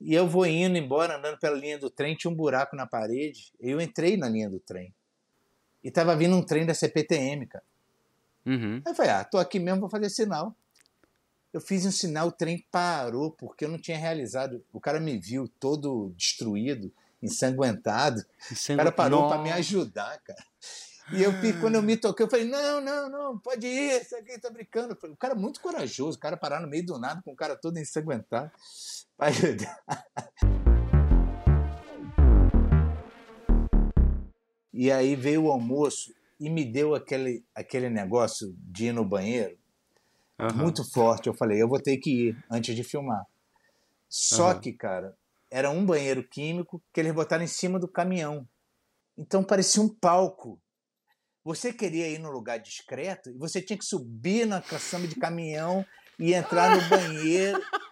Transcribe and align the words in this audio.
E 0.00 0.14
eu 0.14 0.28
vou 0.28 0.46
indo 0.46 0.78
embora, 0.78 1.16
andando 1.16 1.38
pela 1.38 1.56
linha 1.56 1.78
do 1.78 1.90
trem, 1.90 2.14
tinha 2.14 2.30
um 2.30 2.34
buraco 2.34 2.76
na 2.76 2.86
parede. 2.86 3.52
Eu 3.58 3.80
entrei 3.80 4.16
na 4.16 4.28
linha 4.28 4.48
do 4.48 4.60
trem. 4.60 4.94
E 5.82 5.90
tava 5.90 6.14
vindo 6.16 6.36
um 6.36 6.42
trem 6.42 6.64
da 6.64 6.74
CPTM, 6.74 7.46
cara. 7.46 7.64
Uhum. 8.46 8.76
Aí 8.84 8.92
eu 8.92 8.94
falei, 8.94 9.12
ah, 9.12 9.24
tô 9.24 9.38
aqui 9.38 9.58
mesmo, 9.58 9.80
vou 9.80 9.90
fazer 9.90 10.08
sinal. 10.08 10.54
Eu 11.52 11.60
fiz 11.60 11.84
um 11.84 11.90
sinal, 11.90 12.28
o 12.28 12.32
trem 12.32 12.64
parou, 12.70 13.32
porque 13.32 13.64
eu 13.64 13.68
não 13.68 13.78
tinha 13.78 13.98
realizado. 13.98 14.64
O 14.72 14.80
cara 14.80 15.00
me 15.00 15.18
viu 15.18 15.48
todo 15.58 16.12
destruído, 16.16 16.92
ensanguentado. 17.22 18.20
O 18.70 18.76
cara 18.76 18.92
parou 18.92 19.28
para 19.28 19.42
me 19.42 19.50
ajudar, 19.50 20.18
cara. 20.20 20.44
E 21.10 21.22
eu, 21.22 21.32
quando 21.60 21.76
eu 21.76 21.82
me 21.82 21.96
toquei, 21.96 22.26
eu 22.26 22.30
falei, 22.30 22.46
não, 22.46 22.82
não, 22.82 23.08
não, 23.08 23.38
pode 23.38 23.66
ir, 23.66 24.02
isso 24.02 24.14
aqui 24.14 24.38
tá 24.38 24.50
brincando. 24.50 24.96
O 25.04 25.16
cara 25.16 25.32
é 25.32 25.36
muito 25.36 25.58
corajoso, 25.58 26.18
o 26.18 26.20
cara 26.20 26.36
parar 26.36 26.60
no 26.60 26.68
meio 26.68 26.84
do 26.84 26.98
nada 26.98 27.22
com 27.22 27.32
o 27.32 27.36
cara 27.36 27.56
todo 27.56 27.78
ensanguentado 27.78 28.52
para 29.18 29.28
ajudar. 29.28 29.82
E 34.72 34.92
aí 34.92 35.16
veio 35.16 35.44
o 35.44 35.50
almoço 35.50 36.14
e 36.38 36.48
me 36.48 36.64
deu 36.64 36.94
aquele, 36.94 37.44
aquele 37.52 37.90
negócio 37.90 38.54
de 38.58 38.86
ir 38.86 38.92
no 38.92 39.04
banheiro 39.04 39.58
uhum. 40.38 40.56
muito 40.56 40.88
forte. 40.92 41.26
Eu 41.26 41.34
falei, 41.34 41.60
eu 41.60 41.68
vou 41.68 41.80
ter 41.80 41.96
que 41.98 42.28
ir 42.28 42.44
antes 42.48 42.74
de 42.76 42.84
filmar. 42.84 43.24
Só 44.08 44.52
uhum. 44.52 44.60
que, 44.60 44.72
cara, 44.72 45.16
era 45.50 45.68
um 45.68 45.84
banheiro 45.84 46.22
químico 46.22 46.82
que 46.92 47.00
eles 47.00 47.12
botaram 47.12 47.42
em 47.42 47.48
cima 47.48 47.78
do 47.78 47.88
caminhão. 47.88 48.46
Então 49.16 49.42
parecia 49.42 49.82
um 49.82 49.88
palco. 49.88 50.60
Você 51.44 51.72
queria 51.72 52.08
ir 52.08 52.18
no 52.18 52.30
lugar 52.30 52.58
discreto 52.58 53.30
e 53.30 53.38
você 53.38 53.60
tinha 53.60 53.78
que 53.78 53.84
subir 53.84 54.46
na 54.46 54.60
caçamba 54.60 55.08
de 55.08 55.16
caminhão 55.16 55.84
e 56.18 56.34
entrar 56.34 56.76
no 56.76 56.88
banheiro. 56.88 57.60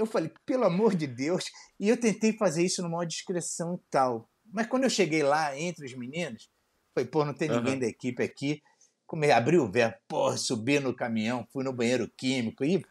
Eu 0.00 0.06
falei, 0.06 0.32
pelo 0.46 0.64
amor 0.64 0.94
de 0.94 1.06
Deus. 1.06 1.44
E 1.78 1.88
eu 1.88 1.96
tentei 1.96 2.32
fazer 2.32 2.64
isso 2.64 2.82
numa 2.82 3.06
discreção 3.06 3.74
e 3.74 3.90
tal. 3.90 4.28
Mas 4.52 4.66
quando 4.66 4.84
eu 4.84 4.90
cheguei 4.90 5.22
lá, 5.22 5.56
entre 5.58 5.84
os 5.86 5.94
meninos, 5.94 6.48
falei, 6.94 7.08
pô, 7.08 7.24
não 7.24 7.34
tem 7.34 7.48
ninguém 7.48 7.74
uhum. 7.74 7.80
da 7.80 7.86
equipe 7.86 8.22
aqui. 8.22 8.62
Come, 9.06 9.30
abri 9.30 9.58
o 9.58 9.70
verbo, 9.70 9.96
pô, 10.08 10.36
subi 10.36 10.78
no 10.80 10.94
caminhão, 10.94 11.46
fui 11.52 11.64
no 11.64 11.72
banheiro 11.72 12.10
químico 12.16 12.64
e 12.64 12.82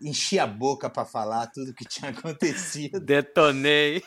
enchi 0.00 0.38
a 0.38 0.46
boca 0.46 0.88
para 0.90 1.04
falar 1.04 1.46
tudo 1.48 1.74
que 1.74 1.84
tinha 1.88 2.10
acontecido. 2.10 2.98
Detonei. 2.98 4.02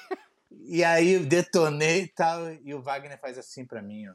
E 0.65 0.83
aí 0.83 1.19
detonei 1.19 2.03
e 2.03 2.07
tal, 2.07 2.51
e 2.51 2.73
o 2.73 2.81
Wagner 2.81 3.19
faz 3.19 3.37
assim 3.37 3.65
para 3.65 3.81
mim, 3.81 4.07
ó. 4.07 4.13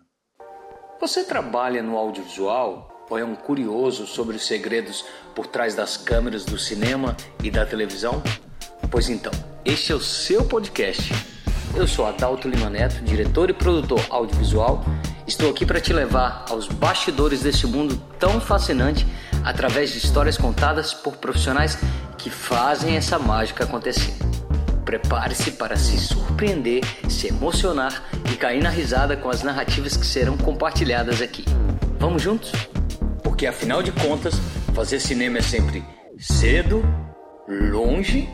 Você 1.00 1.25
trabalha 1.25 1.83
no 1.83 1.97
audiovisual 1.97 3.02
é 3.19 3.25
um 3.25 3.35
curioso 3.35 4.07
sobre 4.07 4.37
os 4.37 4.47
segredos 4.47 5.05
por 5.35 5.47
trás 5.47 5.75
das 5.75 5.97
câmeras 5.97 6.45
do 6.45 6.59
cinema 6.59 7.17
e 7.43 7.51
da 7.51 7.67
televisão? 7.67 8.23
Pois 8.91 9.09
então, 9.09 9.33
este 9.65 9.93
é 9.93 9.95
o 9.95 10.01
seu 10.01 10.45
podcast 10.45 11.13
eu 11.75 11.89
sou 11.89 12.07
Adalto 12.07 12.49
Lima 12.49 12.69
Neto, 12.69 13.03
diretor 13.03 13.49
e 13.49 13.55
produtor 13.55 14.05
audiovisual. 14.11 14.85
Estou 15.27 15.51
aqui 15.51 15.65
para 15.65 15.81
te 15.81 15.93
levar 15.93 16.45
aos 16.51 16.69
bastidores 16.69 17.41
desse 17.41 17.67
mundo 17.67 17.97
tão 18.19 18.41
fascinante 18.41 19.07
através 19.43 19.91
de 19.91 19.99
histórias 19.99 20.37
contadas 20.37 20.93
por 20.93 21.17
profissionais 21.17 21.79
que 22.19 22.29
fazem 22.29 22.97
essa 22.97 23.19
mágica 23.19 23.65
acontecer. 23.65 24.15
Prepare-se 24.85 25.53
para 25.53 25.77
se 25.77 25.99
surpreender, 25.99 26.83
se 27.09 27.29
emocionar 27.29 28.05
e 28.31 28.37
cair 28.37 28.63
na 28.63 28.69
risada 28.69 29.17
com 29.17 29.31
as 29.31 29.43
narrativas 29.43 29.97
que 29.97 30.05
serão 30.05 30.37
compartilhadas 30.37 31.23
aqui. 31.23 31.45
Vamos 31.99 32.21
juntos? 32.21 32.53
Porque 33.43 33.48
afinal 33.48 33.83
de 33.83 33.91
contas, 33.91 34.35
fazer 34.73 35.01
cinema 35.01 35.39
é 35.39 35.43
sempre 35.43 35.83
cedo, 36.17 36.81
longe 37.49 38.29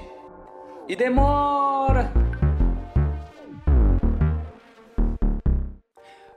e 0.86 0.94
demora. 0.94 2.12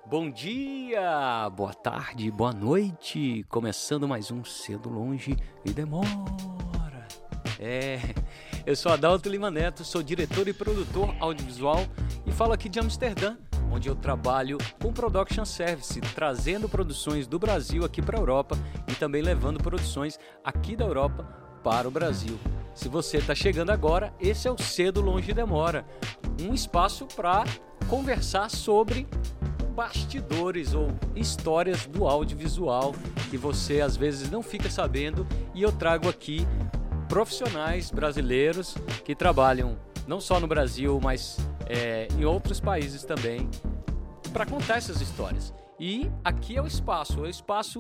Bom 0.06 0.32
dia, 0.32 1.50
boa 1.50 1.74
tarde, 1.74 2.32
boa 2.32 2.54
noite. 2.54 3.46
Começando 3.50 4.08
mais 4.08 4.32
um 4.32 4.42
Cedo 4.46 4.88
Longe 4.88 5.36
e 5.66 5.72
Demora. 5.72 6.08
É, 7.60 8.00
eu 8.66 8.74
sou 8.78 8.94
Adalto 8.94 9.28
Lima 9.28 9.52
Neto, 9.52 9.84
sou 9.84 10.02
diretor 10.02 10.48
e 10.48 10.54
produtor 10.54 11.14
audiovisual 11.20 11.86
e 12.26 12.32
falo 12.32 12.54
aqui 12.54 12.70
de 12.70 12.80
Amsterdã, 12.80 13.36
onde 13.72 13.88
eu 13.88 13.96
trabalho 13.96 14.58
com 14.82 14.92
production 14.92 15.46
service, 15.46 16.00
trazendo 16.14 16.68
produções 16.68 17.26
do 17.26 17.40
Brasil 17.40 17.86
aqui 17.86 18.02
para 18.02 18.18
a 18.18 18.22
Europa 18.22 18.58
e 18.88 18.94
também 18.94 19.22
levando 19.22 19.64
produções 19.64 20.20
aqui 20.44 20.76
da 20.76 20.86
Europa 20.86 21.24
para 21.64 21.88
o 21.88 21.92
Brasil. 21.92 22.38
Se 22.74 22.90
você 22.90 23.18
está 23.18 23.34
chegando 23.34 23.70
agora, 23.70 24.14
esse 24.20 24.48
é 24.48 24.52
o 24.52 24.58
Cedo 24.58 25.02
Longe 25.02 25.34
Demora, 25.34 25.86
um 26.42 26.54
espaço 26.54 27.06
para 27.06 27.44
conversar 27.88 28.50
sobre 28.50 29.08
bastidores 29.76 30.74
ou 30.74 30.90
histórias 31.16 31.86
do 31.86 32.08
audiovisual 32.08 32.94
que 33.30 33.38
você 33.38 33.82
às 33.82 33.96
vezes 33.96 34.30
não 34.30 34.44
fica 34.44 34.70
sabendo 34.70 35.26
e 35.54 35.62
eu 35.62 35.72
trago 35.72 36.10
aqui 36.10 36.46
profissionais 37.08 37.90
brasileiros 37.90 38.76
que 39.04 39.16
trabalham 39.16 39.78
não 40.08 40.20
só 40.20 40.40
no 40.40 40.48
Brasil, 40.48 41.00
mas 41.02 41.38
é, 41.72 42.10
em 42.20 42.26
outros 42.26 42.60
países 42.60 43.06
também 43.06 43.50
para 44.34 44.46
contar 44.46 44.78
essas 44.78 45.00
histórias. 45.00 45.54
E 45.80 46.12
aqui 46.24 46.58
é 46.58 46.62
o 46.62 46.68
espaço, 46.68 47.20
é 47.20 47.22
o 47.22 47.30
espaço 47.30 47.80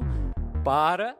para 0.63 1.15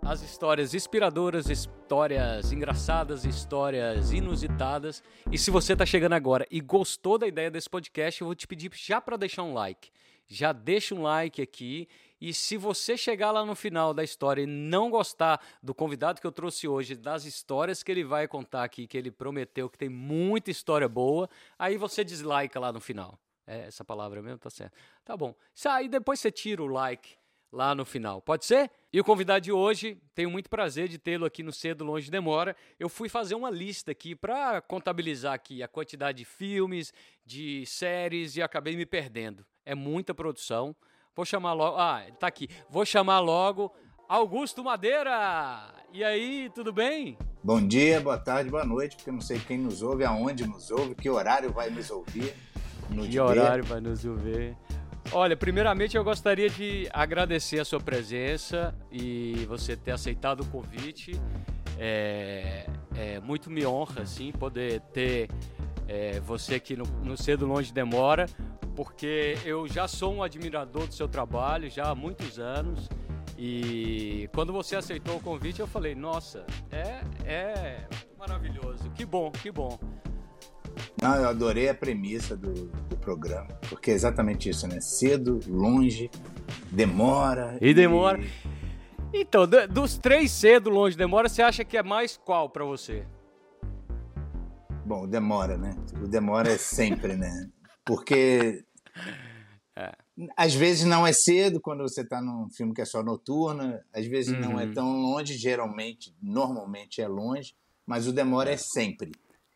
as 0.00 0.22
histórias 0.22 0.74
inspiradoras, 0.74 1.50
histórias 1.50 2.52
engraçadas, 2.52 3.24
histórias 3.24 4.12
inusitadas. 4.12 5.02
E 5.30 5.36
se 5.36 5.50
você 5.50 5.72
está 5.72 5.84
chegando 5.84 6.12
agora 6.12 6.46
e 6.50 6.60
gostou 6.60 7.18
da 7.18 7.26
ideia 7.26 7.50
desse 7.50 7.68
podcast, 7.68 8.20
eu 8.20 8.26
vou 8.26 8.34
te 8.34 8.46
pedir 8.46 8.70
já 8.74 9.00
para 9.00 9.16
deixar 9.16 9.42
um 9.42 9.52
like. 9.52 9.90
Já 10.28 10.52
deixa 10.52 10.94
um 10.94 11.02
like 11.02 11.42
aqui. 11.42 11.88
E 12.20 12.32
se 12.32 12.56
você 12.56 12.96
chegar 12.96 13.30
lá 13.30 13.44
no 13.44 13.54
final 13.54 13.92
da 13.92 14.02
história 14.02 14.42
e 14.42 14.46
não 14.46 14.90
gostar 14.90 15.40
do 15.62 15.74
convidado 15.74 16.20
que 16.20 16.26
eu 16.26 16.32
trouxe 16.32 16.66
hoje, 16.66 16.94
das 16.94 17.24
histórias 17.24 17.82
que 17.82 17.90
ele 17.90 18.04
vai 18.04 18.26
contar 18.28 18.64
aqui, 18.64 18.86
que 18.86 18.96
ele 18.96 19.10
prometeu 19.10 19.68
que 19.68 19.76
tem 19.76 19.88
muita 19.88 20.50
história 20.50 20.88
boa, 20.88 21.28
aí 21.58 21.76
você 21.76 22.04
dislike 22.04 22.58
lá 22.58 22.72
no 22.72 22.80
final. 22.80 23.18
É 23.46 23.66
essa 23.66 23.84
palavra 23.84 24.22
mesmo, 24.22 24.38
tá 24.38 24.48
certo. 24.48 24.72
Tá 25.04 25.16
bom. 25.16 25.34
Aí 25.66 25.88
depois 25.88 26.18
você 26.18 26.30
tira 26.30 26.62
o 26.62 26.66
like 26.66 27.16
lá 27.54 27.74
no 27.74 27.84
final. 27.84 28.20
Pode 28.20 28.44
ser? 28.44 28.70
E 28.92 29.00
o 29.00 29.04
convidado 29.04 29.42
de 29.42 29.52
hoje, 29.52 29.96
tenho 30.14 30.30
muito 30.30 30.50
prazer 30.50 30.88
de 30.88 30.98
tê-lo 30.98 31.24
aqui 31.24 31.42
no 31.42 31.52
Cedo 31.52 31.84
Longe 31.84 32.10
Demora. 32.10 32.56
Eu 32.80 32.88
fui 32.88 33.08
fazer 33.08 33.34
uma 33.34 33.50
lista 33.50 33.92
aqui 33.92 34.14
para 34.14 34.60
contabilizar 34.60 35.34
aqui 35.34 35.62
a 35.62 35.68
quantidade 35.68 36.18
de 36.18 36.24
filmes, 36.24 36.92
de 37.24 37.64
séries 37.66 38.36
e 38.36 38.42
acabei 38.42 38.76
me 38.76 38.84
perdendo. 38.84 39.46
É 39.64 39.74
muita 39.74 40.14
produção. 40.14 40.74
Vou 41.16 41.24
chamar 41.24 41.52
logo. 41.52 41.78
Ah, 41.78 42.02
tá 42.18 42.26
aqui. 42.26 42.48
Vou 42.68 42.84
chamar 42.84 43.20
logo 43.20 43.72
Augusto 44.08 44.64
Madeira. 44.64 45.72
E 45.92 46.02
aí, 46.02 46.50
tudo 46.52 46.72
bem? 46.72 47.16
Bom 47.42 47.64
dia, 47.64 48.00
boa 48.00 48.18
tarde, 48.18 48.50
boa 48.50 48.64
noite, 48.64 48.96
porque 48.96 49.10
eu 49.10 49.14
não 49.14 49.20
sei 49.20 49.38
quem 49.38 49.58
nos 49.58 49.80
ouve, 49.80 50.04
aonde 50.04 50.44
nos 50.44 50.72
ouve, 50.72 50.94
que 50.96 51.08
horário 51.08 51.52
vai 51.52 51.70
nos 51.70 51.88
ouvir. 51.88 52.34
que 53.08 53.20
horário 53.20 53.62
vai 53.62 53.80
nos 53.80 54.04
ouvir. 54.04 54.56
Olha, 55.12 55.36
primeiramente 55.36 55.96
eu 55.96 56.02
gostaria 56.02 56.50
de 56.50 56.88
agradecer 56.92 57.60
a 57.60 57.64
sua 57.64 57.78
presença 57.78 58.74
e 58.90 59.46
você 59.46 59.76
ter 59.76 59.92
aceitado 59.92 60.40
o 60.40 60.46
convite. 60.46 61.20
É, 61.78 62.66
é 62.96 63.20
muito 63.20 63.50
me 63.50 63.64
honra, 63.64 64.02
assim, 64.02 64.32
poder 64.32 64.80
ter 64.92 65.28
é, 65.88 66.20
você 66.20 66.56
aqui 66.56 66.76
no, 66.76 66.84
no 67.02 67.16
Cedo 67.16 67.46
Longe 67.46 67.72
Demora, 67.72 68.26
porque 68.74 69.36
eu 69.44 69.68
já 69.68 69.86
sou 69.86 70.14
um 70.14 70.22
admirador 70.22 70.86
do 70.86 70.94
seu 70.94 71.08
trabalho 71.08 71.70
já 71.70 71.90
há 71.90 71.94
muitos 71.94 72.38
anos. 72.38 72.88
E 73.36 74.28
quando 74.32 74.52
você 74.52 74.76
aceitou 74.76 75.16
o 75.16 75.20
convite, 75.20 75.60
eu 75.60 75.66
falei: 75.66 75.94
Nossa, 75.94 76.46
é, 76.70 77.00
é 77.24 77.86
maravilhoso, 78.18 78.90
que 78.90 79.04
bom, 79.04 79.30
que 79.30 79.50
bom. 79.50 79.78
Não, 81.00 81.16
eu 81.16 81.28
adorei 81.28 81.68
a 81.68 81.74
premissa 81.74 82.36
do, 82.36 82.52
do 82.52 82.96
programa, 82.96 83.48
porque 83.68 83.90
é 83.90 83.94
exatamente 83.94 84.48
isso, 84.48 84.66
né? 84.66 84.80
Cedo, 84.80 85.40
longe, 85.46 86.10
demora. 86.70 87.58
E 87.60 87.74
demora. 87.74 88.20
E... 88.20 88.54
Então, 89.12 89.46
dos 89.70 89.96
três 89.96 90.32
cedo, 90.32 90.70
longe, 90.70 90.96
demora, 90.96 91.28
você 91.28 91.42
acha 91.42 91.64
que 91.64 91.76
é 91.76 91.82
mais 91.82 92.16
qual 92.16 92.48
para 92.48 92.64
você? 92.64 93.04
Bom, 94.86 95.08
demora, 95.08 95.56
né? 95.56 95.74
O 96.02 96.06
demora 96.06 96.52
é 96.52 96.58
sempre, 96.58 97.16
né? 97.16 97.50
Porque 97.86 98.62
é. 99.74 99.96
às 100.36 100.54
vezes 100.54 100.84
não 100.84 101.06
é 101.06 101.12
cedo 101.12 101.58
quando 101.58 101.82
você 101.82 102.02
está 102.02 102.20
num 102.20 102.50
filme 102.50 102.74
que 102.74 102.82
é 102.82 102.84
só 102.84 103.02
noturno, 103.02 103.80
às 103.94 104.06
vezes 104.06 104.34
uhum. 104.34 104.40
não 104.40 104.60
é 104.60 104.66
uhum. 104.66 104.74
tão 104.74 105.00
longe, 105.00 105.38
geralmente, 105.38 106.14
normalmente 106.20 107.00
é 107.00 107.08
longe, 107.08 107.56
mas 107.86 108.06
o 108.06 108.12
demora 108.12 108.50
é, 108.50 108.54
é 108.54 108.56
sempre. 108.58 109.12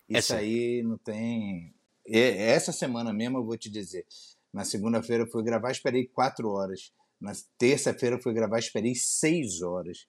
Isso 0.08 0.34
aí 0.34 0.82
não 0.82 0.96
tem. 0.96 1.74
Essa 2.06 2.72
semana 2.72 3.12
mesmo 3.12 3.36
eu 3.36 3.44
vou 3.44 3.58
te 3.58 3.68
dizer. 3.68 4.06
Na 4.50 4.64
segunda-feira 4.64 5.24
eu 5.24 5.30
fui 5.30 5.42
gravar, 5.42 5.70
esperei 5.70 6.06
quatro 6.06 6.48
horas. 6.48 6.90
Na 7.20 7.32
terça-feira 7.58 8.16
eu 8.16 8.22
fui 8.22 8.32
gravar, 8.32 8.58
esperei 8.58 8.94
seis 8.94 9.60
horas. 9.60 10.06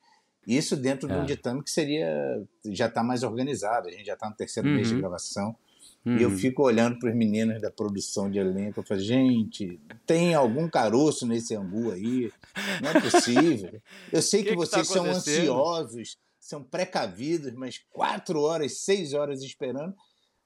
Isso 0.47 0.75
dentro 0.75 1.09
é. 1.09 1.13
de 1.13 1.19
um 1.19 1.23
é. 1.23 1.25
ditame 1.25 1.63
que 1.63 1.71
seria 1.71 2.07
já 2.65 2.87
está 2.87 3.03
mais 3.03 3.23
organizado. 3.23 3.87
A 3.87 3.91
gente 3.91 4.05
já 4.05 4.13
está 4.13 4.29
no 4.29 4.35
terceiro 4.35 4.67
uhum. 4.67 4.75
mês 4.75 4.87
de 4.87 4.95
uhum. 4.95 5.01
gravação. 5.01 5.55
Uhum. 6.05 6.17
E 6.17 6.23
eu 6.23 6.29
uhum. 6.29 6.37
fico 6.37 6.63
olhando 6.63 6.97
para 6.97 7.09
os 7.09 7.15
meninos 7.15 7.61
da 7.61 7.69
produção 7.69 8.29
de 8.29 8.39
elenco. 8.39 8.79
Eu 8.79 8.83
falo, 8.83 8.99
gente, 8.99 9.79
tem 10.05 10.33
algum 10.33 10.69
caroço 10.69 11.27
nesse 11.27 11.55
angu 11.55 11.91
aí? 11.91 12.31
Não 12.81 12.89
é 12.89 13.01
possível. 13.01 13.81
Eu 14.11 14.21
sei 14.21 14.43
que, 14.43 14.49
que, 14.49 14.55
vocês 14.55 14.87
que 14.87 14.93
tá 14.93 14.99
são 14.99 15.05
ansiosos, 15.05 16.17
são 16.39 16.63
precavidos, 16.63 17.53
mas 17.53 17.79
quatro 17.91 18.41
horas, 18.41 18.81
seis 18.81 19.13
horas 19.13 19.43
esperando. 19.43 19.93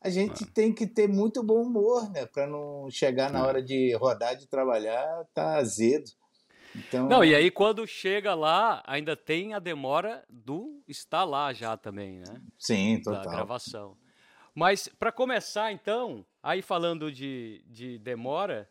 A 0.01 0.09
gente 0.09 0.43
ah. 0.43 0.47
tem 0.53 0.73
que 0.73 0.85
ter 0.85 1.07
muito 1.07 1.41
bom 1.41 1.61
humor, 1.61 2.09
né? 2.11 2.25
Para 2.25 2.45
não 2.45 2.89
chegar 2.89 3.31
na 3.31 3.45
hora 3.45 3.63
de 3.63 3.95
rodar, 3.95 4.35
de 4.35 4.47
trabalhar, 4.47 5.23
tá 5.33 5.55
azedo. 5.55 6.11
Então... 6.75 7.07
Não, 7.07 7.23
e 7.23 7.35
aí 7.35 7.51
quando 7.51 7.85
chega 7.85 8.33
lá, 8.33 8.83
ainda 8.85 9.15
tem 9.15 9.53
a 9.53 9.59
demora 9.59 10.23
do 10.29 10.81
estar 10.87 11.23
lá 11.23 11.53
já 11.53 11.77
também, 11.77 12.19
né? 12.19 12.41
Sim, 12.57 13.01
total. 13.01 13.23
Da 13.23 13.31
gravação. 13.31 13.97
Mas 14.55 14.87
para 14.87 15.11
começar, 15.11 15.71
então, 15.71 16.25
aí 16.41 16.61
falando 16.61 17.11
de, 17.11 17.63
de 17.67 17.97
demora, 17.99 18.69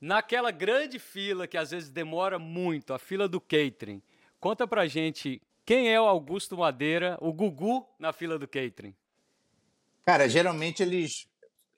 naquela 0.00 0.50
grande 0.50 0.98
fila 0.98 1.46
que 1.46 1.56
às 1.56 1.70
vezes 1.70 1.90
demora 1.90 2.38
muito, 2.38 2.92
a 2.92 2.98
fila 2.98 3.28
do 3.28 3.40
catering, 3.40 4.02
conta 4.38 4.66
pra 4.66 4.86
gente 4.86 5.42
quem 5.64 5.92
é 5.92 6.00
o 6.00 6.04
Augusto 6.04 6.56
Madeira, 6.56 7.16
o 7.20 7.32
Gugu 7.32 7.86
na 7.98 8.12
fila 8.12 8.38
do 8.38 8.48
catering. 8.48 8.94
Cara, 10.04 10.28
geralmente 10.28 10.82
eles. 10.82 11.28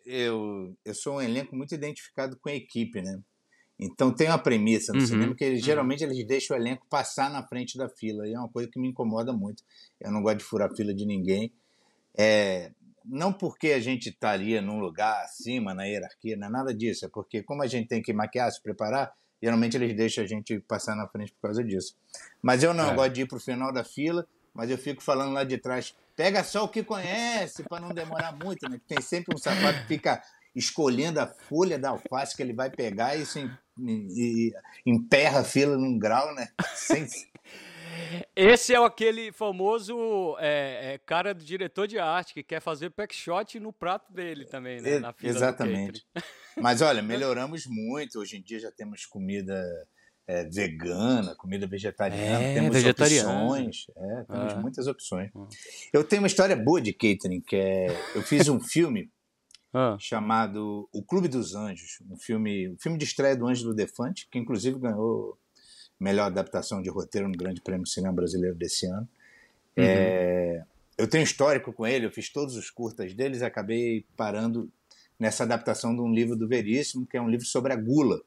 Eu, 0.05 0.77
eu 0.85 0.95
sou 0.95 1.17
um 1.17 1.23
elenco 1.23 1.55
muito 1.55 1.75
identificado 1.75 2.37
com 2.39 2.49
a 2.49 2.55
equipe, 2.55 3.01
né? 3.03 3.21
Então 3.85 4.13
tem 4.13 4.29
uma 4.29 4.39
premissa 4.39 4.93
no 4.93 5.01
uhum, 5.01 5.07
cinema 5.07 5.35
que 5.35 5.45
eles, 5.45 5.61
uhum. 5.61 5.67
geralmente 5.67 6.05
eles 6.05 6.25
deixam 6.25 6.57
o 6.57 6.61
elenco 6.61 6.87
passar 6.89 7.31
na 7.31 7.43
frente 7.43 7.77
da 7.77 7.89
fila. 7.89 8.27
E 8.27 8.33
é 8.33 8.39
uma 8.39 8.49
coisa 8.49 8.71
que 8.71 8.79
me 8.79 8.89
incomoda 8.89 9.33
muito. 9.33 9.63
Eu 10.01 10.13
não 10.13 10.23
gosto 10.23 10.39
de 10.39 10.45
furar 10.45 10.75
fila 10.75 10.95
de 10.95 11.05
ninguém. 11.05 11.53
É, 12.17 12.71
não 13.05 13.33
porque 13.33 13.73
a 13.73 13.81
gente 13.81 14.11
estaria 14.11 14.63
num 14.63 14.79
lugar 14.79 15.25
acima 15.25 15.75
na 15.75 15.85
hierarquia, 15.85 16.37
não 16.37 16.47
é 16.47 16.51
nada 16.51 16.75
disso. 16.75 17.05
É 17.05 17.09
porque, 17.09 17.43
como 17.43 17.63
a 17.63 17.67
gente 17.67 17.89
tem 17.89 18.01
que 18.01 18.13
maquiar, 18.13 18.51
se 18.53 18.63
preparar, 18.63 19.13
geralmente 19.43 19.77
eles 19.77 19.97
deixam 19.97 20.23
a 20.23 20.27
gente 20.27 20.61
passar 20.61 20.95
na 20.95 21.09
frente 21.09 21.33
por 21.33 21.43
causa 21.43 21.65
disso. 21.65 21.97
Mas 22.41 22.63
eu 22.63 22.73
não 22.73 22.91
é. 22.91 22.95
gosto 22.95 23.13
de 23.13 23.23
ir 23.23 23.27
para 23.27 23.37
o 23.37 23.41
final 23.41 23.73
da 23.73 23.83
fila, 23.83 24.27
mas 24.55 24.71
eu 24.71 24.79
fico 24.79 25.03
falando 25.03 25.33
lá 25.33 25.43
de 25.43 25.59
trás, 25.59 25.95
pega 26.15 26.45
só 26.45 26.65
o 26.65 26.69
que 26.69 26.85
conhece, 26.85 27.65
para 27.65 27.81
não 27.81 27.93
demorar 27.93 28.33
muito, 28.33 28.69
né? 28.69 28.81
Tem 28.87 29.01
sempre 29.01 29.35
um 29.35 29.39
sapato 29.39 29.81
que 29.81 29.89
fica 29.89 30.23
escolhendo 30.55 31.19
a 31.19 31.27
folha 31.27 31.79
da 31.79 31.91
alface 31.91 32.37
que 32.37 32.43
ele 32.43 32.53
vai 32.53 32.71
pegar 32.71 33.17
e 33.17 33.23
isso 33.23 33.39
emperra 34.87 35.41
a 35.41 35.45
fila 35.45 35.77
num 35.77 35.99
grau, 35.99 36.35
né? 36.35 36.49
Sem, 36.75 37.07
esse 38.35 38.75
é 38.75 38.85
aquele 38.85 39.33
famoso 39.33 40.37
é, 40.39 40.95
é, 40.95 40.99
cara 40.99 41.35
do 41.35 41.45
diretor 41.45 41.87
de 41.87 41.99
arte 41.99 42.35
que 42.35 42.43
quer 42.43 42.61
fazer 42.61 42.91
pack 42.91 43.15
shot 43.15 43.59
no 43.61 43.73
prato 43.73 44.13
dele 44.13 44.45
também, 44.45 44.81
né? 44.81 44.99
Na 44.99 45.13
fila 45.13 45.31
Exatamente. 45.31 46.07
Mas 46.61 46.83
olha, 46.83 47.03
melhoramos 47.03 47.67
muito. 47.67 48.19
Hoje 48.19 48.37
em 48.37 48.43
dia 48.43 48.61
já 48.61 48.71
temos 48.71 49.07
comida 49.07 49.63
é, 50.27 50.45
vegana, 50.45 51.35
comida 51.37 51.67
vegetariana, 51.67 52.43
é, 52.43 52.55
temos 52.55 52.75
vegetariana. 52.75 53.45
opções. 53.45 53.87
É, 53.97 54.25
temos 54.25 54.53
ah. 54.53 54.61
muitas 54.61 54.87
opções. 54.87 55.31
Ah. 55.35 55.49
Eu 55.93 56.05
tenho 56.05 56.23
uma 56.23 56.29
história 56.29 56.57
boa 56.57 56.81
de 56.81 56.93
catering, 56.93 57.41
que 57.41 57.57
é. 57.57 57.87
Eu 58.15 58.23
fiz 58.23 58.49
um 58.49 58.61
filme 58.61 59.11
ah. 59.73 59.97
chamado 59.99 60.89
O 60.93 61.03
Clube 61.03 61.29
dos 61.29 61.55
Anjos, 61.55 61.99
um 62.11 62.17
filme, 62.17 62.69
um 62.69 62.77
filme 62.79 62.99
de 62.99 63.05
estreia 63.05 63.37
do 63.37 63.47
Ângelo 63.47 63.75
Defante, 63.75 64.29
que 64.31 64.39
inclusive 64.39 64.79
ganhou 64.79 65.39
melhor 65.99 66.27
adaptação 66.27 66.83
de 66.83 66.91
roteiro 66.91 67.29
no 67.29 67.37
Grande 67.37 67.61
Prêmio 67.61 67.87
Cinema 67.87 68.13
Brasileiro 68.13 68.57
desse 68.57 68.87
ano. 68.87 69.09
Uhum. 69.77 69.85
É, 69.85 70.65
eu 70.99 71.09
tenho 71.09 71.25
histórico 71.25 71.73
com 71.73 71.87
ele, 71.87 72.07
eu 72.07 72.11
fiz 72.11 72.29
todos 72.29 72.57
os 72.57 72.71
curtas 72.71 73.15
deles 73.15 73.41
e 73.41 73.45
acabei 73.45 74.05
parando 74.17 74.71
nessa 75.19 75.45
adaptação 75.45 75.95
de 75.95 76.01
um 76.01 76.13
livro 76.13 76.37
do 76.37 76.49
Veríssimo, 76.49 77.07
que 77.07 77.17
é 77.17 77.23
um 77.23 77.31
livro 77.31 77.47
sobre 77.47 77.73
a 77.73 77.77
gula. 77.77 78.21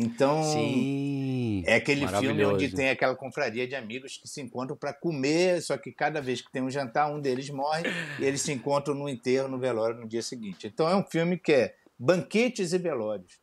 Então, 0.00 0.44
Sim, 0.44 1.64
é 1.66 1.74
aquele 1.74 2.06
filme 2.06 2.44
onde 2.44 2.70
tem 2.70 2.88
aquela 2.88 3.16
confraria 3.16 3.66
de 3.66 3.74
amigos 3.74 4.16
que 4.16 4.28
se 4.28 4.40
encontram 4.40 4.76
para 4.76 4.92
comer, 4.92 5.60
só 5.60 5.76
que 5.76 5.90
cada 5.90 6.20
vez 6.20 6.40
que 6.40 6.52
tem 6.52 6.62
um 6.62 6.70
jantar, 6.70 7.12
um 7.12 7.20
deles 7.20 7.50
morre 7.50 7.82
e 8.20 8.24
eles 8.24 8.40
se 8.42 8.52
encontram 8.52 8.94
no 8.94 9.08
enterro, 9.08 9.48
no 9.48 9.58
velório 9.58 9.98
no 9.98 10.06
dia 10.06 10.22
seguinte. 10.22 10.68
Então, 10.68 10.88
é 10.88 10.94
um 10.94 11.02
filme 11.02 11.36
que 11.36 11.52
é 11.52 11.74
banquetes 11.98 12.72
e 12.72 12.78
velórios. 12.78 13.40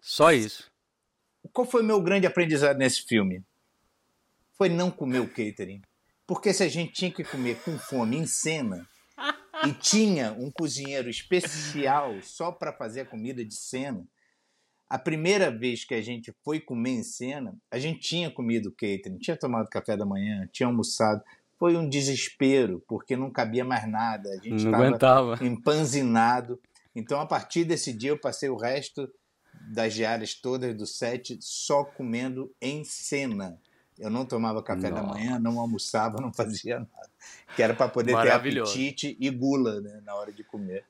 Só 0.00 0.32
isso. 0.32 0.72
Qual 1.52 1.64
foi 1.64 1.82
o 1.82 1.86
meu 1.86 2.00
grande 2.00 2.26
aprendizado 2.26 2.76
nesse 2.76 3.02
filme? 3.02 3.40
Foi 4.58 4.68
não 4.68 4.90
comer 4.90 5.20
o 5.20 5.28
catering. 5.28 5.82
Porque 6.26 6.52
se 6.52 6.64
a 6.64 6.68
gente 6.68 6.94
tinha 6.94 7.12
que 7.12 7.22
comer 7.22 7.60
com 7.60 7.78
fome 7.78 8.16
em 8.16 8.26
cena 8.26 8.88
e 9.64 9.72
tinha 9.72 10.32
um 10.32 10.50
cozinheiro 10.50 11.08
especial 11.08 12.20
só 12.22 12.50
para 12.50 12.72
fazer 12.72 13.02
a 13.02 13.06
comida 13.06 13.44
de 13.44 13.54
cena, 13.54 14.04
a 14.94 14.98
primeira 14.98 15.50
vez 15.50 15.84
que 15.84 15.92
a 15.92 16.00
gente 16.00 16.32
foi 16.44 16.60
comer 16.60 16.90
em 16.92 17.02
cena, 17.02 17.52
a 17.68 17.80
gente 17.80 17.98
tinha 17.98 18.30
comido 18.30 18.70
catering, 18.70 19.18
tinha 19.18 19.36
tomado 19.36 19.68
café 19.68 19.96
da 19.96 20.06
manhã, 20.06 20.48
tinha 20.52 20.68
almoçado. 20.68 21.20
Foi 21.58 21.76
um 21.76 21.88
desespero, 21.88 22.80
porque 22.86 23.16
não 23.16 23.28
cabia 23.28 23.64
mais 23.64 23.90
nada. 23.90 24.30
A 24.30 24.36
gente 24.36 24.64
estava 24.64 25.44
empanzinado. 25.44 26.60
Então, 26.94 27.18
a 27.20 27.26
partir 27.26 27.64
desse 27.64 27.92
dia, 27.92 28.10
eu 28.10 28.20
passei 28.20 28.48
o 28.48 28.56
resto 28.56 29.12
das 29.68 29.94
diárias 29.94 30.32
todas 30.32 30.72
do 30.76 30.86
set 30.86 31.38
só 31.40 31.82
comendo 31.82 32.54
em 32.62 32.84
cena. 32.84 33.58
Eu 33.98 34.10
não 34.10 34.24
tomava 34.24 34.62
café 34.62 34.90
Nossa. 34.90 35.02
da 35.02 35.08
manhã, 35.08 35.40
não 35.40 35.58
almoçava, 35.58 36.20
não 36.20 36.32
fazia 36.32 36.78
nada. 36.78 37.10
Que 37.56 37.64
era 37.64 37.74
para 37.74 37.88
poder 37.88 38.16
ter 38.22 38.30
apetite 38.30 39.16
e 39.18 39.28
gula 39.28 39.80
né, 39.80 40.00
na 40.04 40.14
hora 40.14 40.32
de 40.32 40.44
comer. 40.44 40.84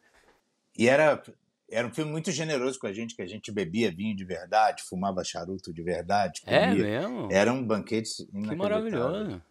E 0.76 0.90
era, 0.90 1.22
era 1.70 1.86
um 1.86 1.92
filme 1.92 2.10
muito 2.10 2.30
generoso 2.30 2.78
com 2.78 2.86
a 2.86 2.92
gente, 2.92 3.16
que 3.16 3.22
a 3.22 3.26
gente 3.26 3.50
bebia 3.50 3.90
vinho 3.90 4.14
de 4.14 4.24
verdade, 4.24 4.82
fumava 4.82 5.24
charuto 5.24 5.72
de 5.72 5.82
verdade. 5.82 6.42
É 6.46 6.68
comia. 6.68 6.86
É 6.86 7.00
mesmo? 7.00 7.28
Era 7.30 7.52
um 7.52 7.64
banquete 7.64 8.26
Que 8.26 8.54
maravilhoso. 8.54 9.42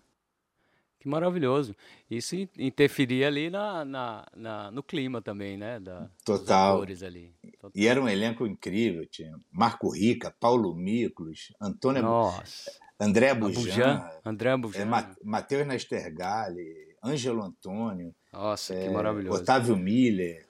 Que 1.00 1.10
maravilhoso. 1.10 1.76
Isso 2.10 2.36
interferia 2.58 3.28
ali 3.28 3.50
na, 3.50 3.84
na, 3.84 4.26
na, 4.34 4.72
no 4.72 4.82
clima 4.82 5.22
também, 5.22 5.58
né? 5.58 5.78
Da, 5.78 6.10
Total. 6.24 6.82
ali. 6.82 7.36
Total. 7.60 7.72
E 7.76 7.88
era 7.88 8.02
um 8.02 8.08
elenco 8.08 8.48
incrível. 8.48 9.06
Tinha 9.08 9.36
Marco 9.52 9.90
Rica, 9.90 10.34
Paulo 10.40 10.74
Miklos, 10.74 11.54
Antônio... 11.60 12.04
Nossa. 12.04 12.72
André 12.98 13.34
Bujan. 13.34 14.10
André 14.24 14.56
Bujan. 14.56 14.82
É, 14.82 14.86
Matheus 15.26 15.68
Nastergalli, 15.68 16.96
Ângelo 17.04 17.44
Antônio. 17.44 18.16
Nossa, 18.32 18.74
é, 18.74 18.88
que 18.88 18.90
maravilhoso. 18.90 19.42
Otávio 19.42 19.76
Miller, 19.76 20.48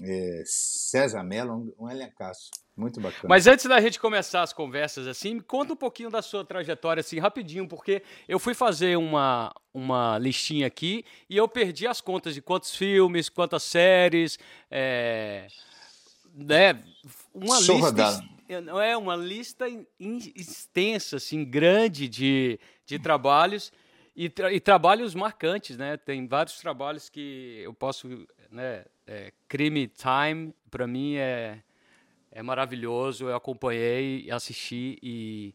é, 0.00 0.42
César 0.46 1.22
Mello, 1.22 1.74
um, 1.78 1.90
elencaço. 1.90 2.50
Muito 2.76 3.00
bacana. 3.00 3.28
Mas 3.28 3.46
antes 3.46 3.66
da 3.66 3.80
gente 3.80 4.00
começar 4.00 4.42
as 4.42 4.52
conversas 4.52 5.06
assim, 5.06 5.34
me 5.34 5.42
conta 5.42 5.74
um 5.74 5.76
pouquinho 5.76 6.10
da 6.10 6.22
sua 6.22 6.44
trajetória 6.44 7.00
assim, 7.00 7.18
rapidinho, 7.18 7.68
porque 7.68 8.02
eu 8.26 8.38
fui 8.38 8.54
fazer 8.54 8.96
uma, 8.96 9.52
uma 9.74 10.18
listinha 10.18 10.66
aqui 10.66 11.04
e 11.28 11.36
eu 11.36 11.46
perdi 11.46 11.86
as 11.86 12.00
contas 12.00 12.34
de 12.34 12.40
quantos 12.40 12.74
filmes, 12.74 13.28
quantas 13.28 13.62
séries, 13.62 14.38
é, 14.70 15.48
né, 16.34 16.82
uma 17.34 17.56
Sou 17.56 17.76
lista 17.76 18.22
não 18.60 18.80
é 18.80 18.96
uma 18.96 19.16
lista 19.16 19.66
extensa 19.98 21.16
assim, 21.16 21.44
grande 21.44 22.08
de, 22.08 22.58
de 22.84 22.98
trabalhos 22.98 23.72
e, 24.14 24.28
tra 24.28 24.52
e, 24.52 24.60
trabalhos 24.60 25.14
marcantes, 25.14 25.76
né? 25.76 25.96
Tem 25.96 26.26
vários 26.26 26.58
trabalhos 26.58 27.08
que 27.08 27.60
eu 27.62 27.72
posso, 27.72 28.08
né, 28.50 28.84
é, 29.12 29.32
Crime 29.48 29.88
Time 29.88 30.54
para 30.70 30.86
mim 30.86 31.16
é 31.16 31.62
é 32.32 32.42
maravilhoso. 32.42 33.28
Eu 33.28 33.36
acompanhei, 33.36 34.28
assisti 34.30 34.98
e, 35.02 35.52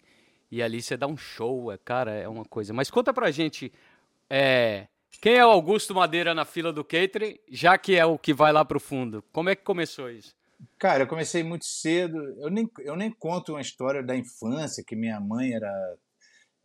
e 0.52 0.62
ali 0.62 0.82
você 0.82 0.96
dá 0.96 1.08
um 1.08 1.18
show, 1.18 1.72
é, 1.72 1.78
cara, 1.78 2.12
é 2.12 2.28
uma 2.28 2.46
coisa. 2.46 2.74
Mas 2.74 2.90
conta 2.90 3.14
pra 3.14 3.32
gente, 3.32 3.74
é, 4.30 4.88
quem 5.20 5.34
é 5.34 5.46
o 5.46 5.50
Augusto 5.50 5.96
Madeira 5.96 6.34
na 6.34 6.46
fila 6.46 6.72
do 6.72 6.84
catering, 6.84 7.38
já 7.50 7.78
que 7.78 7.96
é 7.96 8.06
o 8.06 8.18
que 8.18 8.34
vai 8.34 8.54
lá 8.54 8.64
pro 8.64 8.80
fundo? 8.80 9.24
Como 9.34 9.50
é 9.50 9.56
que 9.56 9.64
começou 9.64 10.10
isso? 10.10 10.36
Cara, 10.78 11.04
eu 11.04 11.08
comecei 11.08 11.44
muito 11.44 11.66
cedo. 11.66 12.18
Eu 12.40 12.50
nem, 12.50 12.70
eu 12.80 12.96
nem 12.96 13.12
conto 13.12 13.54
uma 13.54 13.62
história 13.62 14.04
da 14.04 14.16
infância, 14.16 14.84
que 14.86 14.96
minha 14.96 15.20
mãe 15.20 15.54
era 15.54 15.98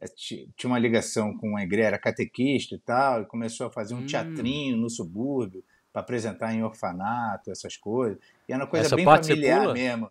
é, 0.00 0.06
tinha 0.06 0.46
uma 0.70 0.78
ligação 0.78 1.36
com 1.36 1.56
a 1.56 1.62
igreja, 1.62 1.88
era 1.88 1.98
catequista 1.98 2.74
e 2.74 2.78
tal, 2.78 3.22
e 3.22 3.26
começou 3.26 3.66
a 3.66 3.72
fazer 3.72 3.94
um 3.94 3.98
hum. 3.98 4.06
teatrinho 4.06 4.76
no 4.76 4.90
subúrbio 4.90 5.64
para 5.92 6.00
apresentar 6.00 6.54
em 6.54 6.62
orfanato, 6.62 7.50
essas 7.50 7.76
coisas. 7.76 8.18
E 8.48 8.52
era 8.52 8.62
uma 8.62 8.70
coisa 8.70 8.86
Essa 8.86 8.96
bem 8.96 9.04
familiar 9.04 9.72
mesmo. 9.72 10.10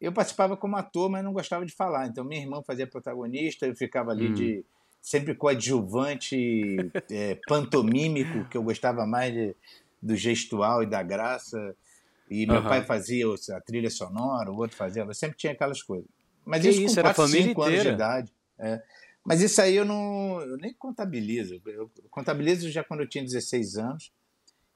Eu 0.00 0.12
participava 0.12 0.56
como 0.56 0.76
ator, 0.76 1.10
mas 1.10 1.24
não 1.24 1.32
gostava 1.32 1.64
de 1.64 1.72
falar. 1.72 2.06
Então 2.06 2.24
minha 2.24 2.40
irmã 2.40 2.62
fazia 2.62 2.86
protagonista, 2.86 3.66
eu 3.66 3.74
ficava 3.74 4.12
ali 4.12 4.28
hum. 4.28 4.34
de 4.34 4.64
sempre 5.00 5.34
coadjuvante 5.34 6.90
é, 7.10 7.38
pantomímico, 7.48 8.48
que 8.48 8.56
eu 8.56 8.62
gostava 8.62 9.06
mais 9.06 9.32
de, 9.32 9.56
do 10.00 10.14
gestual 10.14 10.82
e 10.82 10.86
da 10.86 11.02
graça. 11.02 11.74
E 12.28 12.44
meu 12.44 12.56
uhum. 12.56 12.68
pai 12.68 12.84
fazia 12.84 13.24
a 13.52 13.60
trilha 13.60 13.88
sonora, 13.88 14.50
o 14.50 14.56
outro 14.56 14.76
fazia, 14.76 15.02
eu 15.02 15.14
sempre 15.14 15.36
tinha 15.36 15.52
aquelas 15.52 15.80
coisas. 15.80 16.08
Mas 16.44 16.62
que 16.62 16.70
isso, 16.70 16.82
isso 16.82 16.94
com 16.94 17.00
era 17.00 17.14
4, 17.14 17.32
5 17.32 17.62
anos 17.62 17.82
de 17.82 17.88
idade. 17.88 18.32
É. 18.58 18.82
Mas 19.24 19.40
isso 19.40 19.60
aí 19.60 19.74
eu 19.74 19.84
não. 19.84 20.40
Eu 20.40 20.56
nem 20.56 20.72
contabilizo. 20.72 21.60
Eu 21.66 21.90
contabilizo 22.10 22.70
já 22.70 22.84
quando 22.84 23.00
eu 23.00 23.08
tinha 23.08 23.24
16 23.24 23.76
anos. 23.76 24.12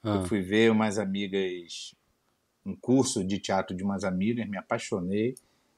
Ah. 0.03 0.17
Eu 0.17 0.27
fui 0.27 0.41
ver 0.41 0.71
umas 0.71 0.99
amigas, 0.99 1.95
um 2.65 2.75
curso 2.75 3.25
de 3.25 3.39
teatro 3.39 3.77
de 3.77 3.83
umas 3.83 4.05
amigas, 4.05 4.49
me 4.49 4.57
apaixonei, 4.57 5.35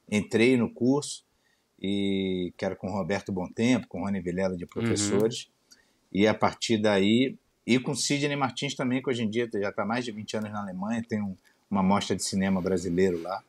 entrei 0.09 0.57
no 0.57 0.69
curso, 0.69 1.25
e 1.81 2.53
que 2.57 2.63
era 2.63 2.75
com 2.75 2.89
Roberto 2.89 3.33
Tempo, 3.53 3.87
com 3.87 4.01
Rony 4.01 4.21
Vilela 4.21 4.55
de 4.55 4.65
professores. 4.65 5.45
Uhum. 5.45 5.79
E 6.13 6.27
a 6.27 6.33
partir 6.33 6.77
daí, 6.77 7.35
e 7.65 7.79
com 7.79 7.93
Sidney 7.93 8.35
Martins 8.35 8.75
também, 8.75 9.01
que 9.01 9.09
hoje 9.09 9.23
em 9.23 9.29
dia 9.29 9.49
já 9.51 9.69
está 9.69 9.85
mais 9.85 10.05
de 10.05 10.11
20 10.11 10.37
anos 10.37 10.51
na 10.51 10.61
Alemanha, 10.61 11.03
tem 11.07 11.21
um, 11.21 11.35
uma 11.69 11.83
mostra 11.83 12.15
de 12.15 12.23
cinema 12.23 12.61
brasileiro 12.61 13.21
lá. 13.21 13.43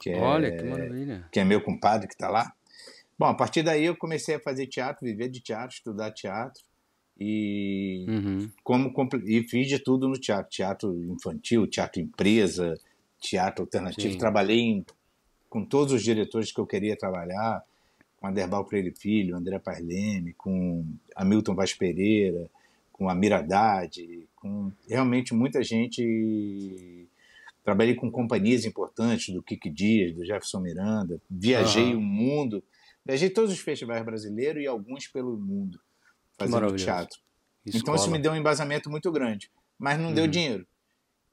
Que 0.00 0.10
é, 0.10 0.20
Olha, 0.20 0.56
que 0.56 0.64
maravilha. 0.64 1.28
Que 1.30 1.40
é 1.40 1.44
meu 1.44 1.60
compadre 1.60 2.08
que 2.08 2.14
está 2.14 2.28
lá. 2.28 2.52
Bom, 3.18 3.26
a 3.26 3.34
partir 3.34 3.62
daí 3.62 3.84
eu 3.84 3.94
comecei 3.94 4.36
a 4.36 4.40
fazer 4.40 4.66
teatro, 4.66 5.04
viver 5.04 5.28
de 5.28 5.40
teatro, 5.40 5.76
estudar 5.76 6.10
teatro 6.10 6.62
e 7.20 8.06
uhum. 8.08 8.50
como 8.64 8.92
e 9.26 9.42
fiz 9.42 9.68
de 9.68 9.78
tudo 9.78 10.08
no 10.08 10.18
teatro, 10.18 10.50
teatro 10.50 11.04
infantil, 11.04 11.66
teatro 11.66 12.00
empresa, 12.00 12.78
teatro 13.20 13.64
alternativo. 13.64 14.14
Sim. 14.14 14.18
Trabalhei 14.18 14.60
em, 14.60 14.86
com 15.48 15.64
todos 15.64 15.92
os 15.92 16.02
diretores 16.02 16.50
que 16.50 16.58
eu 16.58 16.66
queria 16.66 16.96
trabalhar, 16.96 17.62
com 18.18 18.26
Aderbal 18.26 18.66
Freire 18.66 18.92
Filho, 18.92 19.36
André 19.36 19.58
Parleme, 19.58 20.32
com 20.32 20.84
Hamilton 21.14 21.54
Vaz 21.54 21.74
Pereira, 21.74 22.48
com 22.92 23.08
Amir 23.08 23.32
Haddad, 23.32 24.26
com 24.36 24.72
realmente 24.88 25.34
muita 25.34 25.62
gente. 25.62 27.06
Trabalhei 27.62 27.94
com 27.94 28.10
companhias 28.10 28.64
importantes 28.64 29.34
do 29.34 29.42
Kiki 29.42 29.68
Dias, 29.68 30.14
do 30.14 30.24
Jefferson 30.24 30.60
Miranda, 30.60 31.20
viajei 31.28 31.94
uhum. 31.94 31.98
o 31.98 32.02
mundo 32.02 32.62
Viajei 33.04 33.30
todos 33.30 33.52
os 33.52 33.58
festivais 33.58 34.04
brasileiros 34.04 34.62
e 34.62 34.66
alguns 34.66 35.06
pelo 35.06 35.36
mundo, 35.36 35.80
fazendo 36.46 36.76
teatro. 36.76 37.18
Escola. 37.64 37.82
Então 37.82 37.94
isso 37.94 38.10
me 38.10 38.18
deu 38.18 38.32
um 38.32 38.36
embasamento 38.36 38.90
muito 38.90 39.10
grande, 39.12 39.50
mas 39.78 39.98
não 39.98 40.08
uhum. 40.08 40.14
deu 40.14 40.26
dinheiro. 40.26 40.66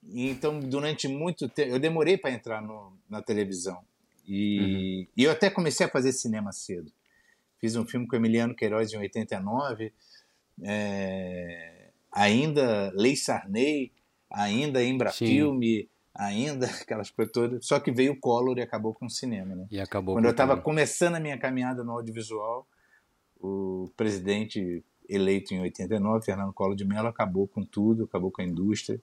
Então, 0.09 0.59
durante 0.59 1.07
muito 1.07 1.49
tempo, 1.49 1.71
eu 1.71 1.79
demorei 1.79 2.17
para 2.17 2.31
entrar 2.31 2.61
no, 2.61 2.93
na 3.09 3.21
televisão. 3.21 3.83
E, 4.27 4.59
uhum. 4.59 5.07
e, 5.17 5.23
eu 5.23 5.31
até 5.31 5.49
comecei 5.49 5.85
a 5.85 5.89
fazer 5.89 6.11
cinema 6.11 6.51
cedo. 6.51 6.91
Fiz 7.59 7.75
um 7.75 7.85
filme 7.85 8.07
com 8.07 8.15
Emiliano 8.15 8.55
Queiroz 8.55 8.93
em 8.93 8.97
89, 8.97 9.91
é, 10.63 11.89
ainda 12.11 12.91
Lei 12.93 13.15
Sarney, 13.15 13.91
ainda 14.29 14.83
Embrafilme, 14.83 15.89
ainda, 16.13 16.67
aquelas 16.81 17.09
coisas 17.09 17.33
todas. 17.33 17.65
Só 17.65 17.79
que 17.79 17.91
veio 17.91 18.13
o 18.13 18.19
Collor 18.19 18.57
e 18.57 18.61
acabou 18.61 18.93
com 18.93 19.05
o 19.05 19.09
cinema, 19.09 19.55
né? 19.55 19.67
E 19.71 19.79
acabou 19.79 20.15
Quando 20.15 20.25
eu 20.25 20.31
estava 20.31 20.57
começando 20.57 21.15
a 21.15 21.19
minha 21.19 21.37
caminhada 21.37 21.83
no 21.83 21.93
audiovisual, 21.93 22.67
o 23.39 23.91
presidente 23.95 24.83
eleito 25.07 25.53
em 25.53 25.61
89, 25.61 26.25
Fernando 26.25 26.53
Collor 26.53 26.75
de 26.75 26.85
Mello, 26.85 27.07
acabou 27.07 27.47
com 27.47 27.63
tudo, 27.63 28.03
acabou 28.05 28.31
com 28.31 28.41
a 28.41 28.45
indústria. 28.45 29.01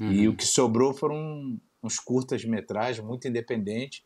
Uhum. 0.00 0.12
E 0.12 0.28
o 0.28 0.36
que 0.36 0.44
sobrou 0.44 0.92
foram 0.92 1.58
uns 1.82 1.98
curtas-metragens 1.98 3.04
muito 3.04 3.26
independentes. 3.28 4.04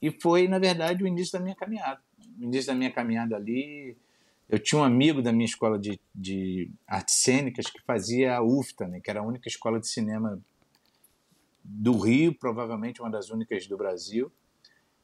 E 0.00 0.10
foi, 0.10 0.46
na 0.48 0.58
verdade, 0.58 1.02
o 1.02 1.06
início 1.06 1.38
da 1.38 1.40
minha 1.40 1.54
caminhada. 1.54 2.00
O 2.38 2.44
início 2.44 2.66
da 2.66 2.74
minha 2.74 2.90
caminhada 2.90 3.36
ali, 3.36 3.96
eu 4.48 4.58
tinha 4.58 4.80
um 4.80 4.84
amigo 4.84 5.22
da 5.22 5.32
minha 5.32 5.46
escola 5.46 5.78
de, 5.78 5.98
de 6.14 6.70
artes 6.86 7.16
cênicas 7.16 7.70
que 7.70 7.80
fazia 7.82 8.36
a 8.36 8.42
UFTA, 8.42 8.86
né, 8.86 9.00
que 9.00 9.10
era 9.10 9.20
a 9.20 9.26
única 9.26 9.48
escola 9.48 9.80
de 9.80 9.88
cinema 9.88 10.40
do 11.64 11.98
Rio, 11.98 12.34
provavelmente 12.34 13.00
uma 13.00 13.10
das 13.10 13.30
únicas 13.30 13.66
do 13.66 13.76
Brasil. 13.76 14.30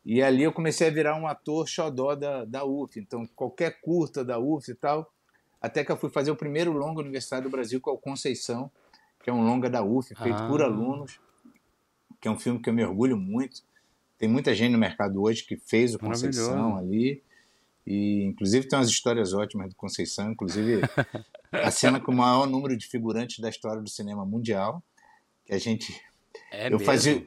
E 0.05 0.23
ali 0.23 0.43
eu 0.43 0.53
comecei 0.53 0.89
a 0.89 0.91
virar 0.91 1.17
um 1.17 1.27
ator 1.27 1.69
xodó 1.69 2.15
da, 2.15 2.45
da 2.45 2.65
UF. 2.65 2.99
Então, 2.99 3.27
qualquer 3.35 3.81
curta 3.81 4.25
da 4.25 4.39
UF 4.39 4.71
e 4.71 4.75
tal, 4.75 5.12
até 5.63 5.85
que 5.85 5.93
eu 5.93 5.97
fui 5.97 6.11
fazer 6.11 6.33
o 6.33 6.37
primeiro 6.37 6.73
longa 6.73 7.01
Universidade 7.01 7.45
do 7.45 7.51
Brasil, 7.51 7.81
com 7.81 7.91
é 7.91 7.95
o 7.95 7.97
Conceição, 7.97 8.69
que 9.23 9.31
é 9.31 9.33
um 9.33 9.45
longa 9.45 9.71
da 9.71 9.81
UF, 9.81 10.13
feito 10.17 10.43
ah. 10.43 10.49
por 10.49 10.61
alunos, 10.61 11.21
que 12.21 12.27
é 12.27 12.31
um 12.31 12.39
filme 12.39 12.61
que 12.61 12.69
eu 12.69 12.75
me 12.75 12.85
orgulho 12.85 13.17
muito. 13.17 13.63
Tem 14.19 14.29
muita 14.29 14.55
gente 14.55 14.73
no 14.73 14.79
mercado 14.79 15.23
hoje 15.23 15.45
que 15.45 15.57
fez 15.57 15.95
o 15.95 16.01
Conceição 16.01 16.77
ali. 16.77 17.23
E, 17.87 18.25
inclusive, 18.25 18.67
tem 18.67 18.77
umas 18.77 18.89
histórias 18.89 19.33
ótimas 19.33 19.69
do 19.69 19.77
Conceição, 19.77 20.33
inclusive 20.33 20.83
a 21.53 21.71
cena 21.71 22.01
com 22.01 22.11
o 22.11 22.17
maior 22.17 22.47
número 22.49 22.77
de 22.77 22.89
figurantes 22.89 23.39
da 23.39 23.49
história 23.49 23.81
do 23.81 23.89
cinema 23.89 24.27
mundial, 24.27 24.83
que 25.45 25.55
a 25.55 25.59
gente 25.59 26.01
é 26.51 26.67
eu 26.67 26.73
mesmo? 26.73 26.85
fazia. 26.85 27.25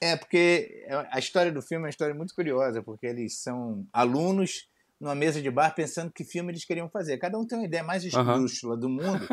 É, 0.00 0.16
porque 0.16 0.86
a 1.10 1.18
história 1.18 1.50
do 1.50 1.60
filme 1.60 1.82
é 1.82 1.86
uma 1.86 1.90
história 1.90 2.14
muito 2.14 2.34
curiosa, 2.34 2.82
porque 2.82 3.06
eles 3.06 3.38
são 3.38 3.86
alunos 3.92 4.68
numa 5.00 5.14
mesa 5.14 5.40
de 5.40 5.50
bar 5.50 5.74
pensando 5.74 6.10
que 6.10 6.24
filme 6.24 6.52
eles 6.52 6.64
queriam 6.64 6.88
fazer. 6.88 7.18
Cada 7.18 7.38
um 7.38 7.46
tem 7.46 7.58
uma 7.58 7.64
ideia 7.64 7.84
mais 7.84 8.04
esdrúxula 8.04 8.74
uhum. 8.74 8.80
do 8.80 8.88
mundo, 8.88 9.28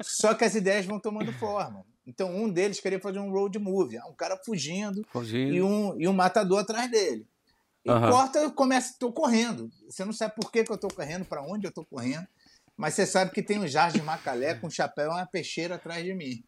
só 0.00 0.34
que 0.34 0.44
as 0.44 0.54
ideias 0.54 0.86
vão 0.86 0.98
tomando 0.98 1.32
forma. 1.38 1.84
Então, 2.06 2.34
um 2.34 2.48
deles 2.48 2.80
queria 2.80 3.00
fazer 3.00 3.18
um 3.18 3.30
road 3.30 3.58
movie, 3.58 3.98
um 4.08 4.14
cara 4.14 4.36
fugindo, 4.36 5.04
fugindo. 5.12 5.54
E, 5.54 5.62
um, 5.62 6.00
e 6.00 6.08
um 6.08 6.12
matador 6.12 6.60
atrás 6.60 6.90
dele. 6.90 7.26
E 7.84 7.90
uhum. 7.90 8.10
corta, 8.10 8.38
eu 8.38 8.52
começo, 8.52 8.98
tô 8.98 9.12
correndo. 9.12 9.70
Você 9.88 10.04
não 10.04 10.12
sabe 10.12 10.34
por 10.34 10.50
que, 10.50 10.64
que 10.64 10.72
eu 10.72 10.78
tô 10.78 10.88
correndo, 10.88 11.24
para 11.24 11.42
onde 11.42 11.66
eu 11.66 11.72
tô 11.72 11.84
correndo, 11.84 12.26
mas 12.76 12.94
você 12.94 13.06
sabe 13.06 13.32
que 13.32 13.42
tem 13.42 13.58
um 13.58 13.66
Jardim 13.66 14.00
Macalé 14.00 14.54
com 14.54 14.66
um 14.66 14.70
chapéu 14.70 15.10
e 15.10 15.14
uma 15.14 15.26
peixeira 15.26 15.74
atrás 15.74 16.04
de 16.04 16.14
mim. 16.14 16.42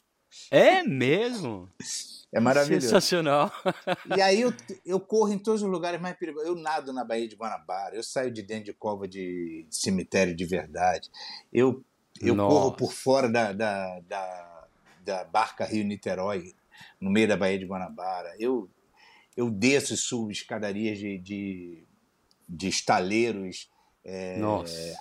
É 0.51 0.83
mesmo? 0.83 1.69
É 2.35 2.41
maravilhoso. 2.41 2.87
Sensacional. 2.87 3.53
E 4.17 4.21
aí 4.21 4.41
eu, 4.41 4.53
eu 4.85 4.99
corro 4.99 5.33
em 5.33 5.39
todos 5.39 5.63
os 5.63 5.71
lugares 5.71 6.01
mais 6.01 6.17
perigosos. 6.17 6.49
Eu 6.49 6.57
nado 6.57 6.93
na 6.93 7.05
Baía 7.05 7.29
de 7.29 7.37
Guanabara, 7.37 7.95
eu 7.95 8.03
saio 8.03 8.33
de 8.33 8.43
dentro 8.43 8.65
de 8.65 8.73
cova 8.73 9.07
de 9.07 9.65
cemitério 9.71 10.35
de 10.35 10.45
verdade. 10.45 11.09
Eu, 11.53 11.85
eu 12.21 12.37
corro 12.37 12.73
por 12.73 12.93
fora 12.93 13.29
da, 13.29 13.53
da, 13.53 14.01
da, 14.01 14.67
da 15.05 15.25
barca 15.25 15.65
Rio-Niterói, 15.65 16.53
no 17.01 17.09
meio 17.09 17.29
da 17.29 17.37
Baía 17.37 17.59
de 17.59 17.67
Guanabara. 17.67 18.35
Eu, 18.37 18.69
eu 19.37 19.49
desço 19.49 19.95
e 19.95 19.97
subo 19.97 20.33
escadarias 20.33 20.99
de, 20.99 21.19
de, 21.19 21.85
de 22.49 22.67
estaleiros 22.69 23.71
é, 24.05 24.41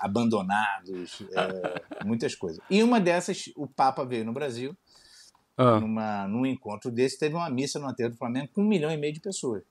abandonados, 0.02 1.24
é, 1.32 2.06
muitas 2.06 2.36
coisas. 2.36 2.64
E 2.70 2.84
uma 2.84 3.02
dessas, 3.02 3.52
o 3.56 3.66
Papa 3.66 4.06
veio 4.06 4.24
no 4.24 4.34
Brasil 4.34 4.78
ah. 5.58 5.80
numa, 5.80 6.28
num 6.28 6.46
encontro 6.46 6.92
desse, 6.92 7.20
teve 7.20 7.36
uma 7.36 7.50
missa 7.50 7.80
no 7.80 7.88
Aterro 7.88 8.12
do 8.12 8.18
Flamengo 8.18 8.50
com 8.54 8.62
um 8.62 8.68
milhão 8.68 8.92
e 8.92 8.98
meio 8.98 9.14
de 9.14 9.20
pessoas. 9.20 9.64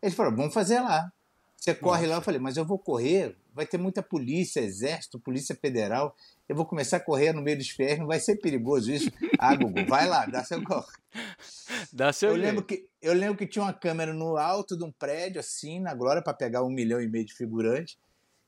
Eles 0.00 0.14
falaram, 0.14 0.36
vamos 0.36 0.54
fazer 0.54 0.80
lá. 0.80 1.12
Você 1.56 1.74
corre 1.74 2.02
Nossa. 2.02 2.10
lá, 2.10 2.16
eu 2.16 2.22
falei, 2.22 2.40
mas 2.40 2.56
eu 2.56 2.64
vou 2.64 2.78
correr, 2.78 3.36
vai 3.52 3.66
ter 3.66 3.78
muita 3.78 4.00
polícia, 4.00 4.60
exército, 4.60 5.18
polícia 5.18 5.56
federal, 5.56 6.14
eu 6.48 6.54
vou 6.54 6.64
começar 6.64 6.98
a 6.98 7.00
correr 7.00 7.32
no 7.32 7.42
meio 7.42 7.58
dos 7.58 7.68
ferros, 7.68 7.98
não 7.98 8.06
vai 8.06 8.20
ser 8.20 8.36
perigoso 8.36 8.92
isso? 8.92 9.10
Ah, 9.40 9.54
Gugu, 9.54 9.84
vai 9.86 10.08
lá, 10.08 10.26
dá 10.26 10.42
seu 10.42 10.62
corre. 10.64 10.86
Dá 11.92 12.12
seu 12.12 12.30
eu 12.30 12.36
lembro 12.36 12.64
que 12.64 12.88
Eu 13.00 13.12
lembro 13.12 13.36
que 13.36 13.46
tinha 13.46 13.62
uma 13.62 13.72
câmera 13.72 14.12
no 14.12 14.36
alto 14.36 14.76
de 14.76 14.82
um 14.82 14.90
prédio, 14.90 15.38
assim, 15.38 15.78
na 15.78 15.94
Glória, 15.94 16.20
para 16.20 16.34
pegar 16.34 16.64
um 16.64 16.70
milhão 16.70 17.00
e 17.00 17.08
meio 17.08 17.24
de 17.24 17.34
figurantes, 17.34 17.96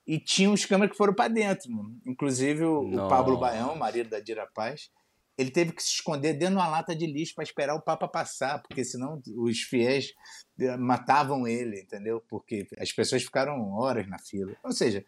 e 0.04 0.18
tinha 0.18 0.50
uns 0.50 0.64
câmeras 0.64 0.90
que 0.90 0.96
foram 0.98 1.14
para 1.14 1.28
dentro, 1.28 1.70
inclusive 2.04 2.64
o, 2.64 2.80
o 2.80 3.08
Pablo 3.08 3.36
Baião, 3.36 3.76
marido 3.76 4.10
da 4.10 4.18
Dira 4.18 4.48
Paz, 4.52 4.90
ele 5.36 5.50
teve 5.50 5.72
que 5.72 5.82
se 5.82 5.94
esconder 5.94 6.34
dentro 6.34 6.56
de 6.56 6.60
uma 6.60 6.68
lata 6.68 6.94
de 6.94 7.06
lixo 7.06 7.34
para 7.34 7.44
esperar 7.44 7.74
o 7.74 7.80
Papa 7.80 8.06
passar, 8.06 8.60
porque 8.62 8.84
senão 8.84 9.22
os 9.36 9.62
fiéis 9.62 10.12
eh, 10.58 10.76
matavam 10.76 11.46
ele, 11.46 11.80
entendeu? 11.80 12.22
Porque 12.28 12.66
as 12.78 12.92
pessoas 12.92 13.22
ficaram 13.22 13.72
horas 13.72 14.06
na 14.06 14.18
fila. 14.18 14.54
Ou 14.62 14.72
seja, 14.72 15.04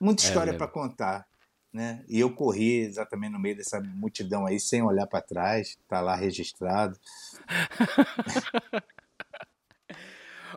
muita 0.00 0.22
é 0.22 0.26
história 0.26 0.52
é 0.52 0.56
para 0.56 0.68
contar. 0.68 1.26
Né? 1.72 2.04
E 2.08 2.20
eu 2.20 2.32
corri 2.32 2.82
exatamente 2.82 3.32
no 3.32 3.38
meio 3.38 3.56
dessa 3.56 3.80
multidão 3.80 4.46
aí, 4.46 4.60
sem 4.60 4.80
olhar 4.80 5.08
para 5.08 5.20
trás, 5.20 5.76
tá 5.88 6.00
lá 6.00 6.14
registrado. 6.14 6.96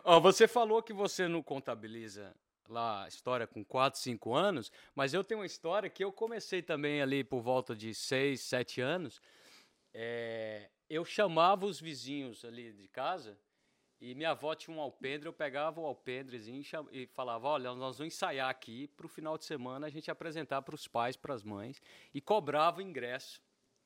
oh, 0.04 0.20
você 0.20 0.46
falou 0.46 0.82
que 0.82 0.92
você 0.92 1.26
não 1.26 1.42
contabiliza 1.42 2.32
lá 2.68 3.04
a 3.04 3.08
história 3.08 3.46
com 3.46 3.64
4, 3.64 3.98
5 4.00 4.34
anos, 4.34 4.70
mas 4.94 5.14
eu 5.14 5.24
tenho 5.24 5.40
uma 5.40 5.46
história 5.46 5.90
que 5.90 6.04
eu 6.04 6.12
comecei 6.12 6.62
também 6.62 7.02
ali 7.02 7.24
por 7.24 7.40
volta 7.40 7.74
de 7.74 7.94
6, 7.94 8.40
7 8.40 8.80
anos. 8.80 9.20
É, 9.92 10.70
eu 10.88 11.04
chamava 11.04 11.66
os 11.66 11.80
vizinhos 11.80 12.44
ali 12.44 12.72
de 12.72 12.88
casa 12.88 13.38
e 14.00 14.14
minha 14.14 14.30
avó 14.30 14.54
tinha 14.54 14.76
um 14.76 14.80
alpendre, 14.80 15.26
eu 15.26 15.32
pegava 15.32 15.80
o 15.80 15.86
alpendrezinho 15.86 16.62
e 16.92 17.06
falava: 17.06 17.48
Olha, 17.48 17.74
nós 17.74 17.98
vamos 17.98 18.14
ensaiar 18.14 18.48
aqui 18.48 18.86
para 18.88 19.06
o 19.06 19.08
final 19.08 19.36
de 19.36 19.44
semana 19.44 19.88
a 19.88 19.90
gente 19.90 20.10
apresentar 20.10 20.62
para 20.62 20.74
os 20.74 20.86
pais, 20.86 21.16
para 21.16 21.34
as 21.34 21.42
mães, 21.42 21.82
e 22.14 22.20
cobrava 22.20 22.78
o 22.78 22.82
ingresso. 22.82 23.42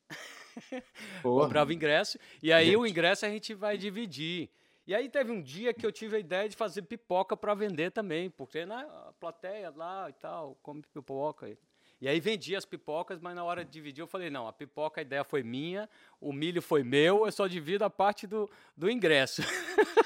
cobrava 1.23 1.71
o 1.71 1.73
ingresso, 1.73 2.19
e 2.43 2.53
aí 2.53 2.67
gente. 2.67 2.77
o 2.77 2.85
ingresso 2.85 3.25
a 3.25 3.29
gente 3.29 3.55
vai 3.55 3.75
dividir. 3.75 4.51
E 4.85 4.93
aí 4.93 5.07
teve 5.07 5.31
um 5.31 5.41
dia 5.41 5.73
que 5.73 5.85
eu 5.85 5.91
tive 5.91 6.17
a 6.17 6.19
ideia 6.19 6.49
de 6.49 6.55
fazer 6.55 6.81
pipoca 6.81 7.37
para 7.37 7.53
vender 7.53 7.91
também, 7.91 8.29
porque 8.29 8.65
na 8.65 8.83
plateia 9.19 9.71
lá 9.75 10.09
e 10.09 10.13
tal, 10.13 10.55
come 10.61 10.81
pipoca. 10.93 11.57
E 12.01 12.07
aí 12.07 12.19
vendi 12.19 12.53
as 12.53 12.65
pipocas, 12.65 13.21
mas 13.21 13.33
na 13.33 13.45
hora 13.45 13.63
de 13.63 13.71
dividir 13.71 14.01
eu 14.01 14.07
falei, 14.07 14.29
não, 14.29 14.45
a 14.45 14.51
pipoca, 14.51 14.99
a 14.99 15.03
ideia 15.03 15.23
foi 15.23 15.41
minha, 15.41 15.89
o 16.19 16.33
milho 16.33 16.61
foi 16.61 16.83
meu, 16.83 17.25
eu 17.25 17.31
só 17.31 17.47
divido 17.47 17.85
a 17.85 17.89
parte 17.89 18.27
do, 18.27 18.49
do 18.75 18.89
ingresso. 18.89 19.41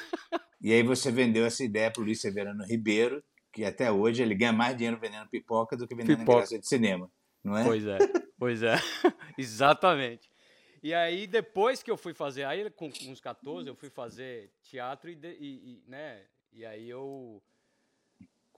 E 0.59 0.73
aí 0.73 0.81
você 0.81 1.11
vendeu 1.11 1.45
essa 1.45 1.63
ideia 1.63 1.89
para 1.91 2.01
o 2.01 2.03
Luiz 2.03 2.19
Severano 2.19 2.65
Ribeiro, 2.65 3.23
que 3.53 3.63
até 3.63 3.91
hoje 3.91 4.23
ele 4.23 4.35
ganha 4.35 4.51
mais 4.51 4.75
dinheiro 4.75 4.99
vendendo 4.99 5.29
pipoca 5.29 5.77
do 5.77 5.87
que 5.87 5.95
vendendo 5.95 6.17
pipoca. 6.19 6.39
ingresso 6.39 6.59
de 6.59 6.67
cinema, 6.67 7.11
não 7.43 7.55
é? 7.55 7.63
Pois 7.63 7.85
é, 7.85 7.97
pois 8.37 8.63
é, 8.63 8.75
exatamente. 9.37 10.29
E 10.81 10.93
aí 10.93 11.27
depois 11.27 11.81
que 11.81 11.89
eu 11.89 11.97
fui 11.97 12.13
fazer, 12.13 12.43
aí 12.43 12.69
com 12.71 12.87
uns 12.87 13.19
14 13.19 13.67
eu 13.67 13.75
fui 13.75 13.89
fazer 13.89 14.51
teatro 14.61 15.09
e, 15.09 15.13
e, 15.13 15.37
e 15.39 15.83
né, 15.87 16.23
e 16.53 16.65
aí 16.65 16.89
eu 16.89 17.41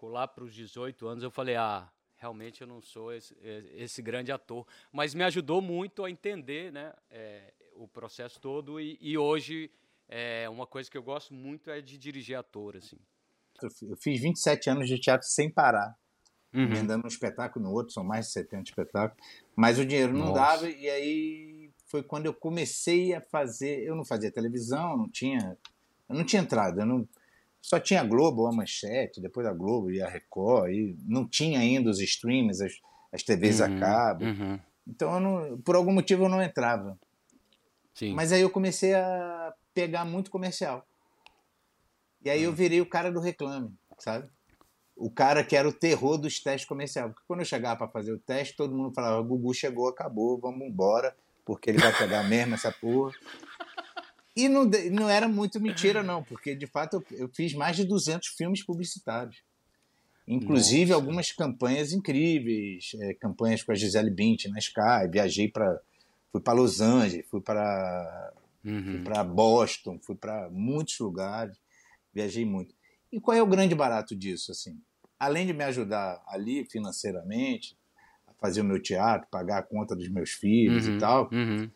lá 0.01 0.27
para 0.27 0.43
os 0.43 0.53
18 0.53 1.07
anos 1.07 1.23
eu 1.23 1.31
falei, 1.31 1.55
ah, 1.55 1.89
realmente 2.15 2.61
eu 2.61 2.67
não 2.67 2.81
sou 2.81 3.13
esse, 3.13 3.35
esse, 3.75 4.01
grande 4.01 4.31
ator, 4.31 4.65
mas 4.91 5.13
me 5.13 5.23
ajudou 5.23 5.61
muito 5.61 6.05
a 6.05 6.09
entender, 6.09 6.71
né, 6.71 6.93
é, 7.11 7.53
o 7.75 7.87
processo 7.87 8.39
todo 8.39 8.79
e, 8.79 8.97
e 9.01 9.17
hoje 9.17 9.69
é, 10.07 10.49
uma 10.49 10.65
coisa 10.65 10.89
que 10.89 10.97
eu 10.97 11.03
gosto 11.03 11.33
muito 11.33 11.69
é 11.69 11.81
de 11.81 11.97
dirigir 11.97 12.37
ator, 12.37 12.75
assim. 12.75 12.97
Eu 13.81 13.97
fiz 13.97 14.21
27 14.21 14.69
anos 14.69 14.87
de 14.87 14.97
teatro 14.97 15.27
sem 15.27 15.51
parar. 15.51 15.95
Uhum. 16.53 16.63
Emendando 16.63 17.05
um 17.05 17.07
espetáculo 17.07 17.65
no 17.65 17.71
outro, 17.71 17.93
são 17.93 18.03
mais 18.03 18.27
de 18.27 18.31
70 18.31 18.63
espetáculos. 18.69 19.23
Mas 19.55 19.77
o 19.77 19.85
dinheiro 19.85 20.13
não 20.13 20.27
Nossa. 20.27 20.39
dava, 20.39 20.69
e 20.69 20.89
aí 20.89 21.48
foi 21.89 22.01
quando 22.03 22.27
eu 22.27 22.33
comecei 22.33 23.13
a 23.13 23.19
fazer. 23.19 23.83
Eu 23.83 23.95
não 23.95 24.05
fazia 24.05 24.31
televisão, 24.31 24.95
não 24.95 25.09
tinha. 25.09 25.57
Eu 26.07 26.15
não 26.15 26.23
tinha 26.23 26.41
entrada, 26.41 26.85
não, 26.85 27.07
só 27.61 27.79
tinha 27.79 28.01
a 28.01 28.03
Globo, 28.03 28.47
a 28.47 28.51
Manchete, 28.51 29.21
depois 29.21 29.45
a 29.45 29.53
Globo 29.53 29.91
e 29.91 30.01
a 30.01 30.07
Record, 30.07 30.71
e 30.71 30.97
não 31.05 31.27
tinha 31.27 31.59
ainda 31.59 31.89
os 31.89 31.99
streams, 31.99 32.63
as, 32.63 32.73
as 33.11 33.21
TVs 33.21 33.59
uhum, 33.59 33.65
a 33.65 33.79
cabo. 33.79 34.25
Uhum. 34.25 34.59
Então, 34.87 35.19
não, 35.19 35.61
por 35.61 35.75
algum 35.75 35.91
motivo, 35.91 36.25
eu 36.25 36.29
não 36.29 36.41
entrava. 36.41 36.97
Sim. 37.93 38.13
Mas 38.13 38.31
aí 38.31 38.41
eu 38.41 38.49
comecei 38.49 38.95
a 38.95 39.53
pegar 39.73 40.05
muito 40.05 40.31
comercial. 40.31 40.87
E 42.23 42.29
aí 42.29 42.43
eu 42.43 42.51
hum. 42.51 42.55
virei 42.55 42.81
o 42.81 42.85
cara 42.85 43.11
do 43.11 43.19
reclame, 43.19 43.71
sabe? 43.97 44.27
O 44.95 45.09
cara 45.09 45.43
que 45.43 45.55
era 45.55 45.67
o 45.67 45.73
terror 45.73 46.17
dos 46.17 46.39
testes 46.39 46.67
comerciais. 46.67 47.11
Porque 47.11 47.25
quando 47.27 47.39
eu 47.41 47.45
chegava 47.45 47.77
para 47.77 47.87
fazer 47.87 48.11
o 48.11 48.19
teste, 48.19 48.55
todo 48.55 48.75
mundo 48.75 48.93
falava: 48.93 49.21
Gugu 49.21 49.53
chegou, 49.53 49.87
acabou, 49.87 50.39
vamos 50.39 50.67
embora, 50.67 51.15
porque 51.49 51.71
ele 51.71 51.79
vai 51.79 51.97
pegar 51.97 52.21
mesmo 52.21 52.53
essa 52.53 52.71
porra. 52.71 53.11
E 54.35 54.47
não, 54.47 54.65
não 54.91 55.09
era 55.09 55.27
muito 55.27 55.59
mentira, 55.59 56.03
não, 56.03 56.23
porque 56.23 56.53
de 56.53 56.67
fato 56.67 57.03
eu, 57.09 57.17
eu 57.17 57.29
fiz 57.29 57.55
mais 57.55 57.75
de 57.75 57.85
200 57.85 58.27
filmes 58.27 58.63
publicitários. 58.63 59.41
Inclusive 60.27 60.91
Nossa. 60.91 61.01
algumas 61.01 61.31
campanhas 61.31 61.91
incríveis, 61.91 62.91
é, 63.01 63.15
campanhas 63.15 63.63
com 63.63 63.71
a 63.71 63.75
Gisele 63.75 64.11
Bint 64.11 64.45
na 64.45 64.59
Sky. 64.59 65.09
Viajei 65.11 65.47
para. 65.47 65.81
Fui 66.31 66.39
para 66.39 66.53
Los 66.53 66.81
Angeles, 66.81 67.25
fui 67.27 67.41
para 67.41 68.33
uhum. 68.63 69.03
para 69.03 69.23
Boston, 69.23 69.99
fui 69.99 70.15
para 70.15 70.47
muitos 70.51 70.99
lugares 70.99 71.57
viajei 72.13 72.45
muito. 72.45 72.75
E 73.11 73.19
qual 73.19 73.35
é 73.35 73.41
o 73.41 73.47
grande 73.47 73.73
barato 73.73 74.15
disso, 74.15 74.51
assim? 74.51 74.79
Além 75.19 75.47
de 75.47 75.53
me 75.53 75.63
ajudar 75.63 76.23
ali 76.27 76.63
financeiramente, 76.65 77.75
fazer 78.39 78.61
o 78.61 78.65
meu 78.65 78.81
teatro, 78.81 79.27
pagar 79.29 79.59
a 79.59 79.63
conta 79.63 79.95
dos 79.95 80.09
meus 80.09 80.31
filhos 80.31 80.87
uhum, 80.87 80.95
e 80.95 80.99
tal, 80.99 81.29
uhum. 81.31 81.69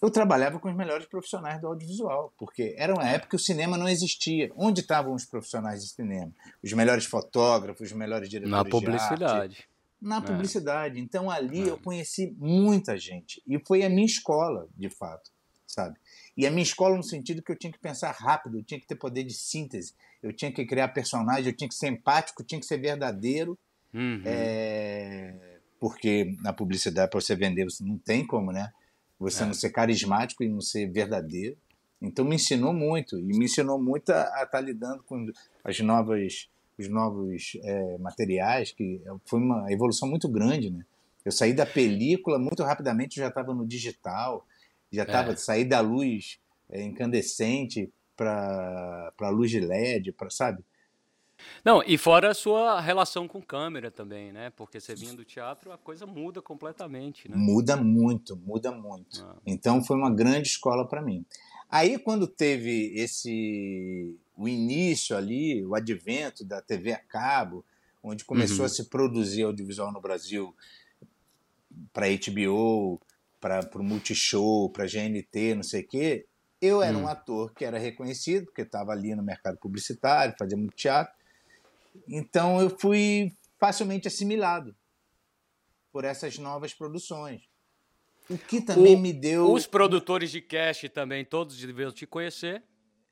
eu 0.00 0.10
trabalhava 0.10 0.58
com 0.58 0.68
os 0.68 0.76
melhores 0.76 1.06
profissionais 1.06 1.60
do 1.60 1.66
audiovisual, 1.66 2.32
porque 2.38 2.74
era 2.78 2.94
uma 2.94 3.08
época 3.08 3.30
que 3.30 3.36
o 3.36 3.38
cinema 3.38 3.76
não 3.76 3.88
existia. 3.88 4.50
Onde 4.56 4.80
estavam 4.80 5.14
os 5.14 5.24
profissionais 5.24 5.82
de 5.82 5.90
cinema? 5.90 6.32
Os 6.62 6.72
melhores 6.72 7.04
fotógrafos, 7.04 7.90
os 7.90 7.96
melhores 7.96 8.28
diretores 8.28 8.50
Na 8.50 8.64
publicidade. 8.64 9.68
Na 10.00 10.18
é. 10.18 10.20
publicidade. 10.20 11.00
Então 11.00 11.30
ali 11.30 11.62
é. 11.62 11.70
eu 11.70 11.78
conheci 11.78 12.34
muita 12.38 12.96
gente. 12.96 13.42
E 13.46 13.58
foi 13.66 13.82
a 13.82 13.88
minha 13.88 14.06
escola, 14.06 14.68
de 14.76 14.90
fato, 14.90 15.30
sabe? 15.66 15.98
E 16.36 16.46
a 16.46 16.50
minha 16.50 16.62
escola 16.62 16.96
no 16.96 17.02
sentido 17.02 17.42
que 17.42 17.50
eu 17.50 17.56
tinha 17.56 17.72
que 17.72 17.78
pensar 17.78 18.10
rápido, 18.10 18.58
eu 18.58 18.64
tinha 18.64 18.78
que 18.78 18.86
ter 18.86 18.96
poder 18.96 19.22
de 19.22 19.34
síntese, 19.34 19.94
eu 20.22 20.32
tinha 20.32 20.52
que 20.52 20.64
criar 20.66 20.88
personagem, 20.88 21.46
eu 21.46 21.56
tinha 21.56 21.68
que 21.68 21.74
ser 21.74 21.88
empático, 21.88 22.42
eu 22.42 22.46
tinha 22.46 22.60
que 22.60 22.66
ser 22.66 22.78
verdadeiro. 22.78 23.58
Uhum. 23.92 24.22
É... 24.24 25.53
Porque 25.84 26.34
na 26.40 26.50
publicidade, 26.50 27.10
para 27.10 27.20
você 27.20 27.36
vender, 27.36 27.64
você 27.64 27.84
não 27.84 27.98
tem 27.98 28.26
como, 28.26 28.50
né? 28.50 28.72
Você 29.18 29.42
é. 29.42 29.46
não 29.46 29.52
ser 29.52 29.68
carismático 29.68 30.42
e 30.42 30.48
não 30.48 30.62
ser 30.62 30.90
verdadeiro. 30.90 31.58
Então 32.00 32.24
me 32.24 32.36
ensinou 32.36 32.72
muito, 32.72 33.18
e 33.18 33.22
me 33.22 33.44
ensinou 33.44 33.78
muito 33.78 34.08
a 34.08 34.22
estar 34.22 34.46
tá 34.46 34.60
lidando 34.62 35.02
com 35.02 35.30
as 35.62 35.78
novas, 35.80 36.48
os 36.78 36.88
novos 36.88 37.58
é, 37.62 37.98
materiais, 37.98 38.72
que 38.72 38.98
foi 39.26 39.40
uma 39.40 39.70
evolução 39.70 40.08
muito 40.08 40.26
grande, 40.26 40.70
né? 40.70 40.86
Eu 41.22 41.30
saí 41.30 41.52
da 41.52 41.66
película 41.66 42.38
muito 42.38 42.62
rapidamente, 42.62 43.20
já 43.20 43.28
estava 43.28 43.52
no 43.52 43.66
digital, 43.66 44.46
já 44.90 45.02
estava 45.02 45.32
é. 45.32 45.36
sair 45.36 45.66
da 45.66 45.80
luz 45.80 46.40
é, 46.70 46.82
incandescente 46.82 47.92
para 48.16 49.12
a 49.20 49.28
luz 49.28 49.50
de 49.50 49.60
LED, 49.60 50.12
para 50.12 50.30
sabe? 50.30 50.64
Não, 51.64 51.82
e 51.82 51.96
fora 51.96 52.30
a 52.30 52.34
sua 52.34 52.80
relação 52.80 53.26
com 53.26 53.40
câmera 53.40 53.90
também, 53.90 54.32
né? 54.32 54.50
Porque 54.50 54.80
você 54.80 54.94
vindo 54.94 55.16
do 55.16 55.24
teatro, 55.24 55.72
a 55.72 55.78
coisa 55.78 56.06
muda 56.06 56.42
completamente, 56.42 57.28
né? 57.30 57.36
Muda 57.36 57.76
muito, 57.76 58.36
muda 58.36 58.70
muito. 58.72 59.24
Ah. 59.24 59.36
Então 59.46 59.82
foi 59.82 59.96
uma 59.96 60.10
grande 60.10 60.48
escola 60.48 60.86
para 60.86 61.02
mim. 61.02 61.24
Aí 61.70 61.98
quando 61.98 62.26
teve 62.26 62.92
esse 62.94 64.16
o 64.36 64.48
início 64.48 65.16
ali, 65.16 65.64
o 65.64 65.74
advento 65.74 66.44
da 66.44 66.60
TV 66.60 66.92
a 66.92 66.98
cabo, 66.98 67.64
onde 68.02 68.24
começou 68.24 68.60
uhum. 68.60 68.64
a 68.66 68.68
se 68.68 68.84
produzir 68.84 69.44
audiovisual 69.44 69.92
no 69.92 70.00
Brasil 70.00 70.54
para 71.92 72.06
HBO, 72.08 73.00
para 73.40 73.68
o 73.74 73.82
Multishow, 73.82 74.70
para 74.70 74.86
GNT, 74.86 75.54
não 75.54 75.62
sei 75.62 75.82
o 75.82 75.86
quê, 75.86 76.26
eu 76.60 76.82
era 76.82 76.96
hum. 76.96 77.02
um 77.02 77.08
ator 77.08 77.52
que 77.52 77.64
era 77.64 77.78
reconhecido, 77.78 78.46
porque 78.46 78.62
estava 78.62 78.92
ali 78.92 79.14
no 79.14 79.22
mercado 79.22 79.58
publicitário, 79.58 80.34
fazia 80.38 80.56
muito 80.56 80.74
teatro. 80.74 81.12
Então 82.08 82.60
eu 82.60 82.70
fui 82.78 83.32
facilmente 83.58 84.08
assimilado 84.08 84.74
por 85.92 86.04
essas 86.04 86.38
novas 86.38 86.74
produções. 86.74 87.42
O 88.28 88.38
que 88.38 88.60
também 88.60 88.96
o, 88.96 88.98
me 88.98 89.12
deu. 89.12 89.52
Os 89.52 89.66
produtores 89.66 90.30
de 90.30 90.40
cast 90.40 90.88
também, 90.88 91.24
todos 91.24 91.56
deviam 91.58 91.92
te 91.92 92.06
conhecer. 92.06 92.62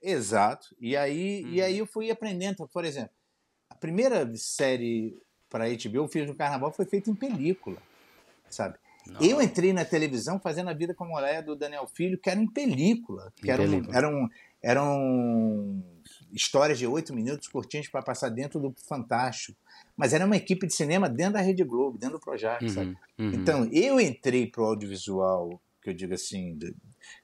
Exato. 0.01 0.75
E 0.81 0.97
aí, 0.97 1.45
e 1.49 1.63
aí 1.63 1.79
eu 1.79 1.87
fui 1.87 2.11
aprendendo. 2.11 2.67
Por 2.69 2.85
exemplo, 2.85 3.15
a 3.69 3.75
primeira 3.75 4.31
série 4.37 5.17
para 5.49 5.69
HBO, 5.69 6.05
o 6.05 6.09
Filho 6.09 6.27
do 6.27 6.35
Carnaval, 6.35 6.73
foi 6.73 6.87
feita 6.87 7.11
em 7.11 7.15
película, 7.15 7.77
sabe? 8.49 8.79
Não. 9.07 9.21
Eu 9.21 9.43
entrei 9.43 9.73
na 9.73 9.85
televisão 9.85 10.41
fazendo 10.41 10.71
a 10.71 10.75
vida 10.75 10.95
como 10.95 11.11
mulher 11.11 11.43
do 11.43 11.55
Daniel 11.55 11.87
Filho, 11.87 12.19
que 12.19 12.31
era 12.31 12.41
em 12.41 12.51
película. 12.51 13.33
Que 13.37 13.49
em 13.49 13.51
eram, 13.51 13.65
película. 13.65 13.97
Eram, 13.97 14.29
eram 14.63 15.85
histórias 16.33 16.79
de 16.79 16.87
oito 16.87 17.15
minutos 17.15 17.47
curtinhas 17.47 17.89
para 17.89 18.03
passar 18.03 18.31
dentro 18.31 18.59
do 18.59 18.75
Fantástico. 18.89 19.59
Mas 19.97 20.13
era 20.13 20.25
uma 20.25 20.37
equipe 20.37 20.67
de 20.67 20.75
cinema 20.75 21.09
dentro 21.09 21.35
da 21.35 21.41
Rede 21.41 21.63
Globo, 21.63 21.99
dentro 21.99 22.19
do 22.19 22.21
Projac, 22.21 22.65
uhum, 22.65 22.71
sabe? 22.71 22.99
Uhum. 23.19 23.33
Então, 23.35 23.69
eu 23.73 24.01
entrei 24.01 24.47
para 24.47 24.63
o 24.63 24.67
audiovisual, 24.67 25.61
que 25.83 25.91
eu 25.91 25.95
digo 25.95 26.15
assim, 26.15 26.57
da, 26.57 26.69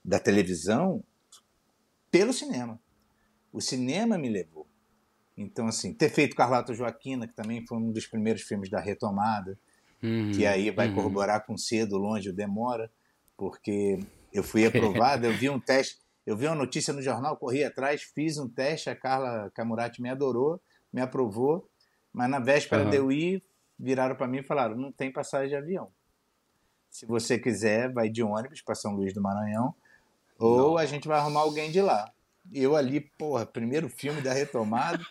da 0.05 0.19
televisão, 0.19 1.03
pelo 2.11 2.33
cinema. 2.33 2.79
O 3.53 3.61
cinema 3.61 4.19
me 4.19 4.29
levou. 4.29 4.67
Então, 5.37 5.67
assim, 5.67 5.95
ter 5.95 6.11
feito 6.11 6.37
Carlota 6.37 6.75
Joaquina, 6.75 7.27
que 7.27 7.35
também 7.35 7.65
foi 7.65 7.79
um 7.79 7.93
dos 7.93 8.07
primeiros 8.07 8.43
filmes 8.43 8.69
da 8.69 8.81
retomada, 8.81 9.59
uhum, 10.03 10.33
que 10.33 10.45
aí 10.45 10.71
vai 10.71 10.89
uhum. 10.89 10.97
corroborar 10.97 11.47
com 11.47 11.57
cedo, 11.57 11.97
longe, 11.97 12.33
demora, 12.33 12.91
porque 13.37 14.01
eu 14.33 14.43
fui 14.43 14.67
aprovado, 14.67 15.27
eu 15.27 15.33
vi 15.33 15.49
um 15.49 15.61
teste, 15.61 15.99
eu 16.29 16.37
vi 16.37 16.47
uma 16.47 16.55
notícia 16.55 16.93
no 16.93 17.01
jornal, 17.01 17.39
corri 17.39 17.65
atrás, 17.65 18.03
fiz 18.03 18.37
um 18.37 18.47
teste, 18.47 18.91
a 18.91 18.95
Carla 18.95 19.51
Camurati 19.55 20.03
me 20.03 20.11
adorou, 20.11 20.61
me 20.93 21.01
aprovou, 21.01 21.67
mas 22.13 22.29
na 22.29 22.39
véspera 22.39 22.85
uhum. 22.85 22.91
de 22.91 22.97
eu 22.99 23.11
ir, 23.11 23.43
viraram 23.79 24.15
para 24.15 24.29
mim 24.29 24.41
e 24.41 24.43
falaram: 24.43 24.77
não 24.77 24.93
tem 24.93 25.11
passagem 25.11 25.49
de 25.49 25.57
avião. 25.57 25.91
Se 26.91 27.07
você 27.07 27.39
quiser, 27.39 27.91
vai 27.91 28.11
de 28.11 28.23
ônibus 28.23 28.61
para 28.61 28.75
São 28.75 28.95
Luís 28.95 29.15
do 29.15 29.23
Maranhão, 29.23 29.75
ou 30.39 30.73
não. 30.73 30.77
a 30.77 30.85
gente 30.85 31.09
vai 31.09 31.19
arrumar 31.19 31.41
alguém 31.41 31.71
de 31.71 31.81
lá. 31.81 32.13
Eu 32.53 32.77
ali, 32.77 33.01
porra, 33.01 33.47
primeiro 33.47 33.89
filme 33.89 34.21
da 34.21 34.35
retomada, 34.35 35.03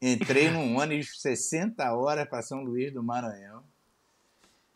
entrei 0.00 0.48
num 0.48 0.78
ônibus 0.78 1.20
60 1.20 1.92
horas 1.92 2.28
para 2.28 2.40
São 2.40 2.62
Luís 2.62 2.92
do 2.92 3.02
Maranhão. 3.02 3.64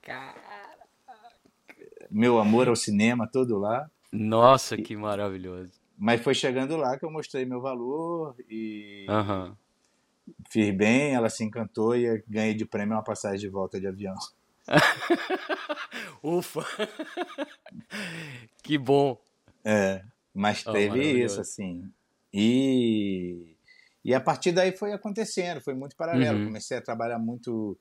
Caraca. 0.03 0.89
Meu 2.11 2.41
amor 2.41 2.67
ao 2.67 2.75
cinema 2.75 3.29
todo 3.31 3.57
lá. 3.57 3.89
Nossa, 4.13 4.77
que 4.77 4.97
maravilhoso. 4.97 5.73
Mas 5.97 6.21
foi 6.21 6.35
chegando 6.35 6.77
lá 6.77 6.97
que 6.99 7.05
eu 7.05 7.11
mostrei 7.11 7.45
meu 7.45 7.61
valor 7.61 8.37
e 8.49 9.07
uhum. 9.09 9.55
fiz 10.49 10.75
bem, 10.75 11.15
ela 11.15 11.29
se 11.29 11.45
encantou 11.45 11.97
e 11.97 12.23
ganhei 12.29 12.55
de 12.55 12.65
prêmio 12.65 12.95
uma 12.95 13.03
passagem 13.03 13.41
de 13.41 13.49
volta 13.49 13.81
de 13.81 13.87
avião. 13.87 14.15
Ufa! 16.23 16.65
que 18.63 18.79
bom! 18.79 19.21
É, 19.65 20.03
mas 20.33 20.65
oh, 20.67 20.73
teve 20.73 21.25
isso, 21.25 21.41
assim. 21.41 21.91
E, 22.33 23.57
e 24.05 24.15
a 24.15 24.21
partir 24.21 24.53
daí 24.53 24.77
foi 24.77 24.93
acontecendo, 24.93 25.61
foi 25.61 25.75
muito 25.75 25.97
paralelo. 25.97 26.39
Uhum. 26.39 26.47
Comecei 26.47 26.77
a 26.79 26.83
trabalhar 26.83 27.19
muito 27.19 27.79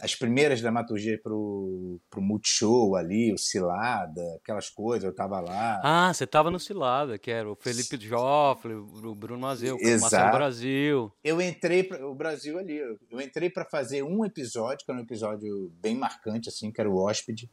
as 0.00 0.14
primeiras 0.14 0.60
dramaturgias 0.60 1.20
pro, 1.20 2.00
pro 2.10 2.20
Multishow 2.20 2.94
ali, 2.94 3.32
o 3.32 3.38
Cilada, 3.38 4.22
aquelas 4.42 4.68
coisas, 4.68 5.04
eu 5.04 5.14
tava 5.14 5.40
lá. 5.40 5.80
Ah, 5.82 6.12
você 6.12 6.26
tava 6.26 6.50
no 6.50 6.60
Cilada, 6.60 7.18
que 7.18 7.30
era 7.30 7.50
o 7.50 7.56
Felipe 7.56 7.98
Joffre, 7.98 8.74
o 8.74 9.14
Bruno 9.14 9.40
Mazeu, 9.40 9.76
o 9.76 10.00
Marcelo 10.00 10.32
Brasil. 10.32 11.12
Eu 11.24 11.40
entrei 11.40 11.82
para 11.82 12.06
o 12.06 12.14
Brasil 12.14 12.58
ali, 12.58 12.76
eu 12.76 13.20
entrei 13.20 13.48
para 13.48 13.64
fazer 13.64 14.02
um 14.02 14.24
episódio, 14.24 14.84
que 14.84 14.90
era 14.90 15.00
um 15.00 15.04
episódio 15.04 15.72
bem 15.80 15.96
marcante, 15.96 16.48
assim, 16.48 16.70
que 16.70 16.80
era 16.80 16.90
o 16.90 16.96
Hóspede, 16.96 17.50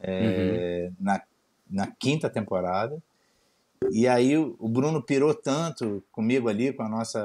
é, 0.00 0.88
uhum. 0.88 0.96
na, 1.00 1.22
na 1.68 1.86
quinta 1.98 2.30
temporada. 2.30 3.02
E 3.90 4.06
aí 4.06 4.36
o 4.38 4.68
Bruno 4.68 5.02
pirou 5.02 5.34
tanto 5.34 6.04
comigo 6.12 6.48
ali, 6.48 6.72
com 6.72 6.84
a 6.84 6.88
nossa 6.88 7.20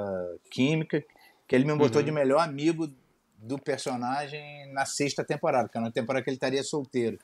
química, 0.50 1.04
que 1.48 1.56
ele 1.56 1.66
me 1.66 1.76
botou 1.76 2.00
uhum. 2.00 2.06
de 2.06 2.12
melhor 2.12 2.40
amigo 2.40 2.88
do 3.38 3.58
personagem 3.60 4.72
na 4.74 4.86
sexta 4.86 5.24
temporada, 5.24 5.70
que 5.70 5.78
era 5.78 5.86
uma 5.86 5.92
temporada 5.92 6.24
que 6.24 6.30
ele 6.30 6.38
estaria 6.38 6.64
solteiro. 6.64 7.20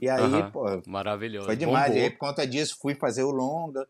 E 0.00 0.08
aí, 0.08 0.22
uhum. 0.22 0.50
pô. 0.50 0.82
Maravilhoso. 0.86 1.46
Foi 1.46 1.56
demais. 1.56 1.94
E 1.94 1.98
aí, 1.98 2.10
por 2.10 2.18
conta 2.18 2.46
disso, 2.46 2.78
fui 2.80 2.94
fazer 2.94 3.24
o 3.24 3.30
longa. 3.30 3.86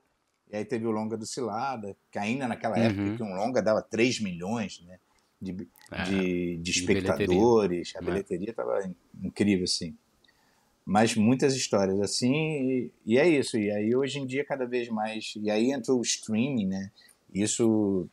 E 0.50 0.56
aí 0.56 0.64
teve 0.64 0.86
o 0.86 0.90
longa 0.90 1.16
do 1.16 1.26
Cilada, 1.26 1.94
que 2.10 2.18
ainda 2.18 2.48
naquela 2.48 2.76
uhum. 2.76 2.82
época 2.82 3.16
que 3.16 3.22
um 3.22 3.34
longa 3.34 3.60
dava 3.60 3.82
3 3.82 4.20
milhões 4.20 4.82
né, 4.86 4.98
de, 5.40 5.68
é, 5.92 6.02
de, 6.04 6.56
de, 6.56 6.70
espectadores. 6.70 7.92
Bilheteria. 7.92 7.98
A 7.98 8.02
bilheteria 8.02 8.50
estava 8.50 8.78
é. 8.78 8.90
incrível, 9.22 9.64
assim. 9.64 9.94
Mas 10.86 11.14
muitas 11.14 11.54
histórias 11.54 12.00
assim, 12.00 12.32
e, 12.34 12.92
e, 13.04 13.18
é 13.18 13.28
isso. 13.28 13.58
E 13.58 13.70
aí 13.70 13.94
hoje 13.94 14.18
em 14.18 14.26
dia, 14.26 14.42
cada 14.42 14.64
vez 14.64 14.88
mais. 14.88 15.34
E 15.36 15.50
aí 15.50 15.70
entrou 15.70 15.98
o 15.98 16.02
streaming, 16.02 16.66
né? 16.66 16.90
Isso 17.32 18.08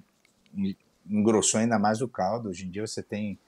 engrossou 1.09 1.61
ainda 1.61 1.79
mais 1.79 2.01
o 2.01 2.07
caldo. 2.09 2.49
Hoje 2.49 2.65
em 2.65 2.69
dia 2.69 2.85
você 2.85 3.01
tem 3.01 3.39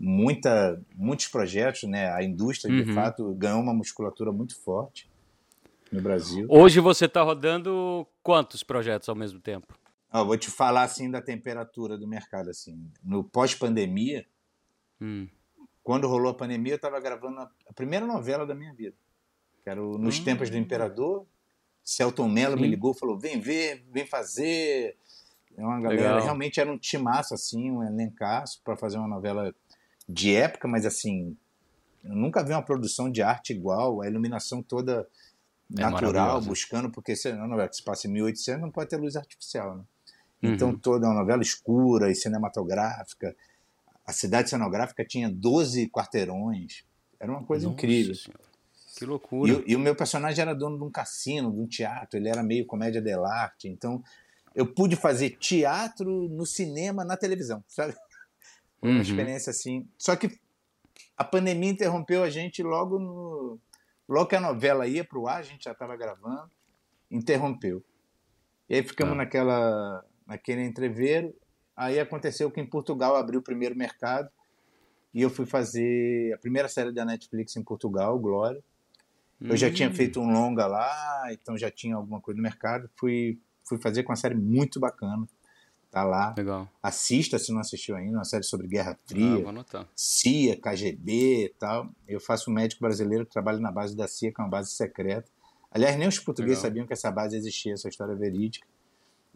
muita, 0.00 0.80
muitos 0.94 1.26
projetos, 1.26 1.82
né? 1.84 2.12
A 2.12 2.22
indústria, 2.22 2.72
uhum. 2.72 2.84
de 2.84 2.92
fato, 2.94 3.34
ganhou 3.34 3.60
uma 3.60 3.74
musculatura 3.74 4.30
muito 4.30 4.56
forte 4.60 5.10
no 5.90 6.00
Brasil. 6.00 6.46
Hoje 6.48 6.78
você 6.80 7.06
está 7.06 7.22
rodando 7.22 8.06
quantos 8.22 8.62
projetos 8.62 9.08
ao 9.08 9.16
mesmo 9.16 9.40
tempo? 9.40 9.78
Ah, 10.10 10.22
vou 10.22 10.38
te 10.38 10.50
falar 10.50 10.84
assim 10.84 11.10
da 11.10 11.20
temperatura 11.20 11.98
do 11.98 12.06
mercado 12.06 12.48
assim. 12.48 12.90
No 13.02 13.24
pós-pandemia, 13.24 14.24
hum. 15.00 15.26
quando 15.82 16.08
rolou 16.08 16.30
a 16.30 16.34
pandemia, 16.34 16.74
eu 16.74 16.76
estava 16.76 17.00
gravando 17.00 17.40
a, 17.40 17.50
primeira 17.74 18.06
novela 18.06 18.46
da 18.46 18.54
minha 18.54 18.72
vida, 18.72 18.96
que 19.62 19.68
era 19.68 19.82
o 19.82 19.98
Nos 19.98 20.20
hum. 20.20 20.24
Tempos 20.24 20.48
do 20.48 20.56
Imperador. 20.56 21.26
Celton 21.82 22.28
Mello 22.28 22.56
Sim. 22.56 22.62
me 22.62 22.68
ligou, 22.68 22.94
falou: 22.94 23.18
"Vem 23.18 23.40
ver, 23.40 23.84
vem 23.90 24.06
fazer". 24.06 24.96
É 25.56 25.62
uma 25.62 25.80
galera, 25.80 26.02
Legal. 26.02 26.20
realmente 26.22 26.60
era 26.60 26.70
um 26.70 26.78
timaço 26.78 27.34
assim, 27.34 27.70
um 27.70 27.82
elencaço 27.82 28.60
para 28.62 28.76
fazer 28.76 28.96
uma 28.96 29.08
novela 29.08 29.52
de 30.08 30.34
época, 30.34 30.66
mas 30.66 30.86
assim, 30.86 31.36
eu 32.02 32.14
nunca 32.14 32.42
vi 32.42 32.52
uma 32.52 32.62
produção 32.62 33.10
de 33.10 33.22
arte 33.22 33.52
igual, 33.52 34.02
a 34.02 34.06
iluminação 34.06 34.62
toda 34.62 35.06
é 35.76 35.80
natural, 35.82 36.40
buscando, 36.40 36.90
porque 36.90 37.14
se 37.14 37.30
uma 37.30 37.46
novela 37.46 37.68
que 37.68 37.76
se 37.76 37.84
passa 37.84 38.06
em 38.06 38.12
1800 38.12 38.60
não 38.62 38.70
pode 38.70 38.88
ter 38.88 38.96
luz 38.96 39.16
artificial, 39.16 39.76
né? 39.76 39.84
Então 40.42 40.70
uhum. 40.70 40.78
toda 40.78 41.06
uma 41.06 41.14
novela 41.14 41.42
escura 41.42 42.10
e 42.10 42.14
cinematográfica. 42.14 43.36
A 44.06 44.12
cidade 44.12 44.48
cenográfica 44.48 45.04
tinha 45.04 45.28
12 45.28 45.88
quarteirões. 45.88 46.84
Era 47.18 47.30
uma 47.30 47.42
coisa 47.42 47.66
Nossa 47.66 47.74
incrível. 47.74 48.14
Senhora. 48.14 48.40
Que 48.96 49.04
loucura. 49.04 49.52
E, 49.52 49.72
e, 49.72 49.76
o 49.76 49.78
meu 49.78 49.94
personagem 49.94 50.42
era 50.42 50.54
dono 50.54 50.78
de 50.78 50.84
um 50.84 50.90
cassino, 50.90 51.52
de 51.52 51.60
um 51.60 51.66
teatro, 51.66 52.18
ele 52.18 52.28
era 52.28 52.42
meio 52.42 52.66
comédia 52.66 53.02
dell'arte. 53.02 53.68
Então 53.68 54.02
eu 54.54 54.66
pude 54.66 54.96
fazer 54.96 55.30
teatro 55.38 56.28
no 56.28 56.46
cinema, 56.46 57.04
na 57.04 57.16
televisão, 57.16 57.62
sabe? 57.68 57.94
Foi 58.80 58.90
uma 58.90 58.96
uhum. 58.96 59.02
experiência 59.02 59.50
assim. 59.50 59.88
Só 59.98 60.14
que 60.16 60.38
a 61.16 61.24
pandemia 61.24 61.70
interrompeu 61.70 62.22
a 62.22 62.30
gente 62.30 62.62
logo 62.62 62.98
no. 62.98 63.58
Logo 64.08 64.28
que 64.28 64.36
a 64.36 64.40
novela 64.40 64.86
ia 64.86 65.04
para 65.04 65.18
o 65.18 65.28
ar, 65.28 65.40
a 65.40 65.42
gente 65.42 65.64
já 65.64 65.72
estava 65.72 65.94
gravando, 65.96 66.50
interrompeu. 67.10 67.84
E 68.68 68.76
aí 68.76 68.82
ficamos 68.82 69.12
ah. 69.12 69.16
naquela, 69.16 70.04
naquele 70.26 70.62
entreveiro. 70.62 71.34
Aí 71.76 72.00
aconteceu 72.00 72.50
que 72.50 72.60
em 72.60 72.66
Portugal 72.66 73.16
abriu 73.16 73.40
o 73.40 73.42
primeiro 73.42 73.76
mercado 73.76 74.30
e 75.12 75.20
eu 75.20 75.28
fui 75.28 75.44
fazer 75.44 76.32
a 76.32 76.38
primeira 76.38 76.68
série 76.68 76.92
da 76.92 77.04
Netflix 77.04 77.56
em 77.56 77.62
Portugal, 77.62 78.18
Glória. 78.18 78.62
Eu 79.40 79.56
já 79.56 79.70
tinha 79.70 79.88
hum. 79.88 79.94
feito 79.94 80.20
um 80.20 80.32
longa 80.32 80.66
lá, 80.66 81.28
então 81.30 81.56
já 81.56 81.70
tinha 81.70 81.94
alguma 81.94 82.20
coisa 82.20 82.36
no 82.36 82.42
mercado. 82.42 82.90
Fui, 82.96 83.38
fui 83.68 83.78
fazer 83.78 84.02
com 84.02 84.10
uma 84.10 84.16
série 84.16 84.34
muito 84.34 84.80
bacana. 84.80 85.26
Tá 85.90 86.04
lá. 86.04 86.34
Legal. 86.36 86.68
Assista 86.82 87.38
se 87.38 87.52
não 87.52 87.60
assistiu 87.60 87.96
ainda, 87.96 88.18
uma 88.18 88.24
série 88.24 88.42
sobre 88.42 88.66
Guerra 88.66 88.98
Fria. 89.06 89.44
Ah, 89.74 89.86
CIA, 89.96 90.56
KGB 90.60 91.46
e 91.46 91.54
tal. 91.58 91.88
Eu 92.06 92.20
faço 92.20 92.50
um 92.50 92.54
médico 92.54 92.82
brasileiro 92.82 93.24
que 93.24 93.32
trabalha 93.32 93.58
na 93.58 93.72
base 93.72 93.96
da 93.96 94.06
CIA, 94.06 94.32
que 94.32 94.40
é 94.40 94.44
uma 94.44 94.50
base 94.50 94.70
secreta. 94.70 95.30
Aliás, 95.70 95.96
nem 95.96 96.06
os 96.06 96.18
portugueses 96.18 96.58
Legal. 96.58 96.70
sabiam 96.70 96.86
que 96.86 96.92
essa 96.92 97.10
base 97.10 97.36
existia, 97.36 97.72
essa 97.72 97.88
história 97.88 98.12
é 98.12 98.16
verídica. 98.16 98.66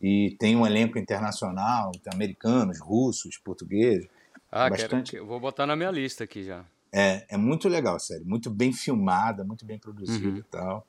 E 0.00 0.36
tem 0.38 0.56
um 0.56 0.66
elenco 0.66 0.98
internacional, 0.98 1.92
americanos, 2.12 2.80
russos, 2.80 3.38
portugueses. 3.38 4.08
Ah, 4.50 4.68
bastante. 4.68 5.12
Quero, 5.12 5.26
vou 5.26 5.40
botar 5.40 5.66
na 5.66 5.76
minha 5.76 5.90
lista 5.90 6.24
aqui 6.24 6.44
já. 6.44 6.64
É, 6.92 7.24
é 7.30 7.36
muito 7.38 7.68
legal, 7.68 7.98
sério. 7.98 8.26
Muito 8.26 8.50
bem 8.50 8.72
filmada, 8.72 9.42
muito 9.42 9.64
bem 9.64 9.78
produzida 9.78 10.28
uhum. 10.28 10.36
e 10.36 10.42
tal 10.42 10.86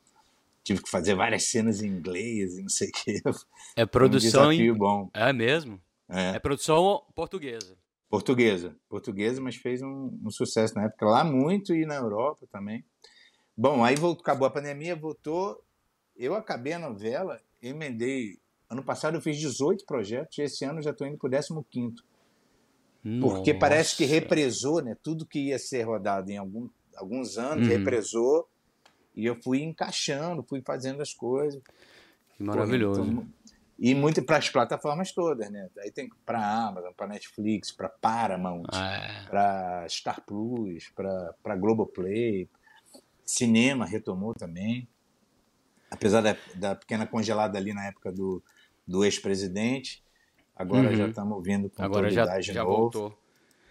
tive 0.63 0.81
que 0.81 0.89
fazer 0.89 1.13
várias 1.13 1.49
cenas 1.49 1.81
em 1.81 1.87
inglês 1.87 2.57
e 2.57 2.61
não 2.61 2.69
sei 2.69 2.89
o 2.89 2.91
que. 2.91 3.21
É 3.75 3.85
produção 3.85 4.47
um 4.47 4.49
desafio 4.49 4.73
em... 4.73 4.77
bom. 4.77 5.09
É 5.13 5.33
mesmo? 5.33 5.81
É. 6.09 6.35
é. 6.35 6.39
produção 6.39 7.03
portuguesa. 7.13 7.77
Portuguesa, 8.09 8.75
portuguesa, 8.87 9.41
mas 9.41 9.55
fez 9.55 9.81
um, 9.81 10.19
um, 10.23 10.29
sucesso 10.29 10.75
na 10.75 10.85
época 10.85 11.05
lá 11.05 11.23
muito 11.23 11.73
e 11.73 11.85
na 11.85 11.95
Europa 11.95 12.45
também. 12.51 12.85
Bom, 13.57 13.83
aí 13.83 13.95
voltou, 13.95 14.21
acabou 14.21 14.47
a 14.47 14.51
pandemia, 14.51 14.95
voltou. 14.95 15.63
Eu 16.15 16.35
acabei 16.35 16.73
a 16.73 16.79
novela, 16.79 17.41
emendei. 17.61 18.39
Ano 18.69 18.83
passado 18.83 19.15
eu 19.17 19.21
fiz 19.21 19.37
18 19.39 19.85
projetos 19.85 20.37
e 20.37 20.43
esse 20.43 20.63
ano 20.63 20.81
já 20.81 20.91
estou 20.91 21.07
indo 21.07 21.17
para 21.17 21.27
o 21.27 21.63
15. 21.63 21.95
Porque 23.19 23.53
parece 23.53 23.97
que 23.97 24.05
represou, 24.05 24.81
né? 24.81 24.95
Tudo 25.03 25.25
que 25.25 25.47
ia 25.47 25.59
ser 25.59 25.83
rodado 25.83 26.31
em 26.31 26.37
algum, 26.37 26.69
alguns 26.95 27.37
anos, 27.37 27.67
uhum. 27.67 27.77
represou 27.77 28.47
e 29.15 29.25
eu 29.25 29.35
fui 29.35 29.61
encaixando, 29.61 30.43
fui 30.43 30.61
fazendo 30.61 31.01
as 31.01 31.13
coisas. 31.13 31.61
Que 32.35 32.43
maravilhoso. 32.43 33.25
e 33.77 33.93
muito 33.93 34.23
para 34.23 34.37
as 34.37 34.49
plataformas 34.49 35.11
todas, 35.11 35.49
né? 35.49 35.69
Aí 35.79 35.91
tem 35.91 36.09
para 36.25 36.67
Amazon, 36.67 36.91
para 36.93 37.07
Netflix, 37.07 37.71
para 37.71 37.89
Paramount, 37.89 38.65
é. 38.73 39.25
para 39.25 39.85
Star 39.87 40.21
Plus, 40.25 40.89
para 40.95 41.55
Globoplay. 41.55 42.49
Cinema 43.25 43.85
retomou 43.85 44.33
também. 44.33 44.87
Apesar 45.89 46.21
da, 46.21 46.35
da 46.55 46.75
pequena 46.75 47.05
congelada 47.05 47.57
ali 47.57 47.73
na 47.73 47.85
época 47.85 48.11
do, 48.11 48.43
do 48.85 49.05
ex-presidente, 49.05 50.03
agora 50.55 50.89
uhum. 50.89 50.95
já 50.95 51.07
estamos 51.07 51.43
vindo 51.43 51.69
com 51.69 51.83
agora 51.83 52.09
já, 52.09 52.41
já 52.41 52.63
novo. 52.63 52.77
voltou. 52.77 53.19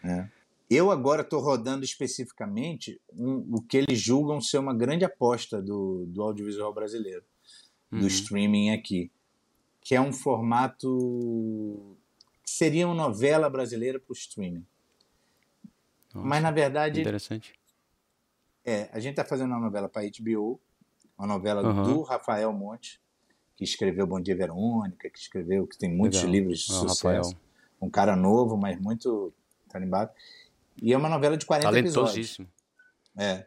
É. 0.05 0.29
Eu 0.73 0.91
agora 0.91 1.21
estou 1.21 1.39
rodando 1.39 1.85
especificamente 1.85 2.99
um, 3.13 3.57
o 3.57 3.61
que 3.61 3.77
eles 3.77 4.01
julgam 4.01 4.41
ser 4.41 4.57
uma 4.57 4.73
grande 4.75 5.05
aposta 5.05 5.61
do, 5.61 6.07
do 6.07 6.23
audiovisual 6.23 6.73
brasileiro, 6.73 7.23
uhum. 7.91 8.01
do 8.01 8.07
streaming 8.07 8.71
aqui, 8.71 9.13
que 9.83 9.95
é 9.95 10.01
um 10.01 10.15
formato 10.15 11.95
que 12.43 12.51
seria 12.51 12.87
uma 12.87 12.95
novela 12.95 13.51
brasileira 13.51 14.01
para 14.01 14.13
o 14.13 14.15
streaming. 14.15 14.65
Nossa, 16.15 16.27
Mas 16.27 16.43
na 16.43 16.51
verdade, 16.51 17.03
interessante. 17.03 17.53
É, 18.65 18.89
a 18.93 18.99
gente 18.99 19.13
está 19.13 19.27
fazendo 19.27 19.51
uma 19.51 19.61
novela 19.61 19.91
para 19.91 20.09
HBO, 20.09 20.59
uma 21.19 21.27
novela 21.27 21.63
uhum. 21.63 21.83
do 21.83 22.03
Rafael 22.03 22.51
Monte, 22.51 22.99
que 23.57 23.65
escreveu 23.65 24.07
Bom 24.07 24.21
Dia 24.21 24.35
Verônica, 24.35 25.11
que 25.11 25.19
escreveu, 25.19 25.67
que 25.67 25.77
tem 25.77 25.95
muitos 25.95 26.21
Legal. 26.21 26.33
livros 26.33 26.61
de 26.61 26.73
sucesso. 26.73 27.07
Rafael. 27.07 27.23
Um 27.79 27.91
cara 27.91 28.17
novo, 28.17 28.57
mas 28.57 28.81
muito 28.81 29.35
tarimbado. 29.69 30.11
E 30.81 30.93
é 30.93 30.97
uma 30.97 31.09
novela 31.09 31.37
de 31.37 31.47
40 31.47 31.79
episódios. 31.79 32.39
É. 33.17 33.47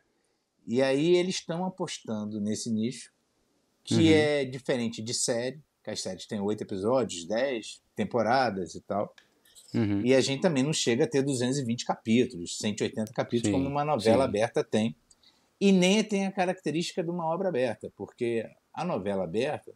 E 0.68 0.82
aí 0.82 1.16
eles 1.16 1.36
estão 1.36 1.66
apostando 1.66 2.42
nesse 2.42 2.72
nicho, 2.72 3.12
que 3.84 3.96
uhum. 3.96 4.16
é 4.16 4.46
diferente 4.46 5.02
de 5.02 5.14
série, 5.14 5.62
que 5.84 5.92
as 5.92 6.02
séries 6.02 6.26
têm 6.26 6.40
oito 6.40 6.62
episódios, 6.62 7.26
dez 7.26 7.82
temporadas 7.96 8.74
e 8.74 8.82
tal. 8.82 9.14
Uhum. 9.74 10.02
E 10.04 10.16
a 10.16 10.22
gente 10.22 10.42
também 10.42 10.64
não 10.64 10.74
chega 10.74 11.04
a 11.04 11.08
ter 11.08 11.22
220 11.22 11.86
capítulos, 11.86 12.58
180 12.58 13.14
capítulos, 13.14 13.48
sim, 13.48 13.52
como 13.52 13.70
uma 13.70 13.86
novela 13.86 14.24
sim. 14.24 14.30
aberta 14.30 14.64
tem. 14.64 14.96
E 15.60 15.72
nem 15.72 16.04
tem 16.04 16.26
a 16.26 16.32
característica 16.32 17.04
de 17.04 17.10
uma 17.10 17.26
obra 17.26 17.50
aberta, 17.50 17.92
porque 17.96 18.50
a 18.74 18.84
novela 18.84 19.24
aberta, 19.24 19.74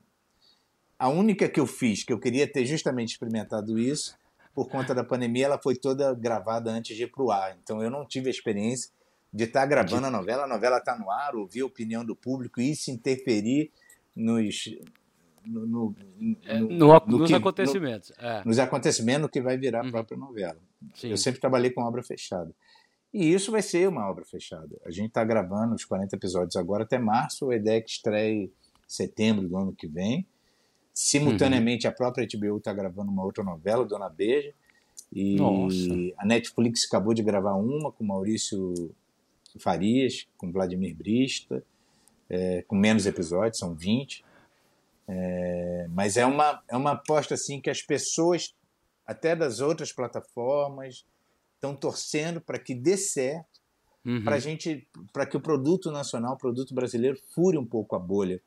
a 0.98 1.08
única 1.08 1.48
que 1.48 1.60
eu 1.60 1.68
fiz, 1.68 2.04
que 2.04 2.12
eu 2.12 2.20
queria 2.20 2.52
ter 2.52 2.66
justamente 2.66 3.12
experimentado 3.12 3.78
isso, 3.78 4.18
por 4.60 4.68
conta 4.68 4.94
da 4.94 5.06
pandemia, 5.06 5.46
ela 5.46 5.58
foi 5.58 5.74
toda 5.74 6.14
gravada 6.14 6.70
antes 6.70 6.98
de 6.98 7.04
ir 7.04 7.08
para 7.08 7.24
o 7.24 7.32
ar. 7.32 7.58
Então 7.64 7.82
eu 7.82 7.90
não 7.90 8.06
tive 8.06 8.28
a 8.28 8.30
experiência 8.30 8.92
de 9.34 9.46
estar 9.46 9.62
tá 9.62 9.66
gravando 9.66 10.08
a 10.08 10.12
novela, 10.12 10.44
a 10.44 10.48
novela 10.48 10.80
está 10.80 11.00
no 11.00 11.10
ar, 11.10 11.34
ouvir 11.34 11.62
a 11.62 11.66
opinião 11.66 12.04
do 12.04 12.14
público 12.14 12.60
e 12.60 12.72
isso 12.72 12.92
interferir 12.92 13.72
nos. 14.14 14.66
No, 15.46 15.66
no, 15.66 15.96
é, 16.46 16.60
no, 16.60 16.68
no 16.68 17.18
nos 17.20 17.30
que, 17.30 17.36
acontecimentos. 17.36 18.12
É. 18.20 18.44
Nos 18.44 18.60
acontecimentos 18.60 19.30
que 19.30 19.42
vai 19.42 19.58
virar 19.58 19.80
a 19.80 19.84
uhum. 19.86 19.92
própria 19.92 20.18
novela. 20.18 20.60
Sim. 20.94 21.08
Eu 21.12 21.16
sempre 21.16 21.40
trabalhei 21.40 21.72
com 21.72 21.82
obra 21.82 22.04
fechada. 22.04 22.54
E 23.14 23.34
isso 23.34 23.54
vai 23.54 23.62
ser 23.62 23.88
uma 23.88 24.10
obra 24.10 24.26
fechada. 24.26 24.78
A 24.86 24.92
gente 24.92 25.08
está 25.08 25.24
gravando 25.24 25.74
os 25.74 25.86
40 25.86 26.18
episódios 26.18 26.58
agora 26.58 26.84
até 26.84 27.00
março, 27.00 27.50
a 27.50 27.56
ideia 27.56 27.78
é 27.78 27.82
que 27.82 27.92
estreie 27.92 28.44
em 28.44 28.52
setembro 28.86 29.48
do 29.48 29.56
ano 29.56 29.74
que 29.74 29.88
vem. 29.88 30.28
Simultaneamente, 31.02 31.88
uhum. 31.88 31.94
a 31.94 31.96
própria 31.96 32.28
HBO 32.28 32.58
está 32.58 32.74
gravando 32.74 33.10
uma 33.10 33.24
outra 33.24 33.42
novela, 33.42 33.86
Dona 33.86 34.10
Beija. 34.10 34.54
E 35.14 35.38
Nossa. 35.38 35.94
a 36.18 36.26
Netflix 36.26 36.84
acabou 36.86 37.14
de 37.14 37.24
gravar 37.24 37.54
uma 37.54 37.90
com 37.90 38.04
Maurício 38.04 38.94
Farias, 39.58 40.28
com 40.38 40.52
Vladimir 40.52 40.94
Brista, 40.94 41.64
é, 42.30 42.64
com 42.64 42.76
menos 42.76 43.06
episódios, 43.06 43.60
são 43.60 43.74
20. 43.74 44.26
É, 45.08 45.88
mas 45.90 46.18
é 46.18 46.26
uma, 46.26 46.62
é 46.68 46.76
uma 46.76 46.92
aposta 46.92 47.34
assim 47.34 47.62
que 47.62 47.70
as 47.70 47.82
pessoas, 47.82 48.54
até 49.08 49.38
das 49.38 49.62
outras 49.62 49.94
plataformas, 49.94 51.06
estão 51.56 51.74
torcendo 51.78 52.42
para 52.42 52.60
que 52.60 52.76
dê 52.76 52.98
certo, 52.98 53.62
uhum. 54.06 54.22
para 54.22 54.38
gente, 54.38 54.86
para 55.14 55.26
que 55.26 55.38
o 55.38 55.42
produto 55.42 55.92
nacional, 55.92 56.34
o 56.34 56.38
produto 56.38 56.76
brasileiro, 56.76 57.18
fure 57.34 57.58
um 57.58 57.66
pouco 57.66 57.96
a 57.96 58.00
bolha, 58.00 58.42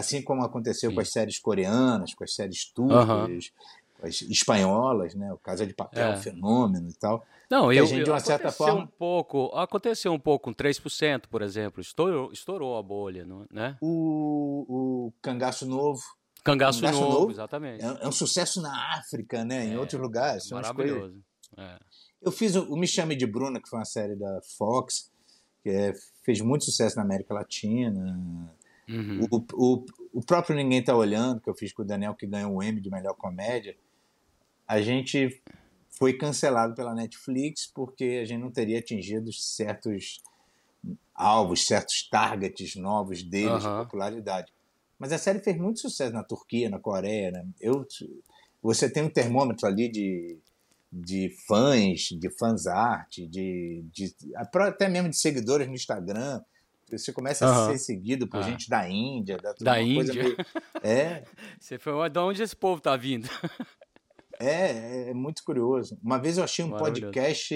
assim 0.00 0.22
como 0.22 0.42
aconteceu 0.42 0.90
Sim. 0.90 0.94
com 0.94 1.00
as 1.00 1.10
séries 1.10 1.38
coreanas, 1.38 2.14
com 2.14 2.24
as 2.24 2.34
séries 2.34 2.64
turcas, 2.64 3.08
uhum. 3.08 4.08
as 4.08 4.22
espanholas, 4.22 5.14
né? 5.14 5.32
O 5.32 5.38
Casa 5.38 5.66
de 5.66 5.74
Papel, 5.74 6.12
é. 6.12 6.16
fenômeno 6.16 6.88
e 6.88 6.94
tal. 6.94 7.24
Não, 7.50 7.72
eu, 7.72 7.82
a 7.82 7.86
gente, 7.86 8.04
de 8.04 8.10
uma 8.10 8.20
certa 8.20 8.52
forma, 8.52 8.82
um 8.82 8.86
pouco, 8.86 9.50
aconteceu 9.56 10.12
um 10.12 10.20
pouco 10.20 10.44
com 10.44 10.54
3%, 10.54 11.22
por 11.28 11.42
exemplo, 11.42 11.80
estourou, 11.80 12.30
estourou 12.32 12.78
a 12.78 12.82
bolha, 12.82 13.26
né? 13.50 13.76
O, 13.80 14.64
o 14.68 15.12
Cangaço 15.20 15.66
Novo. 15.66 16.00
Cangaço, 16.44 16.80
Cangaço 16.80 17.00
Novo, 17.00 17.12
Novo, 17.12 17.30
exatamente. 17.32 17.84
É, 17.84 17.98
é, 18.02 18.08
um 18.08 18.12
sucesso 18.12 18.62
na 18.62 18.94
África, 18.94 19.44
né? 19.44 19.66
Em 19.66 19.74
é, 19.74 19.78
outros 19.78 20.00
lugares. 20.00 20.48
Maravilhoso. 20.50 21.20
É. 21.56 21.78
Eu 22.22 22.30
fiz 22.30 22.54
o, 22.54 22.72
o 22.72 22.76
Me 22.76 22.86
Chame 22.86 23.16
de 23.16 23.26
Bruna, 23.26 23.60
que 23.60 23.68
foi 23.68 23.80
uma 23.80 23.84
série 23.84 24.14
da 24.14 24.40
Fox, 24.56 25.10
que 25.62 25.70
é, 25.70 25.92
fez 26.24 26.40
muito 26.40 26.64
sucesso 26.64 26.96
na 26.96 27.02
América 27.02 27.34
Latina. 27.34 28.54
Uhum. 28.90 29.26
O, 29.30 29.46
o, 29.54 29.86
o 30.14 30.24
próprio 30.24 30.56
Ninguém 30.56 30.82
Tá 30.82 30.94
Olhando, 30.94 31.40
que 31.40 31.48
eu 31.48 31.54
fiz 31.54 31.72
com 31.72 31.82
o 31.82 31.84
Daniel, 31.84 32.14
que 32.14 32.26
ganhou 32.26 32.54
o 32.54 32.62
Emmy 32.62 32.80
de 32.80 32.90
melhor 32.90 33.14
comédia, 33.14 33.76
a 34.66 34.80
gente 34.80 35.40
foi 35.90 36.14
cancelado 36.14 36.74
pela 36.74 36.94
Netflix 36.94 37.66
porque 37.66 38.20
a 38.22 38.24
gente 38.24 38.40
não 38.40 38.50
teria 38.50 38.78
atingido 38.78 39.32
certos 39.32 40.22
alvos, 41.14 41.66
certos 41.66 42.08
targets 42.08 42.76
novos 42.76 43.22
deles 43.22 43.64
uhum. 43.64 43.78
de 43.78 43.84
popularidade. 43.84 44.52
Mas 44.98 45.12
a 45.12 45.18
série 45.18 45.40
fez 45.40 45.56
muito 45.56 45.80
sucesso 45.80 46.12
na 46.12 46.24
Turquia, 46.24 46.68
na 46.68 46.78
Coreia. 46.78 47.30
Né? 47.30 47.46
Eu, 47.60 47.86
você 48.62 48.90
tem 48.90 49.02
um 49.02 49.10
termômetro 49.10 49.66
ali 49.66 49.88
de 49.88 50.38
de 50.92 51.30
fãs, 51.46 52.08
de 52.10 52.28
fãs 52.36 52.66
arte, 52.66 53.26
de, 53.26 53.84
de, 53.92 54.12
até 54.34 54.88
mesmo 54.88 55.08
de 55.08 55.16
seguidores 55.16 55.68
no 55.68 55.74
Instagram. 55.74 56.42
Você 56.98 57.12
começa 57.12 57.46
uhum. 57.46 57.52
a 57.52 57.66
ser 57.72 57.78
seguido 57.78 58.28
por 58.28 58.42
gente 58.42 58.68
da 58.68 58.88
Índia, 58.88 59.36
da, 59.36 59.54
da 59.60 59.80
Índia. 59.80 60.22
Meio... 60.22 60.36
É. 60.82 61.24
Você 61.58 61.78
foi, 61.78 62.08
de 62.08 62.18
onde 62.18 62.42
esse 62.42 62.56
povo 62.56 62.80
tá 62.80 62.96
vindo? 62.96 63.28
É, 64.42 65.10
é 65.10 65.12
muito 65.12 65.44
curioso. 65.44 65.98
Uma 66.02 66.18
vez 66.18 66.38
eu 66.38 66.44
achei 66.44 66.64
um 66.64 66.70
podcast 66.70 67.54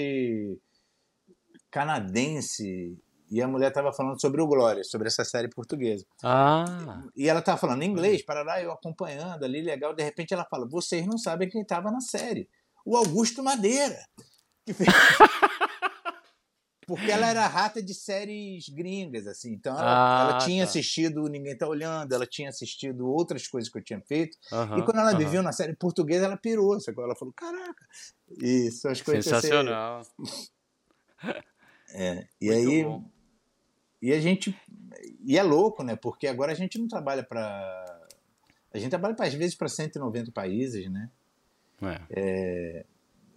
canadense 1.71 2.95
e 3.31 3.41
a 3.41 3.47
mulher 3.47 3.69
estava 3.69 3.91
falando 3.91 4.21
sobre 4.21 4.39
o 4.39 4.45
Glória, 4.45 4.83
sobre 4.83 5.07
essa 5.07 5.25
série 5.25 5.49
portuguesa. 5.49 6.05
Ah. 6.23 7.01
E 7.15 7.27
ela 7.27 7.39
estava 7.39 7.57
falando 7.57 7.81
em 7.81 7.89
inglês, 7.89 8.23
para 8.23 8.43
lá 8.43 8.61
eu 8.61 8.71
acompanhando 8.71 9.43
ali, 9.43 9.63
legal. 9.63 9.95
De 9.95 10.03
repente 10.03 10.31
ela 10.31 10.45
fala: 10.45 10.67
Vocês 10.69 11.07
não 11.07 11.17
sabem 11.17 11.49
quem 11.49 11.63
estava 11.63 11.89
na 11.89 12.01
série 12.01 12.47
o 12.85 12.95
Augusto 12.95 13.43
Madeira. 13.43 13.97
Fez... 14.71 14.87
Porque 16.87 17.11
ela 17.11 17.27
era 17.27 17.47
rata 17.47 17.81
de 17.81 17.93
séries 17.93 18.69
gringas, 18.69 19.27
assim. 19.27 19.53
Então 19.53 19.73
ela, 19.77 19.83
ah, 19.85 20.29
ela 20.29 20.37
tinha 20.39 20.63
tá. 20.63 20.69
assistido 20.69 21.27
Ninguém 21.27 21.57
Tá 21.57 21.67
Olhando, 21.67 22.13
ela 22.13 22.27
tinha 22.27 22.49
assistido 22.49 23.07
outras 23.07 23.47
coisas 23.47 23.71
que 23.71 23.77
eu 23.77 23.83
tinha 23.83 24.01
feito. 24.01 24.37
e 24.77 24.81
quando 24.83 24.99
ela 24.99 25.13
me 25.13 25.25
viu 25.25 25.41
na 25.41 25.51
série 25.51 25.75
portuguesa, 25.75 26.25
ela 26.25 26.37
pirou. 26.37 26.77
Ela 26.97 27.15
falou: 27.15 27.33
caraca, 27.33 27.85
isso, 28.39 28.87
as 28.87 29.01
coisas. 29.01 29.25
Sensacional. 29.25 30.01
É, 31.97 32.27
e 32.41 32.47
Muito 32.47 32.69
aí. 32.69 32.83
Bom. 32.83 33.09
E 34.01 34.11
a 34.11 34.19
gente. 34.19 34.55
E 35.23 35.37
é 35.37 35.43
louco, 35.43 35.81
né? 35.81 35.95
Porque 35.95 36.27
agora 36.27 36.51
a 36.51 36.55
gente 36.55 36.77
não 36.77 36.87
trabalha 36.87 37.23
para. 37.23 38.07
A 38.73 38.77
gente 38.77 38.89
trabalha, 38.89 39.15
às 39.17 39.33
vezes, 39.33 39.55
para 39.55 39.69
190 39.69 40.31
países, 40.31 40.91
né? 40.91 41.09
É. 41.81 42.01
é. 42.09 42.85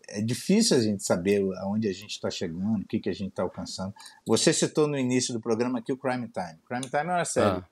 É, 0.09 0.23
difícil 0.23 0.77
a 0.77 0.81
gente 0.81 1.05
saber 1.05 1.43
aonde 1.59 1.89
a 1.89 1.93
gente 1.93 2.11
está 2.11 2.31
chegando, 2.31 2.83
o 2.83 2.87
que, 2.87 2.99
que 2.99 3.09
a 3.09 3.13
gente 3.13 3.31
está 3.31 3.43
alcançando. 3.43 3.95
Você 4.27 4.53
citou 4.53 4.89
no 4.89 4.99
início 4.99 5.35
do 5.35 5.41
programa 5.41 5.79
aqui 5.79 5.93
o 5.93 5.97
Crime 5.97 6.29
Time. 6.29 6.59
Crime 6.67 6.89
Time 6.89 7.11
é 7.11 7.15
uma 7.15 7.25
série 7.25 7.59
ah. 7.59 7.69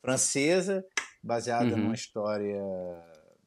francesa 0.00 0.84
baseada 1.22 1.70
uhum. 1.72 1.78
numa 1.78 1.94
história 1.94 2.60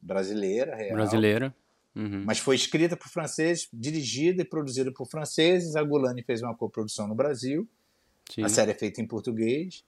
brasileira, 0.00 0.74
real. 0.76 0.94
Brasileira. 0.94 1.54
Uhum. 1.94 2.24
Mas 2.24 2.38
foi 2.38 2.56
escrita 2.56 2.96
por 2.96 3.08
franceses, 3.08 3.68
dirigida 3.72 4.42
e 4.42 4.44
produzida 4.44 4.92
por 4.92 5.06
franceses. 5.06 5.76
A 5.76 5.82
Gulani 5.82 6.22
fez 6.22 6.42
uma 6.42 6.54
coprodução 6.54 7.06
no 7.06 7.14
Brasil. 7.14 7.68
Sim. 8.30 8.42
A 8.42 8.48
série 8.48 8.72
é 8.72 8.74
feita 8.74 9.00
em 9.00 9.06
português. 9.06 9.84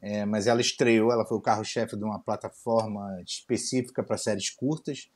É, 0.00 0.24
mas 0.24 0.46
ela 0.46 0.60
estreou, 0.60 1.10
ela 1.10 1.26
foi 1.26 1.36
o 1.36 1.40
carro-chefe 1.40 1.96
de 1.96 2.04
uma 2.04 2.20
plataforma 2.20 3.20
específica 3.26 4.02
para 4.02 4.16
séries 4.16 4.50
curtas 4.50 5.10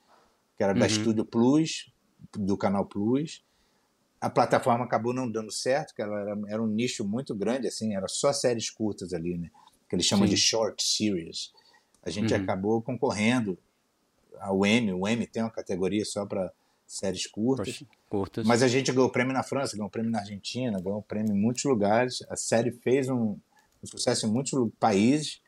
que 0.56 0.62
era 0.62 0.74
da 0.74 0.80
uhum. 0.80 0.86
Estúdio 0.86 1.24
Plus, 1.24 1.91
do 2.38 2.56
Canal 2.56 2.86
Plus. 2.86 3.44
A 4.20 4.30
plataforma 4.30 4.84
acabou 4.84 5.12
não 5.12 5.30
dando 5.30 5.50
certo, 5.50 5.94
que 5.94 6.02
ela 6.02 6.20
era, 6.20 6.40
era 6.48 6.62
um 6.62 6.66
nicho 6.66 7.04
muito 7.04 7.34
grande, 7.34 7.66
assim, 7.66 7.94
era 7.94 8.06
só 8.06 8.32
séries 8.32 8.70
curtas 8.70 9.12
ali, 9.12 9.36
né? 9.36 9.50
Que 9.88 9.96
eles 9.96 10.06
chamam 10.06 10.26
Sim. 10.26 10.34
de 10.34 10.40
short 10.40 10.82
series. 10.82 11.52
A 12.02 12.10
gente 12.10 12.32
uhum. 12.32 12.40
acabou 12.40 12.80
concorrendo 12.82 13.58
ao 14.40 14.64
Emmy. 14.66 14.92
O 14.92 15.08
Emmy 15.08 15.26
tem 15.26 15.42
uma 15.42 15.50
categoria 15.50 16.04
só 16.04 16.26
para 16.26 16.52
séries 16.86 17.26
curtas. 17.26 17.82
curtas. 18.08 18.46
Mas 18.46 18.62
a 18.62 18.68
gente 18.68 18.92
ganhou 18.92 19.10
prêmio 19.10 19.32
na 19.32 19.42
França, 19.42 19.76
ganhou 19.76 19.90
prêmio 19.90 20.10
na 20.10 20.18
Argentina, 20.18 20.80
ganhou 20.80 21.02
prêmio 21.02 21.34
em 21.34 21.40
muitos 21.40 21.64
lugares. 21.64 22.24
A 22.28 22.36
série 22.36 22.70
fez 22.70 23.08
um, 23.08 23.36
um 23.82 23.86
sucesso 23.86 24.26
em 24.26 24.30
muitos 24.30 24.52
países. 24.78 25.40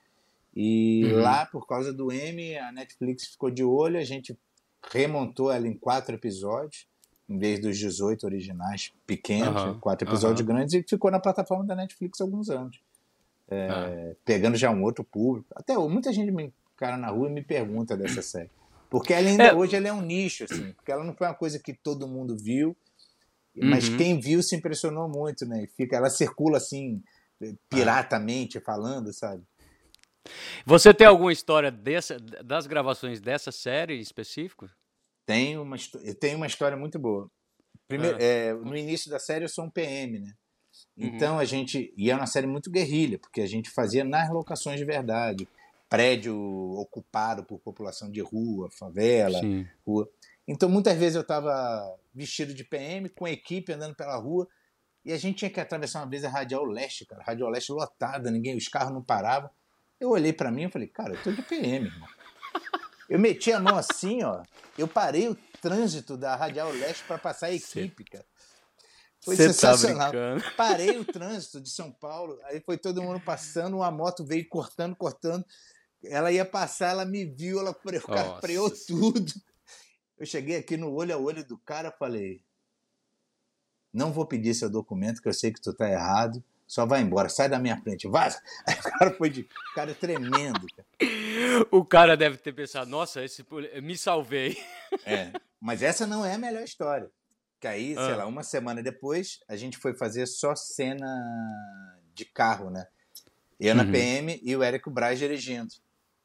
E 0.56 1.04
uhum. 1.06 1.20
lá, 1.20 1.46
por 1.46 1.66
causa 1.66 1.92
do 1.92 2.12
Emmy, 2.12 2.56
a 2.56 2.72
Netflix 2.72 3.26
ficou 3.26 3.50
de 3.50 3.64
olho, 3.64 3.98
a 3.98 4.04
gente 4.04 4.38
remontou 4.90 5.50
ela 5.50 5.66
em 5.66 5.74
quatro 5.74 6.14
episódios, 6.14 6.86
em 7.28 7.38
vez 7.38 7.60
dos 7.60 7.78
18 7.78 8.24
originais 8.24 8.92
pequenos, 9.06 9.62
uhum, 9.62 9.80
quatro 9.80 10.08
episódios 10.08 10.40
uhum. 10.40 10.46
grandes, 10.46 10.74
e 10.74 10.82
ficou 10.82 11.10
na 11.10 11.20
plataforma 11.20 11.64
da 11.64 11.74
Netflix 11.74 12.20
há 12.20 12.24
alguns 12.24 12.50
anos. 12.50 12.80
É, 13.48 13.68
ah. 13.68 14.16
Pegando 14.24 14.56
já 14.56 14.70
um 14.70 14.82
outro 14.82 15.04
público. 15.04 15.46
Até 15.54 15.76
muita 15.76 16.12
gente 16.12 16.30
me 16.30 16.52
cara 16.76 16.96
na 16.96 17.08
rua 17.08 17.28
e 17.28 17.32
me 17.32 17.42
pergunta 17.42 17.96
dessa 17.96 18.20
série. 18.22 18.50
Porque 18.90 19.12
ela 19.12 19.28
ainda 19.28 19.44
é. 19.44 19.54
hoje 19.54 19.74
ela 19.74 19.88
é 19.88 19.92
um 19.92 20.02
nicho, 20.02 20.44
assim, 20.44 20.72
porque 20.72 20.92
ela 20.92 21.02
não 21.02 21.14
foi 21.14 21.26
uma 21.26 21.34
coisa 21.34 21.58
que 21.58 21.72
todo 21.72 22.06
mundo 22.06 22.36
viu, 22.36 22.76
mas 23.56 23.88
uhum. 23.88 23.96
quem 23.96 24.20
viu 24.20 24.42
se 24.42 24.54
impressionou 24.54 25.08
muito, 25.08 25.46
né? 25.46 25.64
E 25.64 25.66
fica, 25.66 25.96
ela 25.96 26.10
circula 26.10 26.58
assim, 26.58 27.02
piratamente 27.68 28.60
falando, 28.60 29.12
sabe? 29.12 29.42
Você 30.64 30.94
tem 30.94 31.06
alguma 31.06 31.32
história 31.32 31.70
dessa, 31.70 32.18
das 32.18 32.66
gravações 32.66 33.20
dessa 33.20 33.52
série 33.52 33.96
em 33.96 34.00
específico? 34.00 34.68
Tem 35.26 35.58
uma, 35.58 35.76
tenho 36.20 36.36
uma 36.36 36.46
história 36.46 36.76
muito 36.76 36.98
boa. 36.98 37.30
Primeiro, 37.86 38.16
ah. 38.16 38.22
é, 38.22 38.52
no 38.52 38.76
início 38.76 39.10
da 39.10 39.18
série 39.18 39.44
eu 39.44 39.48
sou 39.48 39.64
um 39.64 39.70
PM, 39.70 40.18
né? 40.18 40.32
Uhum. 40.96 41.06
Então 41.06 41.34
uhum. 41.34 41.40
a 41.40 41.44
gente. 41.44 41.92
E 41.96 42.10
é 42.10 42.14
uma 42.14 42.26
série 42.26 42.46
muito 42.46 42.70
guerrilha, 42.70 43.18
porque 43.18 43.40
a 43.40 43.46
gente 43.46 43.70
fazia 43.70 44.04
nas 44.04 44.30
locações 44.30 44.78
de 44.78 44.84
verdade. 44.84 45.48
Prédio 45.88 46.36
ocupado 46.36 47.44
por 47.44 47.58
população 47.60 48.10
de 48.10 48.20
rua, 48.20 48.70
favela, 48.70 49.38
Sim. 49.40 49.66
rua. 49.86 50.08
Então 50.46 50.68
muitas 50.68 50.96
vezes 50.98 51.14
eu 51.14 51.22
estava 51.22 51.94
vestido 52.12 52.54
de 52.54 52.64
PM, 52.64 53.08
com 53.08 53.26
a 53.26 53.30
equipe 53.30 53.72
andando 53.72 53.94
pela 53.94 54.16
rua, 54.16 54.48
e 55.04 55.12
a 55.12 55.16
gente 55.16 55.38
tinha 55.38 55.50
que 55.50 55.60
atravessar 55.60 56.00
uma 56.00 56.08
vez 56.08 56.24
a 56.24 56.28
Radial 56.28 56.64
Leste, 56.64 57.04
cara. 57.04 57.22
Radial 57.22 57.50
Leste 57.50 57.70
lotada, 57.70 58.30
ninguém, 58.30 58.56
os 58.56 58.68
carros 58.68 58.92
não 58.92 59.02
paravam. 59.02 59.50
Eu 60.00 60.10
olhei 60.10 60.32
para 60.32 60.50
mim 60.50 60.64
e 60.64 60.70
falei, 60.70 60.88
cara, 60.88 61.14
eu 61.14 61.22
tô 61.22 61.32
de 61.32 61.42
PM, 61.42 61.86
irmão. 61.86 62.08
Eu 63.08 63.18
meti 63.18 63.52
a 63.52 63.60
mão 63.60 63.76
assim, 63.76 64.22
ó. 64.22 64.42
Eu 64.76 64.88
parei 64.88 65.28
o 65.28 65.34
trânsito 65.60 66.16
da 66.16 66.34
Radial 66.34 66.70
Leste 66.72 67.04
para 67.04 67.18
passar 67.18 67.46
a 67.46 67.52
equipe, 67.52 68.04
cara. 68.04 68.24
Foi 69.20 69.36
Cê 69.36 69.46
tá 69.46 69.52
sensacional. 69.52 70.12
Tá 70.12 70.50
parei 70.56 70.98
o 70.98 71.04
trânsito 71.04 71.60
de 71.60 71.70
São 71.70 71.90
Paulo, 71.90 72.38
aí 72.44 72.60
foi 72.60 72.76
todo 72.76 73.02
mundo 73.02 73.20
passando, 73.20 73.76
uma 73.76 73.90
moto 73.90 74.24
veio 74.24 74.46
cortando, 74.48 74.94
cortando. 74.94 75.44
Ela 76.02 76.30
ia 76.30 76.44
passar, 76.44 76.90
ela 76.90 77.04
me 77.04 77.24
viu, 77.24 77.58
ela 77.60 77.74
freou 78.40 78.70
tudo. 78.70 79.32
Eu 80.18 80.26
cheguei 80.26 80.56
aqui 80.56 80.76
no 80.76 80.92
olho 80.92 81.14
a 81.14 81.18
olho 81.18 81.46
do 81.46 81.56
cara, 81.58 81.90
falei: 81.90 82.42
"Não 83.92 84.12
vou 84.12 84.26
pedir 84.26 84.54
seu 84.54 84.68
documento, 84.68 85.22
que 85.22 85.28
eu 85.28 85.32
sei 85.32 85.50
que 85.50 85.60
tu 85.60 85.72
tá 85.72 85.88
errado 85.88 86.44
só 86.74 86.84
vai 86.84 87.02
embora, 87.02 87.28
sai 87.28 87.48
da 87.48 87.56
minha 87.56 87.80
frente, 87.80 88.08
vaza. 88.08 88.42
Aí 88.66 88.74
o 88.74 88.82
cara 88.82 89.10
foi 89.12 89.30
de. 89.30 89.42
O 89.42 89.74
cara 89.76 89.92
é 89.92 89.94
tremendo. 89.94 90.66
Cara. 90.74 91.66
O 91.70 91.84
cara 91.84 92.16
deve 92.16 92.36
ter 92.36 92.52
pensado, 92.52 92.90
nossa, 92.90 93.22
esse, 93.24 93.46
me 93.80 93.96
salvei. 93.96 94.56
É, 95.06 95.30
mas 95.60 95.84
essa 95.84 96.04
não 96.04 96.26
é 96.26 96.34
a 96.34 96.38
melhor 96.38 96.64
história. 96.64 97.08
Que 97.60 97.68
aí, 97.68 97.94
ah. 97.96 98.06
sei 98.06 98.16
lá, 98.16 98.26
uma 98.26 98.42
semana 98.42 98.82
depois, 98.82 99.38
a 99.46 99.54
gente 99.54 99.78
foi 99.78 99.94
fazer 99.94 100.26
só 100.26 100.56
cena 100.56 101.06
de 102.12 102.24
carro, 102.24 102.70
né? 102.70 102.88
Eu 103.60 103.76
na 103.76 103.84
uhum. 103.84 103.92
PM 103.92 104.40
e 104.42 104.56
o 104.56 104.62
Érico 104.62 104.90
Braz 104.90 105.20
dirigindo. 105.20 105.72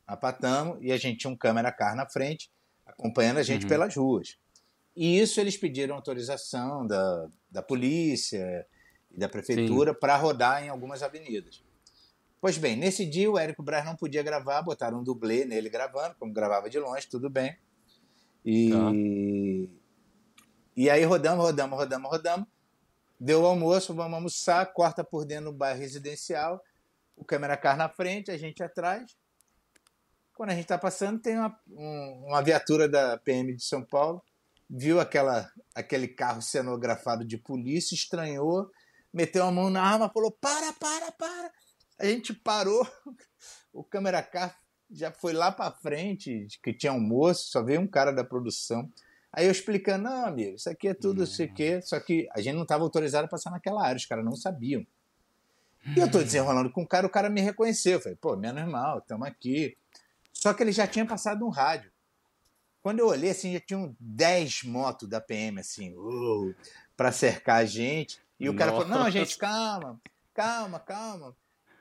Apatamos 0.08 0.80
e 0.82 0.92
a 0.92 0.98
gente 0.98 1.20
tinha 1.20 1.32
um 1.32 1.38
câmera 1.38 1.72
car 1.72 1.96
na 1.96 2.10
frente, 2.10 2.50
acompanhando 2.88 3.38
a 3.38 3.44
gente 3.44 3.64
uhum. 3.64 3.70
pelas 3.70 3.96
ruas. 3.96 4.36
E 4.96 5.20
isso 5.20 5.40
eles 5.40 5.56
pediram 5.56 5.94
autorização 5.94 6.88
da, 6.88 7.28
da 7.52 7.62
polícia 7.62 8.66
e 9.12 9.18
da 9.18 9.28
prefeitura 9.28 9.94
para 9.94 10.16
rodar 10.16 10.64
em 10.64 10.70
algumas 10.70 11.04
avenidas. 11.04 11.64
Pois 12.42 12.58
bem, 12.58 12.76
nesse 12.76 13.06
dia 13.06 13.30
o 13.30 13.38
Érico 13.38 13.62
Braz 13.62 13.84
não 13.84 13.96
podia 13.96 14.24
gravar, 14.24 14.62
botaram 14.62 15.00
um 15.00 15.04
dublê 15.04 15.44
nele 15.44 15.70
gravando, 15.70 16.16
como 16.18 16.32
gravava 16.32 16.70
de 16.70 16.80
longe, 16.80 17.08
tudo 17.08 17.30
bem. 17.30 17.58
E, 18.46 18.72
tá. 18.72 18.92
e 20.76 20.90
aí 20.90 21.04
rodamos, 21.04 21.44
rodamos, 21.44 21.78
rodamos, 21.78 22.10
rodamos. 22.10 22.48
Deu 23.20 23.42
o 23.42 23.46
almoço, 23.46 23.94
vamos 23.94 24.14
almoçar, 24.14 24.66
corta 24.72 25.04
por 25.04 25.26
dentro 25.26 25.52
do 25.52 25.58
bairro 25.58 25.80
residencial, 25.80 26.64
o 27.18 27.26
câmera 27.26 27.58
car 27.58 27.76
na 27.76 27.90
frente, 27.90 28.32
a 28.32 28.38
gente 28.38 28.64
atrás. 28.64 29.18
Quando 30.34 30.52
a 30.52 30.54
gente 30.54 30.64
está 30.64 30.78
passando, 30.78 31.20
tem 31.20 31.38
uma, 31.38 31.60
um, 31.68 32.28
uma 32.28 32.42
viatura 32.42 32.88
da 32.88 33.18
PM 33.18 33.54
de 33.54 33.66
São 33.66 33.84
Paulo, 33.84 34.24
viu 34.70 35.02
aquela, 35.02 35.52
aquele 35.76 36.08
carro 36.08 36.42
cenografado 36.42 37.26
de 37.26 37.38
polícia, 37.38 37.94
estranhou, 37.94 38.72
meteu 39.14 39.44
a 39.44 39.52
mão 39.52 39.70
na 39.70 39.82
arma, 39.82 40.10
falou: 40.10 40.32
para, 40.32 40.74
para, 40.74 41.12
para. 41.12 41.52
A 42.00 42.06
gente 42.06 42.34
parou, 42.34 42.88
o 43.74 43.84
câmera 43.84 44.22
car 44.22 44.58
já 44.90 45.12
foi 45.12 45.34
lá 45.34 45.52
para 45.52 45.72
frente, 45.72 46.48
que 46.64 46.74
tinha 46.74 46.92
almoço, 46.92 47.52
só 47.52 47.62
veio 47.62 47.80
um 47.80 47.88
cara 47.88 48.12
da 48.12 48.24
produção. 48.24 48.92
Aí 49.32 49.46
eu 49.46 49.52
explicando, 49.52 50.06
não, 50.06 50.26
amigo, 50.26 50.56
isso 50.56 50.70
aqui 50.70 50.88
é 50.88 50.94
tudo, 50.94 51.24
isso 51.24 51.44
aqui, 51.44 51.76
uhum. 51.76 51.82
só 51.84 52.00
que 52.00 52.28
a 52.34 52.42
gente 52.42 52.56
não 52.56 52.64
estava 52.64 52.84
autorizado 52.84 53.26
a 53.26 53.30
passar 53.30 53.52
naquela 53.52 53.86
área, 53.86 53.98
os 53.98 54.06
caras 54.06 54.26
não 54.26 54.36
sabiam. 54.36 54.86
E 55.96 56.00
eu 56.00 56.08
estou 56.08 56.24
desenrolando 56.24 56.72
com 56.72 56.82
o 56.82 56.88
cara, 56.88 57.06
o 57.06 57.10
cara 57.10 57.30
me 57.30 57.42
reconheceu. 57.42 57.94
Eu 57.94 58.02
falei, 58.02 58.18
pô, 58.20 58.36
menos 58.36 58.70
mal, 58.70 59.00
estamos 59.00 59.28
aqui. 59.28 59.78
Só 60.34 60.54
que 60.54 60.64
ele 60.64 60.72
já 60.72 60.88
tinha 60.88 61.06
passado 61.06 61.46
um 61.46 61.50
rádio. 61.50 61.92
Quando 62.82 63.00
eu 63.00 63.08
olhei, 63.08 63.32
assim, 63.32 63.54
já 63.54 63.60
tinham 63.60 63.96
10 64.00 64.64
motos 64.64 65.08
da 65.08 65.22
PM, 65.22 65.60
assim, 65.60 65.94
uh, 65.96 66.56
para 66.96 67.12
cercar 67.12 67.58
a 67.58 67.66
gente. 67.66 68.22
E 68.40 68.50
o 68.50 68.56
cara 68.56 68.72
Nossa. 68.72 68.88
falou, 68.88 69.04
não, 69.04 69.12
gente, 69.12 69.38
calma, 69.38 70.00
calma, 70.34 70.80
calma 70.80 71.36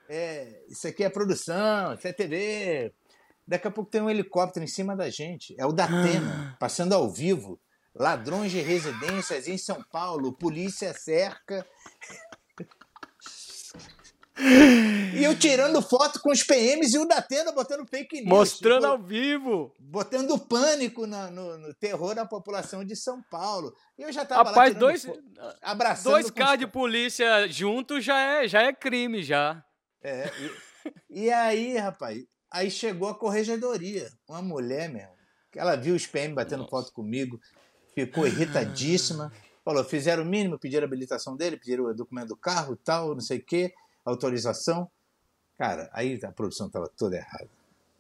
é, 0.09 0.63
isso 0.69 0.89
aqui 0.89 1.05
é 1.05 1.11
produção, 1.11 1.93
isso 1.95 2.09
é 2.09 2.13
TV. 2.13 2.93
Daqui 3.47 3.69
a 3.69 3.71
pouco 3.71 3.91
tem 3.91 4.01
um 4.01 4.11
helicóptero 4.11 4.65
em 4.65 4.69
cima 4.69 4.97
da 4.97 5.11
gente. 5.11 5.55
É 5.59 5.67
o 5.67 5.73
Datena, 5.73 6.53
ah. 6.55 6.57
passando 6.59 6.95
ao 6.95 7.11
vivo. 7.11 7.61
Ladrões 7.95 8.51
de 8.53 8.61
residências 8.61 9.49
em 9.49 9.59
São 9.59 9.83
Paulo, 9.83 10.33
polícia 10.33 10.93
cerca. 10.95 11.67
E 14.41 15.25
eu 15.25 15.37
tirando 15.37 15.83
foto 15.83 16.21
com 16.21 16.31
os 16.31 16.45
PMs 16.45 16.95
e 16.95 16.99
o 16.99 17.07
Datena 17.07 17.51
botando 17.51 17.87
fake 17.89 18.21
news. 18.21 18.29
Mostrando 18.29 18.83
tipo, 18.83 18.93
ao 18.93 18.99
vivo. 19.03 19.75
Botando 19.79 20.39
pânico 20.39 21.07
no, 21.07 21.31
no, 21.31 21.59
no, 21.59 21.75
terror 21.75 22.15
da 22.15 22.25
população 22.25 22.85
de 22.85 22.95
São 22.95 23.21
Paulo. 23.23 23.75
E 23.99 24.03
eu 24.03 24.13
já 24.13 24.25
tava 24.25 24.51
Rapaz, 24.51 24.75
lá 24.75 24.79
dois, 24.79 25.07
abraçando 25.61 26.13
dois 26.13 26.31
carros 26.31 26.61
de 26.61 26.67
polícia 26.67 27.49
juntos 27.49 28.05
já 28.05 28.19
é, 28.21 28.49
já 28.49 28.63
é 28.63 28.73
crime, 28.73 29.23
já. 29.23 29.63
É, 30.03 30.31
e, 31.11 31.25
e, 31.25 31.31
aí, 31.33 31.77
rapaz, 31.77 32.25
aí 32.51 32.71
chegou 32.71 33.09
a 33.09 33.15
corregedoria. 33.15 34.09
Uma 34.29 34.41
mulher 34.41 34.89
mesmo, 34.89 35.15
que 35.51 35.59
ela 35.59 35.75
viu 35.75 35.97
os 35.97 36.07
PM 36.07 36.35
batendo 36.35 36.61
Nossa. 36.61 36.71
foto 36.71 36.93
comigo, 36.93 37.41
ficou 37.93 38.27
irritadíssima. 38.27 39.33
Falou, 39.65 39.85
fizeram 39.85 40.23
o 40.23 40.27
mínimo, 40.27 40.59
pediram 40.59 40.85
a 40.85 40.87
habilitação 40.87 41.37
dele, 41.37 41.59
pediram 41.59 41.85
o 41.85 41.93
documento 41.93 42.29
do 42.29 42.37
carro 42.37 42.77
tal, 42.77 43.13
não 43.13 43.21
sei 43.21 43.39
o 43.39 43.45
quê, 43.45 43.75
autorização. 44.09 44.91
Cara, 45.57 45.91
aí 45.93 46.19
a 46.23 46.33
produção 46.33 46.69
estava 46.69 46.89
toda 46.89 47.17
errada. 47.17 47.49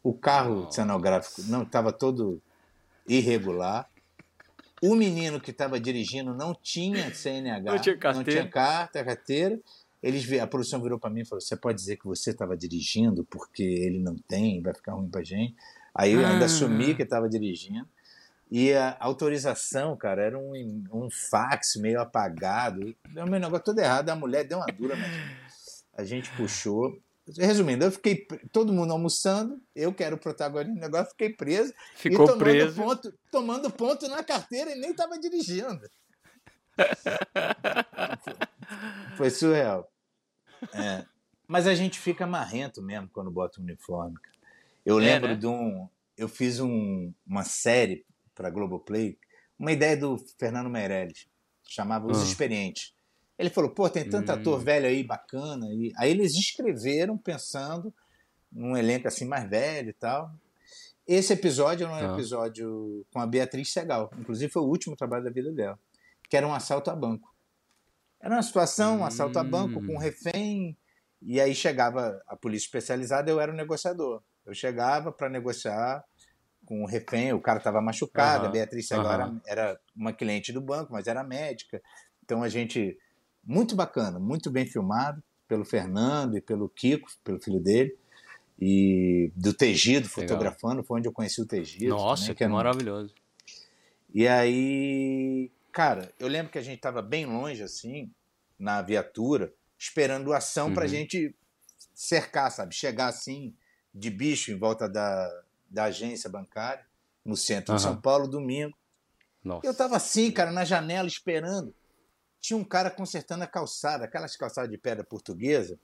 O 0.02 0.14
carro 0.14 0.70
cenográfico 0.70 1.42
não 1.42 1.62
estava 1.62 1.92
todo 1.92 2.40
irregular. 3.08 3.88
O 4.80 4.94
menino 4.94 5.40
que 5.40 5.50
estava 5.50 5.80
dirigindo 5.80 6.32
não 6.32 6.54
tinha 6.54 7.12
CNH, 7.12 7.72
não 7.72 7.78
tinha, 7.78 7.98
não 8.14 8.24
tinha 8.24 8.48
carta, 8.48 9.04
carteira. 9.04 9.58
Eles, 10.00 10.32
a 10.40 10.46
produção 10.46 10.80
virou 10.80 10.98
para 10.98 11.10
mim 11.10 11.22
e 11.22 11.24
falou: 11.24 11.40
Você 11.40 11.56
pode 11.56 11.78
dizer 11.78 11.96
que 11.96 12.06
você 12.06 12.30
estava 12.30 12.56
dirigindo 12.56 13.24
porque 13.24 13.62
ele 13.62 13.98
não 13.98 14.16
tem, 14.16 14.62
vai 14.62 14.72
ficar 14.72 14.92
ruim 14.92 15.08
para 15.08 15.24
gente. 15.24 15.56
Aí 15.92 16.12
eu 16.12 16.24
ainda 16.24 16.44
assumi 16.44 16.92
ah. 16.92 16.94
que 16.94 17.02
estava 17.02 17.28
dirigindo. 17.28 17.88
E 18.50 18.72
a 18.72 18.96
autorização, 19.00 19.96
cara, 19.96 20.22
era 20.22 20.38
um, 20.38 20.52
um 20.92 21.08
fax 21.10 21.76
meio 21.76 22.00
apagado. 22.00 22.94
Deu 23.12 23.24
um 23.24 23.28
negócio 23.28 23.64
todo 23.64 23.78
errado. 23.78 24.08
A 24.08 24.16
mulher 24.16 24.44
deu 24.44 24.58
uma 24.58 24.66
dura, 24.66 24.96
mas 24.96 25.10
a 25.98 26.04
gente 26.04 26.30
puxou. 26.36 26.96
Resumindo, 27.36 27.84
eu 27.84 27.92
fiquei 27.92 28.26
todo 28.52 28.72
mundo 28.72 28.92
almoçando, 28.92 29.60
eu 29.74 29.92
quero 29.92 30.16
o 30.16 30.18
protagonista 30.18 30.72
do 30.72 30.80
negócio, 30.80 31.10
fiquei 31.10 31.30
preso. 31.30 31.74
Ficou 31.94 32.24
e 32.24 32.28
tomando 32.28 32.38
preso. 32.38 32.82
Ponto, 32.82 33.14
tomando 33.30 33.70
ponto 33.70 34.08
na 34.08 34.24
carteira 34.24 34.70
e 34.70 34.80
nem 34.80 34.92
estava 34.92 35.18
dirigindo. 35.18 35.86
Foi 39.18 39.28
surreal. 39.28 39.92
É. 40.72 41.04
Mas 41.46 41.66
a 41.66 41.74
gente 41.74 41.98
fica 41.98 42.26
marrento 42.26 42.80
mesmo 42.80 43.10
quando 43.12 43.30
bota 43.30 43.60
o 43.60 43.62
uniforme. 43.62 44.16
Eu 44.86 44.98
é, 44.98 45.02
lembro 45.02 45.28
né? 45.30 45.34
de 45.34 45.46
um. 45.46 45.86
Eu 46.16 46.28
fiz 46.28 46.60
um, 46.60 47.12
uma 47.26 47.44
série 47.44 48.06
para 48.34 48.50
Globoplay, 48.50 49.18
uma 49.58 49.72
ideia 49.72 49.96
do 49.96 50.16
Fernando 50.38 50.70
Meirelles, 50.70 51.26
chamava 51.68 52.06
Os 52.06 52.18
uhum. 52.18 52.24
Experientes. 52.24 52.94
Ele 53.38 53.50
falou: 53.50 53.70
pô, 53.70 53.88
tem 53.88 54.08
tanto 54.08 54.32
uhum. 54.32 54.38
ator 54.38 54.60
velho 54.60 54.86
aí, 54.86 55.04
bacana. 55.04 55.66
E 55.72 55.92
aí 55.96 56.10
eles 56.10 56.34
escreveram 56.34 57.16
pensando 57.16 57.94
num 58.50 58.76
elenco 58.76 59.06
assim 59.06 59.26
mais 59.26 59.48
velho 59.48 59.90
e 59.90 59.94
tal. 59.94 60.30
Esse 61.06 61.32
episódio 61.32 61.86
era 61.86 61.94
um 61.94 62.08
uhum. 62.08 62.14
episódio 62.14 63.06
com 63.12 63.20
a 63.20 63.26
Beatriz 63.26 63.72
Segal. 63.72 64.10
Inclusive 64.18 64.52
foi 64.52 64.62
o 64.62 64.66
último 64.66 64.96
trabalho 64.96 65.24
da 65.24 65.30
vida 65.30 65.52
dela 65.52 65.78
que 66.28 66.36
era 66.36 66.46
um 66.46 66.54
assalto 66.54 66.90
a 66.90 66.96
banco. 66.96 67.34
Era 68.20 68.34
uma 68.34 68.42
situação, 68.42 68.98
um 68.98 69.04
assalto 69.04 69.38
a 69.38 69.44
banco 69.44 69.80
com 69.84 69.92
um 69.92 69.96
hum. 69.96 69.98
refém, 69.98 70.76
e 71.22 71.40
aí 71.40 71.54
chegava 71.54 72.20
a 72.26 72.36
polícia 72.36 72.66
especializada, 72.66 73.30
eu 73.30 73.40
era 73.40 73.52
o 73.52 73.56
negociador. 73.56 74.22
Eu 74.44 74.54
chegava 74.54 75.10
para 75.10 75.28
negociar 75.28 76.04
com 76.64 76.82
o 76.82 76.86
refém, 76.86 77.32
o 77.32 77.40
cara 77.40 77.58
estava 77.58 77.80
machucado, 77.80 78.44
uhum. 78.44 78.48
a 78.48 78.52
Beatriz 78.52 78.90
agora 78.92 79.26
uhum. 79.26 79.40
era, 79.46 79.62
era 79.62 79.80
uma 79.96 80.12
cliente 80.12 80.52
do 80.52 80.60
banco, 80.60 80.92
mas 80.92 81.06
era 81.06 81.24
médica. 81.24 81.80
Então 82.22 82.42
a 82.42 82.48
gente, 82.48 82.98
muito 83.48 83.74
bacana, 83.74 84.20
muito 84.20 84.50
bem 84.50 84.66
filmado 84.66 85.20
pelo 85.48 85.64
Fernando 85.64 86.36
e 86.36 86.40
pelo 86.40 86.68
Kiko, 86.68 87.08
pelo 87.24 87.40
filho 87.40 87.58
dele, 87.58 87.96
e 88.60 89.32
do 89.34 89.52
Tegido 89.54 90.08
fotografando, 90.08 90.84
foi 90.84 90.98
onde 90.98 91.08
eu 91.08 91.12
conheci 91.12 91.40
o 91.40 91.46
Tegido. 91.46 91.96
Nossa, 91.96 92.22
também, 92.22 92.34
que, 92.34 92.38
que 92.38 92.44
é 92.44 92.48
maravilhoso. 92.48 93.14
E 94.12 94.28
aí 94.28 95.50
Cara, 95.78 96.12
eu 96.18 96.26
lembro 96.26 96.50
que 96.50 96.58
a 96.58 96.62
gente 96.62 96.78
estava 96.78 97.00
bem 97.00 97.24
longe, 97.24 97.62
assim, 97.62 98.10
na 98.58 98.82
viatura, 98.82 99.54
esperando 99.78 100.32
ação 100.32 100.66
uhum. 100.66 100.74
para 100.74 100.86
a 100.86 100.88
gente 100.88 101.32
cercar, 101.94 102.50
sabe? 102.50 102.74
Chegar 102.74 103.06
assim, 103.06 103.54
de 103.94 104.10
bicho, 104.10 104.50
em 104.50 104.58
volta 104.58 104.88
da, 104.88 105.42
da 105.70 105.84
agência 105.84 106.28
bancária, 106.28 106.84
no 107.24 107.36
centro 107.36 107.72
uhum. 107.72 107.76
de 107.76 107.82
São 107.82 107.96
Paulo, 107.96 108.26
domingo. 108.26 108.76
Nossa. 109.44 109.64
Eu 109.64 109.70
estava 109.70 109.96
assim, 109.96 110.32
cara, 110.32 110.50
na 110.50 110.64
janela 110.64 111.06
esperando. 111.06 111.72
Tinha 112.40 112.56
um 112.56 112.64
cara 112.64 112.90
consertando 112.90 113.44
a 113.44 113.46
calçada, 113.46 114.04
aquelas 114.04 114.36
calçadas 114.36 114.70
de 114.70 114.78
pedra 114.78 115.04
portuguesa. 115.04 115.78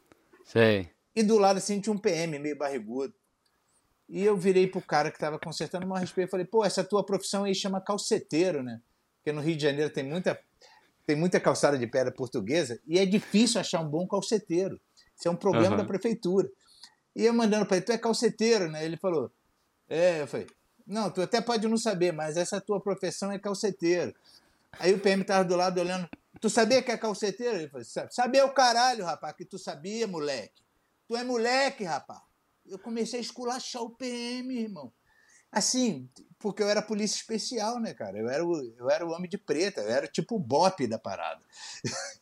Sei. 0.45 0.91
E 1.15 1.23
do 1.23 1.39
lado 1.39 1.59
assim 1.59 1.81
tinha 1.81 1.93
um 1.93 1.99
PM 1.99 2.39
meio 2.39 2.57
barrigudo. 2.57 3.15
E 4.09 4.23
eu 4.23 4.37
virei 4.37 4.67
pro 4.67 4.83
cara 4.83 5.11
que 5.11 5.17
estava 5.17 5.39
consertando, 5.39 5.87
mal 5.87 5.99
respeito, 5.99 6.29
e 6.29 6.31
falei: 6.31 6.47
"Pô, 6.47 6.65
essa 6.65 6.85
tua 6.85 7.05
profissão 7.05 7.45
aí 7.45 7.55
chama 7.55 7.81
calceteiro, 7.81 8.63
né?" 8.63 8.81
porque 9.25 9.33
no 9.33 9.41
Rio 9.41 9.57
de 9.57 9.63
Janeiro 9.63 9.91
tem 9.91 10.05
muita, 10.05 10.39
tem 11.07 11.17
muita 11.17 11.41
calçada 11.41 11.79
de 11.79 11.87
pedra 11.87 12.13
portuguesa 12.13 12.79
e 12.87 12.99
é 12.99 13.07
difícil 13.07 13.59
achar 13.59 13.81
um 13.81 13.89
bom 13.89 14.07
calceteiro. 14.07 14.79
Isso 15.17 15.27
é 15.27 15.31
um 15.31 15.37
problema 15.37 15.71
uhum. 15.71 15.77
da 15.79 15.85
prefeitura. 15.85 16.47
E 17.17 17.25
eu 17.25 17.33
mandando 17.33 17.65
para 17.65 17.79
ele, 17.79 17.87
tu 17.87 17.93
é 17.93 17.97
calceteiro, 17.97 18.71
né? 18.71 18.85
Ele 18.85 18.99
falou, 18.99 19.33
é, 19.89 20.21
eu 20.21 20.27
falei, 20.27 20.47
não, 20.87 21.11
tu 21.11 21.23
até 21.23 21.41
pode 21.41 21.67
não 21.67 21.79
saber, 21.79 22.13
mas 22.13 22.37
essa 22.37 22.61
tua 22.61 22.79
profissão 22.79 23.33
é 23.33 23.39
calceteiro. 23.39 24.15
Aí 24.79 24.93
o 24.93 24.99
PM 24.99 25.23
estava 25.23 25.43
do 25.43 25.57
lado 25.57 25.81
olhando, 25.81 26.07
tu 26.41 26.51
sabia 26.51 26.83
que 26.83 26.91
é 26.91 26.97
calceteiro? 26.97 27.57
Ele 27.57 27.69
falou, 27.69 27.87
sabia 28.11 28.45
o 28.45 28.53
caralho, 28.53 29.05
rapaz, 29.05 29.35
que 29.37 29.45
tu 29.45 29.59
sabia, 29.59 30.07
moleque. 30.07 30.63
Tu 31.07 31.17
é 31.17 31.25
moleque, 31.25 31.85
rapaz. 31.85 32.21
Eu 32.67 32.79
comecei 32.79 33.19
a 33.19 33.23
esculachar 33.23 33.83
o 33.83 33.91
PM, 33.91 34.55
irmão. 34.55 34.93
Assim, 35.53 36.11
porque 36.39 36.63
eu 36.63 36.69
era 36.69 36.83
polícia 36.83 37.17
especial, 37.17 37.79
né, 37.79 37.95
cara? 37.95 38.19
Eu 38.19 38.29
era 38.29 38.45
o, 38.45 38.61
eu 38.77 38.91
era 38.91 39.07
o 39.07 39.13
homem 39.13 39.29
de 39.29 39.39
preta, 39.39 39.83
eu 39.83 39.91
era 39.91 40.09
tipo 40.09 40.35
o 40.35 40.41
bop 40.41 40.85
da 40.87 40.99
parada. 40.99 41.45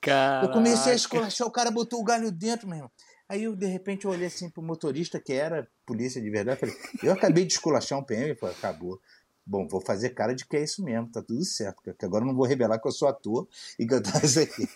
Caraca. 0.03 0.47
Eu 0.47 0.53
comecei 0.53 0.93
a 0.93 0.95
esculachar, 0.95 1.47
o 1.47 1.51
cara 1.51 1.71
botou 1.71 2.01
o 2.01 2.05
galho 2.05 2.31
dentro, 2.31 2.69
meu 2.69 2.77
irmão. 2.77 2.93
Aí 3.29 3.45
eu, 3.45 3.57
de 3.57 3.65
repente, 3.65 4.05
eu 4.05 4.11
olhei 4.11 4.27
assim 4.27 4.51
pro 4.51 4.63
motorista, 4.63 5.19
que 5.19 5.33
era 5.33 5.67
polícia 5.87 6.21
de 6.21 6.29
verdade, 6.29 6.61
falei, 6.61 6.77
eu 7.03 7.13
acabei 7.15 7.47
de 7.47 7.55
esculachar 7.55 7.99
um 7.99 8.05
PM, 8.05 8.35
falei, 8.35 8.55
acabou. 8.55 9.01
Bom, 9.45 9.67
vou 9.67 9.81
fazer 9.81 10.11
cara 10.11 10.35
de 10.35 10.47
que 10.47 10.57
é 10.57 10.63
isso 10.63 10.83
mesmo, 10.85 11.11
tá 11.11 11.23
tudo 11.23 11.45
certo, 11.45 11.83
porque 11.83 12.05
agora 12.05 12.25
eu 12.25 12.29
não 12.29 12.35
vou 12.35 12.47
revelar 12.47 12.79
que 12.79 12.89
eu 12.89 12.93
sou 12.93 13.09
ator 13.09 13.49
e 13.79 13.87
que 13.87 13.95
eu 13.95 14.03
tô 14.03 14.11
isso 14.25 14.41
aqui. 14.41 14.69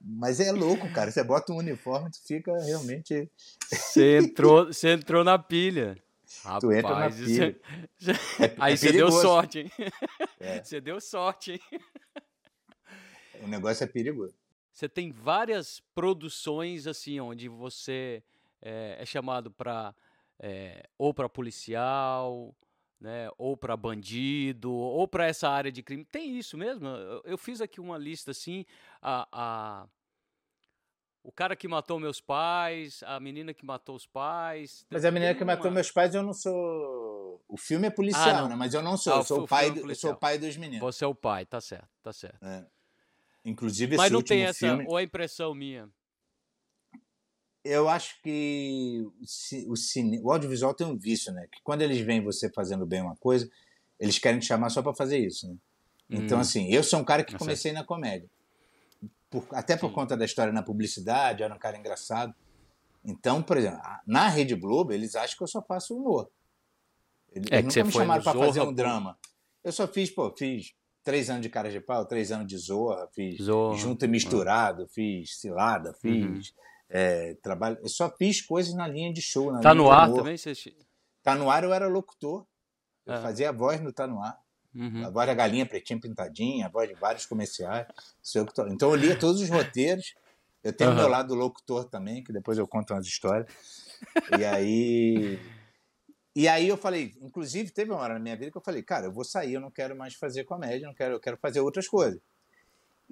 Mas 0.00 0.40
é 0.40 0.52
louco, 0.52 0.88
cara. 0.92 1.10
Você 1.10 1.24
bota 1.24 1.52
um 1.52 1.56
uniforme, 1.56 2.10
tu 2.10 2.20
fica 2.24 2.56
realmente. 2.62 3.30
Você 3.68 4.18
entrou, 4.18 4.66
você 4.66 4.92
entrou 4.92 5.24
na 5.24 5.38
pilha. 5.38 5.96
Rapaz, 6.44 6.60
tu 6.60 6.72
entra 6.72 6.94
na 6.94 7.10
pilha. 7.10 7.60
É, 8.38 8.44
é, 8.44 8.54
Aí 8.58 8.74
é 8.74 8.76
você 8.76 8.92
deu 8.92 9.10
sorte, 9.10 9.60
hein? 9.60 9.72
É. 10.40 10.62
Você 10.62 10.80
deu 10.80 11.00
sorte, 11.00 11.52
hein? 11.52 11.60
O 13.42 13.46
negócio 13.46 13.84
é 13.84 13.86
perigoso. 13.86 14.34
Você 14.72 14.88
tem 14.88 15.12
várias 15.12 15.80
produções 15.94 16.86
assim, 16.86 17.20
onde 17.20 17.48
você 17.48 18.22
é, 18.60 18.96
é 18.98 19.06
chamado 19.06 19.50
para 19.50 19.94
é, 20.40 20.88
ou 20.98 21.14
para 21.14 21.28
policial, 21.28 22.54
né, 23.02 23.28
ou 23.36 23.56
para 23.56 23.76
bandido, 23.76 24.72
ou 24.72 25.08
para 25.08 25.26
essa 25.26 25.48
área 25.48 25.72
de 25.72 25.82
crime. 25.82 26.04
Tem 26.04 26.38
isso 26.38 26.56
mesmo? 26.56 26.86
Eu, 26.86 27.22
eu 27.24 27.38
fiz 27.38 27.60
aqui 27.60 27.80
uma 27.80 27.98
lista 27.98 28.30
assim, 28.30 28.64
a, 29.02 29.26
a, 29.32 29.86
o 31.20 31.32
cara 31.32 31.56
que 31.56 31.66
matou 31.66 31.98
meus 31.98 32.20
pais, 32.20 33.02
a 33.04 33.18
menina 33.18 33.52
que 33.52 33.66
matou 33.66 33.96
os 33.96 34.06
pais. 34.06 34.86
Mas 34.88 35.04
a 35.04 35.10
menina 35.10 35.34
que 35.34 35.42
uma... 35.42 35.56
matou 35.56 35.70
meus 35.70 35.90
pais, 35.90 36.14
eu 36.14 36.22
não 36.22 36.32
sou. 36.32 37.42
O 37.48 37.56
filme 37.56 37.86
é 37.86 37.88
ah, 37.88 37.92
policial, 37.92 38.44
ah, 38.44 38.48
né? 38.48 38.54
Mas 38.54 38.72
eu 38.72 38.82
não 38.82 38.96
sou. 38.96 39.14
Ah, 39.14 39.16
eu 39.16 39.24
sou 39.24 39.42
o, 39.42 39.48
pai, 39.48 39.68
é 39.68 39.94
sou 39.94 40.12
o 40.12 40.16
pai 40.16 40.38
dos 40.38 40.56
meninos. 40.56 40.80
Você 40.80 41.04
é 41.04 41.08
o 41.08 41.14
pai, 41.14 41.44
tá 41.44 41.60
certo, 41.60 41.88
tá 42.04 42.12
certo. 42.12 42.40
É. 42.40 42.64
Inclusive, 43.44 43.96
Mas 43.96 44.12
não 44.12 44.22
tem 44.22 44.44
essa, 44.44 44.60
filme... 44.60 44.84
ou 44.86 44.96
a 44.96 45.02
impressão 45.02 45.52
minha. 45.52 45.88
Eu 47.64 47.88
acho 47.88 48.20
que 48.22 49.04
o, 49.68 49.76
cine... 49.76 50.20
o 50.22 50.32
audiovisual 50.32 50.74
tem 50.74 50.86
um 50.86 50.96
vício, 50.96 51.32
né? 51.32 51.46
Que 51.50 51.60
quando 51.62 51.82
eles 51.82 52.00
veem 52.00 52.22
você 52.22 52.50
fazendo 52.50 52.84
bem 52.84 53.00
uma 53.00 53.16
coisa, 53.16 53.48
eles 53.98 54.18
querem 54.18 54.40
te 54.40 54.46
chamar 54.46 54.70
só 54.70 54.82
para 54.82 54.94
fazer 54.94 55.18
isso, 55.18 55.48
né? 55.48 55.56
Então, 56.10 56.38
hum. 56.38 56.40
assim, 56.40 56.68
eu 56.68 56.82
sou 56.82 57.00
um 57.00 57.04
cara 57.04 57.24
que 57.24 57.36
comecei 57.36 57.72
na 57.72 57.84
comédia. 57.84 58.28
Por, 59.30 59.46
até 59.52 59.76
por 59.76 59.88
Sim. 59.88 59.94
conta 59.94 60.16
da 60.16 60.24
história 60.24 60.52
na 60.52 60.62
publicidade, 60.62 61.42
era 61.42 61.54
um 61.54 61.58
cara 61.58 61.78
engraçado. 61.78 62.34
Então, 63.04 63.42
por 63.42 63.56
exemplo, 63.56 63.80
na 64.06 64.28
Rede 64.28 64.54
Globo, 64.54 64.92
eles 64.92 65.16
acham 65.16 65.36
que 65.36 65.42
eu 65.42 65.48
só 65.48 65.62
faço 65.62 65.96
humor. 65.96 66.30
Eles, 67.32 67.48
é 67.50 67.62
nunca 67.62 67.84
me 67.84 67.92
chamaram 67.92 68.22
para 68.22 68.38
fazer 68.38 68.60
um 68.60 68.72
drama. 68.72 69.18
Eu 69.64 69.72
só 69.72 69.88
fiz, 69.88 70.10
pô, 70.10 70.30
fiz 70.36 70.74
três 71.02 71.30
anos 71.30 71.42
de 71.42 71.48
cara 71.48 71.70
de 71.70 71.80
pau, 71.80 72.04
três 72.06 72.30
anos 72.30 72.46
de 72.46 72.56
zorra, 72.58 73.08
fiz 73.12 73.42
zorra. 73.42 73.76
junto 73.76 74.04
e 74.04 74.08
misturado, 74.08 74.86
fiz 74.88 75.38
cilada, 75.38 75.90
uhum. 75.90 75.94
fiz. 76.34 76.54
É, 76.92 77.34
trabalho. 77.42 77.78
Eu 77.80 77.88
só 77.88 78.10
fiz 78.10 78.42
coisas 78.42 78.74
na 78.74 78.86
linha 78.86 79.10
de 79.10 79.22
show. 79.22 79.50
Na 79.50 79.60
tá 79.60 79.74
no 79.74 79.90
ar 79.90 80.12
também? 80.12 80.36
Você... 80.36 80.52
Tá 81.22 81.34
no 81.34 81.50
ar, 81.50 81.64
eu 81.64 81.72
era 81.72 81.88
locutor. 81.88 82.46
Eu 83.06 83.14
é. 83.14 83.22
fazia 83.22 83.48
a 83.48 83.52
voz 83.52 83.80
no 83.80 83.92
Tá 83.92 84.06
no 84.06 84.20
ar. 84.22 84.38
Uhum. 84.74 85.06
A 85.06 85.10
voz 85.10 85.26
da 85.26 85.34
galinha 85.34 85.66
pretinha 85.66 85.98
pintadinha, 85.98 86.66
a 86.66 86.68
voz 86.68 86.88
de 86.88 86.94
vários 86.94 87.24
comerciais. 87.24 87.86
Então 88.68 88.90
eu 88.90 88.94
lia 88.94 89.18
todos 89.18 89.40
os 89.40 89.48
roteiros. 89.48 90.14
Eu 90.62 90.72
tenho 90.72 90.90
uhum. 90.90 90.96
meu 90.96 91.08
lado 91.08 91.34
locutor 91.34 91.86
também, 91.86 92.22
que 92.22 92.32
depois 92.32 92.58
eu 92.58 92.68
conto 92.68 92.92
umas 92.92 93.06
histórias. 93.06 93.50
E 94.38 94.44
aí 94.44 95.40
e 96.34 96.48
aí 96.48 96.68
eu 96.68 96.76
falei, 96.76 97.14
inclusive 97.20 97.70
teve 97.70 97.90
uma 97.90 98.00
hora 98.00 98.14
na 98.14 98.20
minha 98.20 98.36
vida 98.36 98.50
que 98.50 98.56
eu 98.56 98.62
falei, 98.62 98.82
cara, 98.82 99.06
eu 99.06 99.12
vou 99.12 99.24
sair, 99.24 99.54
eu 99.54 99.60
não 99.60 99.70
quero 99.70 99.96
mais 99.96 100.14
fazer 100.14 100.44
comédia, 100.44 100.86
não 100.86 100.94
quero, 100.94 101.14
eu 101.14 101.20
quero 101.20 101.36
fazer 101.36 101.60
outras 101.60 101.88
coisas. 101.88 102.20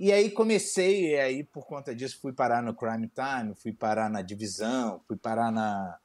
E 0.00 0.10
aí 0.10 0.30
comecei, 0.30 1.10
e 1.10 1.20
aí 1.20 1.44
por 1.44 1.66
conta 1.66 1.94
disso 1.94 2.18
fui 2.22 2.32
parar 2.32 2.62
no 2.62 2.74
Crime 2.74 3.06
Time, 3.08 3.54
fui 3.54 3.70
parar 3.70 4.08
na 4.08 4.22
Divisão, 4.22 4.98
fui 5.06 5.14
parar 5.14 5.52
na 5.52 5.98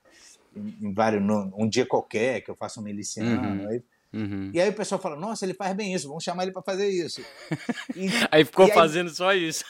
em, 0.53 0.87
em 0.89 0.93
vários 0.93 1.23
no, 1.23 1.49
um 1.57 1.65
dia 1.65 1.85
qualquer 1.85 2.41
que 2.41 2.51
eu 2.51 2.57
faço 2.57 2.81
um 2.81 2.83
miliciano. 2.83 3.61
Uhum. 3.61 3.69
Aí, 3.69 3.83
uhum. 4.11 4.51
E 4.53 4.59
aí 4.59 4.69
o 4.69 4.75
pessoal 4.75 4.99
fala, 4.99 5.15
nossa, 5.15 5.45
ele 5.45 5.53
faz 5.53 5.73
bem 5.73 5.93
isso, 5.93 6.09
vamos 6.09 6.25
chamar 6.25 6.43
ele 6.43 6.51
para 6.51 6.61
fazer 6.61 6.89
isso. 6.89 7.21
E, 7.95 8.09
aí 8.29 8.43
ficou 8.43 8.67
fazendo 8.67 9.09
só 9.09 9.31
isso. 9.31 9.63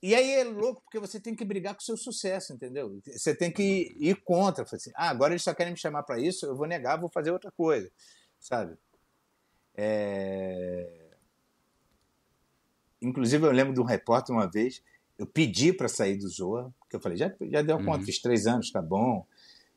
E 0.00 0.14
aí 0.14 0.30
é 0.30 0.44
louco, 0.44 0.80
porque 0.84 1.00
você 1.00 1.18
tem 1.18 1.34
que 1.34 1.44
brigar 1.44 1.74
com 1.74 1.80
o 1.80 1.84
seu 1.84 1.96
sucesso, 1.96 2.52
entendeu? 2.52 3.00
Você 3.04 3.34
tem 3.34 3.50
que 3.50 3.96
ir 3.98 4.14
contra. 4.22 4.62
Assim, 4.62 4.92
ah, 4.94 5.08
agora 5.08 5.32
eles 5.32 5.42
só 5.42 5.52
querem 5.52 5.72
me 5.72 5.78
chamar 5.78 6.04
para 6.04 6.20
isso, 6.20 6.46
eu 6.46 6.54
vou 6.54 6.68
negar, 6.68 7.00
vou 7.00 7.10
fazer 7.10 7.32
outra 7.32 7.50
coisa, 7.50 7.90
sabe? 8.38 8.76
É... 9.74 11.01
Inclusive, 13.02 13.44
eu 13.44 13.52
lembro 13.52 13.74
de 13.74 13.80
um 13.80 13.84
repórter 13.84 14.34
uma 14.34 14.48
vez, 14.48 14.82
eu 15.18 15.26
pedi 15.26 15.72
para 15.72 15.88
sair 15.88 16.16
do 16.16 16.28
Zoa, 16.28 16.72
porque 16.80 16.96
eu 16.96 17.00
falei, 17.00 17.18
já, 17.18 17.32
já 17.40 17.62
deu 17.62 17.78
conta, 17.78 17.98
uhum. 17.98 18.04
fiz 18.04 18.20
três 18.20 18.46
anos, 18.46 18.70
tá 18.70 18.80
bom. 18.80 19.26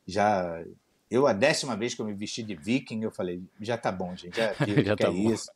Já. 0.06 0.62
Eu, 1.10 1.26
a 1.26 1.32
décima 1.32 1.76
vez 1.76 1.94
que 1.94 2.00
eu 2.00 2.06
me 2.06 2.14
vesti 2.14 2.42
de 2.42 2.54
viking, 2.54 3.02
eu 3.02 3.12
falei, 3.12 3.42
já 3.60 3.78
tá 3.78 3.92
bom, 3.92 4.14
gente, 4.16 4.36
já, 4.36 4.52
já, 4.66 4.82
já 4.82 4.96
tá 4.96 5.08
é 5.08 5.10
bom. 5.10 5.32
isso. 5.32 5.50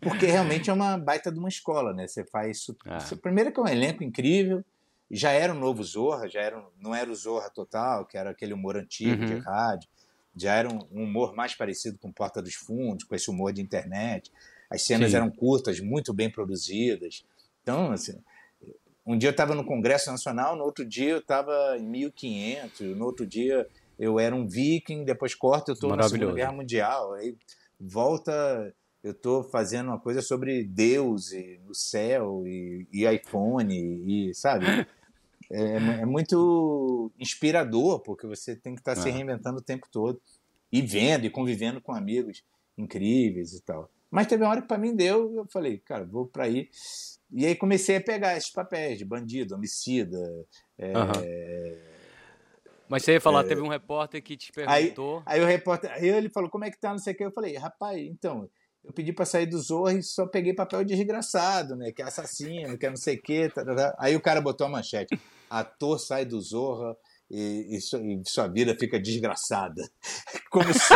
Porque 0.00 0.26
realmente 0.26 0.68
é 0.68 0.72
uma 0.72 0.98
baita 0.98 1.32
de 1.32 1.38
uma 1.38 1.48
escola, 1.48 1.94
né? 1.94 2.06
Você 2.06 2.24
faz 2.24 2.58
isso. 2.58 2.76
Ah. 2.84 2.98
Primeiro 3.22 3.50
que 3.50 3.58
é 3.58 3.62
um 3.62 3.68
elenco 3.68 4.04
incrível, 4.04 4.62
já 5.10 5.30
era 5.30 5.52
um 5.52 5.58
novo 5.58 5.82
Zorra, 5.82 6.28
já 6.28 6.40
era 6.40 6.58
um, 6.58 6.64
não 6.78 6.94
era 6.94 7.10
o 7.10 7.14
Zorra 7.14 7.48
total, 7.48 8.04
que 8.04 8.18
era 8.18 8.30
aquele 8.30 8.52
humor 8.52 8.76
antigo 8.76 9.22
uhum. 9.22 9.26
de 9.26 9.38
rádio, 9.38 9.88
já 10.36 10.52
era 10.52 10.68
um, 10.68 10.80
um, 10.92 11.04
humor 11.04 11.34
mais 11.34 11.54
parecido 11.54 11.98
com 11.98 12.12
Porta 12.12 12.42
dos 12.42 12.54
Fundos, 12.54 13.04
com 13.04 13.14
esse 13.14 13.30
humor 13.30 13.52
de 13.52 13.62
internet. 13.62 14.30
As 14.70 14.82
cenas 14.82 15.10
Sim. 15.10 15.16
eram 15.16 15.30
curtas, 15.30 15.80
muito 15.80 16.12
bem 16.12 16.30
produzidas. 16.30 17.24
Então, 17.62 17.92
assim, 17.92 18.18
um 19.06 19.16
dia 19.16 19.28
eu 19.28 19.32
estava 19.32 19.54
no 19.54 19.64
Congresso 19.64 20.10
Nacional, 20.10 20.56
no 20.56 20.64
outro 20.64 20.84
dia 20.84 21.10
eu 21.10 21.18
estava 21.18 21.76
em 21.78 21.86
1500, 21.86 22.96
no 22.96 23.04
outro 23.04 23.26
dia 23.26 23.66
eu 23.98 24.18
era 24.18 24.34
um 24.34 24.46
viking, 24.46 25.04
depois 25.04 25.34
corta 25.34 25.70
eu 25.70 25.74
estou 25.74 25.94
na 25.94 26.08
Segunda 26.08 26.32
Guerra 26.32 26.52
Mundial, 26.52 27.14
aí 27.14 27.36
volta 27.78 28.74
eu 29.02 29.12
estou 29.12 29.44
fazendo 29.44 29.88
uma 29.88 30.00
coisa 30.00 30.22
sobre 30.22 30.64
Deus 30.64 31.32
e 31.32 31.60
o 31.68 31.74
céu 31.74 32.42
e, 32.46 32.86
e 32.90 33.06
iPhone 33.06 33.74
e 33.74 34.34
sabe 34.34 34.64
é, 35.52 35.76
é, 35.76 36.06
muito 36.06 37.12
inspirador 37.18 38.00
porque 38.00 38.26
você 38.26 38.56
tem 38.56 38.74
que 38.74 38.80
estar 38.80 38.94
tá 38.94 39.02
se 39.02 39.10
é. 39.10 39.12
reinventando 39.12 39.58
o 39.58 39.62
tempo 39.62 39.86
todo 39.92 40.18
e 40.72 40.80
vendo 40.80 41.26
e 41.26 41.30
convivendo 41.30 41.82
com 41.82 41.92
amigos 41.92 42.42
incríveis 42.78 43.52
e 43.52 43.60
tal 43.60 43.90
mas 44.14 44.26
teve 44.26 44.42
uma 44.42 44.50
hora 44.50 44.62
que 44.62 44.68
para 44.68 44.78
mim 44.78 44.94
deu 44.94 45.34
eu 45.34 45.46
falei 45.52 45.78
cara 45.78 46.04
vou 46.04 46.26
para 46.26 46.44
aí 46.44 46.68
e 47.32 47.44
aí 47.44 47.54
comecei 47.54 47.96
a 47.96 48.00
pegar 48.00 48.36
esses 48.36 48.50
papéis 48.50 48.98
de 48.98 49.04
bandido 49.04 49.54
homicida 49.54 50.18
é, 50.78 50.92
uhum. 50.96 51.94
Mas 52.86 53.02
você 53.02 53.14
ia 53.14 53.20
falar, 53.20 53.40
é, 53.40 53.48
teve 53.48 53.62
um 53.62 53.68
repórter 53.68 54.22
que 54.22 54.36
te 54.36 54.52
perguntou. 54.52 55.22
Aí, 55.24 55.38
aí 55.38 55.42
o 55.42 55.46
repórter, 55.46 55.90
aí 55.90 56.06
ele 56.06 56.28
falou, 56.28 56.50
como 56.50 56.64
é 56.64 56.70
que 56.70 56.78
tá, 56.78 56.90
não 56.90 56.98
sei 56.98 57.14
o 57.14 57.16
que. 57.16 57.24
Eu 57.24 57.32
falei, 57.32 57.56
rapaz, 57.56 57.98
então, 57.98 58.48
eu 58.84 58.92
pedi 58.92 59.12
para 59.12 59.24
sair 59.24 59.46
do 59.46 59.58
Zorra 59.58 59.94
e 59.94 60.02
só 60.02 60.26
peguei 60.26 60.52
papel 60.52 60.84
de 60.84 60.94
desgraçado, 60.94 61.74
né? 61.74 61.90
Que 61.90 62.02
é 62.02 62.04
assassino, 62.04 62.76
que 62.76 62.84
é 62.84 62.90
não 62.90 62.96
sei 62.96 63.16
o 63.16 63.22
quê. 63.22 63.48
Tá, 63.48 63.64
tá, 63.64 63.74
tá. 63.74 63.96
Aí 63.98 64.14
o 64.14 64.20
cara 64.20 64.42
botou 64.42 64.66
a 64.66 64.70
manchete: 64.70 65.18
ator 65.48 65.98
sai 65.98 66.26
do 66.26 66.38
Zorra 66.40 66.94
e, 67.30 67.76
e, 67.76 67.80
sua, 67.80 68.00
e 68.00 68.22
sua 68.26 68.46
vida 68.46 68.76
fica 68.78 69.00
desgraçada. 69.00 69.82
Como 70.50 70.72
se. 70.72 70.94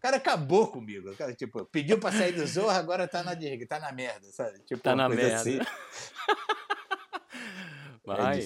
cara 0.00 0.16
acabou 0.16 0.68
comigo. 0.68 1.10
O 1.10 1.14
cara, 1.14 1.34
tipo, 1.34 1.62
pediu 1.66 2.00
pra 2.00 2.10
sair 2.10 2.32
do 2.32 2.46
Zorra, 2.46 2.78
agora 2.78 3.06
tá 3.06 3.22
na, 3.22 3.32
tá 3.68 3.78
na 3.78 3.92
merda, 3.92 4.32
sabe? 4.32 4.58
Tipo, 4.60 4.82
tá 4.82 4.96
na 4.96 5.10
merda. 5.10 5.36
Assim. 5.36 5.58
Vai. 8.02 8.40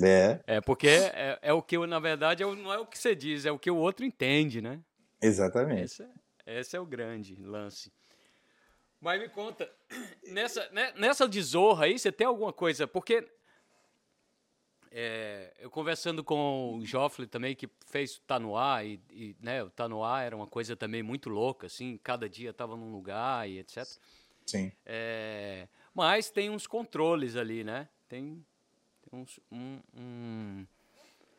É 0.00 0.06
é. 0.06 0.40
É 0.46 0.60
porque 0.60 0.86
é, 0.86 1.40
é 1.42 1.52
o 1.52 1.60
que, 1.60 1.76
na 1.88 1.98
verdade, 1.98 2.44
é, 2.44 2.46
não 2.46 2.72
é 2.72 2.78
o 2.78 2.86
que 2.86 2.96
você 2.96 3.16
diz, 3.16 3.44
é 3.44 3.50
o 3.50 3.58
que 3.58 3.68
o 3.68 3.74
outro 3.74 4.06
entende, 4.06 4.62
né? 4.62 4.78
Exatamente. 5.20 5.82
Esse, 5.82 6.04
é, 6.46 6.60
esse 6.60 6.76
é 6.76 6.80
o 6.80 6.86
grande 6.86 7.34
lance. 7.34 7.92
Mas 9.00 9.20
me 9.20 9.28
conta, 9.28 9.68
nessa, 10.28 10.70
né, 10.70 10.92
nessa 10.96 11.28
de 11.28 11.42
Zorra 11.42 11.86
aí, 11.86 11.98
você 11.98 12.12
tem 12.12 12.28
alguma 12.28 12.52
coisa? 12.52 12.86
Porque 12.86 13.28
é, 14.98 15.52
eu 15.58 15.70
conversando 15.70 16.24
com 16.24 16.78
o 16.78 16.86
Joffre 16.86 17.26
também, 17.26 17.54
que 17.54 17.68
fez 17.84 18.16
o 18.16 18.20
Tá 18.22 18.40
No 18.40 18.56
Ar, 18.56 18.86
e, 18.86 18.98
e, 19.10 19.36
né, 19.42 19.62
o 19.62 19.68
Tá 19.68 19.86
No 19.86 20.02
Ar 20.02 20.24
era 20.24 20.34
uma 20.34 20.46
coisa 20.46 20.74
também 20.74 21.02
muito 21.02 21.28
louca, 21.28 21.66
assim, 21.66 22.00
cada 22.02 22.26
dia 22.26 22.48
estava 22.48 22.74
num 22.78 22.90
lugar 22.90 23.46
e 23.46 23.58
etc. 23.58 23.84
Sim. 24.46 24.72
É, 24.86 25.68
mas 25.94 26.30
tem 26.30 26.48
uns 26.48 26.66
controles 26.66 27.36
ali, 27.36 27.62
né? 27.62 27.90
Tem, 28.08 28.42
um, 29.12 29.26
um, 29.94 30.66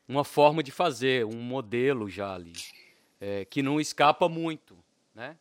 uma 0.07 0.23
forma 0.23 0.61
de 0.61 0.71
fazer, 0.71 1.25
um 1.25 1.41
modelo 1.41 2.07
já 2.07 2.35
ali, 2.35 2.53
é, 3.19 3.43
que 3.43 3.63
não 3.63 3.81
escapa 3.81 4.29
muito, 4.29 4.77
né? 5.15 5.35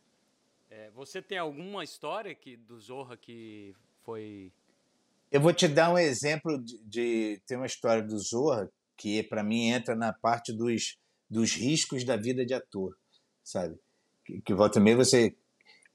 É, 0.70 0.90
você 0.92 1.20
tem 1.20 1.36
alguma 1.36 1.84
história 1.84 2.34
que, 2.34 2.56
do 2.56 2.80
Zorra 2.80 3.14
que 3.14 3.74
foi... 4.04 4.50
Eu 5.30 5.40
vou 5.40 5.52
te 5.52 5.66
dar 5.66 5.92
um 5.92 5.98
exemplo 5.98 6.62
de, 6.62 6.78
de 6.84 7.42
tem 7.46 7.56
uma 7.56 7.66
história 7.66 8.02
do 8.02 8.18
Zorra 8.18 8.70
que 8.96 9.22
para 9.22 9.42
mim 9.42 9.68
entra 9.68 9.94
na 9.94 10.12
parte 10.12 10.52
dos, 10.52 10.98
dos 11.28 11.52
riscos 11.52 12.04
da 12.04 12.16
vida 12.16 12.46
de 12.46 12.54
ator, 12.54 12.96
sabe? 13.42 13.78
Que, 14.24 14.40
que 14.40 14.54
volta 14.54 14.80
meio 14.80 14.96
você 14.96 15.34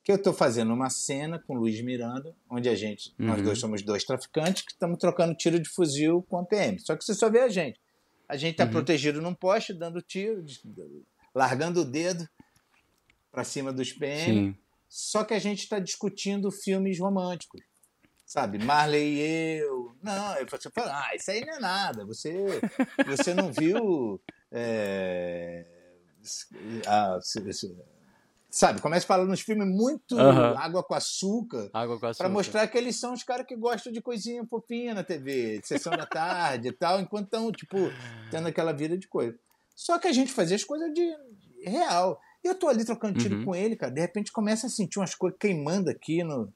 que 0.04 0.12
eu 0.12 0.16
estou 0.16 0.34
fazendo 0.34 0.74
uma 0.74 0.90
cena 0.90 1.40
com 1.40 1.54
Luiz 1.54 1.80
Miranda, 1.82 2.36
onde 2.50 2.68
a 2.68 2.76
gente, 2.76 3.14
uhum. 3.20 3.28
nós 3.28 3.42
dois 3.42 3.60
somos 3.60 3.84
dois 3.84 4.04
traficantes 4.04 4.64
que 4.64 4.72
estamos 4.72 4.98
trocando 4.98 5.36
tiro 5.36 5.60
de 5.60 5.70
fuzil 5.70 6.24
com 6.24 6.40
a 6.40 6.46
PM. 6.46 6.80
Só 6.80 6.96
que 6.96 7.04
você 7.04 7.14
só 7.14 7.30
vê 7.30 7.42
a 7.42 7.50
gente. 7.50 7.80
A 8.28 8.36
gente 8.36 8.54
está 8.54 8.66
uhum. 8.66 8.72
protegido 8.72 9.22
num 9.22 9.34
poste, 9.34 9.74
dando 9.74 10.02
tiro, 10.02 10.44
largando 11.36 11.82
o 11.82 11.86
dedo 11.86 12.28
para 13.32 13.44
cima 13.44 13.72
dos 13.72 13.92
PM. 13.94 14.54
Sim. 14.54 14.58
Só 14.90 15.24
que 15.24 15.34
a 15.34 15.40
gente 15.40 15.60
está 15.60 15.80
discutindo 15.80 16.52
filmes 16.52 17.00
românticos. 17.00 17.62
Sabe, 18.32 18.60
Marley 18.60 19.16
e 19.16 19.58
eu. 19.60 19.94
Não, 20.02 20.38
eu 20.38 20.48
você 20.50 20.70
fala, 20.70 21.04
ah, 21.06 21.14
isso 21.14 21.30
aí 21.30 21.46
não 21.46 21.56
é 21.56 21.60
nada. 21.60 22.06
Você, 22.06 22.32
você 23.06 23.34
não 23.34 23.52
viu. 23.52 24.22
É, 24.50 25.66
a, 26.88 27.20
sabe, 28.50 28.80
começa 28.80 29.06
falando 29.06 29.28
nos 29.28 29.42
filmes 29.42 29.68
muito 29.68 30.18
água 30.18 30.82
com 30.82 30.94
açúcar. 30.94 31.70
Água 31.74 32.00
com 32.00 32.06
açúcar. 32.06 32.24
Para 32.24 32.34
mostrar 32.34 32.68
que 32.68 32.78
eles 32.78 32.98
são 32.98 33.12
os 33.12 33.22
caras 33.22 33.46
que 33.46 33.54
gostam 33.58 33.92
de 33.92 34.00
coisinha 34.00 34.46
fofinha 34.46 34.94
na 34.94 35.04
TV, 35.04 35.60
de 35.60 35.68
sessão 35.68 35.92
da 35.92 36.06
tarde 36.06 36.70
e 36.70 36.72
tal, 36.72 37.02
enquanto 37.02 37.26
estão, 37.26 37.52
tipo, 37.52 37.76
tendo 38.32 38.48
aquela 38.48 38.72
vida 38.72 38.98
de 38.98 39.10
coisa. 39.10 39.38
Só 39.76 40.00
que 40.00 40.08
a 40.08 40.14
gente 40.14 40.32
fazia 40.32 40.56
as 40.56 40.64
coisas 40.64 40.88
de, 40.94 41.04
de 41.04 41.70
real. 41.70 42.18
E 42.42 42.48
eu 42.48 42.56
tô 42.56 42.70
ali 42.70 42.86
trocando 42.86 43.20
tiro 43.20 43.40
uhum. 43.40 43.44
com 43.44 43.54
ele, 43.54 43.76
cara. 43.76 43.92
De 43.92 44.00
repente 44.00 44.32
começa 44.32 44.68
a 44.68 44.70
sentir 44.70 45.00
umas 45.00 45.14
coisas 45.14 45.38
queimando 45.38 45.90
aqui 45.90 46.24
no, 46.24 46.50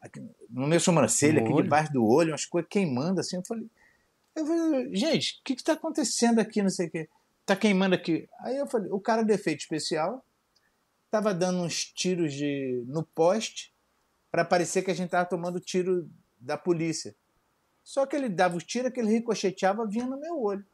aqui, 0.00 0.20
no 0.20 0.39
meu 0.50 0.80
sobrancelha, 0.80 1.40
aqui 1.40 1.52
olho. 1.52 1.62
debaixo 1.62 1.92
do 1.92 2.04
olho, 2.04 2.32
umas 2.32 2.44
coisas 2.44 2.68
queimando 2.68 3.20
assim. 3.20 3.36
Eu 3.36 3.44
falei, 3.44 3.70
eu 4.34 4.46
falei 4.46 4.94
gente, 4.94 5.38
o 5.40 5.44
que 5.44 5.52
está 5.54 5.74
acontecendo 5.74 6.38
aqui? 6.38 6.62
Não 6.62 6.70
sei 6.70 6.88
o 6.88 6.90
quê. 6.90 7.08
Tá 7.46 7.56
queimando 7.56 7.94
aqui. 7.94 8.28
Aí 8.40 8.56
eu 8.56 8.66
falei, 8.66 8.90
o 8.90 9.00
cara 9.00 9.22
de 9.22 9.32
efeito 9.32 9.60
especial 9.60 10.24
tava 11.10 11.34
dando 11.34 11.62
uns 11.62 11.84
tiros 11.84 12.32
de, 12.32 12.84
no 12.86 13.02
poste 13.02 13.74
para 14.30 14.44
parecer 14.44 14.82
que 14.82 14.90
a 14.90 14.94
gente 14.94 15.10
tava 15.10 15.28
tomando 15.28 15.58
tiro 15.58 16.08
da 16.38 16.56
polícia. 16.56 17.14
Só 17.82 18.06
que 18.06 18.14
ele 18.14 18.28
dava 18.28 18.56
os 18.56 18.64
tiros, 18.64 18.92
que 18.92 19.00
ele 19.00 19.10
ricocheteava, 19.10 19.86
vinha 19.86 20.06
no 20.06 20.20
meu 20.20 20.40
olho. 20.40 20.64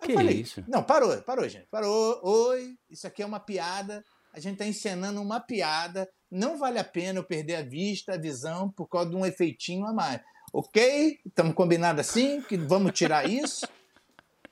Aí 0.00 0.08
que 0.08 0.14
falei, 0.14 0.40
isso? 0.40 0.64
Não, 0.66 0.82
parou, 0.82 1.16
parou, 1.22 1.48
gente. 1.48 1.66
Parou. 1.66 2.20
Oi, 2.22 2.76
isso 2.90 3.06
aqui 3.06 3.22
é 3.22 3.26
uma 3.26 3.40
piada. 3.40 4.04
A 4.32 4.40
gente 4.40 4.54
está 4.54 4.66
encenando 4.66 5.20
uma 5.22 5.40
piada. 5.40 6.08
Não 6.30 6.58
vale 6.58 6.78
a 6.78 6.84
pena 6.84 7.18
eu 7.18 7.24
perder 7.24 7.56
a 7.56 7.62
vista, 7.62 8.14
a 8.14 8.18
visão, 8.18 8.70
por 8.70 8.86
causa 8.86 9.10
de 9.10 9.16
um 9.16 9.24
efeitinho 9.24 9.86
a 9.86 9.92
mais. 9.92 10.20
Ok? 10.52 11.20
Estamos 11.24 11.54
combinados 11.54 12.00
assim? 12.00 12.42
Que 12.42 12.56
vamos 12.56 12.92
tirar 12.92 13.28
isso? 13.28 13.66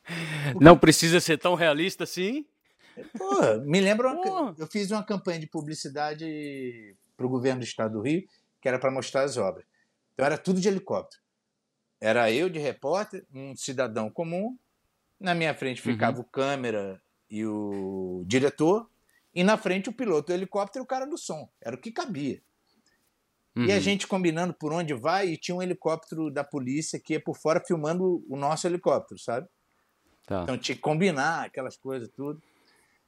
Porque... 0.05 0.64
Não 0.64 0.79
precisa 0.79 1.20
ser 1.20 1.39
tão 1.39 1.55
realista 1.55 2.05
assim? 2.05 2.47
Pô, 3.18 3.59
me 3.64 3.81
lembra, 3.81 4.11
uma... 4.12 4.55
eu 4.59 4.66
fiz 4.66 4.91
uma 4.91 5.03
campanha 5.03 5.41
de 5.41 5.47
publicidade 5.47 6.97
para 7.16 7.27
o 7.27 7.29
governo 7.29 7.61
do 7.61 7.64
estado 7.64 7.93
do 7.93 8.01
Rio, 8.01 8.24
que 8.61 8.68
era 8.68 8.79
para 8.79 8.91
mostrar 8.91 9.22
as 9.22 9.37
obras. 9.37 9.66
Então 10.14 10.24
era 10.24 10.39
tudo 10.39 10.61
de 10.61 10.68
helicóptero. 10.68 11.20
Era 12.01 12.31
eu 12.31 12.49
de 12.49 12.59
repórter, 12.59 13.24
um 13.33 13.57
cidadão 13.57 14.11
comum, 14.11 14.57
na 15.18 15.35
minha 15.35 15.55
frente 15.55 15.81
ficava 15.81 16.18
uhum. 16.18 16.22
o 16.22 16.24
câmera 16.24 17.01
e 17.29 17.45
o 17.45 18.22
diretor, 18.27 18.89
e 19.37 19.45
na 19.45 19.59
frente 19.59 19.91
o 19.91 19.93
piloto 19.93 20.28
do 20.28 20.32
helicóptero 20.32 20.82
e 20.82 20.87
o 20.87 20.89
cara 20.89 21.05
do 21.07 21.18
som. 21.18 21.47
Era 21.61 21.76
o 21.76 21.78
que 21.78 21.93
cabia. 21.93 22.43
Uhum. 23.55 23.66
E 23.66 23.70
a 23.70 23.74
uhum. 23.74 23.80
gente 23.82 24.07
combinando 24.07 24.55
por 24.55 24.72
onde 24.72 24.95
vai, 24.95 25.28
e 25.28 25.37
tinha 25.37 25.55
um 25.55 25.62
helicóptero 25.62 26.30
da 26.30 26.43
polícia 26.43 26.99
que 26.99 27.12
ia 27.12 27.20
por 27.20 27.37
fora 27.37 27.62
filmando 27.64 28.24
o 28.30 28.34
nosso 28.34 28.66
helicóptero, 28.66 29.20
sabe? 29.20 29.47
Tá. 30.26 30.43
Então 30.43 30.57
tinha 30.57 30.74
que 30.74 30.80
combinar 30.80 31.45
aquelas 31.45 31.76
coisas, 31.76 32.09
tudo. 32.16 32.43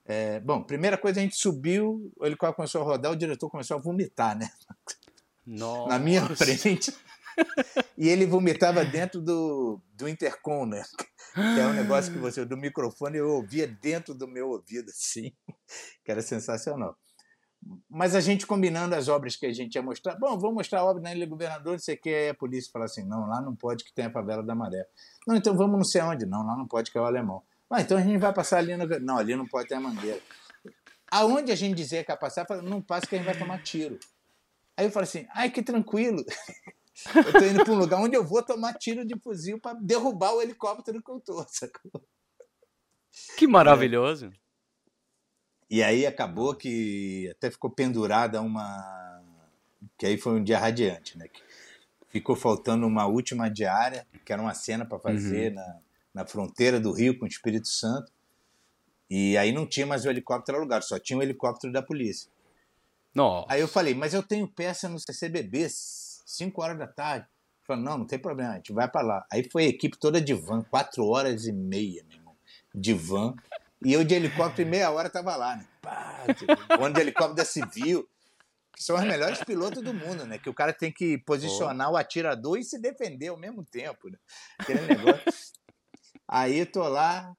É, 0.04 0.38
bom, 0.40 0.62
primeira 0.62 0.98
coisa, 0.98 1.18
a 1.18 1.22
gente 1.22 1.36
subiu, 1.36 2.12
o 2.18 2.26
helicóptero 2.26 2.56
começou 2.56 2.82
a 2.82 2.84
rodar, 2.84 3.10
o 3.10 3.16
diretor 3.16 3.48
começou 3.48 3.78
a 3.78 3.80
vomitar, 3.80 4.36
né? 4.36 4.50
Nossa. 5.46 5.88
Na 5.88 5.98
minha 5.98 6.26
frente. 6.36 6.94
e 7.96 8.06
ele 8.06 8.26
vomitava 8.26 8.84
dentro 8.84 9.22
do, 9.22 9.80
do 9.94 10.06
intercom, 10.06 10.66
né? 10.66 10.82
É 11.38 11.66
um 11.66 11.72
negócio 11.72 12.12
que 12.12 12.18
você, 12.18 12.44
do 12.44 12.56
microfone, 12.56 13.18
eu 13.18 13.30
ouvia 13.30 13.66
dentro 13.66 14.14
do 14.14 14.26
meu 14.26 14.50
ouvido, 14.50 14.90
assim, 14.90 15.32
que 16.04 16.10
era 16.10 16.20
sensacional. 16.20 16.96
Mas 17.90 18.14
a 18.14 18.20
gente 18.20 18.46
combinando 18.46 18.94
as 18.94 19.08
obras 19.08 19.36
que 19.36 19.44
a 19.44 19.52
gente 19.52 19.74
ia 19.74 19.82
mostrar, 19.82 20.14
bom, 20.16 20.38
vou 20.38 20.52
mostrar 20.52 20.80
a 20.80 20.84
obra 20.84 21.02
na 21.02 21.14
Ilha 21.14 21.26
Governador, 21.26 21.78
você 21.78 21.96
quer 21.96 22.30
a 22.30 22.34
polícia 22.34 22.70
falar 22.72 22.84
assim, 22.84 23.04
não, 23.04 23.26
lá 23.26 23.40
não 23.40 23.54
pode 23.54 23.84
que 23.84 23.92
tem 23.92 24.06
a 24.06 24.10
favela 24.10 24.42
da 24.42 24.54
Maré. 24.54 24.86
Não, 25.26 25.34
então 25.34 25.56
vamos 25.56 25.76
não 25.76 25.84
sei 25.84 26.00
onde, 26.02 26.24
não, 26.24 26.46
lá 26.46 26.56
não 26.56 26.66
pode 26.66 26.90
que 26.90 26.98
é 26.98 27.00
o 27.00 27.04
alemão. 27.04 27.42
Ah, 27.70 27.80
então 27.80 27.98
a 27.98 28.00
gente 28.00 28.18
vai 28.18 28.32
passar 28.32 28.58
ali 28.58 28.76
no... 28.76 28.86
Não, 29.00 29.18
ali 29.18 29.36
não 29.36 29.46
pode 29.46 29.68
ter 29.68 29.74
a 29.74 29.80
mangueira. 29.80 30.20
Aonde 31.10 31.52
a 31.52 31.56
gente 31.56 31.76
dizia 31.76 32.04
que 32.04 32.12
ia 32.12 32.16
passar, 32.16 32.46
não 32.62 32.80
passa 32.80 33.06
que 33.06 33.14
a 33.14 33.18
gente 33.18 33.26
vai 33.26 33.36
tomar 33.36 33.62
tiro. 33.62 33.98
Aí 34.76 34.86
eu 34.86 34.90
falei 34.90 35.08
assim, 35.08 35.26
ai, 35.34 35.50
que 35.50 35.62
tranquilo. 35.62 36.24
Eu 37.14 37.32
tô 37.32 37.44
indo 37.44 37.64
para 37.64 37.72
um 37.72 37.78
lugar 37.78 38.00
onde 38.00 38.16
eu 38.16 38.24
vou 38.24 38.42
tomar 38.42 38.74
tiro 38.74 39.06
de 39.06 39.18
fuzil 39.20 39.60
para 39.60 39.78
derrubar 39.80 40.34
o 40.34 40.42
helicóptero 40.42 41.02
que 41.02 41.10
eu 41.10 41.20
tô, 41.20 41.44
sacou? 41.48 42.02
Que 43.36 43.46
maravilhoso. 43.46 44.26
É. 44.26 44.30
E 45.70 45.82
aí 45.82 46.06
acabou 46.06 46.54
que 46.54 47.28
até 47.30 47.50
ficou 47.50 47.70
pendurada 47.70 48.40
uma. 48.40 49.22
Que 49.96 50.06
aí 50.06 50.18
foi 50.18 50.32
um 50.32 50.42
dia 50.42 50.58
radiante, 50.58 51.16
né? 51.18 51.28
Que 51.28 51.42
ficou 52.08 52.34
faltando 52.34 52.86
uma 52.86 53.06
última 53.06 53.50
diária, 53.50 54.06
que 54.24 54.32
era 54.32 54.40
uma 54.40 54.54
cena 54.54 54.86
para 54.86 54.98
fazer 54.98 55.50
uhum. 55.50 55.54
na, 55.54 55.80
na 56.14 56.26
fronteira 56.26 56.80
do 56.80 56.92
Rio 56.92 57.18
com 57.18 57.24
o 57.24 57.28
Espírito 57.28 57.68
Santo. 57.68 58.10
E 59.10 59.36
aí 59.36 59.52
não 59.52 59.66
tinha 59.66 59.86
mais 59.86 60.04
o 60.04 60.10
helicóptero 60.10 60.58
alugado, 60.58 60.84
só 60.84 60.98
tinha 60.98 61.18
o 61.18 61.22
helicóptero 61.22 61.72
da 61.72 61.82
polícia. 61.82 62.30
Nossa. 63.14 63.46
Aí 63.50 63.60
eu 63.60 63.68
falei, 63.68 63.94
mas 63.94 64.14
eu 64.14 64.22
tenho 64.22 64.46
peça 64.46 64.88
no 64.88 64.98
CCBB, 64.98 65.68
5 66.28 66.62
horas 66.62 66.78
da 66.78 66.86
tarde. 66.86 67.26
Falei, 67.62 67.82
não, 67.82 67.98
não 67.98 68.06
tem 68.06 68.18
problema, 68.18 68.52
a 68.52 68.56
gente 68.56 68.72
vai 68.72 68.88
para 68.88 69.06
lá. 69.06 69.26
Aí 69.32 69.48
foi 69.50 69.64
a 69.64 69.68
equipe 69.68 69.98
toda 69.98 70.20
de 70.20 70.34
van, 70.34 70.62
4 70.62 71.04
horas 71.04 71.46
e 71.46 71.52
meia, 71.52 72.04
meu 72.04 72.18
irmão, 72.18 72.36
de 72.74 72.94
van. 72.94 73.34
E 73.84 73.92
eu 73.92 74.04
de 74.04 74.14
helicóptero 74.14 74.66
em 74.66 74.70
meia 74.70 74.90
hora 74.90 75.08
tava 75.08 75.36
lá, 75.36 75.56
né? 75.56 75.66
Pá, 75.80 76.24
voando 76.76 76.94
de 76.94 77.00
helicóptero 77.00 77.34
da 77.34 77.44
Civil, 77.44 78.08
que 78.74 78.82
são 78.82 78.96
os 78.96 79.04
melhores 79.04 79.42
pilotos 79.44 79.82
do 79.82 79.94
mundo, 79.94 80.26
né? 80.26 80.38
Que 80.38 80.50
o 80.50 80.54
cara 80.54 80.72
tem 80.72 80.92
que 80.92 81.18
posicionar 81.18 81.90
o 81.90 81.96
atirador 81.96 82.58
e 82.58 82.64
se 82.64 82.78
defender 82.78 83.28
ao 83.28 83.36
mesmo 83.36 83.64
tempo, 83.64 84.10
né? 84.10 84.18
Aquele 84.58 84.80
negócio. 84.82 85.22
Aí 86.26 86.66
tô 86.66 86.86
lá, 86.88 87.34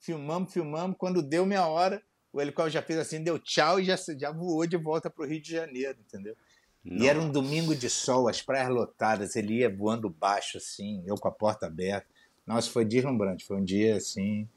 filmamos, 0.00 0.52
filmamos. 0.52 0.96
Quando 0.98 1.22
deu 1.22 1.46
meia 1.46 1.66
hora, 1.66 2.02
o 2.32 2.40
helicóptero 2.40 2.74
já 2.74 2.82
fez 2.82 2.98
assim, 2.98 3.22
deu 3.22 3.38
tchau 3.38 3.80
e 3.80 3.84
já, 3.84 3.96
já 4.18 4.30
voou 4.30 4.66
de 4.66 4.76
volta 4.76 5.08
pro 5.08 5.26
Rio 5.26 5.40
de 5.40 5.52
Janeiro, 5.52 5.98
entendeu? 6.00 6.36
Nossa. 6.84 7.04
E 7.04 7.08
era 7.08 7.20
um 7.20 7.30
domingo 7.30 7.74
de 7.74 7.90
sol, 7.90 8.28
as 8.28 8.40
praias 8.40 8.70
lotadas, 8.70 9.36
ele 9.36 9.58
ia 9.58 9.74
voando 9.74 10.08
baixo, 10.08 10.58
assim, 10.58 11.02
eu 11.06 11.16
com 11.16 11.28
a 11.28 11.32
porta 11.32 11.66
aberta. 11.66 12.06
Nossa, 12.46 12.70
foi 12.70 12.84
deslumbrante, 12.84 13.44
foi 13.44 13.58
um 13.58 13.64
dia 13.64 13.96
assim. 13.96 14.48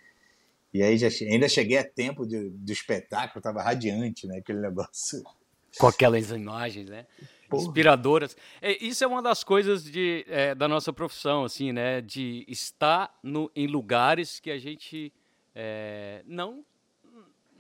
E 0.74 0.82
aí 0.82 0.98
já, 0.98 1.08
ainda 1.30 1.48
cheguei 1.48 1.78
a 1.78 1.84
tempo 1.84 2.26
de, 2.26 2.50
do 2.50 2.72
espetáculo, 2.72 3.40
estava 3.40 3.62
radiante, 3.62 4.26
né? 4.26 4.38
Aquele 4.38 4.60
negócio. 4.60 5.22
Com 5.78 5.88
aquelas 5.88 6.30
imagens, 6.30 6.88
né? 6.88 7.08
Porra. 7.50 7.64
Inspiradoras. 7.64 8.38
É, 8.62 8.84
isso 8.84 9.04
é 9.04 9.08
uma 9.08 9.24
das 9.24 9.44
coisas 9.44 9.84
de, 9.84 10.24
é, 10.28 10.54
da 10.54 10.68
nossa 10.68 10.94
profissão, 10.94 11.44
assim, 11.44 11.72
né? 11.72 12.00
De 12.00 12.46
estar 12.48 13.16
no, 13.24 13.52
em 13.56 13.66
lugares 13.66 14.40
que 14.40 14.52
a 14.52 14.58
gente 14.60 15.12
é, 15.56 16.22
não 16.28 16.64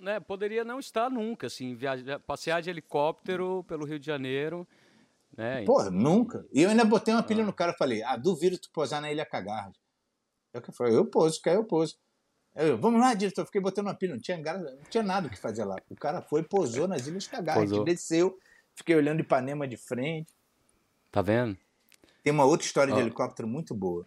né, 0.04 0.20
poderia 0.20 0.64
não 0.64 0.80
estar 0.80 1.10
nunca, 1.10 1.47
assim, 1.47 1.76
viajar, 1.76 2.20
passear 2.20 2.62
de 2.62 2.70
helicóptero 2.70 3.64
pelo 3.68 3.86
Rio 3.86 3.97
de 3.97 4.06
Janeiro. 4.06 4.68
Né? 5.36 5.64
Porra, 5.64 5.89
nunca. 5.89 6.45
E 6.54 6.62
eu 6.62 6.70
ainda 6.70 6.84
botei 6.84 7.14
uma 7.14 7.24
pilha 7.24 7.41
ah. 7.41 7.45
no 7.45 7.54
cara 7.54 7.72
e 7.72 7.78
falei, 7.78 8.04
ah, 8.04 8.18
duvido 8.18 8.58
tu 8.58 8.70
posar 8.72 9.01
na 9.01 9.12
Ilha 9.12 9.26
Cagarra. 9.26 9.72
Eu 10.54 10.62
falei, 10.74 10.95
eu 10.95 11.06
poso, 11.06 11.41
quer 11.41 11.56
eu 11.56 11.64
poso. 11.64 11.97
Eu, 12.54 12.78
vamos 12.78 12.99
lá, 12.99 13.16
diretor, 13.16 13.45
fiquei 13.45 13.62
botando 13.62 13.88
uma 13.88 13.95
pilha, 13.95 14.14
não 14.14 14.22
tinha, 14.22 14.38
não 14.38 14.84
tinha 14.89 15.01
nada 15.01 15.28
o 15.28 15.30
que 15.30 15.38
fazer 15.38 15.64
lá. 15.64 15.78
O 15.89 15.95
cara 15.95 16.22
foi, 16.22 16.43
posou 16.43 16.88
nas 16.88 17.08
Ilhas 17.08 17.28
gente 17.66 17.84
desceu, 17.84 18.38
fiquei 18.76 18.95
olhando 18.95 19.22
Ipanema 19.22 19.68
de 19.68 19.78
frente. 19.78 20.32
Tá 21.10 21.22
vendo? 21.22 21.58
Tem 22.22 22.32
uma 22.32 22.45
outra 22.45 22.68
história 22.68 22.93
oh. 22.93 22.97
de 22.97 23.01
helicóptero 23.01 23.47
muito 23.47 23.74
boa, 23.74 24.06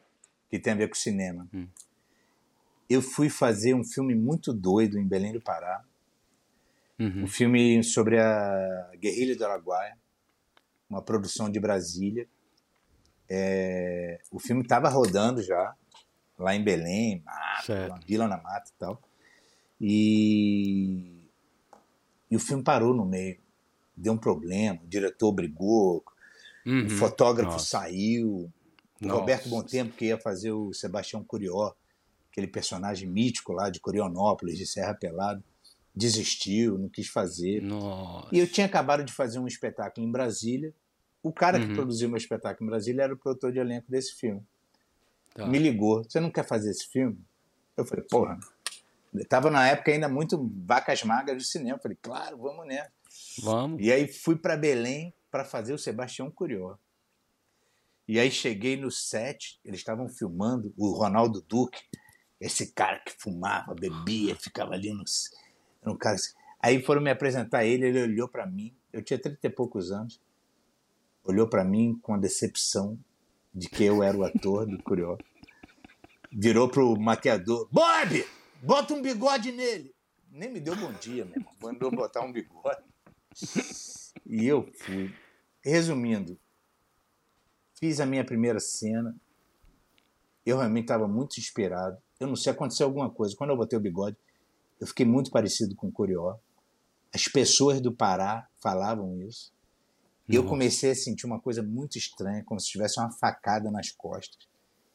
que 0.48 0.58
tem 0.58 0.74
a 0.74 0.76
ver 0.76 0.88
com 0.88 0.94
cinema. 0.94 1.48
Hum 1.52 1.66
eu 2.88 3.02
fui 3.02 3.28
fazer 3.28 3.74
um 3.74 3.84
filme 3.84 4.14
muito 4.14 4.52
doido 4.52 4.98
em 4.98 5.06
Belém 5.06 5.32
do 5.32 5.40
Pará. 5.40 5.84
Uhum. 6.98 7.24
Um 7.24 7.26
filme 7.26 7.82
sobre 7.82 8.18
a 8.18 8.90
guerrilha 8.98 9.36
do 9.36 9.44
Araguaia, 9.44 9.96
uma 10.88 11.02
produção 11.02 11.50
de 11.50 11.60
Brasília. 11.60 12.26
É, 13.28 14.20
o 14.30 14.38
filme 14.38 14.62
estava 14.62 14.88
rodando 14.88 15.42
já, 15.42 15.74
lá 16.38 16.54
em 16.54 16.62
Belém, 16.62 17.22
mata, 17.24 17.86
uma 17.88 18.00
vila 18.06 18.28
na 18.28 18.36
mata 18.36 18.70
e 18.70 18.78
tal. 18.78 19.02
E, 19.80 21.28
e 22.30 22.36
o 22.36 22.40
filme 22.40 22.62
parou 22.62 22.94
no 22.94 23.04
meio. 23.04 23.38
Deu 23.96 24.12
um 24.12 24.18
problema, 24.18 24.80
o 24.82 24.86
diretor 24.86 25.32
brigou, 25.32 26.04
uhum. 26.64 26.86
o 26.86 26.90
fotógrafo 26.90 27.52
Nossa. 27.52 27.66
saiu, 27.66 28.50
o 29.00 29.06
Nossa. 29.06 29.20
Roberto 29.20 29.64
Tempo 29.64 29.96
que 29.96 30.06
ia 30.06 30.18
fazer 30.18 30.52
o 30.52 30.72
Sebastião 30.72 31.24
Curió, 31.24 31.72
aquele 32.36 32.46
personagem 32.46 33.08
mítico 33.08 33.54
lá 33.54 33.70
de 33.70 33.80
Corionópolis, 33.80 34.58
de 34.58 34.66
Serra 34.66 34.92
Pelada, 34.92 35.42
desistiu, 35.94 36.76
não 36.76 36.90
quis 36.90 37.08
fazer. 37.08 37.62
Nossa. 37.62 38.28
E 38.30 38.38
eu 38.38 38.46
tinha 38.46 38.66
acabado 38.66 39.02
de 39.02 39.12
fazer 39.12 39.38
um 39.38 39.46
espetáculo 39.46 40.06
em 40.06 40.12
Brasília. 40.12 40.74
O 41.22 41.32
cara 41.32 41.58
uhum. 41.58 41.66
que 41.66 41.74
produziu 41.74 42.10
meu 42.10 42.18
espetáculo 42.18 42.68
em 42.68 42.70
Brasília 42.70 43.04
era 43.04 43.14
o 43.14 43.16
produtor 43.16 43.50
de 43.50 43.58
elenco 43.58 43.90
desse 43.90 44.14
filme. 44.14 44.42
tá. 45.34 45.46
me 45.46 45.58
ligou. 45.58 46.04
Você 46.04 46.20
não 46.20 46.30
quer 46.30 46.46
fazer 46.46 46.70
esse 46.70 46.86
filme? 46.86 47.18
Eu 47.74 47.86
falei, 47.86 48.04
porra. 48.04 48.38
Tava 49.30 49.50
na 49.50 49.66
época 49.66 49.90
ainda 49.90 50.06
muito 50.06 50.52
vacas 50.66 51.02
magras 51.02 51.38
do 51.38 51.42
cinema. 51.42 51.78
Eu 51.78 51.82
falei, 51.82 51.96
claro, 52.02 52.36
vamos 52.36 52.66
nessa. 52.66 52.92
Vamos. 53.42 53.82
E 53.82 53.90
aí 53.90 54.06
fui 54.06 54.36
para 54.36 54.58
Belém 54.58 55.14
para 55.30 55.42
fazer 55.42 55.72
o 55.72 55.78
Sebastião 55.78 56.30
Curió. 56.30 56.76
E 58.06 58.20
aí 58.20 58.30
cheguei 58.30 58.76
no 58.76 58.90
set, 58.90 59.58
eles 59.64 59.80
estavam 59.80 60.06
filmando 60.08 60.72
o 60.76 60.90
Ronaldo 60.90 61.40
Duque, 61.40 61.80
esse 62.40 62.72
cara 62.72 62.98
que 62.98 63.12
fumava, 63.18 63.74
bebia, 63.74 64.36
ficava 64.36 64.74
ali 64.74 64.92
no, 64.92 65.04
no 65.84 65.96
cara. 65.96 66.16
Aí 66.60 66.82
foram 66.82 67.00
me 67.00 67.10
apresentar 67.10 67.64
ele, 67.64 67.86
ele 67.86 68.02
olhou 68.02 68.28
para 68.28 68.46
mim. 68.46 68.74
Eu 68.92 69.02
tinha 69.02 69.18
30 69.18 69.46
e 69.46 69.50
poucos 69.50 69.90
anos. 69.90 70.20
Olhou 71.24 71.48
para 71.48 71.64
mim 71.64 71.98
com 72.02 72.14
a 72.14 72.18
decepção 72.18 72.98
de 73.52 73.68
que 73.68 73.84
eu 73.84 74.02
era 74.02 74.16
o 74.16 74.24
ator 74.24 74.66
do 74.66 74.82
Curió. 74.82 75.16
Virou 76.30 76.68
pro 76.68 76.98
maquiador: 76.98 77.68
Bob, 77.72 78.26
bota 78.62 78.94
um 78.94 79.02
bigode 79.02 79.50
nele. 79.52 79.94
Nem 80.30 80.52
me 80.52 80.60
deu 80.60 80.76
bom 80.76 80.92
dia, 80.92 81.24
meu 81.24 81.36
irmão. 81.36 81.54
Mandou 81.62 81.90
botar 81.90 82.20
um 82.20 82.32
bigode. 82.32 82.84
E 84.26 84.46
eu 84.46 84.70
fui. 84.74 85.14
Resumindo, 85.62 86.38
fiz 87.74 88.00
a 88.00 88.06
minha 88.06 88.24
primeira 88.24 88.60
cena. 88.60 89.16
Eu 90.44 90.58
realmente 90.58 90.84
estava 90.84 91.08
muito 91.08 91.38
inspirado. 91.38 91.96
Eu 92.18 92.26
não 92.26 92.36
sei, 92.36 92.52
aconteceu 92.52 92.86
alguma 92.86 93.10
coisa. 93.10 93.36
Quando 93.36 93.50
eu 93.50 93.56
botei 93.56 93.78
o 93.78 93.82
bigode, 93.82 94.16
eu 94.80 94.86
fiquei 94.86 95.06
muito 95.06 95.30
parecido 95.30 95.74
com 95.74 95.88
o 95.88 95.92
Curió. 95.92 96.36
As 97.14 97.24
pessoas 97.28 97.80
do 97.80 97.92
Pará 97.92 98.48
falavam 98.60 99.20
isso. 99.22 99.52
E 100.28 100.34
eu 100.34 100.44
comecei 100.44 100.90
a 100.90 100.94
sentir 100.94 101.24
uma 101.24 101.40
coisa 101.40 101.62
muito 101.62 101.96
estranha, 101.96 102.42
como 102.44 102.58
se 102.58 102.68
tivesse 102.68 102.98
uma 102.98 103.10
facada 103.12 103.70
nas 103.70 103.90
costas. 103.92 104.48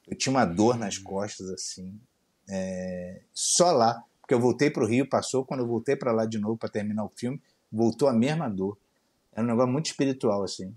Eu 0.07 0.17
tinha 0.17 0.32
uma 0.32 0.45
dor 0.45 0.78
nas 0.78 0.97
hum. 0.97 1.03
costas, 1.03 1.49
assim. 1.49 1.99
É... 2.49 3.22
Só 3.34 3.72
lá, 3.72 4.03
porque 4.19 4.34
eu 4.34 4.39
voltei 4.39 4.69
para 4.69 4.84
o 4.84 4.88
Rio, 4.88 5.07
passou. 5.07 5.45
Quando 5.45 5.61
eu 5.61 5.67
voltei 5.67 5.95
para 5.95 6.11
lá 6.11 6.26
de 6.26 6.38
novo 6.38 6.57
para 6.57 6.69
terminar 6.69 7.05
o 7.05 7.11
filme, 7.15 7.41
voltou 7.72 8.09
a 8.09 8.13
mesma 8.13 8.49
dor. 8.49 8.78
Era 9.32 9.43
um 9.43 9.47
negócio 9.47 9.72
muito 9.72 9.86
espiritual, 9.86 10.43
assim. 10.43 10.76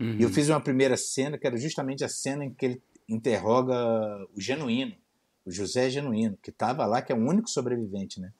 Uhum. 0.00 0.16
E 0.16 0.22
eu 0.22 0.28
uhum. 0.28 0.34
fiz 0.34 0.48
uma 0.48 0.60
primeira 0.60 0.96
cena, 0.96 1.38
que 1.38 1.46
era 1.46 1.56
justamente 1.56 2.04
a 2.04 2.08
cena 2.08 2.44
em 2.44 2.52
que 2.52 2.66
ele 2.66 2.82
interroga 3.08 3.74
o 4.34 4.40
Genuíno, 4.40 4.94
o 5.48 5.52
José 5.52 5.88
Genuíno, 5.88 6.38
que 6.42 6.50
estava 6.50 6.84
lá, 6.86 7.00
que 7.00 7.12
é 7.12 7.14
o 7.14 7.18
único 7.18 7.48
sobrevivente, 7.48 8.20
né? 8.20 8.32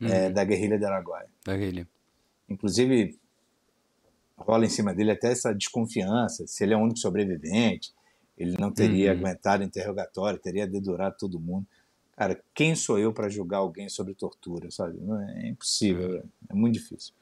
É, 0.00 0.04
uhum. 0.04 0.10
É, 0.10 0.30
da 0.30 0.44
guerrilha 0.44 0.78
de 0.78 0.84
Araguaia. 0.84 1.28
Da 1.44 1.56
guerrilha. 1.56 1.88
Inclusive, 2.48 3.18
rola 4.36 4.66
em 4.66 4.68
cima 4.68 4.94
dele 4.94 5.12
até 5.12 5.32
essa 5.32 5.54
desconfiança, 5.54 6.46
se 6.46 6.62
ele 6.62 6.74
é 6.74 6.76
o 6.76 6.80
único 6.80 6.98
sobrevivente, 6.98 7.94
ele 8.36 8.56
não 8.58 8.70
teria 8.70 9.12
uhum. 9.12 9.18
aguentado 9.18 9.62
o 9.62 9.66
interrogatório, 9.66 10.38
teria 10.38 10.66
dedurado 10.66 11.16
todo 11.18 11.40
mundo. 11.40 11.66
Cara, 12.16 12.40
quem 12.54 12.74
sou 12.74 12.98
eu 12.98 13.12
para 13.12 13.28
julgar 13.28 13.58
alguém 13.58 13.88
sobre 13.88 14.14
tortura, 14.14 14.70
sabe? 14.70 14.98
É, 15.28 15.46
é 15.46 15.48
impossível, 15.48 16.22
é 16.48 16.54
muito 16.54 16.74
difícil. 16.74 17.14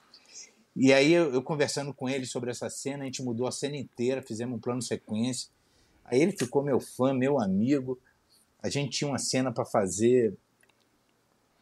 E 0.75 0.93
aí 0.93 1.13
eu, 1.13 1.33
eu, 1.33 1.43
conversando 1.43 1.93
com 1.93 2.09
ele 2.09 2.27
sobre 2.27 2.51
essa 2.51 2.69
cena, 2.71 3.03
a 3.03 3.07
gente 3.07 3.23
mudou 3.23 3.47
a 3.47 3.53
cena 3.53 3.77
inteira, 3.77 4.23
fizemos 4.23 4.57
um 4.57 4.61
plano 4.61 4.81
sequência. 4.81 5.51
Aí 6.05 6.21
ele 6.21 6.33
ficou 6.33 6.63
meu 6.63 6.81
fã, 6.81 7.13
meu 7.13 7.39
amigo. 7.39 7.99
A 8.63 8.69
gente 8.69 8.99
tinha 8.99 9.09
uma 9.09 9.19
cena 9.19 9.53
para 9.53 9.65
fazer 9.65 10.37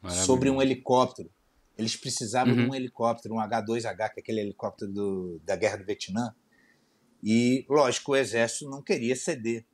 sobre 0.08 0.50
um 0.50 0.60
helicóptero. 0.60 1.30
Eles 1.76 1.96
precisavam 1.96 2.54
uhum. 2.54 2.64
de 2.64 2.70
um 2.70 2.74
helicóptero, 2.74 3.34
um 3.34 3.38
H2H, 3.38 4.12
que 4.12 4.20
é 4.20 4.22
aquele 4.22 4.40
helicóptero 4.40 4.92
do, 4.92 5.40
da 5.44 5.56
Guerra 5.56 5.78
do 5.78 5.84
Vietnã. 5.84 6.34
E, 7.22 7.64
lógico, 7.68 8.12
o 8.12 8.16
exército 8.16 8.68
não 8.68 8.82
queria 8.82 9.16
ceder, 9.16 9.64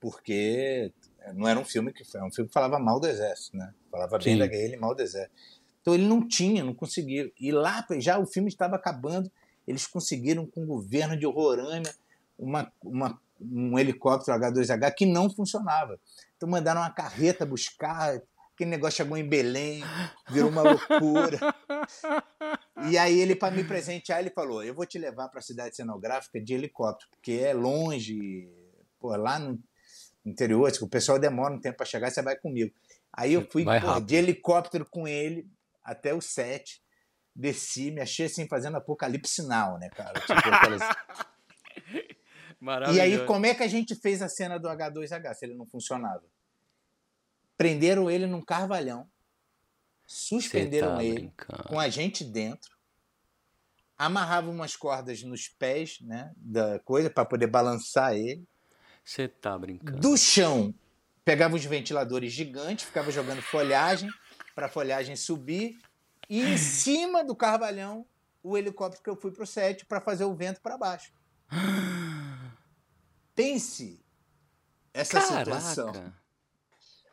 porque 0.00 0.92
não 1.34 1.48
era 1.48 1.58
um 1.58 1.64
filme 1.64 1.92
que 1.92 2.04
era 2.14 2.24
um 2.24 2.30
filme 2.30 2.48
que 2.48 2.54
falava 2.54 2.78
mal 2.78 3.00
do 3.00 3.06
exército, 3.06 3.56
né? 3.56 3.72
Falava 3.90 4.20
Sim. 4.20 4.30
bem 4.30 4.38
da 4.38 4.46
guerrilha 4.46 4.76
e 4.76 4.78
mal 4.78 4.94
do 4.94 5.02
exército. 5.02 5.34
Então 5.80 5.94
ele 5.94 6.06
não 6.06 6.26
tinha, 6.26 6.64
não 6.64 6.74
conseguia. 6.74 7.30
E 7.38 7.52
lá 7.52 7.86
já 7.98 8.18
o 8.18 8.26
filme 8.26 8.48
estava 8.48 8.76
acabando, 8.76 9.30
eles 9.66 9.86
conseguiram 9.86 10.46
com 10.46 10.62
o 10.62 10.66
governo 10.66 11.16
de 11.18 11.26
Roraima 11.26 11.90
uma, 12.38 12.72
uma, 12.82 13.20
um 13.40 13.78
helicóptero 13.78 14.38
H2H 14.38 14.94
que 14.94 15.06
não 15.06 15.30
funcionava. 15.30 15.98
Então 16.36 16.48
mandaram 16.48 16.80
uma 16.80 16.90
carreta 16.90 17.46
buscar, 17.46 18.20
Aquele 18.56 18.70
negócio 18.70 18.96
chegou 18.96 19.18
em 19.18 19.28
Belém, 19.28 19.82
virou 20.30 20.48
uma 20.48 20.62
loucura. 20.62 21.38
e 22.88 22.96
aí 22.96 23.20
ele, 23.20 23.36
para 23.36 23.54
me 23.54 23.62
presentear, 23.62 24.18
ele 24.18 24.30
falou: 24.30 24.64
Eu 24.64 24.74
vou 24.74 24.86
te 24.86 24.98
levar 24.98 25.28
para 25.28 25.40
a 25.40 25.42
cidade 25.42 25.76
cenográfica 25.76 26.40
de 26.40 26.54
helicóptero, 26.54 27.10
porque 27.10 27.32
é 27.32 27.52
longe, 27.52 28.50
pô, 28.98 29.14
lá 29.14 29.38
no 29.38 29.62
interior, 30.24 30.72
o 30.80 30.88
pessoal 30.88 31.18
demora 31.18 31.52
um 31.52 31.60
tempo 31.60 31.76
para 31.76 31.84
chegar, 31.84 32.10
você 32.10 32.22
vai 32.22 32.34
comigo. 32.34 32.74
Aí 33.12 33.34
eu 33.34 33.46
fui 33.46 33.62
pô, 33.62 34.00
de 34.00 34.16
helicóptero 34.16 34.86
com 34.86 35.06
ele 35.06 35.46
até 35.84 36.14
o 36.14 36.22
set, 36.22 36.82
desci, 37.34 37.90
me 37.90 38.00
achei 38.00 38.24
assim 38.24 38.48
fazendo 38.48 38.78
apocalipse 38.78 39.34
sinal, 39.34 39.78
né, 39.78 39.90
cara? 39.90 40.18
Tipo, 40.20 40.32
aquelas... 40.32 40.80
E 42.94 43.00
aí, 43.00 43.24
como 43.26 43.46
é 43.46 43.54
que 43.54 43.62
a 43.62 43.68
gente 43.68 43.94
fez 43.94 44.22
a 44.22 44.28
cena 44.28 44.58
do 44.58 44.68
H2H 44.68 45.34
se 45.34 45.44
ele 45.44 45.54
não 45.54 45.66
funcionava? 45.66 46.24
prenderam 47.56 48.10
ele 48.10 48.26
num 48.26 48.42
carvalhão, 48.42 49.08
suspenderam 50.06 50.96
tá 50.96 51.04
ele 51.04 51.14
brincando. 51.14 51.64
com 51.64 51.80
a 51.80 51.88
gente 51.88 52.22
dentro, 52.22 52.76
amarravam 53.96 54.52
umas 54.52 54.76
cordas 54.76 55.22
nos 55.22 55.48
pés 55.48 55.98
né, 56.02 56.32
da 56.36 56.78
coisa 56.80 57.08
para 57.08 57.24
poder 57.24 57.46
balançar 57.46 58.14
ele. 58.14 58.46
Você 59.02 59.26
tá 59.26 59.58
brincando. 59.58 60.00
Do 60.00 60.16
chão, 60.16 60.74
pegava 61.24 61.56
os 61.56 61.64
ventiladores 61.64 62.32
gigantes, 62.32 62.84
ficava 62.84 63.10
jogando 63.10 63.40
folhagem 63.40 64.10
para 64.54 64.66
a 64.66 64.70
folhagem 64.70 65.16
subir, 65.16 65.78
e 66.28 66.42
em 66.42 66.56
cima 66.58 67.24
do 67.24 67.34
carvalhão, 67.34 68.06
o 68.42 68.56
helicóptero 68.56 69.02
que 69.02 69.10
eu 69.10 69.16
fui 69.16 69.30
pro 69.32 69.46
set 69.46 69.84
para 69.86 70.00
fazer 70.00 70.24
o 70.24 70.34
vento 70.34 70.60
para 70.60 70.76
baixo. 70.76 71.12
Pense 73.36 74.02
essa 74.92 75.20
Caraca. 75.20 75.60
situação. 75.60 76.12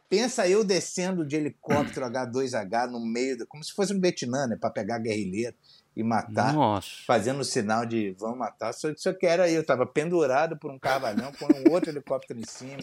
Pensa 0.10 0.48
eu 0.48 0.64
descendo 0.64 1.26
de 1.26 1.36
helicóptero 1.36 2.06
H2H 2.06 2.90
no 2.90 3.00
meio, 3.00 3.38
do, 3.38 3.48
como 3.48 3.64
se 3.64 3.74
fosse 3.74 3.94
um 3.94 4.00
Vietnã, 4.00 4.48
né, 4.48 4.56
para 4.56 4.70
pegar 4.70 5.00
guerrilheiro 5.00 5.56
e 5.96 6.04
matar, 6.04 6.54
Nossa. 6.54 7.04
fazendo 7.06 7.40
o 7.40 7.44
sinal 7.44 7.86
de 7.86 8.12
vão 8.12 8.36
matar. 8.36 8.74
Só, 8.74 8.94
só 8.96 9.12
que 9.12 9.26
era 9.26 9.50
eu, 9.50 9.62
estava 9.62 9.86
pendurado 9.86 10.58
por 10.58 10.72
um 10.72 10.80
carvalhão 10.80 11.32
com 11.34 11.46
um 11.46 11.74
outro 11.74 11.90
helicóptero 11.90 12.40
em 12.40 12.46
cima. 12.46 12.78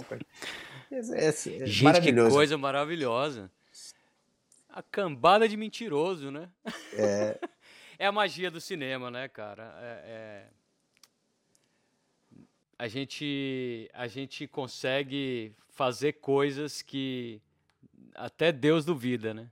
É, 0.91 0.97
é, 0.97 1.28
é 1.28 1.32
Gente, 1.32 1.84
maravilhoso. 1.84 2.30
que 2.30 2.34
coisa 2.34 2.59
maravilhosa. 2.59 3.51
A 4.68 4.82
cambada 4.82 5.49
de 5.49 5.57
mentiroso, 5.57 6.30
né? 6.30 6.49
É. 6.95 7.38
é 7.99 8.07
a 8.07 8.12
magia 8.12 8.51
do 8.51 8.61
cinema, 8.61 9.11
né, 9.11 9.28
cara? 9.28 9.72
É, 9.80 10.03
é... 10.05 10.60
A 12.81 12.89
gente, 12.89 13.91
a 13.93 14.07
gente 14.07 14.49
consegue 14.49 15.55
fazer 15.68 16.14
coisas 16.14 16.81
que 16.81 17.39
até 18.14 18.51
Deus 18.51 18.87
duvida, 18.87 19.35
né? 19.35 19.51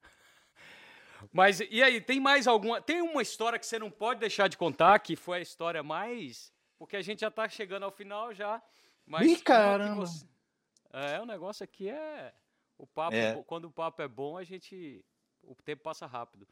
Mas 1.32 1.58
e 1.58 1.82
aí, 1.82 2.00
tem 2.00 2.20
mais 2.20 2.46
alguma. 2.46 2.80
Tem 2.80 3.02
uma 3.02 3.20
história 3.20 3.58
que 3.58 3.66
você 3.66 3.80
não 3.80 3.90
pode 3.90 4.20
deixar 4.20 4.46
de 4.46 4.56
contar, 4.56 4.96
que 5.00 5.16
foi 5.16 5.38
a 5.38 5.40
história 5.40 5.82
mais. 5.82 6.52
Porque 6.78 6.96
a 6.96 7.02
gente 7.02 7.22
já 7.22 7.26
está 7.26 7.48
chegando 7.48 7.82
ao 7.82 7.90
final 7.90 8.32
já. 8.32 8.62
Mas 9.04 9.26
Ih, 9.26 9.42
caramba! 9.42 10.06
Você... 10.06 10.24
É, 10.92 11.20
o 11.20 11.26
negócio 11.26 11.64
aqui 11.64 11.90
é. 11.90 12.32
O 12.78 12.86
papo, 12.86 13.16
é. 13.16 13.42
quando 13.44 13.64
o 13.64 13.72
papo 13.72 14.02
é 14.02 14.06
bom, 14.06 14.38
a 14.38 14.44
gente. 14.44 15.04
O 15.42 15.56
tempo 15.64 15.82
passa 15.82 16.06
rápido. 16.06 16.46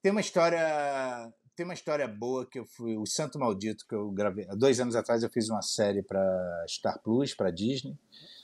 Tem 0.00 0.10
uma 0.10 0.22
história 0.22 1.30
tem 1.62 1.64
uma 1.64 1.74
história 1.74 2.08
boa 2.08 2.44
que 2.44 2.58
eu 2.58 2.66
fui. 2.66 2.96
O 2.96 3.06
Santo 3.06 3.38
Maldito, 3.38 3.86
que 3.86 3.94
eu 3.94 4.10
gravei. 4.10 4.46
Há 4.48 4.54
dois 4.56 4.80
anos 4.80 4.96
atrás 4.96 5.22
eu 5.22 5.30
fiz 5.30 5.48
uma 5.48 5.62
série 5.62 6.02
para 6.02 6.64
Star 6.68 7.00
Plus, 7.00 7.34
para 7.34 7.52
Disney, 7.52 7.96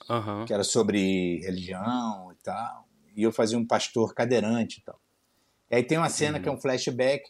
uhum. 0.08 0.44
que 0.44 0.54
era 0.54 0.62
sobre 0.62 1.40
religião 1.40 2.30
e 2.32 2.36
tal. 2.36 2.88
E 3.16 3.24
eu 3.24 3.32
fazia 3.32 3.58
um 3.58 3.66
pastor 3.66 4.14
cadeirante 4.14 4.78
e 4.78 4.84
tal. 4.84 5.00
E 5.68 5.74
aí 5.74 5.82
tem 5.82 5.98
uma 5.98 6.08
cena 6.08 6.36
uhum. 6.36 6.42
que 6.44 6.48
é 6.48 6.52
um 6.52 6.60
flashback, 6.60 7.28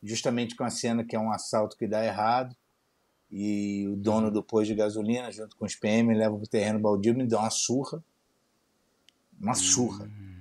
justamente 0.00 0.54
com 0.54 0.62
a 0.62 0.70
cena 0.70 1.04
que 1.04 1.16
é 1.16 1.18
um 1.18 1.32
assalto 1.32 1.76
que 1.76 1.88
dá 1.88 2.04
errado. 2.04 2.54
E 3.28 3.88
o 3.88 3.96
dono 3.96 4.30
do 4.30 4.44
posto 4.44 4.68
de 4.68 4.76
gasolina, 4.76 5.32
junto 5.32 5.56
com 5.56 5.64
os 5.64 5.74
PM, 5.74 6.14
leva 6.14 6.36
para 6.36 6.44
o 6.44 6.48
terreno 6.48 6.78
baldio 6.78 7.14
e 7.14 7.16
me 7.16 7.26
dá 7.26 7.40
uma 7.40 7.50
surra. 7.50 8.00
Uma 9.40 9.54
surra. 9.54 10.04
Uhum 10.04 10.33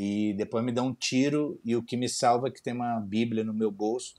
e 0.00 0.32
depois 0.34 0.64
me 0.64 0.70
dá 0.70 0.80
um 0.80 0.94
tiro 0.94 1.60
e 1.64 1.74
o 1.74 1.82
que 1.82 1.96
me 1.96 2.08
salva 2.08 2.46
é 2.46 2.50
que 2.52 2.62
tem 2.62 2.72
uma 2.72 3.00
Bíblia 3.00 3.42
no 3.42 3.52
meu 3.52 3.68
bolso. 3.68 4.14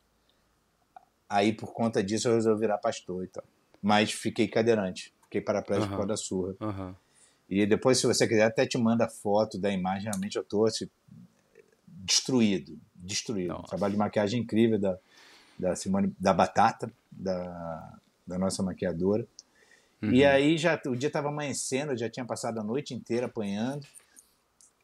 Aí 1.29 1.53
por 1.53 1.71
conta 1.71 2.03
disso 2.03 2.27
eu 2.27 2.35
resolvi 2.35 2.59
virar 2.59 2.77
pastor 2.79 3.23
e 3.23 3.27
tal. 3.27 3.45
Mas 3.81 4.11
fiquei 4.11 4.45
cadeirante, 4.45 5.13
fiquei 5.23 5.39
paraplégico 5.39 5.93
uhum. 5.93 5.99
por 5.99 6.05
da 6.05 6.17
surra. 6.17 6.53
Uhum. 6.59 6.93
E 7.49 7.65
depois, 7.65 7.97
se 7.97 8.05
você 8.05 8.27
quiser, 8.27 8.43
até 8.43 8.65
te 8.67 8.77
manda 8.77 9.07
foto 9.07 9.57
da 9.57 9.71
imagem. 9.71 10.09
Realmente 10.09 10.35
eu 10.35 10.43
tô 10.43 10.65
assim, 10.65 10.89
destruído, 11.87 12.77
destruído. 12.93 13.55
Um 13.55 13.63
trabalho 13.63 13.93
de 13.93 13.99
maquiagem 13.99 14.41
incrível 14.41 14.77
da, 14.77 14.97
da 15.57 15.75
Simone, 15.77 16.13
da 16.19 16.33
Batata, 16.33 16.91
da, 17.09 17.99
da 18.27 18.37
nossa 18.37 18.61
maquiadora. 18.61 19.25
Uhum. 20.01 20.11
E 20.11 20.25
aí 20.25 20.57
já 20.57 20.77
o 20.87 20.95
dia 20.95 21.07
estava 21.07 21.29
amanhecendo, 21.29 21.93
eu 21.93 21.97
já 21.97 22.09
tinha 22.09 22.25
passado 22.25 22.59
a 22.59 22.63
noite 22.63 22.93
inteira 22.93 23.27
apanhando. 23.27 23.87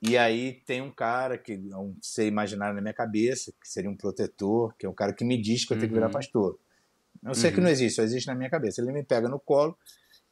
E 0.08 0.18
aí 0.18 0.54
tem 0.66 0.82
um 0.82 0.92
cara 0.92 1.38
que 1.38 1.58
não 1.58 1.96
sei 2.02 2.28
imaginar 2.28 2.74
na 2.74 2.82
minha 2.82 2.94
cabeça, 2.94 3.52
que 3.60 3.68
seria 3.68 3.90
um 3.90 3.98
protetor, 3.98 4.76
que 4.78 4.86
é 4.86 4.90
um 4.90 4.94
cara 4.94 5.14
que 5.14 5.26
me 5.26 5.42
diz 5.42 5.66
que 5.66 5.74
eu 5.74 5.78
tenho 5.78 5.90
que 5.90 5.96
virar 5.96 6.08
uhum. 6.08 6.14
pastor. 6.14 6.60
Eu 7.24 7.34
sei 7.34 7.50
uhum. 7.50 7.56
que 7.56 7.62
não 7.62 7.70
existe, 7.70 7.96
só 7.96 8.04
existe 8.04 8.28
na 8.28 8.36
minha 8.36 8.50
cabeça. 8.50 8.82
Ele 8.82 8.92
me 8.92 9.04
pega 9.04 9.28
no 9.28 9.40
colo, 9.40 9.78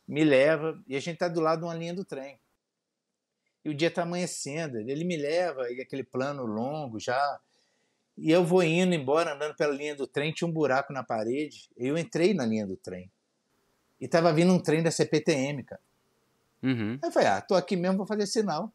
me 0.07 0.23
leva, 0.23 0.79
e 0.87 0.95
a 0.95 0.99
gente 0.99 1.15
está 1.15 1.27
do 1.27 1.39
lado 1.39 1.59
de 1.59 1.65
uma 1.65 1.73
linha 1.73 1.93
do 1.93 2.05
trem. 2.05 2.39
E 3.65 3.69
o 3.69 3.73
dia 3.73 3.87
está 3.87 4.03
amanhecendo, 4.03 4.77
ele 4.77 5.03
me 5.05 5.17
leva, 5.17 5.71
e 5.71 5.81
aquele 5.81 6.03
plano 6.03 6.45
longo 6.45 6.99
já. 6.99 7.39
E 8.15 8.29
eu 8.29 8.43
vou 8.43 8.61
indo 8.61 8.93
embora, 8.93 9.33
andando 9.33 9.55
pela 9.55 9.73
linha 9.73 9.95
do 9.95 10.05
trem, 10.05 10.31
tinha 10.31 10.47
um 10.47 10.51
buraco 10.51 10.93
na 10.93 11.03
parede. 11.03 11.69
Eu 11.75 11.97
entrei 11.97 12.33
na 12.33 12.45
linha 12.45 12.67
do 12.67 12.75
trem. 12.75 13.09
E 13.99 14.07
tava 14.07 14.31
vindo 14.33 14.53
um 14.53 14.59
trem 14.59 14.83
da 14.83 14.91
CPTM, 14.91 15.63
cara. 15.63 15.81
Uhum. 16.61 16.99
Aí 17.01 17.09
eu 17.09 17.11
falei, 17.11 17.29
ah, 17.29 17.41
tô 17.41 17.55
aqui 17.55 17.75
mesmo, 17.75 17.97
vou 17.97 18.05
fazer 18.05 18.27
sinal. 18.27 18.71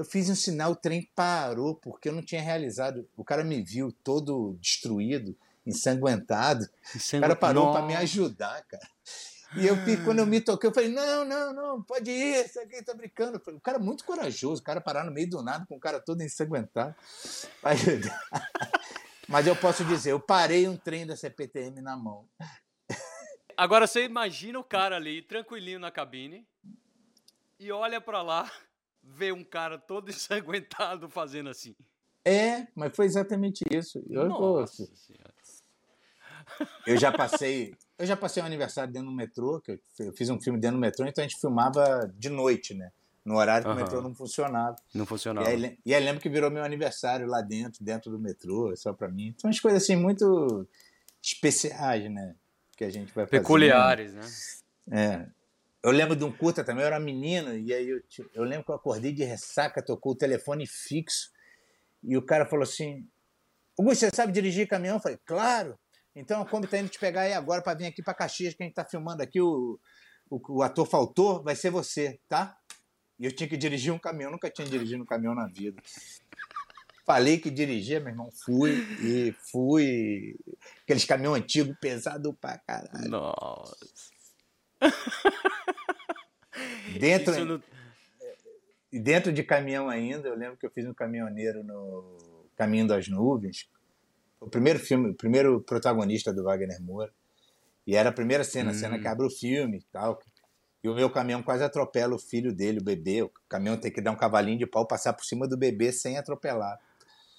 Eu 0.00 0.04
fiz 0.06 0.30
um 0.30 0.34
sinal, 0.34 0.72
o 0.72 0.76
trem 0.76 1.10
parou, 1.14 1.74
porque 1.74 2.08
eu 2.08 2.14
não 2.14 2.22
tinha 2.22 2.40
realizado. 2.40 3.06
O 3.14 3.22
cara 3.22 3.44
me 3.44 3.62
viu 3.62 3.92
todo 3.92 4.56
destruído, 4.58 5.36
ensanguentado. 5.66 6.66
Ensangu... 6.96 7.18
O 7.18 7.28
cara 7.28 7.36
parou 7.36 7.70
para 7.70 7.84
me 7.84 7.94
ajudar, 7.96 8.62
cara. 8.62 8.88
E 9.54 9.66
eu, 9.66 9.76
quando 10.02 10.20
eu 10.20 10.26
me 10.26 10.40
toquei, 10.40 10.70
eu 10.70 10.72
falei, 10.72 10.88
não, 10.88 11.22
não, 11.26 11.52
não, 11.52 11.82
pode 11.82 12.10
ir, 12.10 12.46
isso 12.46 12.58
aqui 12.60 12.82
tá 12.82 12.94
brincando. 12.94 13.36
O 13.46 13.60
cara 13.60 13.76
é 13.76 13.80
muito 13.80 14.02
corajoso, 14.06 14.62
o 14.62 14.64
cara 14.64 14.80
parar 14.80 15.04
no 15.04 15.12
meio 15.12 15.28
do 15.28 15.42
nada 15.42 15.66
com 15.66 15.76
o 15.76 15.80
cara 15.80 16.00
todo 16.00 16.22
ensanguentado. 16.22 16.94
Mas 19.28 19.46
eu 19.46 19.54
posso 19.54 19.84
dizer, 19.84 20.12
eu 20.12 20.20
parei 20.20 20.66
um 20.66 20.78
trem 20.78 21.06
da 21.06 21.14
CPTM 21.14 21.82
na 21.82 21.94
mão. 21.94 22.26
Agora 23.54 23.86
você 23.86 24.02
imagina 24.06 24.58
o 24.58 24.64
cara 24.64 24.96
ali, 24.96 25.20
tranquilinho 25.20 25.78
na 25.78 25.90
cabine, 25.90 26.48
e 27.58 27.70
olha 27.70 28.00
para 28.00 28.22
lá, 28.22 28.50
vê 29.02 29.32
um 29.32 29.44
cara 29.44 29.78
todo 29.78 30.08
ensanguentado 30.10 31.08
fazendo 31.08 31.50
assim. 31.50 31.74
É, 32.24 32.66
mas 32.74 32.94
foi 32.94 33.06
exatamente 33.06 33.64
isso. 33.70 34.02
Eu, 34.08 34.28
Nossa 34.28 34.88
eu 36.86 36.96
já 36.96 37.12
passei, 37.12 37.74
eu 37.98 38.04
já 38.04 38.16
passei 38.16 38.42
um 38.42 38.46
aniversário 38.46 38.92
dentro 38.92 39.08
do 39.08 39.14
metrô, 39.14 39.60
que 39.60 39.80
eu 40.00 40.12
fiz 40.12 40.28
um 40.28 40.40
filme 40.40 40.58
dentro 40.58 40.76
do 40.76 40.80
metrô, 40.80 41.06
então 41.06 41.22
a 41.24 41.26
gente 41.26 41.40
filmava 41.40 42.12
de 42.16 42.28
noite, 42.28 42.74
né? 42.74 42.90
No 43.24 43.36
horário 43.36 43.64
que 43.64 43.70
uhum. 43.70 43.76
o 43.76 43.80
metrô 43.80 44.00
não 44.02 44.14
funcionava. 44.14 44.76
Não 44.94 45.06
funcionava. 45.06 45.48
E 45.48 45.52
aí, 45.52 45.78
e 45.84 45.94
aí 45.94 46.04
lembro 46.04 46.20
que 46.20 46.28
virou 46.28 46.50
meu 46.50 46.64
aniversário 46.64 47.26
lá 47.26 47.40
dentro, 47.40 47.84
dentro 47.84 48.10
do 48.10 48.18
metrô, 48.18 48.74
só 48.76 48.92
para 48.92 49.08
mim. 49.08 49.28
Então, 49.28 49.48
umas 49.48 49.60
coisas 49.60 49.82
assim 49.82 49.94
muito 49.94 50.66
especiais, 51.22 52.10
né? 52.10 52.34
que 52.80 52.84
a 52.84 52.90
gente 52.90 53.12
vai 53.12 53.26
Peculiares, 53.26 54.14
né? 54.14 54.22
É. 54.90 55.26
Eu 55.82 55.90
lembro 55.92 56.14
de 56.14 56.24
um 56.24 56.30
curta 56.30 56.62
também, 56.62 56.82
eu 56.82 56.88
era 56.88 57.00
menino, 57.00 57.56
e 57.56 57.72
aí 57.72 57.88
eu, 57.88 58.02
eu 58.34 58.44
lembro 58.44 58.64
que 58.64 58.70
eu 58.70 58.74
acordei 58.74 59.12
de 59.12 59.24
ressaca, 59.24 59.82
tocou 59.82 60.12
o 60.12 60.16
telefone 60.16 60.66
fixo, 60.66 61.30
e 62.02 62.16
o 62.16 62.22
cara 62.22 62.44
falou 62.44 62.64
assim: 62.64 63.06
Augusto, 63.78 64.00
você 64.00 64.10
sabe 64.14 64.32
dirigir 64.32 64.68
caminhão? 64.68 64.96
Eu 64.96 65.00
falei, 65.00 65.18
claro. 65.24 65.78
Então 66.14 66.42
a 66.42 66.46
Kombi 66.46 66.66
tá 66.66 66.78
indo 66.78 66.88
te 66.88 66.98
pegar 66.98 67.22
aí 67.22 67.32
agora 67.32 67.62
para 67.62 67.78
vir 67.78 67.86
aqui 67.86 68.02
para 68.02 68.12
Caxias, 68.12 68.52
que 68.54 68.62
a 68.62 68.66
gente 68.66 68.74
tá 68.74 68.84
filmando 68.84 69.22
aqui, 69.22 69.40
o, 69.40 69.78
o, 70.28 70.58
o, 70.58 70.62
ator 70.62 70.86
faltou, 70.86 71.42
vai 71.42 71.56
ser 71.56 71.70
você, 71.70 72.20
tá? 72.28 72.56
E 73.18 73.24
eu 73.24 73.32
tinha 73.32 73.48
que 73.48 73.56
dirigir 73.56 73.92
um 73.92 73.98
caminhão, 73.98 74.32
nunca 74.32 74.50
tinha 74.50 74.66
dirigido 74.68 75.02
um 75.02 75.06
caminhão 75.06 75.34
na 75.34 75.46
vida. 75.46 75.80
Falei 77.06 77.38
que 77.38 77.50
dirigia, 77.50 78.00
meu 78.00 78.10
irmão, 78.10 78.30
fui 78.44 78.72
e 79.02 79.34
fui. 79.50 80.36
Aqueles 80.82 81.04
caminhão 81.04 81.34
antigo 81.34 81.74
pesado 81.80 82.34
pra 82.34 82.58
caralho. 82.58 83.08
Nossa. 83.08 83.76
dentro, 86.98 87.44
não... 87.44 87.62
dentro 88.92 89.32
de 89.32 89.42
caminhão 89.42 89.88
ainda, 89.88 90.28
eu 90.28 90.36
lembro 90.36 90.56
que 90.56 90.66
eu 90.66 90.70
fiz 90.70 90.86
um 90.86 90.94
caminhoneiro 90.94 91.62
no 91.62 92.16
Caminho 92.56 92.86
das 92.86 93.08
Nuvens. 93.08 93.68
O 94.40 94.48
primeiro 94.48 94.78
filme, 94.78 95.10
o 95.10 95.14
primeiro 95.14 95.60
protagonista 95.60 96.32
do 96.32 96.44
Wagner 96.44 96.80
Moura. 96.82 97.12
E 97.86 97.96
era 97.96 98.10
a 98.10 98.12
primeira 98.12 98.44
cena, 98.44 98.70
hum. 98.70 98.74
a 98.74 98.76
cena 98.76 98.98
que 98.98 99.06
hum. 99.06 99.10
abre 99.10 99.26
o 99.26 99.30
filme 99.30 99.78
e 99.78 99.82
tal. 99.92 100.20
E 100.82 100.88
o 100.88 100.94
meu 100.94 101.10
caminhão 101.10 101.42
quase 101.42 101.62
atropela 101.62 102.14
o 102.14 102.18
filho 102.18 102.54
dele, 102.54 102.78
o 102.78 102.84
bebê. 102.84 103.22
O 103.22 103.30
caminhão 103.48 103.76
tem 103.76 103.92
que 103.92 104.00
dar 104.00 104.12
um 104.12 104.16
cavalinho 104.16 104.58
de 104.58 104.66
pau, 104.66 104.86
passar 104.86 105.12
por 105.12 105.24
cima 105.24 105.46
do 105.46 105.56
bebê 105.56 105.92
sem 105.92 106.16
atropelar. 106.16 106.78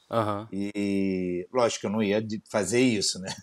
Uhum. 0.10 0.48
E 0.52 1.48
lógico, 1.52 1.88
eu 1.88 1.90
não 1.90 2.04
ia 2.04 2.24
fazer 2.50 2.82
isso, 2.82 3.20
né? 3.20 3.34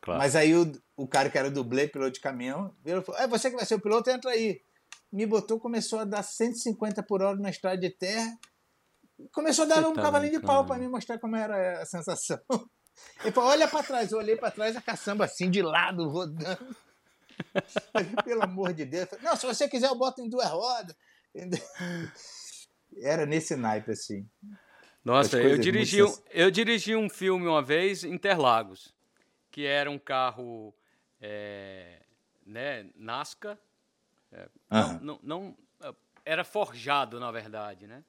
Claro. 0.00 0.20
Mas 0.20 0.34
aí 0.34 0.54
o, 0.54 0.72
o 0.96 1.06
cara 1.06 1.28
que 1.28 1.36
era 1.36 1.50
dublê, 1.50 1.86
piloto 1.88 2.12
de 2.12 2.20
caminhão, 2.20 2.74
virou 2.84 3.04
é 3.16 3.26
você 3.26 3.50
que 3.50 3.56
vai 3.56 3.66
ser 3.66 3.74
o 3.74 3.80
piloto, 3.80 4.08
entra 4.10 4.30
aí. 4.30 4.62
Me 5.12 5.26
botou, 5.26 5.58
começou 5.58 5.98
a 5.98 6.04
dar 6.04 6.22
150 6.22 7.02
por 7.02 7.22
hora 7.22 7.36
na 7.36 7.50
estrada 7.50 7.78
de 7.78 7.90
terra. 7.90 8.38
Começou 9.32 9.64
a 9.64 9.68
dar 9.68 9.82
você 9.82 9.88
um 9.88 9.92
tá 9.92 10.02
cavalinho 10.02 10.40
de 10.40 10.46
pau 10.46 10.64
para 10.64 10.78
me 10.78 10.88
mostrar 10.88 11.18
como 11.18 11.36
era 11.36 11.82
a 11.82 11.86
sensação. 11.86 12.40
Ele 13.22 13.32
falou: 13.32 13.50
olha 13.50 13.68
para 13.68 13.82
trás. 13.82 14.12
Eu 14.12 14.18
olhei 14.18 14.36
para 14.36 14.50
trás, 14.50 14.76
a 14.76 14.80
caçamba 14.80 15.24
assim, 15.24 15.50
de 15.50 15.62
lado, 15.62 16.08
rodando. 16.08 16.76
Pelo 18.24 18.42
amor 18.42 18.72
de 18.72 18.84
Deus. 18.84 19.08
Não, 19.22 19.36
se 19.36 19.46
você 19.46 19.68
quiser, 19.68 19.88
eu 19.88 19.96
boto 19.96 20.20
em 20.22 20.28
duas 20.28 20.48
rodas. 20.48 20.94
Era 23.02 23.26
nesse 23.26 23.56
naipe 23.56 23.92
assim. 23.92 24.28
Nossa, 25.04 25.40
eu 25.40 25.56
dirigi, 25.56 26.02
um, 26.02 26.14
eu 26.30 26.50
dirigi 26.50 26.94
um 26.94 27.08
filme 27.08 27.46
uma 27.46 27.62
vez, 27.62 28.04
Interlagos, 28.04 28.94
que 29.50 29.64
era 29.64 29.90
um 29.90 29.98
carro 29.98 30.74
é, 31.20 32.02
né, 32.46 32.90
Nasca. 32.94 33.58
É, 34.32 34.48
não, 34.70 35.00
não, 35.00 35.20
não, 35.22 35.56
era 36.24 36.44
forjado, 36.44 37.18
na 37.18 37.30
verdade, 37.30 37.86
né? 37.86 38.04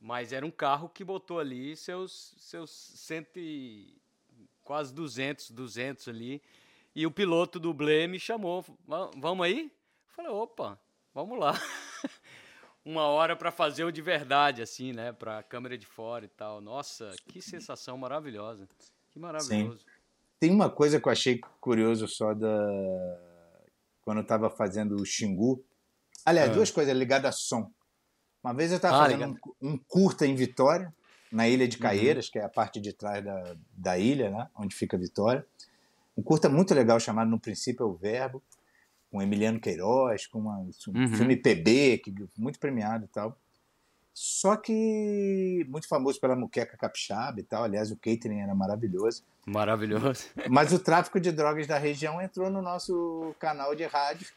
Mas 0.00 0.32
era 0.32 0.44
um 0.44 0.50
carro 0.50 0.88
que 0.88 1.02
botou 1.02 1.38
ali 1.38 1.76
seus, 1.76 2.34
seus 2.38 2.70
cento 2.70 3.38
e, 3.38 3.96
quase 4.62 4.92
200, 4.92 5.50
200 5.50 6.08
ali. 6.08 6.42
E 6.94 7.06
o 7.06 7.10
piloto 7.10 7.58
do 7.58 7.72
Blé 7.72 8.06
me 8.06 8.18
chamou, 8.18 8.64
vamos 9.16 9.44
aí? 9.44 9.64
Eu 9.64 10.14
falei, 10.14 10.30
opa, 10.30 10.78
vamos 11.12 11.38
lá. 11.38 11.52
uma 12.84 13.02
hora 13.02 13.34
para 13.34 13.50
fazer 13.50 13.84
o 13.84 13.90
de 13.90 14.02
verdade, 14.02 14.62
assim, 14.62 14.92
né? 14.92 15.12
Para 15.12 15.42
câmera 15.42 15.76
de 15.76 15.86
fora 15.86 16.24
e 16.24 16.28
tal. 16.28 16.60
Nossa, 16.60 17.10
que 17.26 17.40
sensação 17.40 17.96
maravilhosa. 17.96 18.68
Que 19.10 19.18
maravilhoso. 19.18 19.78
Sim. 19.78 19.86
Tem 20.38 20.50
uma 20.50 20.68
coisa 20.68 21.00
que 21.00 21.08
eu 21.08 21.12
achei 21.12 21.40
curioso 21.60 22.06
só 22.06 22.34
da. 22.34 22.48
Quando 24.04 24.18
eu 24.18 24.22
estava 24.22 24.50
fazendo 24.50 24.96
o 24.96 25.04
Xingu. 25.04 25.64
Aliás, 26.24 26.50
é. 26.50 26.52
duas 26.52 26.70
coisas 26.70 26.96
ligadas 26.96 27.28
a 27.28 27.32
som. 27.32 27.70
Uma 28.42 28.52
vez 28.52 28.70
eu 28.70 28.76
estava 28.76 28.98
ah, 28.98 29.10
fazendo 29.10 29.38
um, 29.62 29.70
um, 29.70 29.78
curta 29.78 30.26
em 30.26 30.34
Vitória, 30.34 30.92
na 31.32 31.48
Ilha 31.48 31.66
de 31.66 31.76
uhum. 31.76 31.82
Caieiras, 31.82 32.26
uhum. 32.26 32.32
que 32.32 32.38
é 32.38 32.44
a 32.44 32.48
parte 32.48 32.80
de 32.80 32.92
trás 32.92 33.24
da, 33.24 33.56
da 33.72 33.98
ilha, 33.98 34.30
né? 34.30 34.48
Onde 34.54 34.74
fica 34.74 34.98
Vitória. 34.98 35.46
Um 36.16 36.22
curta 36.22 36.48
muito 36.48 36.74
legal 36.74 37.00
chamado 37.00 37.30
No 37.30 37.40
Princípio 37.40 37.84
é 37.84 37.86
o 37.86 37.94
Verbo 37.94 38.42
com 39.14 39.22
Emiliano 39.22 39.60
Queiroz, 39.60 40.26
com 40.26 40.40
uma, 40.40 40.58
um 40.58 40.70
uhum. 40.88 41.08
filme 41.08 41.36
PB, 41.36 41.98
que, 41.98 42.12
muito 42.36 42.58
premiado 42.58 43.04
e 43.04 43.08
tal. 43.08 43.38
Só 44.14 44.56
que 44.56 45.66
muito 45.68 45.88
famoso 45.88 46.20
pela 46.20 46.36
muqueca 46.36 46.76
capixaba 46.76 47.40
e 47.40 47.42
tal. 47.42 47.64
Aliás, 47.64 47.90
o 47.90 47.96
catering 47.96 48.42
era 48.42 48.54
maravilhoso. 48.54 49.24
Maravilhoso. 49.44 50.28
Mas 50.48 50.72
o 50.72 50.78
tráfico 50.78 51.18
de 51.18 51.32
drogas 51.32 51.66
da 51.66 51.78
região 51.78 52.22
entrou 52.22 52.48
no 52.48 52.62
nosso 52.62 53.34
canal 53.40 53.74
de 53.74 53.84
rádio. 53.84 54.28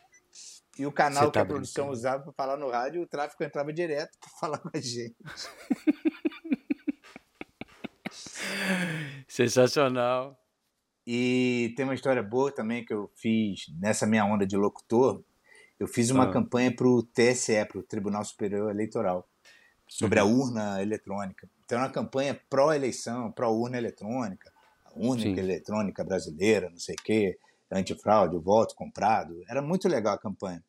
E 0.79 0.85
o 0.85 0.91
canal 0.91 1.25
tá 1.25 1.31
que 1.31 1.39
a 1.39 1.45
produção 1.45 1.89
usava 1.89 2.23
para 2.23 2.33
falar 2.33 2.57
no 2.57 2.69
rádio, 2.69 3.03
o 3.03 3.07
tráfico 3.07 3.43
entrava 3.43 3.71
direto 3.71 4.17
para 4.19 4.29
falar 4.29 4.57
com 4.57 4.69
a 4.73 4.79
gente. 4.79 5.15
Sensacional. 9.27 10.37
E 11.05 11.73
tem 11.75 11.85
uma 11.85 11.95
história 11.95 12.21
boa 12.21 12.51
também 12.51 12.83
que 12.83 12.93
eu 12.93 13.09
fiz 13.15 13.67
nessa 13.79 14.05
minha 14.05 14.25
onda 14.25 14.45
de 14.45 14.57
locutor. 14.57 15.23
Eu 15.79 15.87
fiz 15.87 16.09
uma 16.09 16.25
ah. 16.25 16.31
campanha 16.31 16.75
para 16.75 16.87
o 16.87 17.03
TSE, 17.03 17.63
para 17.65 17.79
o 17.79 17.83
Tribunal 17.83 18.25
Superior 18.25 18.71
Eleitoral, 18.71 19.27
sobre 19.87 20.19
uhum. 20.19 20.27
a 20.27 20.29
urna 20.29 20.81
eletrônica. 20.81 21.49
Então, 21.63 21.79
é 21.79 21.81
uma 21.81 21.89
campanha 21.89 22.39
pró-eleição, 22.49 23.31
pró-urna 23.31 23.77
eletrônica, 23.77 24.51
a 24.85 24.99
urna 24.99 25.25
eletrônica 25.25 26.03
brasileira, 26.03 26.69
não 26.69 26.79
sei 26.79 26.95
o 26.95 27.03
quê, 27.03 27.37
antifraude, 27.71 28.37
voto 28.37 28.75
comprado. 28.75 29.41
Era 29.49 29.61
muito 29.61 29.87
legal 29.87 30.15
a 30.15 30.19
campanha. 30.19 30.63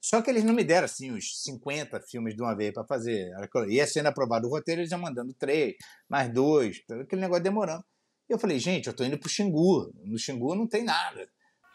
Só 0.00 0.22
que 0.22 0.30
eles 0.30 0.44
não 0.44 0.54
me 0.54 0.62
deram 0.62 0.84
assim 0.84 1.10
os 1.10 1.42
50 1.42 2.00
filmes 2.00 2.34
de 2.34 2.40
uma 2.40 2.54
vez 2.54 2.72
para 2.72 2.84
fazer. 2.84 3.30
Ia 3.68 3.86
sendo 3.86 4.06
aprovado 4.06 4.46
o 4.46 4.50
roteiro, 4.50 4.80
eles 4.80 4.92
iam 4.92 5.00
mandando 5.00 5.34
três, 5.34 5.74
mais 6.08 6.32
dois, 6.32 6.82
aquele 7.02 7.20
negócio 7.20 7.42
demorando. 7.42 7.84
E 8.28 8.32
eu 8.32 8.38
falei, 8.38 8.58
gente, 8.58 8.86
eu 8.86 8.94
tô 8.94 9.02
indo 9.04 9.18
pro 9.18 9.28
Xingu. 9.28 9.90
No 10.04 10.18
Xingu 10.18 10.54
não 10.54 10.66
tem 10.66 10.84
nada. 10.84 11.28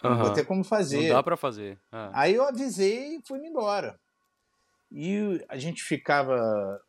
Não 0.04 0.18
vou 0.18 0.34
ter 0.34 0.46
como 0.46 0.64
fazer. 0.64 1.08
Não 1.08 1.16
dá 1.16 1.24
para 1.24 1.38
fazer. 1.38 1.80
Ah. 1.92 2.12
Aí 2.14 2.34
eu 2.34 2.44
avisei 2.44 3.16
e 3.16 3.22
fui 3.26 3.40
embora. 3.40 4.00
E 4.94 5.44
a 5.50 5.58
gente 5.58 5.84
ficava. 5.84 6.80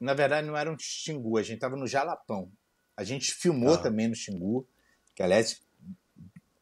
Na 0.00 0.14
verdade, 0.14 0.46
não 0.46 0.56
era 0.56 0.72
um 0.72 0.78
Xingu, 0.78 1.36
a 1.36 1.42
gente 1.42 1.56
estava 1.56 1.76
no 1.76 1.86
Jalapão. 1.86 2.50
A 2.96 3.04
gente 3.04 3.34
filmou 3.34 3.74
ah. 3.74 3.78
também 3.78 4.08
no 4.08 4.14
Xingu, 4.14 4.66
que 5.14 5.22
aliás, 5.22 5.60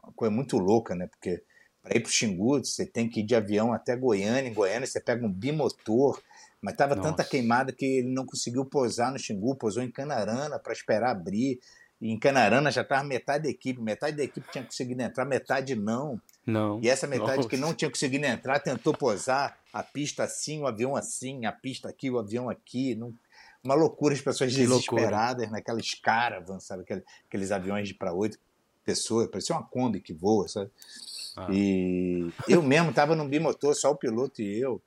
uma 0.02 0.12
coisa 0.12 0.34
muito 0.34 0.58
louca, 0.58 0.96
né? 0.96 1.06
Porque 1.06 1.40
para 1.80 1.96
ir 1.96 2.00
para 2.00 2.08
o 2.08 2.12
Xingu, 2.12 2.58
você 2.58 2.84
tem 2.84 3.08
que 3.08 3.20
ir 3.20 3.22
de 3.22 3.36
avião 3.36 3.72
até 3.72 3.94
Goiânia. 3.96 4.50
Em 4.50 4.54
Goiânia 4.54 4.86
você 4.86 5.00
pega 5.00 5.24
um 5.24 5.32
bimotor, 5.32 6.20
mas 6.60 6.74
estava 6.74 6.96
tanta 6.96 7.22
queimada 7.22 7.72
que 7.72 7.84
ele 7.84 8.08
não 8.08 8.26
conseguiu 8.26 8.64
pousar 8.64 9.12
no 9.12 9.18
Xingu, 9.18 9.54
pousou 9.54 9.84
em 9.84 9.90
Canarana 9.90 10.58
para 10.58 10.72
esperar 10.72 11.12
abrir. 11.12 11.60
E 12.00 12.10
em 12.12 12.18
Canarana 12.18 12.70
já 12.70 12.82
estava 12.82 13.02
metade 13.02 13.44
da 13.44 13.50
equipe, 13.50 13.80
metade 13.80 14.16
da 14.16 14.22
equipe 14.22 14.48
tinha 14.52 14.64
conseguido 14.64 15.02
entrar, 15.02 15.24
metade 15.24 15.74
não. 15.74 16.20
Não. 16.46 16.80
E 16.82 16.88
essa 16.88 17.06
metade 17.06 17.38
Nossa. 17.38 17.48
que 17.48 17.56
não 17.56 17.74
tinha 17.74 17.90
conseguido 17.90 18.24
entrar 18.24 18.60
tentou 18.60 18.94
pousar 18.94 19.58
a 19.72 19.82
pista 19.82 20.22
assim, 20.22 20.62
o 20.62 20.66
avião 20.66 20.94
assim, 20.94 21.44
a 21.44 21.52
pista 21.52 21.88
aqui, 21.88 22.10
o 22.10 22.18
avião 22.18 22.48
aqui. 22.48 22.94
Não... 22.94 23.12
Uma 23.64 23.74
loucura, 23.74 24.14
as 24.14 24.20
pessoas 24.20 24.52
que 24.52 24.60
desesperadas 24.60 25.42
loucura. 25.42 25.50
naquelas 25.50 25.92
caravans, 25.94 26.64
sabe? 26.64 26.84
Aqueles 27.26 27.50
aviões 27.50 27.88
de 27.88 27.94
para 27.94 28.12
oito 28.12 28.38
pessoas, 28.84 29.28
parecia 29.28 29.54
uma 29.54 29.64
Kombi 29.64 30.00
que 30.00 30.14
voa, 30.14 30.48
sabe? 30.48 30.70
Ah. 31.36 31.48
E 31.50 32.30
eu 32.48 32.62
mesmo 32.62 32.88
estava 32.88 33.14
no 33.14 33.28
bimotor, 33.28 33.74
só 33.74 33.90
o 33.90 33.96
piloto 33.96 34.40
e 34.40 34.58
eu. 34.58 34.80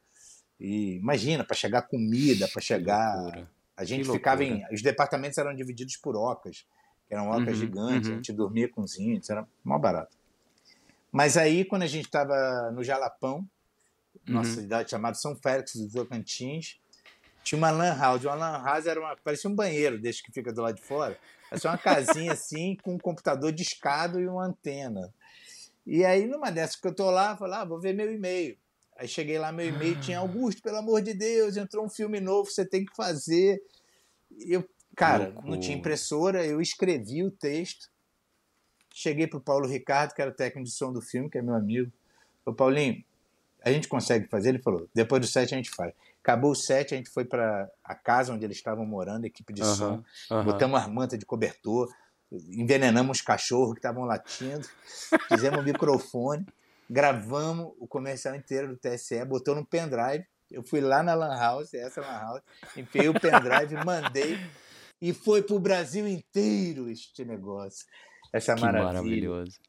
E 0.59 0.95
imagina, 0.95 1.43
para 1.43 1.55
chegar 1.55 1.83
comida, 1.83 2.47
para 2.47 2.61
chegar. 2.61 3.47
A 3.77 3.83
gente 3.83 4.09
ficava 4.09 4.43
em. 4.43 4.63
Os 4.71 4.81
departamentos 4.81 5.37
eram 5.37 5.55
divididos 5.55 5.97
por 5.97 6.15
ocas, 6.15 6.65
que 7.11 7.15
eram 7.15 7.29
ocas 7.29 7.55
uhum, 7.55 7.55
gigantes, 7.55 8.07
uhum. 8.07 8.13
a 8.13 8.15
gente 8.15 8.31
dormia 8.31 8.69
com 8.69 8.81
os 8.83 8.97
índios, 8.97 9.29
era 9.29 9.45
mó 9.65 9.77
barato. 9.77 10.15
Mas 11.11 11.35
aí, 11.35 11.65
quando 11.65 11.81
a 11.81 11.87
gente 11.87 12.05
estava 12.05 12.71
no 12.71 12.81
Jalapão, 12.85 13.45
nossa 14.25 14.51
uhum. 14.51 14.55
cidade 14.61 14.89
chamada 14.89 15.17
São 15.17 15.35
Félix 15.35 15.75
dos 15.75 15.91
Tocantins, 15.91 16.79
tinha 17.43 17.57
uma 17.57 17.69
lan 17.69 17.97
house. 17.97 18.23
Uma 18.23 18.35
lan 18.35 18.63
house 18.63 18.85
era 18.85 18.97
uma, 18.97 19.13
parecia 19.17 19.49
um 19.49 19.53
banheiro, 19.53 19.99
desde 19.99 20.23
que 20.23 20.31
fica 20.31 20.53
do 20.53 20.61
lado 20.61 20.75
de 20.75 20.81
fora. 20.83 21.19
Era 21.51 21.59
uma 21.65 21.77
casinha 21.77 22.31
assim, 22.31 22.77
com 22.81 22.93
um 22.93 22.97
computador 22.97 23.51
discado 23.51 24.17
e 24.17 24.25
uma 24.25 24.45
antena. 24.45 25.13
E 25.85 26.05
aí, 26.05 26.25
numa 26.25 26.49
dessas 26.49 26.77
que 26.77 26.87
eu 26.87 26.95
tô 26.95 27.11
lá, 27.11 27.35
falei, 27.35 27.55
ah, 27.55 27.65
vou 27.65 27.77
ver 27.77 27.93
meu 27.93 28.09
e-mail. 28.09 28.57
Aí 28.95 29.05
cheguei 29.05 29.37
lá, 29.37 29.51
meu 29.51 29.67
e-mail 29.67 29.99
tinha 29.99 30.17
ah. 30.17 30.21
Augusto, 30.21 30.61
pelo 30.61 30.77
amor 30.77 31.01
de 31.01 31.13
Deus, 31.13 31.57
entrou 31.57 31.83
um 31.83 31.89
filme 31.89 32.21
novo, 32.21 32.49
você 32.49 32.65
tem 32.65 32.85
que 32.85 32.95
fazer. 32.95 33.61
Eu, 34.47 34.65
cara, 34.95 35.33
não 35.43 35.59
tinha 35.59 35.77
impressora, 35.77 36.45
eu 36.45 36.61
escrevi 36.61 37.23
o 37.23 37.31
texto. 37.31 37.89
Cheguei 38.93 39.27
pro 39.27 39.39
Paulo 39.39 39.67
Ricardo, 39.67 40.13
que 40.13 40.21
era 40.21 40.31
o 40.31 40.33
técnico 40.33 40.67
de 40.67 40.73
som 40.73 40.91
do 40.91 41.01
filme, 41.01 41.29
que 41.29 41.37
é 41.37 41.41
meu 41.41 41.55
amigo. 41.55 41.91
Falei, 42.43 42.57
Paulinho, 42.57 43.03
a 43.63 43.71
gente 43.71 43.87
consegue 43.87 44.27
fazer? 44.27 44.49
Ele 44.49 44.59
falou, 44.59 44.89
depois 44.93 45.21
do 45.21 45.27
set 45.27 45.53
a 45.53 45.57
gente 45.57 45.69
faz. 45.69 45.93
Acabou 46.21 46.51
o 46.51 46.55
set, 46.55 46.93
a 46.93 46.97
gente 46.97 47.09
foi 47.09 47.25
para 47.25 47.69
a 47.83 47.95
casa 47.95 48.33
onde 48.33 48.43
eles 48.43 48.57
estavam 48.57 48.85
morando, 48.85 49.25
equipe 49.25 49.53
de 49.53 49.63
som. 49.65 50.03
Botamos 50.43 50.79
as 50.79 50.87
mantas 50.87 51.17
de 51.17 51.25
cobertor, 51.25 51.91
envenenamos 52.31 53.17
os 53.17 53.23
cachorros 53.23 53.73
que 53.73 53.79
estavam 53.79 54.05
latindo, 54.05 54.67
fizemos 55.29 55.59
o 55.59 55.63
microfone, 55.63 56.45
gravamos 56.89 57.73
o 57.79 57.87
comercial 57.87 58.35
inteiro 58.35 58.67
do 58.67 58.77
TSE, 58.77 59.23
botou 59.25 59.55
no 59.55 59.65
pendrive. 59.65 60.25
Eu 60.49 60.63
fui 60.63 60.81
lá 60.81 61.01
na 61.01 61.13
Lan 61.13 61.35
House, 61.37 61.73
essa 61.73 62.01
Lan 62.01 62.19
House, 62.19 62.41
enfiei 62.75 63.07
o 63.07 63.13
pendrive, 63.13 63.75
mandei 63.85 64.37
e 65.01 65.13
foi 65.13 65.41
pro 65.41 65.59
Brasil 65.59 66.07
inteiro 66.07 66.89
este 66.89 67.25
negócio. 67.25 67.85
Essa 68.31 68.55
que 68.55 68.61
maravilha. 68.61 68.93
maravilhoso. 68.93 69.59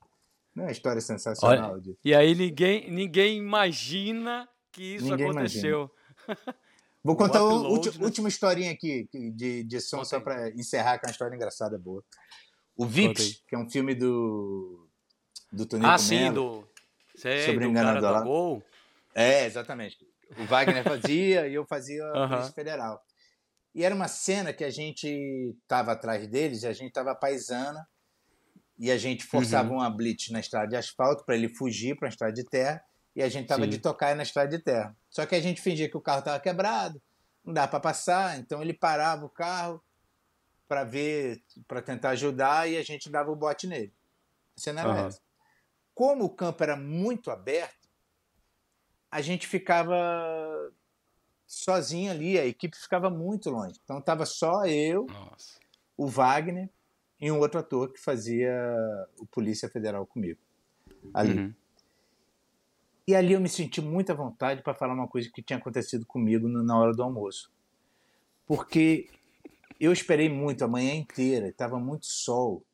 Não 0.54 0.64
é 0.64 0.66
uma 0.66 0.72
história 0.72 1.00
sensacional. 1.00 1.72
Olha, 1.72 1.96
e 2.04 2.14
aí 2.14 2.34
ninguém, 2.34 2.90
ninguém 2.90 3.38
imagina 3.38 4.46
que 4.70 4.96
isso 4.96 5.06
ninguém 5.06 5.30
aconteceu. 5.30 5.90
Vou 7.02 7.16
contar 7.16 7.40
a 7.40 7.42
né? 7.42 7.80
última 8.00 8.28
historinha 8.28 8.70
aqui 8.70 9.08
de, 9.12 9.64
de 9.64 9.80
som, 9.80 10.04
só 10.04 10.20
para 10.20 10.50
encerrar 10.50 10.98
com 10.98 11.06
uma 11.06 11.10
história 11.10 11.34
engraçada 11.34 11.76
boa. 11.76 12.04
O 12.76 12.86
Vips, 12.86 13.42
que 13.48 13.56
é 13.56 13.58
um 13.58 13.68
filme 13.68 13.94
do, 13.94 14.88
do 15.50 15.66
Tonico 15.66 15.88
Ah, 15.88 15.98
sim, 15.98 16.32
do, 16.32 16.64
sei, 17.16 17.44
sobre 17.44 17.66
do 17.66 17.74
cara 17.74 18.00
do 18.00 18.24
gol. 18.24 18.62
É, 19.14 19.46
exatamente. 19.46 19.98
O 20.38 20.44
Wagner 20.44 20.84
fazia 20.84 21.48
e 21.48 21.54
eu 21.54 21.66
fazia 21.66 22.04
a 22.06 22.28
Polícia 22.28 22.52
Federal. 22.52 23.02
E 23.74 23.84
era 23.84 23.94
uma 23.94 24.08
cena 24.08 24.52
que 24.52 24.64
a 24.64 24.70
gente 24.70 25.56
tava 25.66 25.92
atrás 25.92 26.26
deles, 26.26 26.62
e 26.62 26.66
a 26.66 26.72
gente 26.72 26.92
tava 26.92 27.14
paisana, 27.14 27.88
e 28.78 28.90
a 28.90 28.98
gente 28.98 29.24
forçava 29.24 29.70
uhum. 29.70 29.76
uma 29.76 29.90
blitz 29.90 30.30
na 30.30 30.40
estrada 30.40 30.68
de 30.68 30.76
asfalto 30.76 31.24
para 31.24 31.34
ele 31.34 31.48
fugir 31.48 31.96
para 31.96 32.08
a 32.08 32.10
estrada 32.10 32.32
de 32.32 32.44
terra, 32.44 32.84
e 33.14 33.22
a 33.22 33.28
gente 33.28 33.46
tava 33.46 33.64
Sim. 33.64 33.70
de 33.70 33.78
tocar 33.78 34.14
na 34.16 34.22
estrada 34.22 34.48
de 34.48 34.62
terra. 34.62 34.96
Só 35.10 35.24
que 35.24 35.34
a 35.34 35.40
gente 35.40 35.60
fingia 35.60 35.88
que 35.88 35.96
o 35.96 36.00
carro 36.00 36.22
tava 36.22 36.40
quebrado, 36.40 37.00
não 37.44 37.52
dá 37.52 37.66
para 37.66 37.80
passar, 37.80 38.38
então 38.38 38.62
ele 38.62 38.74
parava 38.74 39.24
o 39.24 39.30
carro, 39.30 39.82
para 40.72 40.84
ver, 40.84 41.42
para 41.68 41.82
tentar 41.82 42.10
ajudar 42.10 42.66
e 42.66 42.78
a 42.78 42.82
gente 42.82 43.10
dava 43.10 43.30
o 43.30 43.36
bote 43.36 43.66
nele. 43.66 43.92
A 44.56 44.60
cena 44.60 44.80
era 44.80 44.90
uhum. 44.90 45.06
essa. 45.06 45.20
Como 45.94 46.24
o 46.24 46.30
campo 46.30 46.62
era 46.62 46.76
muito 46.76 47.30
aberto, 47.30 47.90
a 49.10 49.20
gente 49.20 49.46
ficava 49.46 49.94
sozinho 51.53 52.11
ali, 52.11 52.38
a 52.38 52.46
equipe 52.46 52.76
ficava 52.76 53.11
muito 53.11 53.50
longe. 53.50 53.78
Então 53.84 53.98
estava 53.98 54.24
só 54.24 54.64
eu, 54.64 55.07
Nossa. 55.07 55.59
o 55.96 56.07
Wagner 56.07 56.70
e 57.20 57.30
um 57.30 57.38
outro 57.38 57.61
ator 57.61 57.92
que 57.92 58.00
fazia 58.00 58.50
o 59.18 59.26
Polícia 59.26 59.68
Federal 59.68 60.07
comigo 60.07 60.40
ali. 61.12 61.38
Uhum. 61.38 61.55
E 63.07 63.14
ali 63.14 63.34
eu 63.34 63.40
me 63.40 63.48
senti 63.48 63.82
muita 63.82 64.14
vontade 64.14 64.62
para 64.62 64.74
falar 64.74 64.94
uma 64.94 65.09
coisa 65.09 65.28
que 65.30 65.42
tinha 65.42 65.59
acontecido 65.59 66.07
comigo 66.07 66.48
na 66.48 66.78
hora 66.78 66.92
do 66.92 67.03
almoço. 67.03 67.53
Porque 68.46 69.11
eu 69.78 69.92
esperei 69.92 70.30
muito 70.30 70.64
a 70.64 70.68
manhã 70.68 70.94
inteira, 70.94 71.48
estava 71.48 71.78
muito 71.78 72.07
sol. 72.07 72.64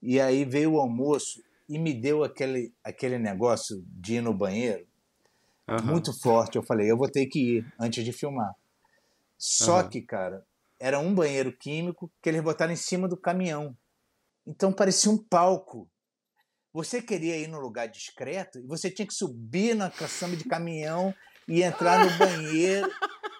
E 0.00 0.18
aí 0.18 0.44
veio 0.44 0.72
o 0.74 0.80
almoço 0.80 1.42
e 1.68 1.78
me 1.78 1.92
deu 1.92 2.24
aquele, 2.24 2.72
aquele 2.82 3.18
negócio 3.18 3.84
de 3.86 4.14
ir 4.14 4.20
no 4.22 4.32
banheiro 4.32 4.86
uhum. 5.76 5.86
muito 5.86 6.12
forte. 6.12 6.56
Eu 6.56 6.62
falei, 6.62 6.90
eu 6.90 6.96
vou 6.96 7.08
ter 7.08 7.26
que 7.26 7.58
ir 7.58 7.72
antes 7.78 8.04
de 8.04 8.12
filmar. 8.12 8.54
Só 9.38 9.82
uhum. 9.82 9.88
que, 9.88 10.02
cara, 10.02 10.44
era 10.78 10.98
um 10.98 11.14
banheiro 11.14 11.52
químico 11.52 12.10
que 12.22 12.28
eles 12.28 12.42
botaram 12.42 12.72
em 12.72 12.76
cima 12.76 13.06
do 13.06 13.16
caminhão. 13.16 13.76
Então 14.46 14.72
parecia 14.72 15.10
um 15.10 15.18
palco. 15.18 15.88
Você 16.72 17.02
queria 17.02 17.36
ir 17.36 17.48
num 17.48 17.58
lugar 17.58 17.88
discreto 17.88 18.58
e 18.58 18.66
você 18.66 18.90
tinha 18.90 19.06
que 19.06 19.14
subir 19.14 19.74
na 19.74 19.90
caçamba 19.90 20.36
de 20.36 20.44
caminhão 20.44 21.14
e 21.46 21.62
entrar 21.62 22.04
no 22.04 22.18
banheiro. 22.18 22.88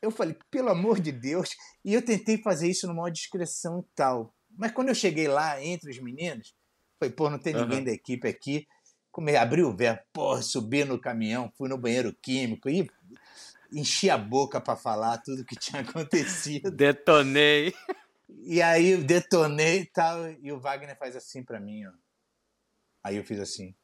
Eu 0.00 0.12
falei, 0.12 0.36
pelo 0.48 0.70
amor 0.70 1.00
de 1.00 1.10
Deus. 1.10 1.50
E 1.84 1.92
eu 1.92 2.00
tentei 2.00 2.40
fazer 2.40 2.68
isso 2.68 2.86
numa 2.86 3.10
discreção 3.10 3.80
e 3.80 3.94
tal. 3.96 4.32
Mas 4.56 4.70
quando 4.70 4.90
eu 4.90 4.94
cheguei 4.94 5.26
lá, 5.26 5.60
entre 5.60 5.90
os 5.90 5.98
meninos, 5.98 6.54
falei, 7.00 7.12
pô, 7.12 7.28
não 7.28 7.36
tem 7.36 7.52
ninguém 7.52 7.78
uhum. 7.78 7.84
da 7.84 7.90
equipe 7.90 8.28
aqui. 8.28 8.68
Come, 9.18 9.34
abri 9.34 9.64
o 9.64 9.74
verbo, 9.74 10.00
pô, 10.12 10.40
subi 10.40 10.84
no 10.84 10.96
caminhão, 10.96 11.52
fui 11.58 11.68
no 11.68 11.76
banheiro 11.76 12.14
químico 12.22 12.70
e 12.70 12.88
enchi 13.72 14.08
a 14.08 14.16
boca 14.16 14.60
para 14.60 14.76
falar 14.76 15.18
tudo 15.18 15.44
que 15.44 15.56
tinha 15.56 15.82
acontecido. 15.82 16.70
Detonei. 16.70 17.74
E 18.44 18.62
aí 18.62 18.90
eu 18.90 19.02
detonei 19.02 19.80
e 19.80 19.86
tal. 19.86 20.30
E 20.30 20.52
o 20.52 20.60
Wagner 20.60 20.96
faz 20.96 21.16
assim 21.16 21.42
para 21.42 21.58
mim, 21.58 21.84
ó. 21.84 21.90
Aí 23.02 23.16
eu 23.16 23.24
fiz 23.24 23.40
assim. 23.40 23.74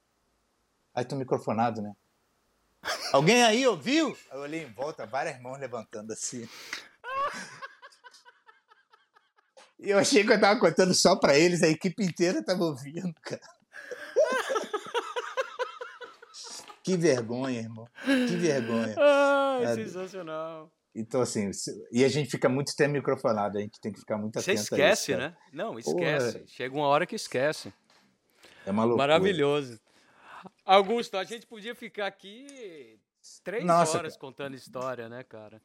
Aí 0.94 1.04
tô 1.04 1.16
microfonado, 1.16 1.82
né? 1.82 1.96
Alguém 3.12 3.42
aí 3.42 3.66
ouviu? 3.66 4.16
Eu 4.30 4.38
olhei 4.38 4.62
em 4.62 4.72
volta, 4.72 5.04
várias 5.04 5.42
mãos 5.42 5.58
levantando 5.58 6.12
assim. 6.12 6.48
E 9.80 9.90
eu 9.90 9.98
achei 9.98 10.22
que 10.22 10.32
eu 10.32 10.40
tava 10.40 10.60
contando 10.60 10.94
só 10.94 11.16
pra 11.16 11.36
eles, 11.36 11.60
a 11.60 11.68
equipe 11.68 12.04
inteira 12.04 12.40
tava 12.40 12.62
ouvindo, 12.62 13.12
cara. 13.20 13.42
Que 16.84 16.98
vergonha, 16.98 17.60
irmão. 17.60 17.88
Que 18.04 18.36
vergonha. 18.36 18.94
Ai, 18.98 19.64
é, 19.64 19.74
sensacional. 19.74 20.70
Então, 20.94 21.22
assim, 21.22 21.50
e 21.90 22.04
a 22.04 22.08
gente 22.08 22.30
fica 22.30 22.46
muito 22.48 22.76
tempo 22.76 22.92
microfonado, 22.92 23.56
a 23.56 23.60
gente 23.62 23.80
tem 23.80 23.90
que 23.90 23.98
ficar 23.98 24.18
muito 24.18 24.38
atento 24.38 24.58
Você 24.58 24.62
esquece, 24.62 25.12
isso, 25.12 25.20
né? 25.20 25.34
Não, 25.50 25.78
esquece. 25.78 26.32
Porra. 26.34 26.46
Chega 26.46 26.76
uma 26.76 26.86
hora 26.86 27.06
que 27.06 27.16
esquece. 27.16 27.72
É 28.66 28.70
uma 28.70 28.84
loucura. 28.84 29.08
Maravilhoso. 29.08 29.80
Augusto, 30.64 31.16
a 31.16 31.24
gente 31.24 31.46
podia 31.46 31.74
ficar 31.74 32.06
aqui 32.06 33.00
três 33.42 33.64
Nossa, 33.64 33.96
horas 33.96 34.16
contando 34.16 34.54
história, 34.54 35.08
né, 35.08 35.24
cara? 35.24 35.60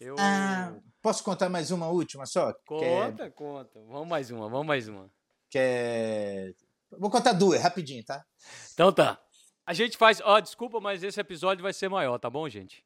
Eu... 0.00 0.14
Ah, 0.18 0.72
posso 1.02 1.22
contar 1.24 1.48
mais 1.48 1.72
uma 1.72 1.88
última 1.88 2.24
só? 2.26 2.54
Conta, 2.64 3.24
é... 3.24 3.30
conta. 3.30 3.80
Vamos 3.88 4.08
mais 4.08 4.30
uma, 4.30 4.48
vamos 4.48 4.66
mais 4.66 4.88
uma. 4.88 5.10
Que 5.50 5.58
é... 5.58 6.54
Vou 6.96 7.10
contar 7.10 7.32
duas, 7.32 7.60
rapidinho, 7.60 8.04
tá? 8.04 8.24
Então 8.72 8.92
tá. 8.92 9.20
A 9.66 9.74
gente 9.74 9.96
faz. 9.96 10.20
Ó, 10.22 10.36
oh, 10.36 10.40
desculpa, 10.40 10.80
mas 10.80 11.02
esse 11.02 11.20
episódio 11.20 11.62
vai 11.62 11.72
ser 11.72 11.88
maior, 11.88 12.18
tá 12.18 12.28
bom, 12.28 12.48
gente? 12.48 12.84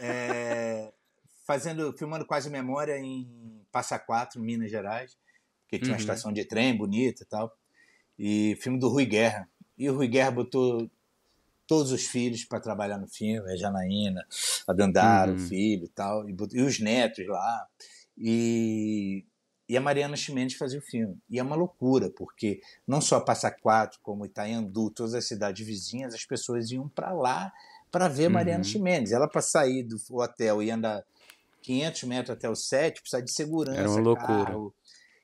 É... 0.00 0.92
Fazendo, 1.46 1.92
filmando 1.92 2.24
quase 2.24 2.48
memória 2.48 2.98
em 2.98 3.60
Passa 3.70 3.98
Quatro, 3.98 4.40
Minas 4.40 4.70
Gerais, 4.70 5.18
que 5.68 5.78
tinha 5.78 5.90
uhum. 5.90 5.96
uma 5.96 6.00
estação 6.00 6.32
de 6.32 6.44
trem 6.44 6.76
bonita 6.76 7.22
e 7.22 7.26
tal. 7.26 7.54
E 8.18 8.56
filme 8.60 8.78
do 8.78 8.88
Rui 8.88 9.04
Guerra. 9.04 9.48
E 9.76 9.90
o 9.90 9.94
Rui 9.94 10.08
Guerra 10.08 10.30
botou 10.30 10.90
todos 11.66 11.92
os 11.92 12.06
filhos 12.06 12.44
para 12.44 12.60
trabalhar 12.60 12.98
no 12.98 13.08
filme, 13.08 13.50
a 13.50 13.56
Janaína, 13.56 14.26
a 14.66 14.72
Dandara, 14.72 15.32
uhum. 15.32 15.36
o 15.36 15.40
filho 15.40 15.84
e 15.84 15.88
tal, 15.88 16.28
e, 16.28 16.36
e, 16.52 16.62
os 16.62 16.80
netos 16.80 17.26
lá. 17.26 17.66
E 18.16 19.24
e 19.68 19.76
a 19.76 19.80
Mariana 19.80 20.16
Ximenes 20.16 20.54
fazia 20.54 20.78
o 20.78 20.82
filme. 20.82 21.16
E 21.28 21.38
é 21.38 21.42
uma 21.42 21.56
loucura, 21.56 22.10
porque 22.10 22.60
não 22.86 23.00
só 23.00 23.18
Passa 23.20 23.50
Quatro, 23.50 23.98
como 24.02 24.26
Itaiandu, 24.26 24.90
todas 24.90 25.14
as 25.14 25.26
cidades 25.26 25.66
vizinhas, 25.66 26.14
as 26.14 26.24
pessoas 26.24 26.70
iam 26.70 26.88
para 26.88 27.12
lá 27.12 27.52
para 27.90 28.08
ver 28.08 28.26
uhum. 28.26 28.32
Mariana 28.32 28.64
Ximenes. 28.64 29.12
Ela, 29.12 29.28
para 29.28 29.40
sair 29.40 29.82
do 29.84 29.96
hotel 30.10 30.62
e 30.62 30.70
andar 30.70 31.04
500 31.62 32.02
metros 32.04 32.36
até 32.36 32.50
o 32.50 32.54
set, 32.54 33.00
precisa 33.00 33.22
de 33.22 33.30
segurança. 33.30 33.78
Era 33.78 33.90
uma 33.90 34.00
loucura. 34.00 34.44
Carro. 34.44 34.74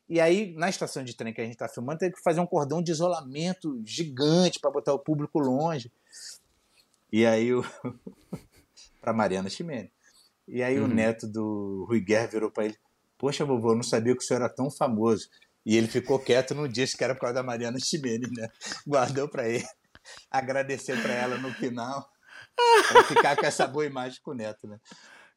E 0.09 0.20
aí, 0.20 0.55
na 0.57 0.68
estação 0.68 1.05
de 1.05 1.14
trem 1.14 1.32
que 1.32 1.41
a 1.41 1.45
gente 1.45 1.55
está 1.55 1.68
filmando, 1.68 1.99
tem 1.99 2.11
que 2.11 2.22
fazer 2.22 2.41
um 2.41 2.47
cordão 2.47 2.82
de 2.82 2.91
isolamento 2.91 3.80
gigante 3.84 4.59
para 4.59 4.70
botar 4.70 4.95
o 4.95 4.99
público 4.99 5.38
longe. 5.38 5.93
E 7.12 7.26
aí, 7.26 7.53
o... 7.53 7.62
para 9.01 9.12
Mariana 9.12 9.51
Ximenes. 9.51 9.91
E 10.49 10.62
aí, 10.62 10.78
uhum. 10.78 10.86
o 10.86 10.88
neto 10.88 11.28
do 11.28 11.84
Rui 11.88 12.01
Guerra 12.01 12.26
virou 12.26 12.51
para 12.51 12.64
ele: 12.64 12.76
Poxa, 13.20 13.44
vovô, 13.44 13.72
eu 13.72 13.76
não 13.76 13.82
sabia 13.82 14.16
que 14.16 14.22
o 14.22 14.26
senhor 14.26 14.40
era 14.40 14.48
tão 14.48 14.70
famoso. 14.70 15.28
E 15.64 15.76
ele 15.76 15.86
ficou 15.86 16.18
quieto, 16.18 16.54
não 16.54 16.66
disse 16.66 16.96
que 16.96 17.04
era 17.04 17.14
por 17.14 17.20
causa 17.20 17.34
da 17.34 17.42
Mariana 17.42 17.78
Ximenes, 17.78 18.30
né? 18.32 18.48
Guardou 18.88 19.28
para 19.28 19.46
ele. 19.46 19.66
Agradeceu 20.30 20.96
para 21.02 21.12
ela 21.12 21.36
no 21.36 21.52
final. 21.52 22.08
Pra 22.88 23.04
ficar 23.04 23.36
com 23.36 23.44
essa 23.44 23.66
boa 23.66 23.84
imagem 23.84 24.18
com 24.22 24.30
o 24.30 24.34
neto, 24.34 24.66
né? 24.66 24.78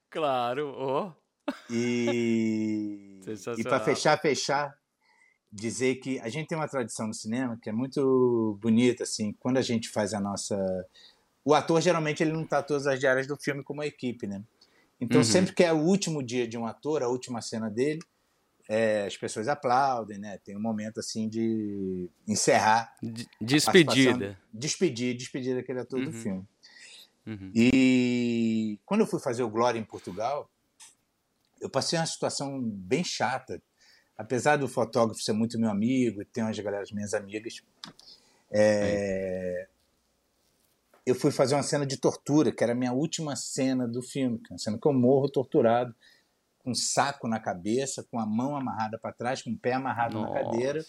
Claro, 0.10 0.74
oh. 0.78 1.12
E, 1.70 3.20
e 3.58 3.64
para 3.64 3.82
fechar, 3.82 4.18
fechar, 4.18 4.74
dizer 5.52 5.96
que 5.96 6.22
a 6.22 6.30
gente 6.30 6.48
tem 6.48 6.58
uma 6.58 6.70
tradição 6.70 7.08
no 7.08 7.14
cinema 7.14 7.60
que 7.62 7.70
é 7.70 7.74
muito 7.74 8.58
bonita, 8.62 9.04
assim, 9.04 9.34
quando 9.34 9.58
a 9.58 9.62
gente 9.62 9.90
faz 9.90 10.14
a 10.14 10.22
nossa... 10.22 10.56
O 11.44 11.54
ator, 11.54 11.82
geralmente, 11.82 12.24
ele 12.24 12.32
não 12.32 12.44
está 12.44 12.64
todas 12.64 12.88
as 12.88 12.98
diárias 12.98 13.28
do 13.28 13.36
filme 13.36 13.62
como 13.62 13.82
a 13.82 13.86
equipe, 13.86 14.26
né? 14.26 14.42
Então, 15.00 15.18
uhum. 15.18 15.24
sempre 15.24 15.54
que 15.54 15.64
é 15.64 15.74
o 15.74 15.80
último 15.80 16.24
dia 16.24 16.48
de 16.48 16.58
um 16.58 16.66
ator, 16.66 17.04
a 17.04 17.08
última 17.08 17.42
cena 17.42 17.70
dele, 17.70 18.00
é, 18.68 19.06
as 19.06 19.18
pessoas 19.18 19.48
aplaudem, 19.48 20.18
né? 20.18 20.40
Tem 20.44 20.56
um 20.56 20.62
momento 20.62 21.00
assim 21.00 21.28
de 21.28 22.10
encerrar. 22.28 22.96
Despedida. 23.42 24.40
Despedir, 24.54 25.16
despedir 25.16 25.56
daquele 25.56 25.80
ator 25.80 26.00
uhum. 26.00 26.06
do 26.06 26.14
filme. 26.14 26.48
Uhum. 27.26 27.52
E 27.54 28.80
quando 28.86 29.02
eu 29.02 29.08
fui 29.08 29.20
fazer 29.20 29.44
o 29.44 29.50
Glória 29.50 29.80
em 29.80 29.84
Portugal, 29.84 30.50
eu 31.60 31.70
passei 31.70 31.98
uma 31.98 32.06
situação 32.06 32.62
bem 32.62 33.04
chata. 33.04 33.62
Apesar 34.18 34.58
do 34.58 34.68
fotógrafo 34.68 35.22
ser 35.22 35.34
muito 35.34 35.60
meu 35.60 35.70
amigo 35.70 36.22
e 36.22 36.26
ter 36.26 36.42
umas 36.42 36.58
galera 36.60 36.84
minhas 36.94 37.14
amigas, 37.14 37.62
é, 38.52 39.68
eu 41.06 41.16
fui 41.16 41.32
fazer 41.32 41.56
uma 41.56 41.64
cena 41.64 41.86
de 41.86 41.98
tortura, 41.98 42.52
que 42.52 42.64
era 42.64 42.74
a 42.74 42.76
minha 42.76 42.94
última 42.94 43.36
cena 43.36 43.88
do 43.88 44.02
filme, 44.02 44.40
que 44.40 44.52
é 44.52 44.54
uma 44.54 44.60
cena 44.60 44.78
que 44.82 44.88
eu 44.88 44.94
morro 44.94 45.30
torturado, 45.30 45.94
com 46.60 46.72
um 46.72 46.76
saco 46.76 47.28
na 47.28 47.40
cabeça, 47.40 48.06
com 48.10 48.20
a 48.20 48.26
mão 48.26 48.56
amarrada 48.56 48.98
para 48.98 49.14
trás, 49.14 49.42
com 49.42 49.52
o 49.52 49.58
pé 49.58 49.74
amarrado 49.74 50.16
Nossa. 50.16 50.34
na 50.34 50.44
cadeira, 50.44 50.86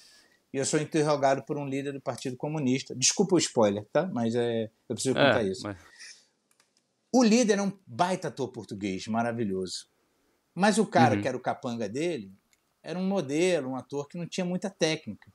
e 0.52 0.56
eu 0.56 0.64
sou 0.64 0.80
interrogado 0.80 1.42
por 1.42 1.58
um 1.58 1.66
líder 1.66 1.92
do 1.92 2.00
Partido 2.00 2.36
Comunista. 2.36 2.94
Desculpa 2.94 3.34
o 3.34 3.38
spoiler, 3.38 3.84
tá? 3.92 4.06
Mas 4.06 4.36
é, 4.36 4.70
eu 4.88 4.94
preciso 4.94 5.14
contar 5.14 5.44
é, 5.44 5.48
isso. 5.48 5.62
Mas... 5.64 5.76
O 7.12 7.24
líder 7.24 7.58
é 7.58 7.62
um 7.62 7.72
baita 7.84 8.28
ator 8.28 8.52
português, 8.52 9.08
maravilhoso. 9.08 9.88
Mas 10.54 10.78
o 10.78 10.86
cara 10.86 11.16
uhum. 11.16 11.22
que 11.22 11.26
era 11.26 11.36
o 11.36 11.40
capanga 11.40 11.88
dele 11.88 12.32
era 12.84 12.96
um 12.96 13.04
modelo, 13.04 13.70
um 13.70 13.76
ator 13.76 14.06
que 14.06 14.16
não 14.16 14.28
tinha 14.28 14.44
muita 14.44 14.70
técnica. 14.70 15.32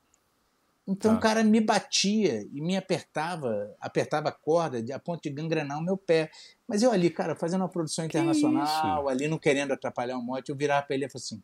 Então 0.89 1.11
ah. 1.11 1.15
o 1.17 1.19
cara 1.19 1.43
me 1.43 1.61
batia 1.61 2.47
e 2.51 2.59
me 2.59 2.75
apertava, 2.75 3.75
apertava 3.79 4.29
a 4.29 4.31
corda 4.31 4.83
a 4.93 4.97
ponto 4.97 5.21
de 5.21 5.29
gangrenar 5.29 5.77
o 5.77 5.83
meu 5.83 5.95
pé. 5.95 6.31
Mas 6.67 6.81
eu 6.81 6.91
ali, 6.91 7.11
cara, 7.11 7.35
fazendo 7.35 7.61
uma 7.61 7.69
produção 7.69 8.03
internacional, 8.03 9.07
ali 9.07 9.27
não 9.27 9.37
querendo 9.37 9.71
atrapalhar 9.71 10.17
o 10.17 10.21
mote, 10.21 10.49
eu 10.49 10.55
virava 10.55 10.87
pra 10.87 10.95
ele 10.95 11.05
e 11.05 11.09
falava 11.09 11.23
assim: 11.23 11.43